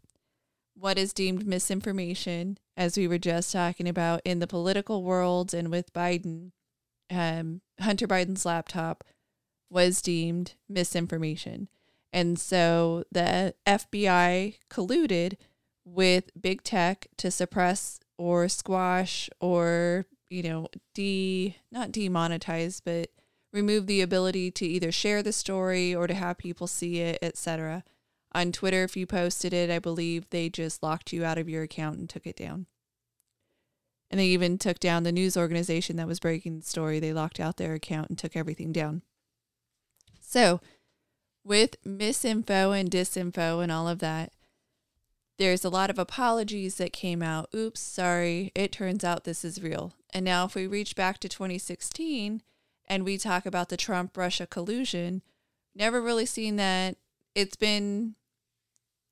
What 0.74 0.98
is 0.98 1.12
deemed 1.12 1.46
misinformation, 1.46 2.58
as 2.76 2.96
we 2.96 3.06
were 3.06 3.18
just 3.18 3.52
talking 3.52 3.88
about 3.88 4.22
in 4.24 4.38
the 4.38 4.46
political 4.46 5.02
world 5.02 5.52
and 5.52 5.70
with 5.70 5.92
Biden, 5.92 6.52
um, 7.10 7.60
Hunter 7.78 8.06
Biden's 8.06 8.46
laptop 8.46 9.04
was 9.70 10.00
deemed 10.00 10.54
misinformation. 10.68 11.68
And 12.12 12.38
so 12.38 13.04
the 13.10 13.54
FBI 13.66 14.56
colluded 14.70 15.36
with 15.84 16.30
big 16.40 16.62
tech 16.62 17.08
to 17.18 17.30
suppress 17.30 18.00
or 18.18 18.48
squash 18.48 19.28
or, 19.40 20.06
you 20.28 20.42
know, 20.42 20.68
de 20.94 21.56
not 21.70 21.90
demonetize, 21.90 22.80
but 22.84 23.10
remove 23.52 23.86
the 23.86 24.00
ability 24.00 24.50
to 24.50 24.66
either 24.66 24.90
share 24.90 25.22
the 25.22 25.32
story 25.32 25.94
or 25.94 26.06
to 26.06 26.14
have 26.14 26.38
people 26.38 26.66
see 26.66 27.00
it, 27.00 27.18
etc. 27.22 27.84
On 28.34 28.50
Twitter, 28.50 28.82
if 28.84 28.96
you 28.96 29.06
posted 29.06 29.52
it, 29.52 29.70
I 29.70 29.78
believe 29.78 30.28
they 30.30 30.48
just 30.48 30.82
locked 30.82 31.12
you 31.12 31.24
out 31.24 31.38
of 31.38 31.48
your 31.48 31.62
account 31.62 31.98
and 31.98 32.08
took 32.08 32.26
it 32.26 32.36
down. 32.36 32.66
And 34.10 34.18
they 34.18 34.26
even 34.26 34.58
took 34.58 34.78
down 34.78 35.04
the 35.04 35.12
news 35.12 35.36
organization 35.36 35.96
that 35.96 36.06
was 36.06 36.20
breaking 36.20 36.58
the 36.58 36.66
story. 36.66 36.98
They 36.98 37.12
locked 37.12 37.40
out 37.40 37.56
their 37.56 37.74
account 37.74 38.08
and 38.08 38.18
took 38.18 38.36
everything 38.36 38.72
down. 38.72 39.02
So, 40.20 40.60
with 41.44 41.82
misinfo 41.84 42.78
and 42.78 42.90
disinfo 42.90 43.62
and 43.62 43.72
all 43.72 43.88
of 43.88 43.98
that, 43.98 44.32
there's 45.38 45.64
a 45.64 45.70
lot 45.70 45.90
of 45.90 45.98
apologies 45.98 46.76
that 46.76 46.92
came 46.92 47.22
out. 47.22 47.48
Oops, 47.54 47.80
sorry, 47.80 48.52
it 48.54 48.70
turns 48.70 49.02
out 49.02 49.24
this 49.24 49.44
is 49.44 49.62
real. 49.62 49.94
And 50.10 50.24
now, 50.24 50.44
if 50.44 50.54
we 50.54 50.66
reach 50.66 50.94
back 50.94 51.18
to 51.20 51.28
2016 51.28 52.42
and 52.92 53.06
we 53.06 53.16
talk 53.16 53.46
about 53.46 53.70
the 53.70 53.76
Trump 53.78 54.18
Russia 54.18 54.46
collusion, 54.46 55.22
never 55.74 56.02
really 56.02 56.26
seen 56.26 56.56
that. 56.56 56.98
It's 57.34 57.56
been 57.56 58.16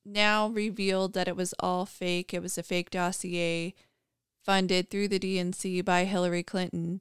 now 0.05 0.49
revealed 0.49 1.15
that 1.15 1.29
it 1.29 1.35
was 1.35 1.55
all 1.59 1.87
fake. 1.87 2.35
It 2.35 2.43
was 2.43 2.59
a 2.59 2.63
fake 2.63 2.91
dossier 2.91 3.75
funded 4.45 4.91
through 4.91 5.09
the 5.09 5.19
DNC 5.19 5.83
by 5.83 6.05
Hillary 6.05 6.43
Clinton. 6.43 7.01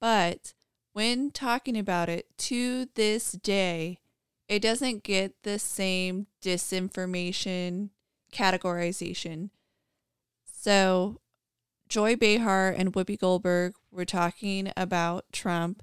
But 0.00 0.54
when 0.92 1.32
talking 1.32 1.76
about 1.76 2.08
it 2.08 2.26
to 2.38 2.86
this 2.94 3.32
day, 3.32 3.98
it 4.46 4.62
doesn't 4.62 5.02
get 5.02 5.34
the 5.42 5.58
same 5.58 6.28
disinformation 6.40 7.90
categorization. 8.32 9.50
So, 10.44 11.18
Joy 11.88 12.14
Behar 12.14 12.68
and 12.68 12.92
Whoopi 12.92 13.18
Goldberg 13.18 13.74
were 13.90 14.04
talking 14.04 14.70
about 14.76 15.24
Trump, 15.32 15.82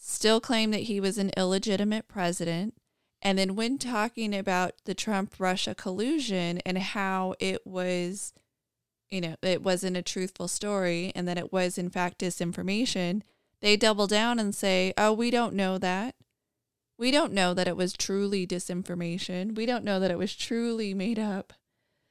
still 0.00 0.40
claim 0.40 0.70
that 0.70 0.84
he 0.84 0.98
was 0.98 1.18
an 1.18 1.30
illegitimate 1.36 2.08
president. 2.08 2.74
And 3.22 3.38
then, 3.38 3.54
when 3.54 3.76
talking 3.76 4.34
about 4.34 4.72
the 4.86 4.94
Trump 4.94 5.34
Russia 5.38 5.74
collusion 5.74 6.58
and 6.64 6.78
how 6.78 7.34
it 7.38 7.66
was, 7.66 8.32
you 9.10 9.20
know, 9.20 9.36
it 9.42 9.62
wasn't 9.62 9.98
a 9.98 10.02
truthful 10.02 10.48
story 10.48 11.12
and 11.14 11.28
that 11.28 11.36
it 11.36 11.52
was, 11.52 11.76
in 11.76 11.90
fact, 11.90 12.20
disinformation, 12.20 13.20
they 13.60 13.76
double 13.76 14.06
down 14.06 14.38
and 14.38 14.54
say, 14.54 14.94
oh, 14.96 15.12
we 15.12 15.30
don't 15.30 15.54
know 15.54 15.76
that. 15.76 16.14
We 16.96 17.10
don't 17.10 17.34
know 17.34 17.52
that 17.52 17.68
it 17.68 17.76
was 17.76 17.92
truly 17.92 18.46
disinformation. 18.46 19.54
We 19.54 19.66
don't 19.66 19.84
know 19.84 20.00
that 20.00 20.10
it 20.10 20.18
was 20.18 20.34
truly 20.34 20.94
made 20.94 21.18
up. 21.18 21.52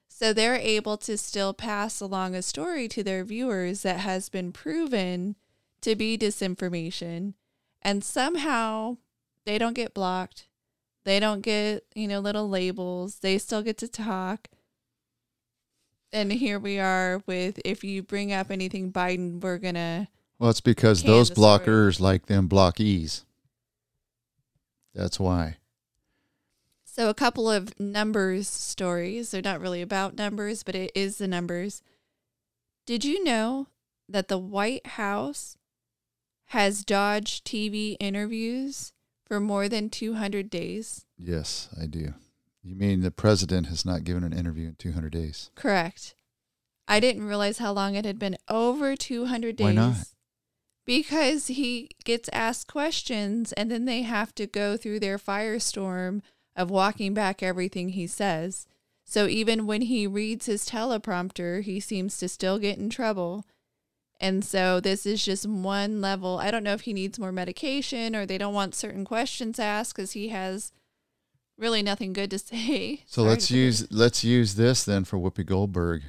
So 0.08 0.32
they're 0.32 0.56
able 0.56 0.98
to 0.98 1.18
still 1.18 1.54
pass 1.54 2.02
along 2.02 2.36
a 2.36 2.42
story 2.42 2.88
to 2.90 3.04
their 3.04 3.24
viewers 3.24 3.82
that 3.82 4.02
has 4.02 4.30
been 4.30 4.52
proven 4.52 5.36
to 5.82 5.96
be 5.96 6.18
disinformation. 6.18 7.34
And 7.82 8.04
somehow 8.04 8.98
they 9.46 9.58
don't 9.58 9.74
get 9.74 9.94
blocked. 9.94 10.48
They 11.06 11.20
don't 11.20 11.42
get, 11.42 11.86
you 11.96 12.08
know, 12.08 12.20
little 12.20 12.50
labels. 12.50 13.20
They 13.20 13.38
still 13.38 13.62
get 13.62 13.78
to 13.80 13.88
talk. 13.88 14.48
And 16.12 16.32
here 16.32 16.60
we 16.60 16.80
are 16.80 17.22
with 17.26 17.60
if 17.64 17.84
you 17.84 18.02
bring 18.04 18.34
up 18.34 18.52
anything 18.52 18.92
Biden, 18.92 19.42
we're 19.42 19.60
gonna 19.60 20.08
Well, 20.40 20.50
it's 20.50 20.62
because 20.62 21.04
those 21.04 21.30
the 21.30 21.36
story. 21.36 21.60
blockers 21.60 22.00
like 22.00 22.26
them 22.26 22.48
block 22.48 22.80
ease. 22.80 23.26
That's 24.94 25.20
why. 25.20 25.58
So, 26.84 27.10
a 27.10 27.14
couple 27.14 27.50
of 27.50 27.80
numbers 27.80 28.48
stories. 28.50 29.32
They're 29.32 29.42
not 29.42 29.62
really 29.62 29.82
about 29.82 30.18
numbers, 30.18 30.64
but 30.64 30.76
it 30.76 30.92
is 30.96 31.18
the 31.18 31.28
numbers. 31.28 31.82
Did 32.86 33.06
you 33.06 33.24
know 33.24 33.68
that 34.10 34.28
the 34.28 34.38
White 34.38 34.86
House 34.86 35.56
has 36.50 36.84
dodged 36.84 37.46
TV 37.46 37.96
interviews 38.00 38.92
for 39.26 39.40
more 39.40 39.70
than 39.70 39.90
200 39.90 40.50
days? 40.50 41.06
Yes, 41.18 41.70
I 41.80 41.86
do. 41.86 42.14
You 42.64 42.76
mean 42.76 43.02
the 43.02 43.12
president 43.12 43.68
has 43.68 43.86
not 43.86 44.04
given 44.04 44.24
an 44.24 44.34
interview 44.34 44.68
in 44.70 44.76
200 44.76 45.12
days? 45.12 45.52
Correct. 45.56 46.16
I 46.88 47.00
didn't 47.00 47.28
realize 47.28 47.60
how 47.60 47.72
long 47.72 47.94
it 47.94 48.04
had 48.04 48.18
been 48.18 48.38
over 48.50 48.96
200 48.96 49.56
days. 49.56 49.64
Why 49.64 49.74
not? 49.74 49.96
Because 50.86 51.48
he 51.48 51.92
gets 52.04 52.30
asked 52.34 52.68
questions 52.68 53.54
and 53.54 53.70
then 53.70 53.86
they 53.86 54.02
have 54.02 54.34
to 54.36 54.48
go 54.48 54.76
through 54.76 55.00
their 55.00 55.20
firestorm 55.20 56.22
of 56.56 56.72
walking 56.72 57.14
back 57.14 57.44
everything 57.44 57.90
he 57.90 58.08
says. 58.08 58.66
So 59.06 59.28
even 59.28 59.68
when 59.68 59.84
he 59.84 60.08
reads 60.08 60.48
his 60.48 60.68
teleprompter, 60.68 61.62
he 61.62 61.80
seems 61.80 62.18
to 62.18 62.28
still 62.28 62.58
get 62.58 62.80
in 62.80 62.90
trouble. 62.90 63.46
And 64.20 64.44
so 64.44 64.80
this 64.80 65.06
is 65.06 65.24
just 65.24 65.48
one 65.48 66.02
level. 66.02 66.40
I 66.40 66.52
don't 66.52 66.64
know 66.64 66.74
if 66.74 66.82
he 66.82 66.94
needs 66.94 67.18
more 67.18 67.32
medication 67.32 68.16
or 68.16 68.26
they 68.26 68.38
don't 68.38 68.54
want 68.54 68.76
certain 68.76 69.06
questions 69.06 69.60
asked 69.60 69.96
because 69.96 70.12
he 70.12 70.30
has 70.30 70.72
really 71.58 71.82
nothing 71.82 72.12
good 72.14 72.32
to 72.32 72.40
say. 72.40 73.04
So 73.06 73.22
Sorry 73.22 73.30
let's 73.30 73.52
it- 73.52 73.56
use 73.56 73.92
let's 73.92 74.24
use 74.24 74.56
this 74.56 74.84
then 74.84 75.06
for 75.06 75.18
Whoopi 75.18 75.46
Goldberg. 75.46 76.02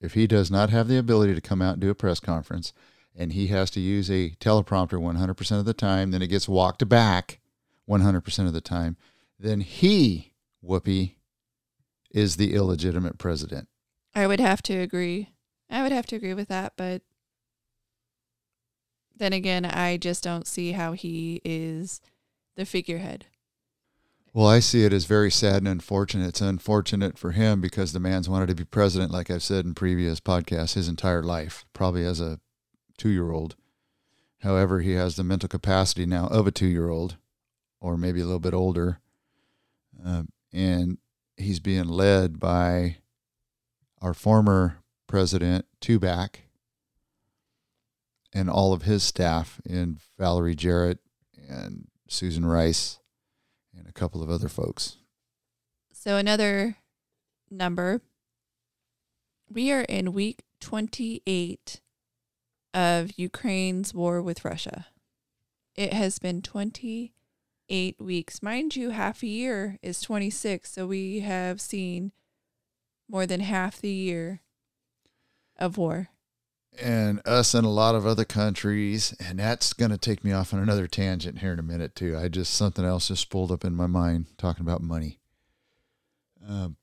If 0.00 0.14
he 0.14 0.26
does 0.26 0.50
not 0.50 0.70
have 0.70 0.88
the 0.88 0.98
ability 0.98 1.34
to 1.34 1.40
come 1.40 1.62
out 1.62 1.74
and 1.74 1.80
do 1.80 1.90
a 1.90 1.94
press 1.94 2.18
conference, 2.18 2.72
and 3.14 3.32
he 3.32 3.46
has 3.48 3.70
to 3.70 3.80
use 3.80 4.10
a 4.10 4.30
teleprompter 4.40 4.98
100% 5.00 5.58
of 5.60 5.64
the 5.64 5.74
time, 5.74 6.10
then 6.10 6.22
it 6.22 6.26
gets 6.26 6.48
walked 6.48 6.88
back 6.88 7.38
100% 7.88 8.46
of 8.46 8.52
the 8.52 8.60
time, 8.60 8.96
then 9.38 9.60
he, 9.60 10.32
Whoopi, 10.64 11.14
is 12.10 12.34
the 12.34 12.52
illegitimate 12.52 13.16
president. 13.16 13.68
I 14.12 14.26
would 14.26 14.40
have 14.40 14.60
to 14.62 14.74
agree. 14.74 15.30
I 15.70 15.82
would 15.84 15.92
have 15.92 16.06
to 16.06 16.16
agree 16.16 16.34
with 16.34 16.48
that, 16.48 16.72
but 16.76 17.02
then 19.22 19.32
again, 19.32 19.64
I 19.64 19.98
just 19.98 20.24
don't 20.24 20.48
see 20.48 20.72
how 20.72 20.92
he 20.92 21.40
is 21.44 22.00
the 22.56 22.66
figurehead. 22.66 23.26
Well, 24.34 24.48
I 24.48 24.60
see 24.60 24.84
it 24.84 24.92
as 24.92 25.04
very 25.04 25.30
sad 25.30 25.58
and 25.58 25.68
unfortunate. 25.68 26.28
It's 26.28 26.40
unfortunate 26.40 27.16
for 27.16 27.30
him 27.32 27.60
because 27.60 27.92
the 27.92 28.00
man's 28.00 28.28
wanted 28.28 28.48
to 28.48 28.54
be 28.54 28.64
president, 28.64 29.12
like 29.12 29.30
I've 29.30 29.42
said 29.42 29.64
in 29.64 29.74
previous 29.74 30.18
podcasts, 30.20 30.74
his 30.74 30.88
entire 30.88 31.22
life, 31.22 31.64
probably 31.72 32.04
as 32.04 32.20
a 32.20 32.40
two 32.96 33.10
year 33.10 33.30
old. 33.30 33.54
However, 34.40 34.80
he 34.80 34.92
has 34.92 35.14
the 35.14 35.22
mental 35.22 35.48
capacity 35.48 36.04
now 36.04 36.26
of 36.26 36.46
a 36.46 36.50
two 36.50 36.66
year 36.66 36.88
old, 36.88 37.16
or 37.80 37.96
maybe 37.96 38.20
a 38.20 38.24
little 38.24 38.40
bit 38.40 38.54
older. 38.54 38.98
Uh, 40.04 40.24
and 40.52 40.98
he's 41.36 41.60
being 41.60 41.86
led 41.86 42.40
by 42.40 42.96
our 44.00 44.14
former 44.14 44.78
president, 45.06 45.66
Tubac, 45.80 46.36
and 48.32 48.48
all 48.48 48.72
of 48.72 48.82
his 48.82 49.02
staff 49.02 49.60
in 49.64 49.98
Valerie 50.18 50.54
Jarrett 50.54 50.98
and 51.48 51.88
Susan 52.08 52.44
Rice 52.44 52.98
and 53.76 53.86
a 53.86 53.92
couple 53.92 54.22
of 54.22 54.30
other 54.30 54.48
folks. 54.48 54.96
So, 55.92 56.16
another 56.16 56.76
number 57.50 58.00
we 59.48 59.70
are 59.70 59.82
in 59.82 60.12
week 60.12 60.42
28 60.60 61.80
of 62.72 63.10
Ukraine's 63.18 63.92
war 63.92 64.22
with 64.22 64.44
Russia. 64.44 64.86
It 65.74 65.92
has 65.92 66.18
been 66.18 66.40
28 66.40 68.00
weeks. 68.00 68.42
Mind 68.42 68.76
you, 68.76 68.90
half 68.90 69.22
a 69.22 69.26
year 69.26 69.78
is 69.82 70.00
26. 70.00 70.72
So, 70.72 70.86
we 70.86 71.20
have 71.20 71.60
seen 71.60 72.12
more 73.08 73.26
than 73.26 73.40
half 73.40 73.80
the 73.80 73.90
year 73.90 74.40
of 75.58 75.76
war. 75.76 76.08
And 76.80 77.20
us 77.26 77.52
and 77.52 77.66
a 77.66 77.70
lot 77.70 77.94
of 77.94 78.06
other 78.06 78.24
countries, 78.24 79.14
and 79.20 79.38
that's 79.38 79.72
going 79.74 79.90
to 79.90 79.98
take 79.98 80.24
me 80.24 80.32
off 80.32 80.54
on 80.54 80.60
another 80.60 80.86
tangent 80.86 81.40
here 81.40 81.52
in 81.52 81.58
a 81.58 81.62
minute 81.62 81.94
too. 81.94 82.16
I 82.16 82.28
just 82.28 82.54
something 82.54 82.84
else 82.84 83.08
just 83.08 83.28
pulled 83.28 83.52
up 83.52 83.64
in 83.64 83.74
my 83.76 83.86
mind 83.86 84.26
talking 84.38 84.62
about 84.62 84.82
money. 84.82 85.18
Um, 86.48 86.76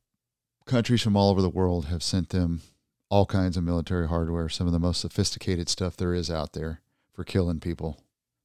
countries 0.66 1.02
from 1.02 1.18
all 1.18 1.32
over 1.32 1.42
the 1.42 1.50
world 1.50 1.86
have 1.86 2.04
sent 2.04 2.30
them 2.30 2.62
all 3.10 3.26
kinds 3.26 3.58
of 3.58 3.64
military 3.64 4.08
hardware, 4.08 4.48
some 4.50 4.68
of 4.68 4.74
the 4.74 4.80
most 4.80 5.02
sophisticated 5.02 5.68
stuff 5.68 5.98
there 5.98 6.14
is 6.14 6.30
out 6.30 6.54
there 6.54 6.82
for 7.12 7.24
killing 7.24 7.60
people 7.60 8.04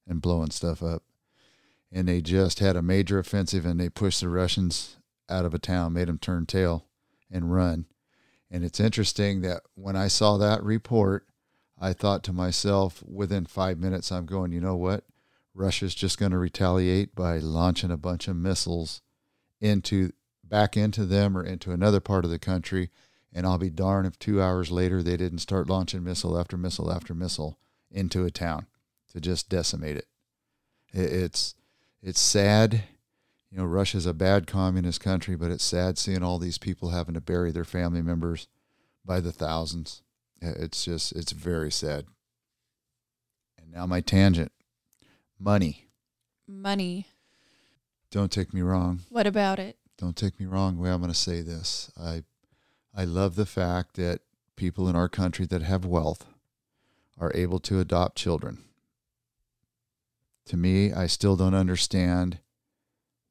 and 0.08 0.22
blowing 0.22 0.50
stuff 0.50 0.82
up. 0.82 1.02
And 1.92 2.08
they 2.08 2.22
just 2.22 2.58
had 2.58 2.74
a 2.74 2.82
major 2.82 3.18
offensive 3.18 3.66
and 3.66 3.78
they 3.78 3.90
pushed 3.90 4.22
the 4.22 4.28
Russians 4.28 4.96
out 5.28 5.44
of 5.44 5.54
a 5.54 5.58
town, 5.58 5.92
made 5.92 6.08
them 6.08 6.18
turn 6.18 6.46
tail 6.46 6.86
and 7.30 7.52
run. 7.52 7.86
And 8.50 8.64
it's 8.64 8.80
interesting 8.80 9.42
that 9.42 9.62
when 9.74 9.96
I 9.96 10.08
saw 10.08 10.36
that 10.38 10.62
report, 10.62 11.26
I 11.78 11.92
thought 11.92 12.22
to 12.24 12.32
myself, 12.32 13.02
within 13.06 13.46
five 13.46 13.78
minutes, 13.78 14.12
I'm 14.12 14.26
going, 14.26 14.52
you 14.52 14.60
know 14.60 14.76
what? 14.76 15.04
Russia's 15.54 15.94
just 15.94 16.18
going 16.18 16.32
to 16.32 16.38
retaliate 16.38 17.14
by 17.14 17.38
launching 17.38 17.90
a 17.90 17.96
bunch 17.96 18.28
of 18.28 18.36
missiles 18.36 19.02
into 19.60 20.12
back 20.42 20.76
into 20.76 21.04
them 21.04 21.36
or 21.36 21.42
into 21.44 21.72
another 21.72 22.00
part 22.00 22.24
of 22.24 22.30
the 22.30 22.38
country. 22.38 22.90
And 23.32 23.46
I'll 23.46 23.58
be 23.58 23.70
darned 23.70 24.06
if 24.06 24.18
two 24.18 24.40
hours 24.40 24.70
later 24.70 25.02
they 25.02 25.16
didn't 25.16 25.38
start 25.38 25.68
launching 25.68 26.04
missile 26.04 26.38
after 26.38 26.56
missile 26.56 26.92
after 26.92 27.14
missile 27.14 27.58
into 27.90 28.24
a 28.24 28.30
town 28.30 28.66
to 29.12 29.20
just 29.20 29.48
decimate 29.48 29.96
it. 29.96 30.06
It- 30.92 31.12
It's 31.12 31.54
it's 32.02 32.20
sad. 32.20 32.84
You 33.50 33.58
know, 33.58 33.64
Russia's 33.64 34.04
a 34.04 34.12
bad 34.12 34.46
communist 34.46 35.00
country, 35.00 35.36
but 35.36 35.50
it's 35.50 35.64
sad 35.64 35.96
seeing 35.96 36.22
all 36.22 36.38
these 36.38 36.58
people 36.58 36.90
having 36.90 37.14
to 37.14 37.20
bury 37.20 37.50
their 37.50 37.64
family 37.64 38.02
members 38.02 38.46
by 39.04 39.20
the 39.20 39.32
thousands. 39.32 40.02
Uh, 40.42 40.52
it's 40.58 40.84
just 40.84 41.12
it's 41.12 41.32
very 41.32 41.70
sad. 41.70 42.06
And 43.58 43.70
now 43.70 43.86
my 43.86 44.00
tangent. 44.00 44.52
Money. 45.38 45.88
Money. 46.46 47.06
Don't 48.10 48.30
take 48.30 48.54
me 48.54 48.62
wrong. 48.62 49.00
What 49.08 49.26
about 49.26 49.58
it? 49.58 49.76
Don't 49.98 50.16
take 50.16 50.38
me 50.38 50.46
wrong. 50.46 50.78
Way 50.78 50.90
I'm 50.90 51.00
going 51.00 51.12
to 51.12 51.18
say 51.18 51.42
this. 51.42 51.90
I 52.00 52.22
I 52.94 53.04
love 53.04 53.34
the 53.34 53.46
fact 53.46 53.96
that 53.96 54.20
people 54.56 54.88
in 54.88 54.96
our 54.96 55.08
country 55.08 55.46
that 55.46 55.62
have 55.62 55.84
wealth 55.84 56.26
are 57.18 57.32
able 57.34 57.58
to 57.60 57.80
adopt 57.80 58.16
children. 58.16 58.58
To 60.46 60.56
me, 60.56 60.92
I 60.92 61.06
still 61.06 61.36
don't 61.36 61.54
understand 61.54 62.38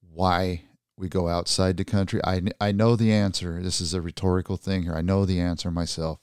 why 0.01 0.63
we 0.97 1.09
go 1.09 1.27
outside 1.27 1.77
the 1.77 1.85
country. 1.85 2.19
I, 2.23 2.41
I 2.59 2.71
know 2.71 2.95
the 2.95 3.11
answer. 3.11 3.61
This 3.61 3.81
is 3.81 3.93
a 3.93 4.01
rhetorical 4.01 4.57
thing 4.57 4.83
here. 4.83 4.95
I 4.95 5.01
know 5.01 5.25
the 5.25 5.39
answer 5.39 5.71
myself. 5.71 6.19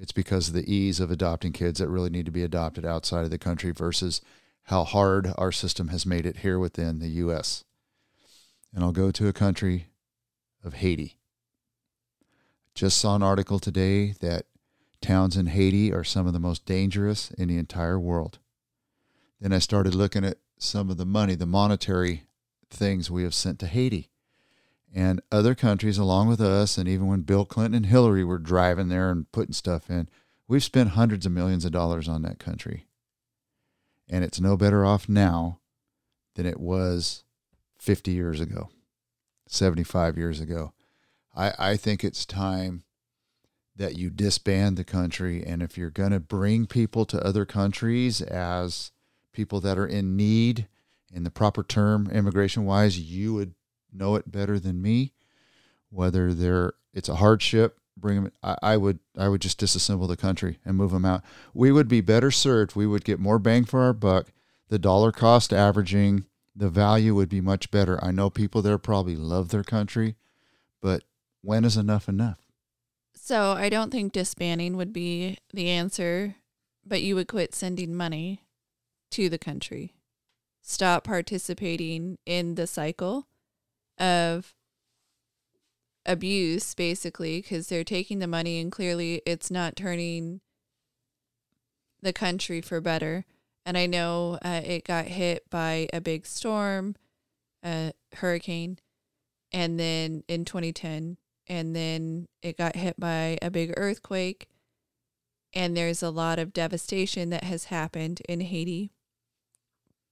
It's 0.00 0.12
because 0.12 0.48
of 0.48 0.54
the 0.54 0.72
ease 0.72 0.98
of 0.98 1.10
adopting 1.10 1.52
kids 1.52 1.78
that 1.78 1.88
really 1.88 2.08
need 2.08 2.24
to 2.24 2.32
be 2.32 2.42
adopted 2.42 2.86
outside 2.86 3.24
of 3.24 3.30
the 3.30 3.36
country 3.38 3.70
versus 3.70 4.22
how 4.64 4.82
hard 4.84 5.32
our 5.36 5.52
system 5.52 5.88
has 5.88 6.06
made 6.06 6.24
it 6.24 6.38
here 6.38 6.58
within 6.58 7.00
the 7.00 7.08
U.S. 7.08 7.64
And 8.74 8.82
I'll 8.82 8.92
go 8.92 9.10
to 9.10 9.28
a 9.28 9.34
country 9.34 9.88
of 10.64 10.74
Haiti. 10.74 11.18
Just 12.74 12.96
saw 12.96 13.14
an 13.14 13.22
article 13.22 13.58
today 13.58 14.14
that 14.20 14.46
towns 15.02 15.36
in 15.36 15.46
Haiti 15.46 15.92
are 15.92 16.04
some 16.04 16.26
of 16.26 16.32
the 16.32 16.38
most 16.38 16.64
dangerous 16.64 17.30
in 17.32 17.48
the 17.48 17.58
entire 17.58 18.00
world. 18.00 18.38
Then 19.38 19.52
I 19.52 19.58
started 19.58 19.94
looking 19.94 20.24
at 20.24 20.38
some 20.56 20.88
of 20.88 20.96
the 20.96 21.06
money, 21.06 21.34
the 21.34 21.46
monetary 21.46 22.24
things 22.70 23.10
we 23.10 23.22
have 23.22 23.34
sent 23.34 23.58
to 23.58 23.66
Haiti. 23.66 24.08
And 24.92 25.20
other 25.30 25.54
countries, 25.54 25.98
along 25.98 26.28
with 26.28 26.40
us, 26.40 26.76
and 26.76 26.88
even 26.88 27.06
when 27.06 27.20
Bill 27.20 27.44
Clinton 27.44 27.74
and 27.74 27.86
Hillary 27.86 28.24
were 28.24 28.38
driving 28.38 28.88
there 28.88 29.10
and 29.10 29.30
putting 29.30 29.52
stuff 29.52 29.88
in, 29.88 30.08
we've 30.48 30.64
spent 30.64 30.90
hundreds 30.90 31.26
of 31.26 31.32
millions 31.32 31.64
of 31.64 31.70
dollars 31.70 32.08
on 32.08 32.22
that 32.22 32.40
country. 32.40 32.88
And 34.08 34.24
it's 34.24 34.40
no 34.40 34.56
better 34.56 34.84
off 34.84 35.08
now 35.08 35.60
than 36.34 36.44
it 36.44 36.58
was 36.58 37.22
50 37.78 38.10
years 38.10 38.40
ago, 38.40 38.68
75 39.46 40.18
years 40.18 40.40
ago. 40.40 40.72
I, 41.36 41.52
I 41.58 41.76
think 41.76 42.02
it's 42.02 42.26
time 42.26 42.82
that 43.76 43.96
you 43.96 44.10
disband 44.10 44.76
the 44.76 44.84
country. 44.84 45.44
And 45.44 45.62
if 45.62 45.78
you're 45.78 45.90
going 45.90 46.10
to 46.10 46.20
bring 46.20 46.66
people 46.66 47.04
to 47.06 47.24
other 47.24 47.46
countries 47.46 48.20
as 48.20 48.90
people 49.32 49.60
that 49.60 49.78
are 49.78 49.86
in 49.86 50.16
need, 50.16 50.68
in 51.12 51.24
the 51.24 51.30
proper 51.30 51.62
term, 51.62 52.08
immigration 52.10 52.64
wise, 52.64 52.98
you 52.98 53.34
would 53.34 53.54
know 53.92 54.14
it 54.16 54.30
better 54.30 54.58
than 54.58 54.82
me. 54.82 55.12
Whether 55.90 56.32
they're 56.34 56.74
it's 56.92 57.08
a 57.08 57.16
hardship, 57.16 57.78
bring 57.96 58.24
them. 58.24 58.32
I, 58.42 58.56
I 58.62 58.76
would 58.76 58.98
I 59.16 59.28
would 59.28 59.40
just 59.40 59.60
disassemble 59.60 60.08
the 60.08 60.16
country 60.16 60.58
and 60.64 60.76
move 60.76 60.90
them 60.92 61.04
out. 61.04 61.22
We 61.54 61.72
would 61.72 61.88
be 61.88 62.00
better 62.00 62.30
served. 62.30 62.76
We 62.76 62.86
would 62.86 63.04
get 63.04 63.20
more 63.20 63.38
bang 63.38 63.64
for 63.64 63.80
our 63.80 63.92
buck. 63.92 64.32
The 64.68 64.78
dollar 64.78 65.12
cost 65.12 65.52
averaging, 65.52 66.26
the 66.54 66.70
value 66.70 67.14
would 67.14 67.28
be 67.28 67.40
much 67.40 67.70
better. 67.70 68.02
I 68.02 68.12
know 68.12 68.30
people 68.30 68.62
there 68.62 68.78
probably 68.78 69.16
love 69.16 69.48
their 69.48 69.64
country, 69.64 70.16
but 70.80 71.02
when 71.42 71.64
is 71.64 71.76
enough 71.76 72.08
enough? 72.08 72.38
So 73.14 73.52
I 73.52 73.68
don't 73.68 73.90
think 73.90 74.12
disbanding 74.12 74.76
would 74.76 74.92
be 74.92 75.38
the 75.52 75.68
answer, 75.68 76.36
but 76.86 77.02
you 77.02 77.14
would 77.16 77.28
quit 77.28 77.54
sending 77.54 77.94
money 77.94 78.44
to 79.10 79.28
the 79.28 79.38
country. 79.38 79.94
Stop 80.62 81.04
participating 81.04 82.18
in 82.26 82.54
the 82.54 82.66
cycle 82.66 83.26
of 84.00 84.54
abuse, 86.06 86.74
basically, 86.74 87.40
because 87.40 87.68
they're 87.68 87.84
taking 87.84 88.18
the 88.18 88.26
money 88.26 88.58
and 88.58 88.72
clearly 88.72 89.22
it's 89.26 89.50
not 89.50 89.76
turning 89.76 90.40
the 92.02 92.12
country 92.12 92.60
for 92.60 92.80
better. 92.80 93.24
And 93.64 93.76
I 93.76 93.86
know 93.86 94.38
uh, 94.42 94.62
it 94.64 94.84
got 94.84 95.06
hit 95.06 95.48
by 95.50 95.88
a 95.92 96.00
big 96.00 96.26
storm, 96.26 96.96
a 97.62 97.92
hurricane, 98.14 98.78
and 99.52 99.78
then 99.78 100.24
in 100.28 100.44
2010, 100.44 101.18
and 101.46 101.76
then 101.76 102.28
it 102.42 102.56
got 102.56 102.76
hit 102.76 102.98
by 102.98 103.38
a 103.42 103.50
big 103.50 103.74
earthquake. 103.76 104.48
And 105.52 105.76
there's 105.76 106.02
a 106.02 106.10
lot 106.10 106.38
of 106.38 106.52
devastation 106.52 107.30
that 107.30 107.44
has 107.44 107.64
happened 107.64 108.22
in 108.28 108.40
Haiti. 108.40 108.92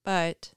But 0.05 0.53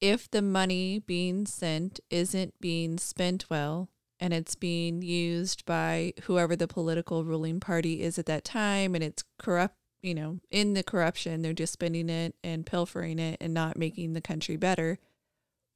if 0.00 0.30
the 0.30 0.42
money 0.42 1.00
being 1.00 1.46
sent 1.46 2.00
isn't 2.10 2.54
being 2.60 2.98
spent 2.98 3.46
well 3.50 3.88
and 4.20 4.32
it's 4.32 4.54
being 4.54 5.02
used 5.02 5.64
by 5.64 6.12
whoever 6.24 6.56
the 6.56 6.68
political 6.68 7.24
ruling 7.24 7.60
party 7.60 8.02
is 8.02 8.18
at 8.18 8.26
that 8.26 8.44
time 8.44 8.94
and 8.94 9.04
it's 9.04 9.24
corrupt, 9.38 9.76
you 10.02 10.14
know, 10.14 10.38
in 10.50 10.74
the 10.74 10.82
corruption, 10.82 11.42
they're 11.42 11.52
just 11.52 11.72
spending 11.72 12.08
it 12.08 12.34
and 12.42 12.66
pilfering 12.66 13.18
it 13.18 13.36
and 13.40 13.54
not 13.54 13.76
making 13.76 14.12
the 14.12 14.20
country 14.20 14.56
better, 14.56 14.98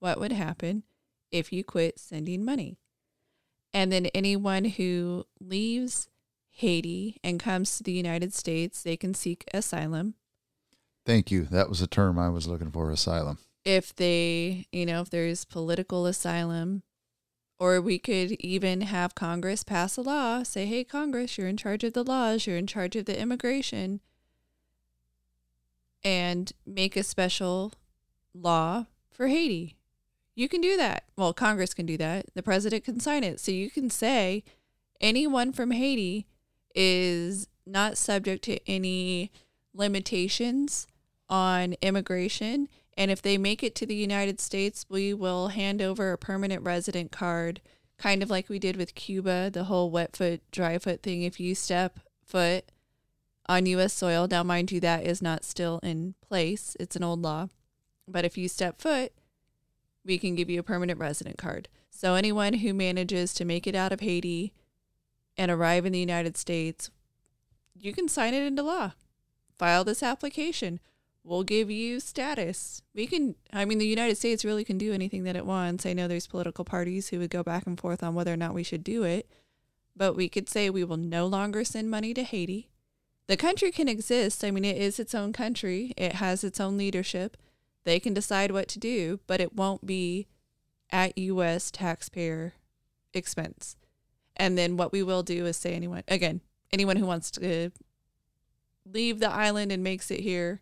what 0.00 0.18
would 0.18 0.32
happen 0.32 0.82
if 1.30 1.52
you 1.52 1.62
quit 1.64 1.98
sending 1.98 2.44
money? 2.44 2.78
And 3.72 3.90
then 3.90 4.06
anyone 4.06 4.66
who 4.66 5.24
leaves 5.40 6.08
Haiti 6.50 7.18
and 7.24 7.40
comes 7.40 7.78
to 7.78 7.82
the 7.82 7.92
United 7.92 8.34
States, 8.34 8.82
they 8.82 8.96
can 8.96 9.14
seek 9.14 9.44
asylum. 9.54 10.14
Thank 11.06 11.30
you. 11.30 11.44
That 11.44 11.68
was 11.68 11.80
a 11.80 11.86
term 11.86 12.18
I 12.18 12.28
was 12.28 12.46
looking 12.46 12.70
for 12.70 12.90
asylum. 12.90 13.38
If 13.64 13.94
they, 13.94 14.66
you 14.72 14.86
know, 14.86 15.02
if 15.02 15.10
there's 15.10 15.44
political 15.44 16.06
asylum, 16.06 16.82
or 17.58 17.80
we 17.80 17.98
could 17.98 18.32
even 18.40 18.80
have 18.80 19.14
Congress 19.14 19.62
pass 19.62 19.96
a 19.96 20.00
law, 20.00 20.42
say, 20.42 20.66
hey, 20.66 20.82
Congress, 20.82 21.38
you're 21.38 21.46
in 21.46 21.56
charge 21.56 21.84
of 21.84 21.92
the 21.92 22.02
laws, 22.02 22.46
you're 22.46 22.56
in 22.56 22.66
charge 22.66 22.96
of 22.96 23.04
the 23.04 23.18
immigration, 23.18 24.00
and 26.02 26.52
make 26.66 26.96
a 26.96 27.04
special 27.04 27.72
law 28.34 28.86
for 29.10 29.28
Haiti. 29.28 29.76
You 30.34 30.48
can 30.48 30.60
do 30.60 30.76
that. 30.76 31.04
Well, 31.16 31.32
Congress 31.32 31.74
can 31.74 31.86
do 31.86 31.96
that. 31.98 32.26
The 32.34 32.42
president 32.42 32.84
can 32.84 32.98
sign 32.98 33.22
it. 33.22 33.38
So 33.38 33.52
you 33.52 33.70
can 33.70 33.90
say 33.90 34.42
anyone 35.00 35.52
from 35.52 35.70
Haiti 35.70 36.26
is 36.74 37.46
not 37.66 37.98
subject 37.98 38.42
to 38.44 38.58
any 38.68 39.30
limitations 39.74 40.86
on 41.28 41.74
immigration. 41.82 42.68
And 42.96 43.10
if 43.10 43.22
they 43.22 43.38
make 43.38 43.62
it 43.62 43.74
to 43.76 43.86
the 43.86 43.94
United 43.94 44.40
States, 44.40 44.84
we 44.88 45.14
will 45.14 45.48
hand 45.48 45.80
over 45.80 46.12
a 46.12 46.18
permanent 46.18 46.62
resident 46.62 47.10
card, 47.10 47.60
kind 47.96 48.22
of 48.22 48.30
like 48.30 48.48
we 48.48 48.58
did 48.58 48.76
with 48.76 48.94
Cuba, 48.94 49.50
the 49.50 49.64
whole 49.64 49.90
wet 49.90 50.14
foot, 50.14 50.42
dry 50.50 50.78
foot 50.78 51.02
thing. 51.02 51.22
If 51.22 51.40
you 51.40 51.54
step 51.54 52.00
foot 52.24 52.70
on 53.46 53.66
U.S. 53.66 53.92
soil, 53.92 54.28
now 54.30 54.42
mind 54.42 54.70
you, 54.72 54.80
that 54.80 55.04
is 55.04 55.22
not 55.22 55.44
still 55.44 55.80
in 55.82 56.14
place, 56.20 56.76
it's 56.78 56.96
an 56.96 57.02
old 57.02 57.22
law. 57.22 57.48
But 58.06 58.24
if 58.24 58.36
you 58.36 58.48
step 58.48 58.80
foot, 58.80 59.12
we 60.04 60.18
can 60.18 60.34
give 60.34 60.50
you 60.50 60.60
a 60.60 60.64
permanent 60.64 60.98
resident 60.98 61.38
card. 61.38 61.68
So 61.90 62.14
anyone 62.14 62.54
who 62.54 62.74
manages 62.74 63.32
to 63.34 63.44
make 63.44 63.66
it 63.66 63.74
out 63.74 63.92
of 63.92 64.00
Haiti 64.00 64.52
and 65.36 65.50
arrive 65.50 65.86
in 65.86 65.92
the 65.92 65.98
United 65.98 66.36
States, 66.36 66.90
you 67.74 67.92
can 67.92 68.08
sign 68.08 68.34
it 68.34 68.42
into 68.42 68.62
law. 68.62 68.92
File 69.58 69.84
this 69.84 70.02
application. 70.02 70.80
We'll 71.24 71.44
give 71.44 71.70
you 71.70 72.00
status. 72.00 72.82
We 72.94 73.06
can, 73.06 73.36
I 73.52 73.64
mean, 73.64 73.78
the 73.78 73.86
United 73.86 74.16
States 74.16 74.44
really 74.44 74.64
can 74.64 74.76
do 74.76 74.92
anything 74.92 75.22
that 75.24 75.36
it 75.36 75.46
wants. 75.46 75.86
I 75.86 75.92
know 75.92 76.08
there's 76.08 76.26
political 76.26 76.64
parties 76.64 77.08
who 77.08 77.18
would 77.20 77.30
go 77.30 77.42
back 77.42 77.66
and 77.66 77.78
forth 77.78 78.02
on 78.02 78.14
whether 78.14 78.32
or 78.32 78.36
not 78.36 78.54
we 78.54 78.64
should 78.64 78.82
do 78.82 79.04
it, 79.04 79.30
but 79.94 80.16
we 80.16 80.28
could 80.28 80.48
say 80.48 80.68
we 80.68 80.84
will 80.84 80.96
no 80.96 81.26
longer 81.26 81.64
send 81.64 81.90
money 81.90 82.12
to 82.14 82.24
Haiti. 82.24 82.70
The 83.28 83.36
country 83.36 83.70
can 83.70 83.88
exist. 83.88 84.44
I 84.44 84.50
mean, 84.50 84.64
it 84.64 84.76
is 84.76 84.98
its 84.98 85.14
own 85.14 85.32
country, 85.32 85.94
it 85.96 86.14
has 86.14 86.42
its 86.42 86.58
own 86.58 86.76
leadership 86.76 87.36
they 87.84 87.98
can 87.98 88.14
decide 88.14 88.52
what 88.52 88.68
to 88.68 88.78
do, 88.78 89.20
but 89.26 89.40
it 89.40 89.54
won't 89.54 89.86
be 89.86 90.28
at 90.90 91.16
U.S. 91.18 91.70
taxpayer 91.70 92.54
expense. 93.12 93.76
And 94.36 94.56
then 94.56 94.76
what 94.76 94.92
we 94.92 95.02
will 95.02 95.22
do 95.22 95.46
is 95.46 95.56
say 95.56 95.74
anyone, 95.74 96.04
again, 96.08 96.40
anyone 96.72 96.96
who 96.96 97.06
wants 97.06 97.30
to 97.32 97.72
leave 98.86 99.20
the 99.20 99.30
island 99.30 99.72
and 99.72 99.82
makes 99.82 100.10
it 100.10 100.20
here, 100.20 100.60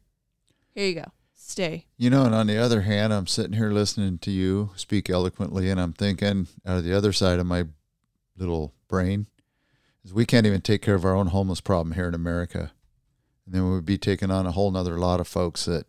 here 0.75 0.87
you 0.87 0.95
go. 0.95 1.13
Stay. 1.35 1.87
You 1.97 2.11
know, 2.11 2.25
and 2.25 2.35
on 2.35 2.47
the 2.47 2.59
other 2.59 2.83
hand, 2.83 3.13
I'm 3.13 3.27
sitting 3.27 3.55
here 3.55 3.73
listening 3.73 4.19
to 4.19 4.31
you 4.31 4.71
speak 4.77 5.11
eloquently, 5.11 5.69
and 5.69 5.81
I'm 5.81 5.93
thinking 5.93 6.47
out 6.67 6.79
of 6.79 6.85
the 6.85 6.97
other 6.97 7.13
side 7.13 7.39
of 7.39 7.47
my 7.47 7.67
little 8.37 8.75
brain 8.89 9.27
is 10.05 10.15
we 10.15 10.27
can't 10.27 10.47
even 10.47 10.61
take 10.61 10.83
care 10.83 10.95
of 10.95 11.05
our 11.05 11.15
own 11.15 11.29
homeless 11.29 11.61
problem 11.61 11.95
here 11.95 12.09
in 12.09 12.15
America. 12.15 12.73
And 13.45 13.55
then 13.55 13.71
we'd 13.71 13.85
be 13.85 13.99
taking 13.99 14.31
on 14.31 14.47
a 14.47 14.53
whole 14.53 14.71
nother 14.71 14.99
lot 14.99 15.21
of 15.21 15.29
folks 15.29 15.65
that 15.65 15.87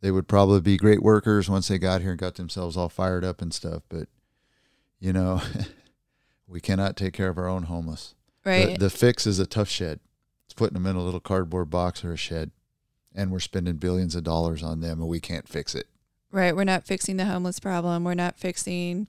they 0.00 0.10
would 0.10 0.28
probably 0.28 0.60
be 0.60 0.76
great 0.76 1.02
workers 1.02 1.48
once 1.48 1.68
they 1.68 1.78
got 1.78 2.00
here 2.00 2.10
and 2.10 2.18
got 2.18 2.36
themselves 2.36 2.76
all 2.76 2.88
fired 2.88 3.24
up 3.24 3.42
and 3.42 3.52
stuff. 3.52 3.82
But 3.88 4.08
you 4.98 5.12
know, 5.12 5.42
we 6.48 6.60
cannot 6.60 6.96
take 6.96 7.12
care 7.12 7.28
of 7.28 7.38
our 7.38 7.48
own 7.48 7.64
homeless. 7.64 8.14
Right. 8.44 8.78
The, 8.78 8.84
the 8.86 8.90
fix 8.90 9.26
is 9.26 9.38
a 9.38 9.46
Tuff 9.46 9.68
Shed. 9.68 10.00
It's 10.46 10.54
putting 10.54 10.74
them 10.74 10.86
in 10.86 10.96
a 10.96 11.02
little 11.02 11.20
cardboard 11.20 11.70
box 11.70 12.04
or 12.04 12.12
a 12.12 12.16
shed, 12.16 12.52
and 13.16 13.32
we're 13.32 13.40
spending 13.40 13.76
billions 13.76 14.14
of 14.14 14.22
dollars 14.22 14.62
on 14.62 14.80
them, 14.80 15.00
and 15.00 15.08
we 15.08 15.18
can't 15.18 15.48
fix 15.48 15.74
it. 15.74 15.86
Right. 16.30 16.54
We're 16.54 16.64
not 16.64 16.84
fixing 16.84 17.16
the 17.16 17.24
homeless 17.24 17.58
problem. 17.58 18.04
We're 18.04 18.14
not 18.14 18.36
fixing 18.36 19.08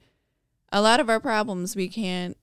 a 0.71 0.81
lot 0.81 0.99
of 0.99 1.09
our 1.09 1.19
problems. 1.19 1.75
We 1.75 1.89
can't 1.89 2.37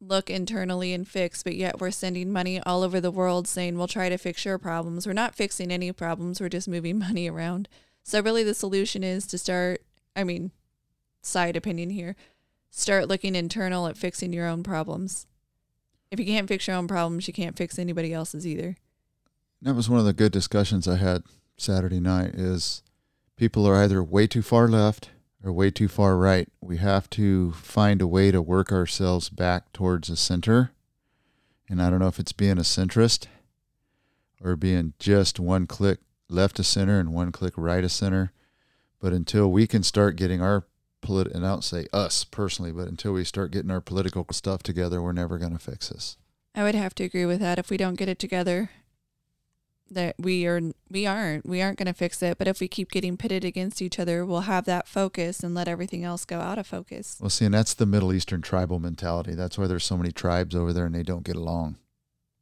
look 0.00 0.30
internally 0.30 0.92
and 0.92 1.06
fix, 1.06 1.42
but 1.42 1.56
yet 1.56 1.80
we're 1.80 1.90
sending 1.90 2.32
money 2.32 2.60
all 2.62 2.82
over 2.82 3.00
the 3.00 3.10
world 3.10 3.46
saying 3.46 3.76
we'll 3.76 3.88
try 3.88 4.08
to 4.08 4.16
fix 4.16 4.44
your 4.44 4.56
problems. 4.56 5.06
We're 5.06 5.12
not 5.12 5.34
fixing 5.34 5.70
any 5.70 5.92
problems. 5.92 6.40
We're 6.40 6.48
just 6.48 6.68
moving 6.68 6.98
money 7.00 7.28
around. 7.28 7.68
So 8.02 8.20
really 8.22 8.44
the 8.44 8.54
solution 8.54 9.04
is 9.04 9.26
to 9.26 9.38
start, 9.38 9.82
I 10.16 10.24
mean, 10.24 10.52
side 11.22 11.56
opinion 11.56 11.90
here, 11.90 12.16
start 12.70 13.08
looking 13.08 13.34
internal 13.34 13.86
at 13.86 13.98
fixing 13.98 14.32
your 14.32 14.46
own 14.46 14.62
problems. 14.62 15.26
If 16.10 16.18
you 16.18 16.26
can't 16.26 16.48
fix 16.48 16.66
your 16.66 16.76
own 16.76 16.88
problems, 16.88 17.28
you 17.28 17.34
can't 17.34 17.56
fix 17.56 17.78
anybody 17.78 18.12
else's 18.12 18.46
either. 18.46 18.76
That 19.62 19.74
was 19.74 19.88
one 19.88 20.00
of 20.00 20.06
the 20.06 20.12
good 20.12 20.32
discussions 20.32 20.88
I 20.88 20.96
had 20.96 21.22
Saturday 21.56 22.00
night 22.00 22.34
is 22.34 22.82
people 23.36 23.66
are 23.66 23.76
either 23.76 24.02
way 24.02 24.26
too 24.26 24.42
far 24.42 24.68
left 24.68 25.10
or 25.44 25.52
way 25.52 25.70
too 25.70 25.88
far 25.88 26.16
right. 26.16 26.48
We 26.60 26.78
have 26.78 27.10
to 27.10 27.52
find 27.52 28.00
a 28.00 28.06
way 28.06 28.30
to 28.30 28.40
work 28.40 28.72
ourselves 28.72 29.28
back 29.28 29.72
towards 29.72 30.08
the 30.08 30.16
center. 30.16 30.70
And 31.68 31.80
I 31.80 31.90
don't 31.90 31.98
know 31.98 32.08
if 32.08 32.18
it's 32.18 32.32
being 32.32 32.58
a 32.58 32.62
centrist 32.62 33.26
or 34.42 34.56
being 34.56 34.94
just 34.98 35.38
one 35.38 35.66
click 35.66 35.98
left 36.28 36.58
of 36.58 36.66
center 36.66 36.98
and 36.98 37.12
one 37.12 37.30
click 37.30 37.54
right 37.56 37.84
of 37.84 37.92
center. 37.92 38.32
But 38.98 39.12
until 39.12 39.50
we 39.50 39.66
can 39.66 39.82
start 39.82 40.16
getting 40.16 40.40
our 40.40 40.64
political, 41.00 41.36
and 41.36 41.46
I 41.46 41.50
don't 41.50 41.64
say 41.64 41.86
us 41.92 42.24
personally, 42.24 42.72
but 42.72 42.88
until 42.88 43.12
we 43.12 43.24
start 43.24 43.50
getting 43.50 43.70
our 43.70 43.80
political 43.80 44.26
stuff 44.32 44.62
together, 44.62 45.02
we're 45.02 45.12
never 45.12 45.38
going 45.38 45.52
to 45.52 45.58
fix 45.58 45.90
this. 45.90 46.16
I 46.54 46.64
would 46.64 46.74
have 46.74 46.94
to 46.96 47.04
agree 47.04 47.26
with 47.26 47.40
that. 47.40 47.58
If 47.58 47.70
we 47.70 47.76
don't 47.76 47.94
get 47.94 48.08
it 48.08 48.18
together, 48.18 48.70
that 49.90 50.14
we 50.18 50.46
are 50.46 50.60
we 50.88 51.06
aren't 51.06 51.46
we 51.46 51.60
aren't 51.60 51.78
going 51.78 51.86
to 51.86 51.92
fix 51.92 52.22
it 52.22 52.38
but 52.38 52.46
if 52.46 52.60
we 52.60 52.68
keep 52.68 52.90
getting 52.90 53.16
pitted 53.16 53.44
against 53.44 53.82
each 53.82 53.98
other 53.98 54.24
we'll 54.24 54.42
have 54.42 54.64
that 54.64 54.86
focus 54.86 55.40
and 55.40 55.54
let 55.54 55.68
everything 55.68 56.04
else 56.04 56.24
go 56.24 56.38
out 56.40 56.58
of 56.58 56.66
focus. 56.66 57.18
Well 57.20 57.30
see 57.30 57.44
and 57.44 57.54
that's 57.54 57.74
the 57.74 57.86
middle 57.86 58.12
eastern 58.12 58.42
tribal 58.42 58.78
mentality. 58.78 59.34
That's 59.34 59.58
why 59.58 59.66
there's 59.66 59.84
so 59.84 59.96
many 59.96 60.12
tribes 60.12 60.54
over 60.54 60.72
there 60.72 60.86
and 60.86 60.94
they 60.94 61.02
don't 61.02 61.24
get 61.24 61.36
along 61.36 61.76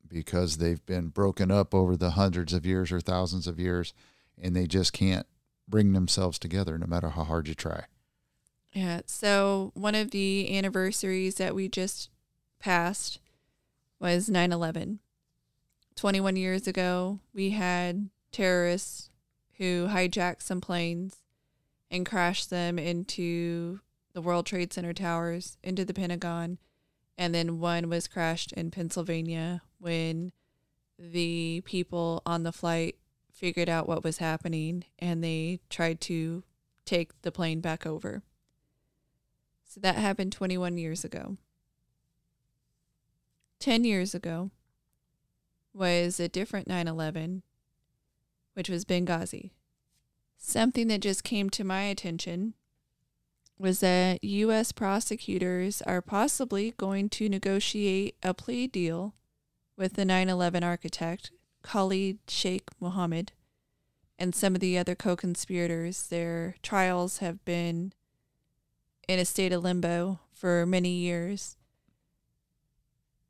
because 0.07 0.59
they've 0.59 0.85
been 0.87 1.09
broken 1.09 1.51
up 1.51 1.75
over 1.75 1.97
the 1.97 2.11
hundreds 2.11 2.53
of 2.53 2.67
years 2.67 2.93
or 2.93 3.01
thousands 3.01 3.47
of 3.47 3.59
years 3.59 3.95
and 4.41 4.55
they 4.55 4.67
just 4.67 4.93
can't 4.93 5.27
bring 5.67 5.93
themselves 5.93 6.39
together 6.39 6.79
no 6.79 6.87
matter 6.87 7.11
how 7.11 7.25
hard 7.25 7.49
you 7.49 7.55
try. 7.55 7.85
Yeah 8.73 9.01
so 9.07 9.73
one 9.75 9.95
of 9.95 10.11
the 10.11 10.55
anniversaries 10.57 11.37
that 11.37 11.55
we 11.55 11.69
just 11.69 12.11
passed 12.59 13.21
was 13.99 14.29
9-11 14.29 14.99
21 15.99 16.37
years 16.37 16.69
ago, 16.69 17.19
we 17.35 17.51
had 17.51 18.09
terrorists 18.31 19.11
who 19.57 19.89
hijacked 19.89 20.43
some 20.43 20.61
planes 20.61 21.17
and 21.91 22.07
crashed 22.07 22.51
them 22.51 22.79
into 22.79 23.81
the 24.13 24.23
World 24.23 24.47
Trade 24.47 24.73
Center 24.73 24.93
towers, 24.93 25.59
into 25.65 25.85
the 25.85 25.93
Pentagon. 25.93 26.59
And 27.19 27.35
then 27.35 27.59
one 27.59 27.89
was 27.89 28.07
crashed 28.07 28.53
in 28.53 28.71
Pennsylvania 28.71 29.63
when 29.81 30.31
the 30.97 31.63
people 31.65 32.23
on 32.25 32.45
the 32.45 32.53
flight 32.53 32.95
figured 33.33 33.69
out 33.69 33.89
what 33.89 34.05
was 34.05 34.19
happening 34.19 34.85
and 35.01 35.25
they 35.25 35.59
tried 35.69 36.01
to 36.03 36.45
take 36.85 37.23
the 37.23 37.33
plane 37.33 37.61
back 37.61 37.85
over. 37.85 38.23
So 39.65 39.81
that 39.81 39.97
happened 39.97 40.31
21 40.31 40.79
years 40.79 41.05
ago. 41.05 41.39
10 43.59 43.83
years 43.83 44.15
ago 44.15 44.53
was 45.79 46.19
a 46.19 46.29
different 46.29 46.67
9 46.67 46.89
11, 46.89 47.43
which 48.55 48.69
was 48.69 48.85
Benghazi. 48.85 49.53
Something 50.37 50.89
that 50.89 51.01
just 51.01 51.25
came 51.25 51.49
to 51.51 51.65
my 51.65 51.83
attention 51.83 52.55
was 53.59 53.81
that 53.81 54.23
U.S. 54.23 54.73
prosecutors 54.73 55.83
are 55.83 56.03
possibly 56.03 56.75
going 56.77 57.09
to 57.11 57.29
negotiate 57.29 58.17
a 58.23 58.35
plea 58.35 58.67
deal 58.67 59.15
with 59.77 59.95
the 59.95 60.05
9 60.05 60.29
11 60.29 60.63
architect, 60.63 61.31
Khalid 61.63 62.19
Sheikh 62.29 62.65
Mohammed, 62.81 63.33
and 64.19 64.35
some 64.35 64.55
of 64.55 64.61
the 64.61 64.77
other 64.77 64.95
co 64.95 65.17
conspirators. 65.17 66.07
Their 66.09 66.57
trials 66.63 67.19
have 67.19 67.45
been 67.45 67.93
in 69.09 69.19
a 69.19 69.25
state 69.25 69.53
of 69.53 69.63
limbo 69.63 70.21
for 70.33 70.67
many 70.67 70.91
years. 70.91 71.57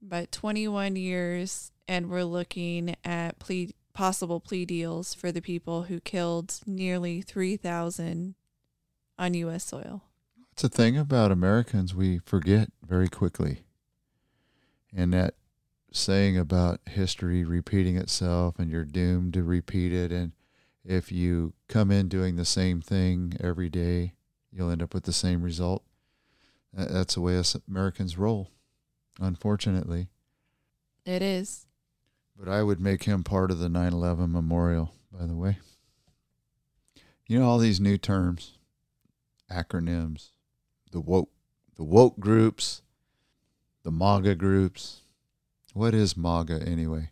But 0.00 0.30
21 0.30 0.96
years, 0.96 1.72
and 1.88 2.10
we're 2.10 2.24
looking 2.24 2.94
at 3.02 3.38
plea, 3.38 3.74
possible 3.94 4.38
plea 4.38 4.66
deals 4.66 5.14
for 5.14 5.32
the 5.32 5.40
people 5.40 5.84
who 5.84 5.98
killed 5.98 6.60
nearly 6.66 7.22
3,000 7.22 8.34
on 9.18 9.34
U.S. 9.34 9.64
soil. 9.64 10.02
It's 10.52 10.62
a 10.62 10.68
thing 10.68 10.98
about 10.98 11.32
Americans 11.32 11.94
we 11.94 12.18
forget 12.18 12.70
very 12.86 13.08
quickly. 13.08 13.64
And 14.94 15.12
that 15.14 15.34
saying 15.92 16.36
about 16.36 16.80
history 16.86 17.44
repeating 17.44 17.96
itself 17.96 18.58
and 18.58 18.70
you're 18.70 18.84
doomed 18.84 19.32
to 19.34 19.42
repeat 19.42 19.92
it. 19.92 20.12
And 20.12 20.32
if 20.84 21.10
you 21.10 21.54
come 21.68 21.90
in 21.90 22.08
doing 22.08 22.36
the 22.36 22.44
same 22.44 22.80
thing 22.80 23.34
every 23.40 23.70
day, 23.70 24.14
you'll 24.52 24.70
end 24.70 24.82
up 24.82 24.92
with 24.92 25.04
the 25.04 25.12
same 25.12 25.42
result. 25.42 25.84
That's 26.72 27.14
the 27.14 27.20
way 27.20 27.38
us 27.38 27.56
Americans 27.68 28.18
roll, 28.18 28.50
unfortunately. 29.20 30.08
It 31.06 31.22
is. 31.22 31.67
But 32.38 32.48
I 32.48 32.62
would 32.62 32.80
make 32.80 33.02
him 33.02 33.24
part 33.24 33.50
of 33.50 33.58
the 33.58 33.68
9 33.68 33.92
11 33.92 34.30
memorial, 34.30 34.94
by 35.10 35.26
the 35.26 35.34
way. 35.34 35.58
You 37.26 37.40
know, 37.40 37.48
all 37.48 37.58
these 37.58 37.80
new 37.80 37.98
terms, 37.98 38.52
acronyms, 39.50 40.30
the 40.92 41.00
woke, 41.00 41.30
the 41.76 41.84
woke 41.84 42.20
groups, 42.20 42.82
the 43.82 43.90
MAGA 43.90 44.36
groups. 44.36 45.00
What 45.74 45.94
is 45.94 46.16
MAGA 46.16 46.62
anyway? 46.66 47.10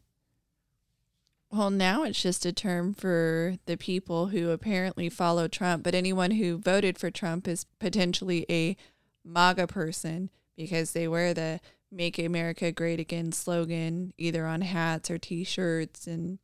Well, 1.50 1.70
now 1.70 2.02
it's 2.02 2.20
just 2.20 2.46
a 2.46 2.52
term 2.52 2.94
for 2.94 3.56
the 3.66 3.76
people 3.76 4.28
who 4.28 4.50
apparently 4.50 5.08
follow 5.08 5.48
Trump, 5.48 5.82
but 5.84 5.94
anyone 5.94 6.32
who 6.32 6.58
voted 6.58 6.98
for 6.98 7.10
Trump 7.10 7.46
is 7.46 7.66
potentially 7.78 8.46
a 8.50 8.76
MAGA 9.24 9.66
person 9.66 10.30
because 10.56 10.92
they 10.92 11.06
wear 11.06 11.34
the 11.34 11.60
Make 11.90 12.18
America 12.18 12.72
Great 12.72 13.00
Again 13.00 13.32
slogan 13.32 14.12
either 14.18 14.46
on 14.46 14.60
hats 14.60 15.10
or 15.10 15.18
t 15.18 15.44
shirts 15.44 16.06
and 16.06 16.38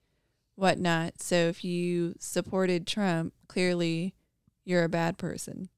whatnot. 0.54 1.20
So 1.20 1.34
if 1.34 1.64
you 1.64 2.14
supported 2.18 2.86
Trump, 2.86 3.34
clearly 3.48 4.14
you're 4.64 4.84
a 4.84 4.88
bad 4.88 5.18
person. 5.18 5.68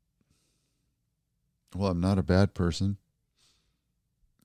Well, 1.74 1.90
I'm 1.90 2.00
not 2.00 2.18
a 2.18 2.22
bad 2.22 2.54
person. 2.54 2.98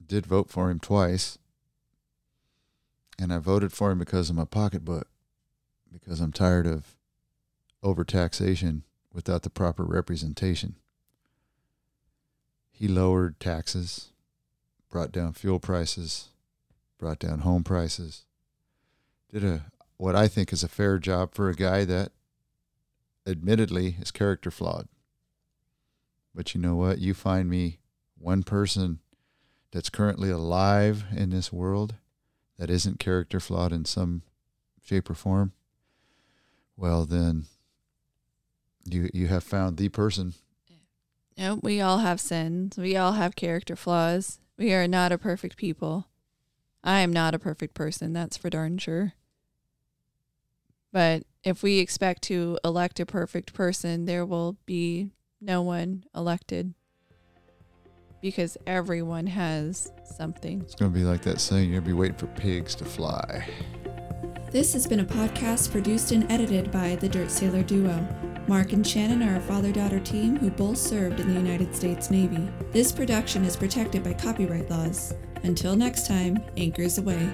Did 0.04 0.26
vote 0.26 0.50
for 0.50 0.72
him 0.72 0.80
twice. 0.80 1.38
And 3.20 3.34
I 3.34 3.38
voted 3.38 3.74
for 3.74 3.92
him 3.92 4.00
because 4.00 4.30
of 4.30 4.36
my 4.36 4.46
pocketbook, 4.46 5.08
because 5.92 6.22
I'm 6.22 6.32
tired 6.32 6.66
of 6.66 6.96
overtaxation 7.84 8.84
without 9.14 9.44
the 9.44 9.50
proper 9.50 9.84
representation. 9.84 10.76
He 12.72 12.88
lowered 12.88 13.40
taxes, 13.42 14.14
brought 14.90 15.12
down 15.12 15.34
fuel 15.34 15.60
prices, 15.60 16.30
brought 16.98 17.20
down 17.20 17.40
home 17.40 17.64
prices, 17.64 18.26
did 19.32 19.44
a 19.44 19.66
what 19.98 20.16
I 20.16 20.28
think 20.28 20.54
is 20.54 20.64
a 20.64 20.70
fair 20.70 20.98
job 20.98 21.34
for 21.34 21.50
a 21.50 21.56
guy 21.56 21.84
that 21.86 22.12
admittedly 23.28 23.98
is 24.00 24.12
character 24.12 24.50
flawed. 24.50 24.88
But 26.34 26.56
you 26.56 26.62
know 26.62 26.76
what? 26.76 27.00
You 27.00 27.14
find 27.14 27.50
me 27.50 27.80
one 28.18 28.44
person 28.44 29.00
that's 29.72 29.90
currently 29.90 30.30
alive 30.30 31.06
in 31.16 31.30
this 31.30 31.52
world 31.52 31.96
that 32.58 32.70
isn't 32.70 33.00
character 33.00 33.40
flawed 33.40 33.72
in 33.74 33.86
some 33.86 34.24
shape 34.82 35.10
or 35.10 35.16
form, 35.16 35.54
well 36.76 37.06
then 37.06 37.46
you 38.86 39.10
you 39.14 39.28
have 39.28 39.44
found 39.44 39.78
the 39.78 39.90
person. 39.90 40.34
Yeah, 41.36 41.54
we 41.62 41.80
all 41.80 42.00
have 42.00 42.20
sins. 42.20 42.78
We 42.78 42.98
all 42.98 43.14
have 43.14 43.36
character 43.36 43.76
flaws. 43.76 44.40
We 44.60 44.74
are 44.74 44.90
not 44.90 45.14
a 45.14 45.18
perfect 45.18 45.56
people. 45.56 46.10
I 46.84 47.00
am 47.00 47.14
not 47.14 47.34
a 47.34 47.40
perfect 47.40 47.74
person, 47.74 48.12
that's 48.12 48.36
for 48.36 48.50
darn 48.50 48.78
sure. 48.78 49.14
But 50.92 51.24
if 51.46 51.64
we 51.64 51.80
expect 51.80 52.24
to 52.24 52.60
elect 52.66 53.00
a 53.00 53.06
perfect 53.06 53.54
person, 53.54 54.04
there 54.04 54.26
will 54.26 54.58
be 54.66 55.12
no 55.40 55.62
one 55.62 56.04
elected 56.14 56.74
because 58.22 58.58
everyone 58.68 59.28
has 59.28 59.94
something. 60.04 60.60
It's 60.64 60.76
going 60.76 60.92
to 60.92 60.98
be 60.98 61.06
like 61.06 61.22
that 61.22 61.40
saying 61.40 61.70
you're 61.70 61.80
going 61.80 61.92
to 61.92 61.96
be 61.96 62.00
waiting 62.00 62.18
for 62.18 62.28
pigs 62.28 62.76
to 62.76 62.86
fly. 62.86 63.48
This 64.52 64.74
has 64.74 64.86
been 64.86 65.00
a 65.00 65.06
podcast 65.06 65.72
produced 65.72 66.12
and 66.12 66.30
edited 66.30 66.70
by 66.70 66.98
the 66.98 67.08
Dirt 67.08 67.32
Sailor 67.32 67.64
duo. 67.64 68.06
Mark 68.50 68.74
and 68.74 68.86
Shannon 68.86 69.22
are 69.22 69.36
a 69.36 69.42
father 69.42 69.72
daughter 69.72 70.00
team 70.00 70.36
who 70.36 70.50
both 70.50 70.80
served 70.80 71.20
in 71.20 71.28
the 71.28 71.40
United 71.40 71.76
States 71.76 72.10
Navy. 72.10 72.50
This 72.72 72.92
production 72.92 73.46
is 73.46 73.56
protected 73.56 74.04
by 74.04 74.14
copyright 74.14 74.72
laws. 74.72 75.14
Until 75.44 75.76
next 75.76 76.08
time, 76.08 76.44
anchors 76.58 76.98
away. 76.98 77.30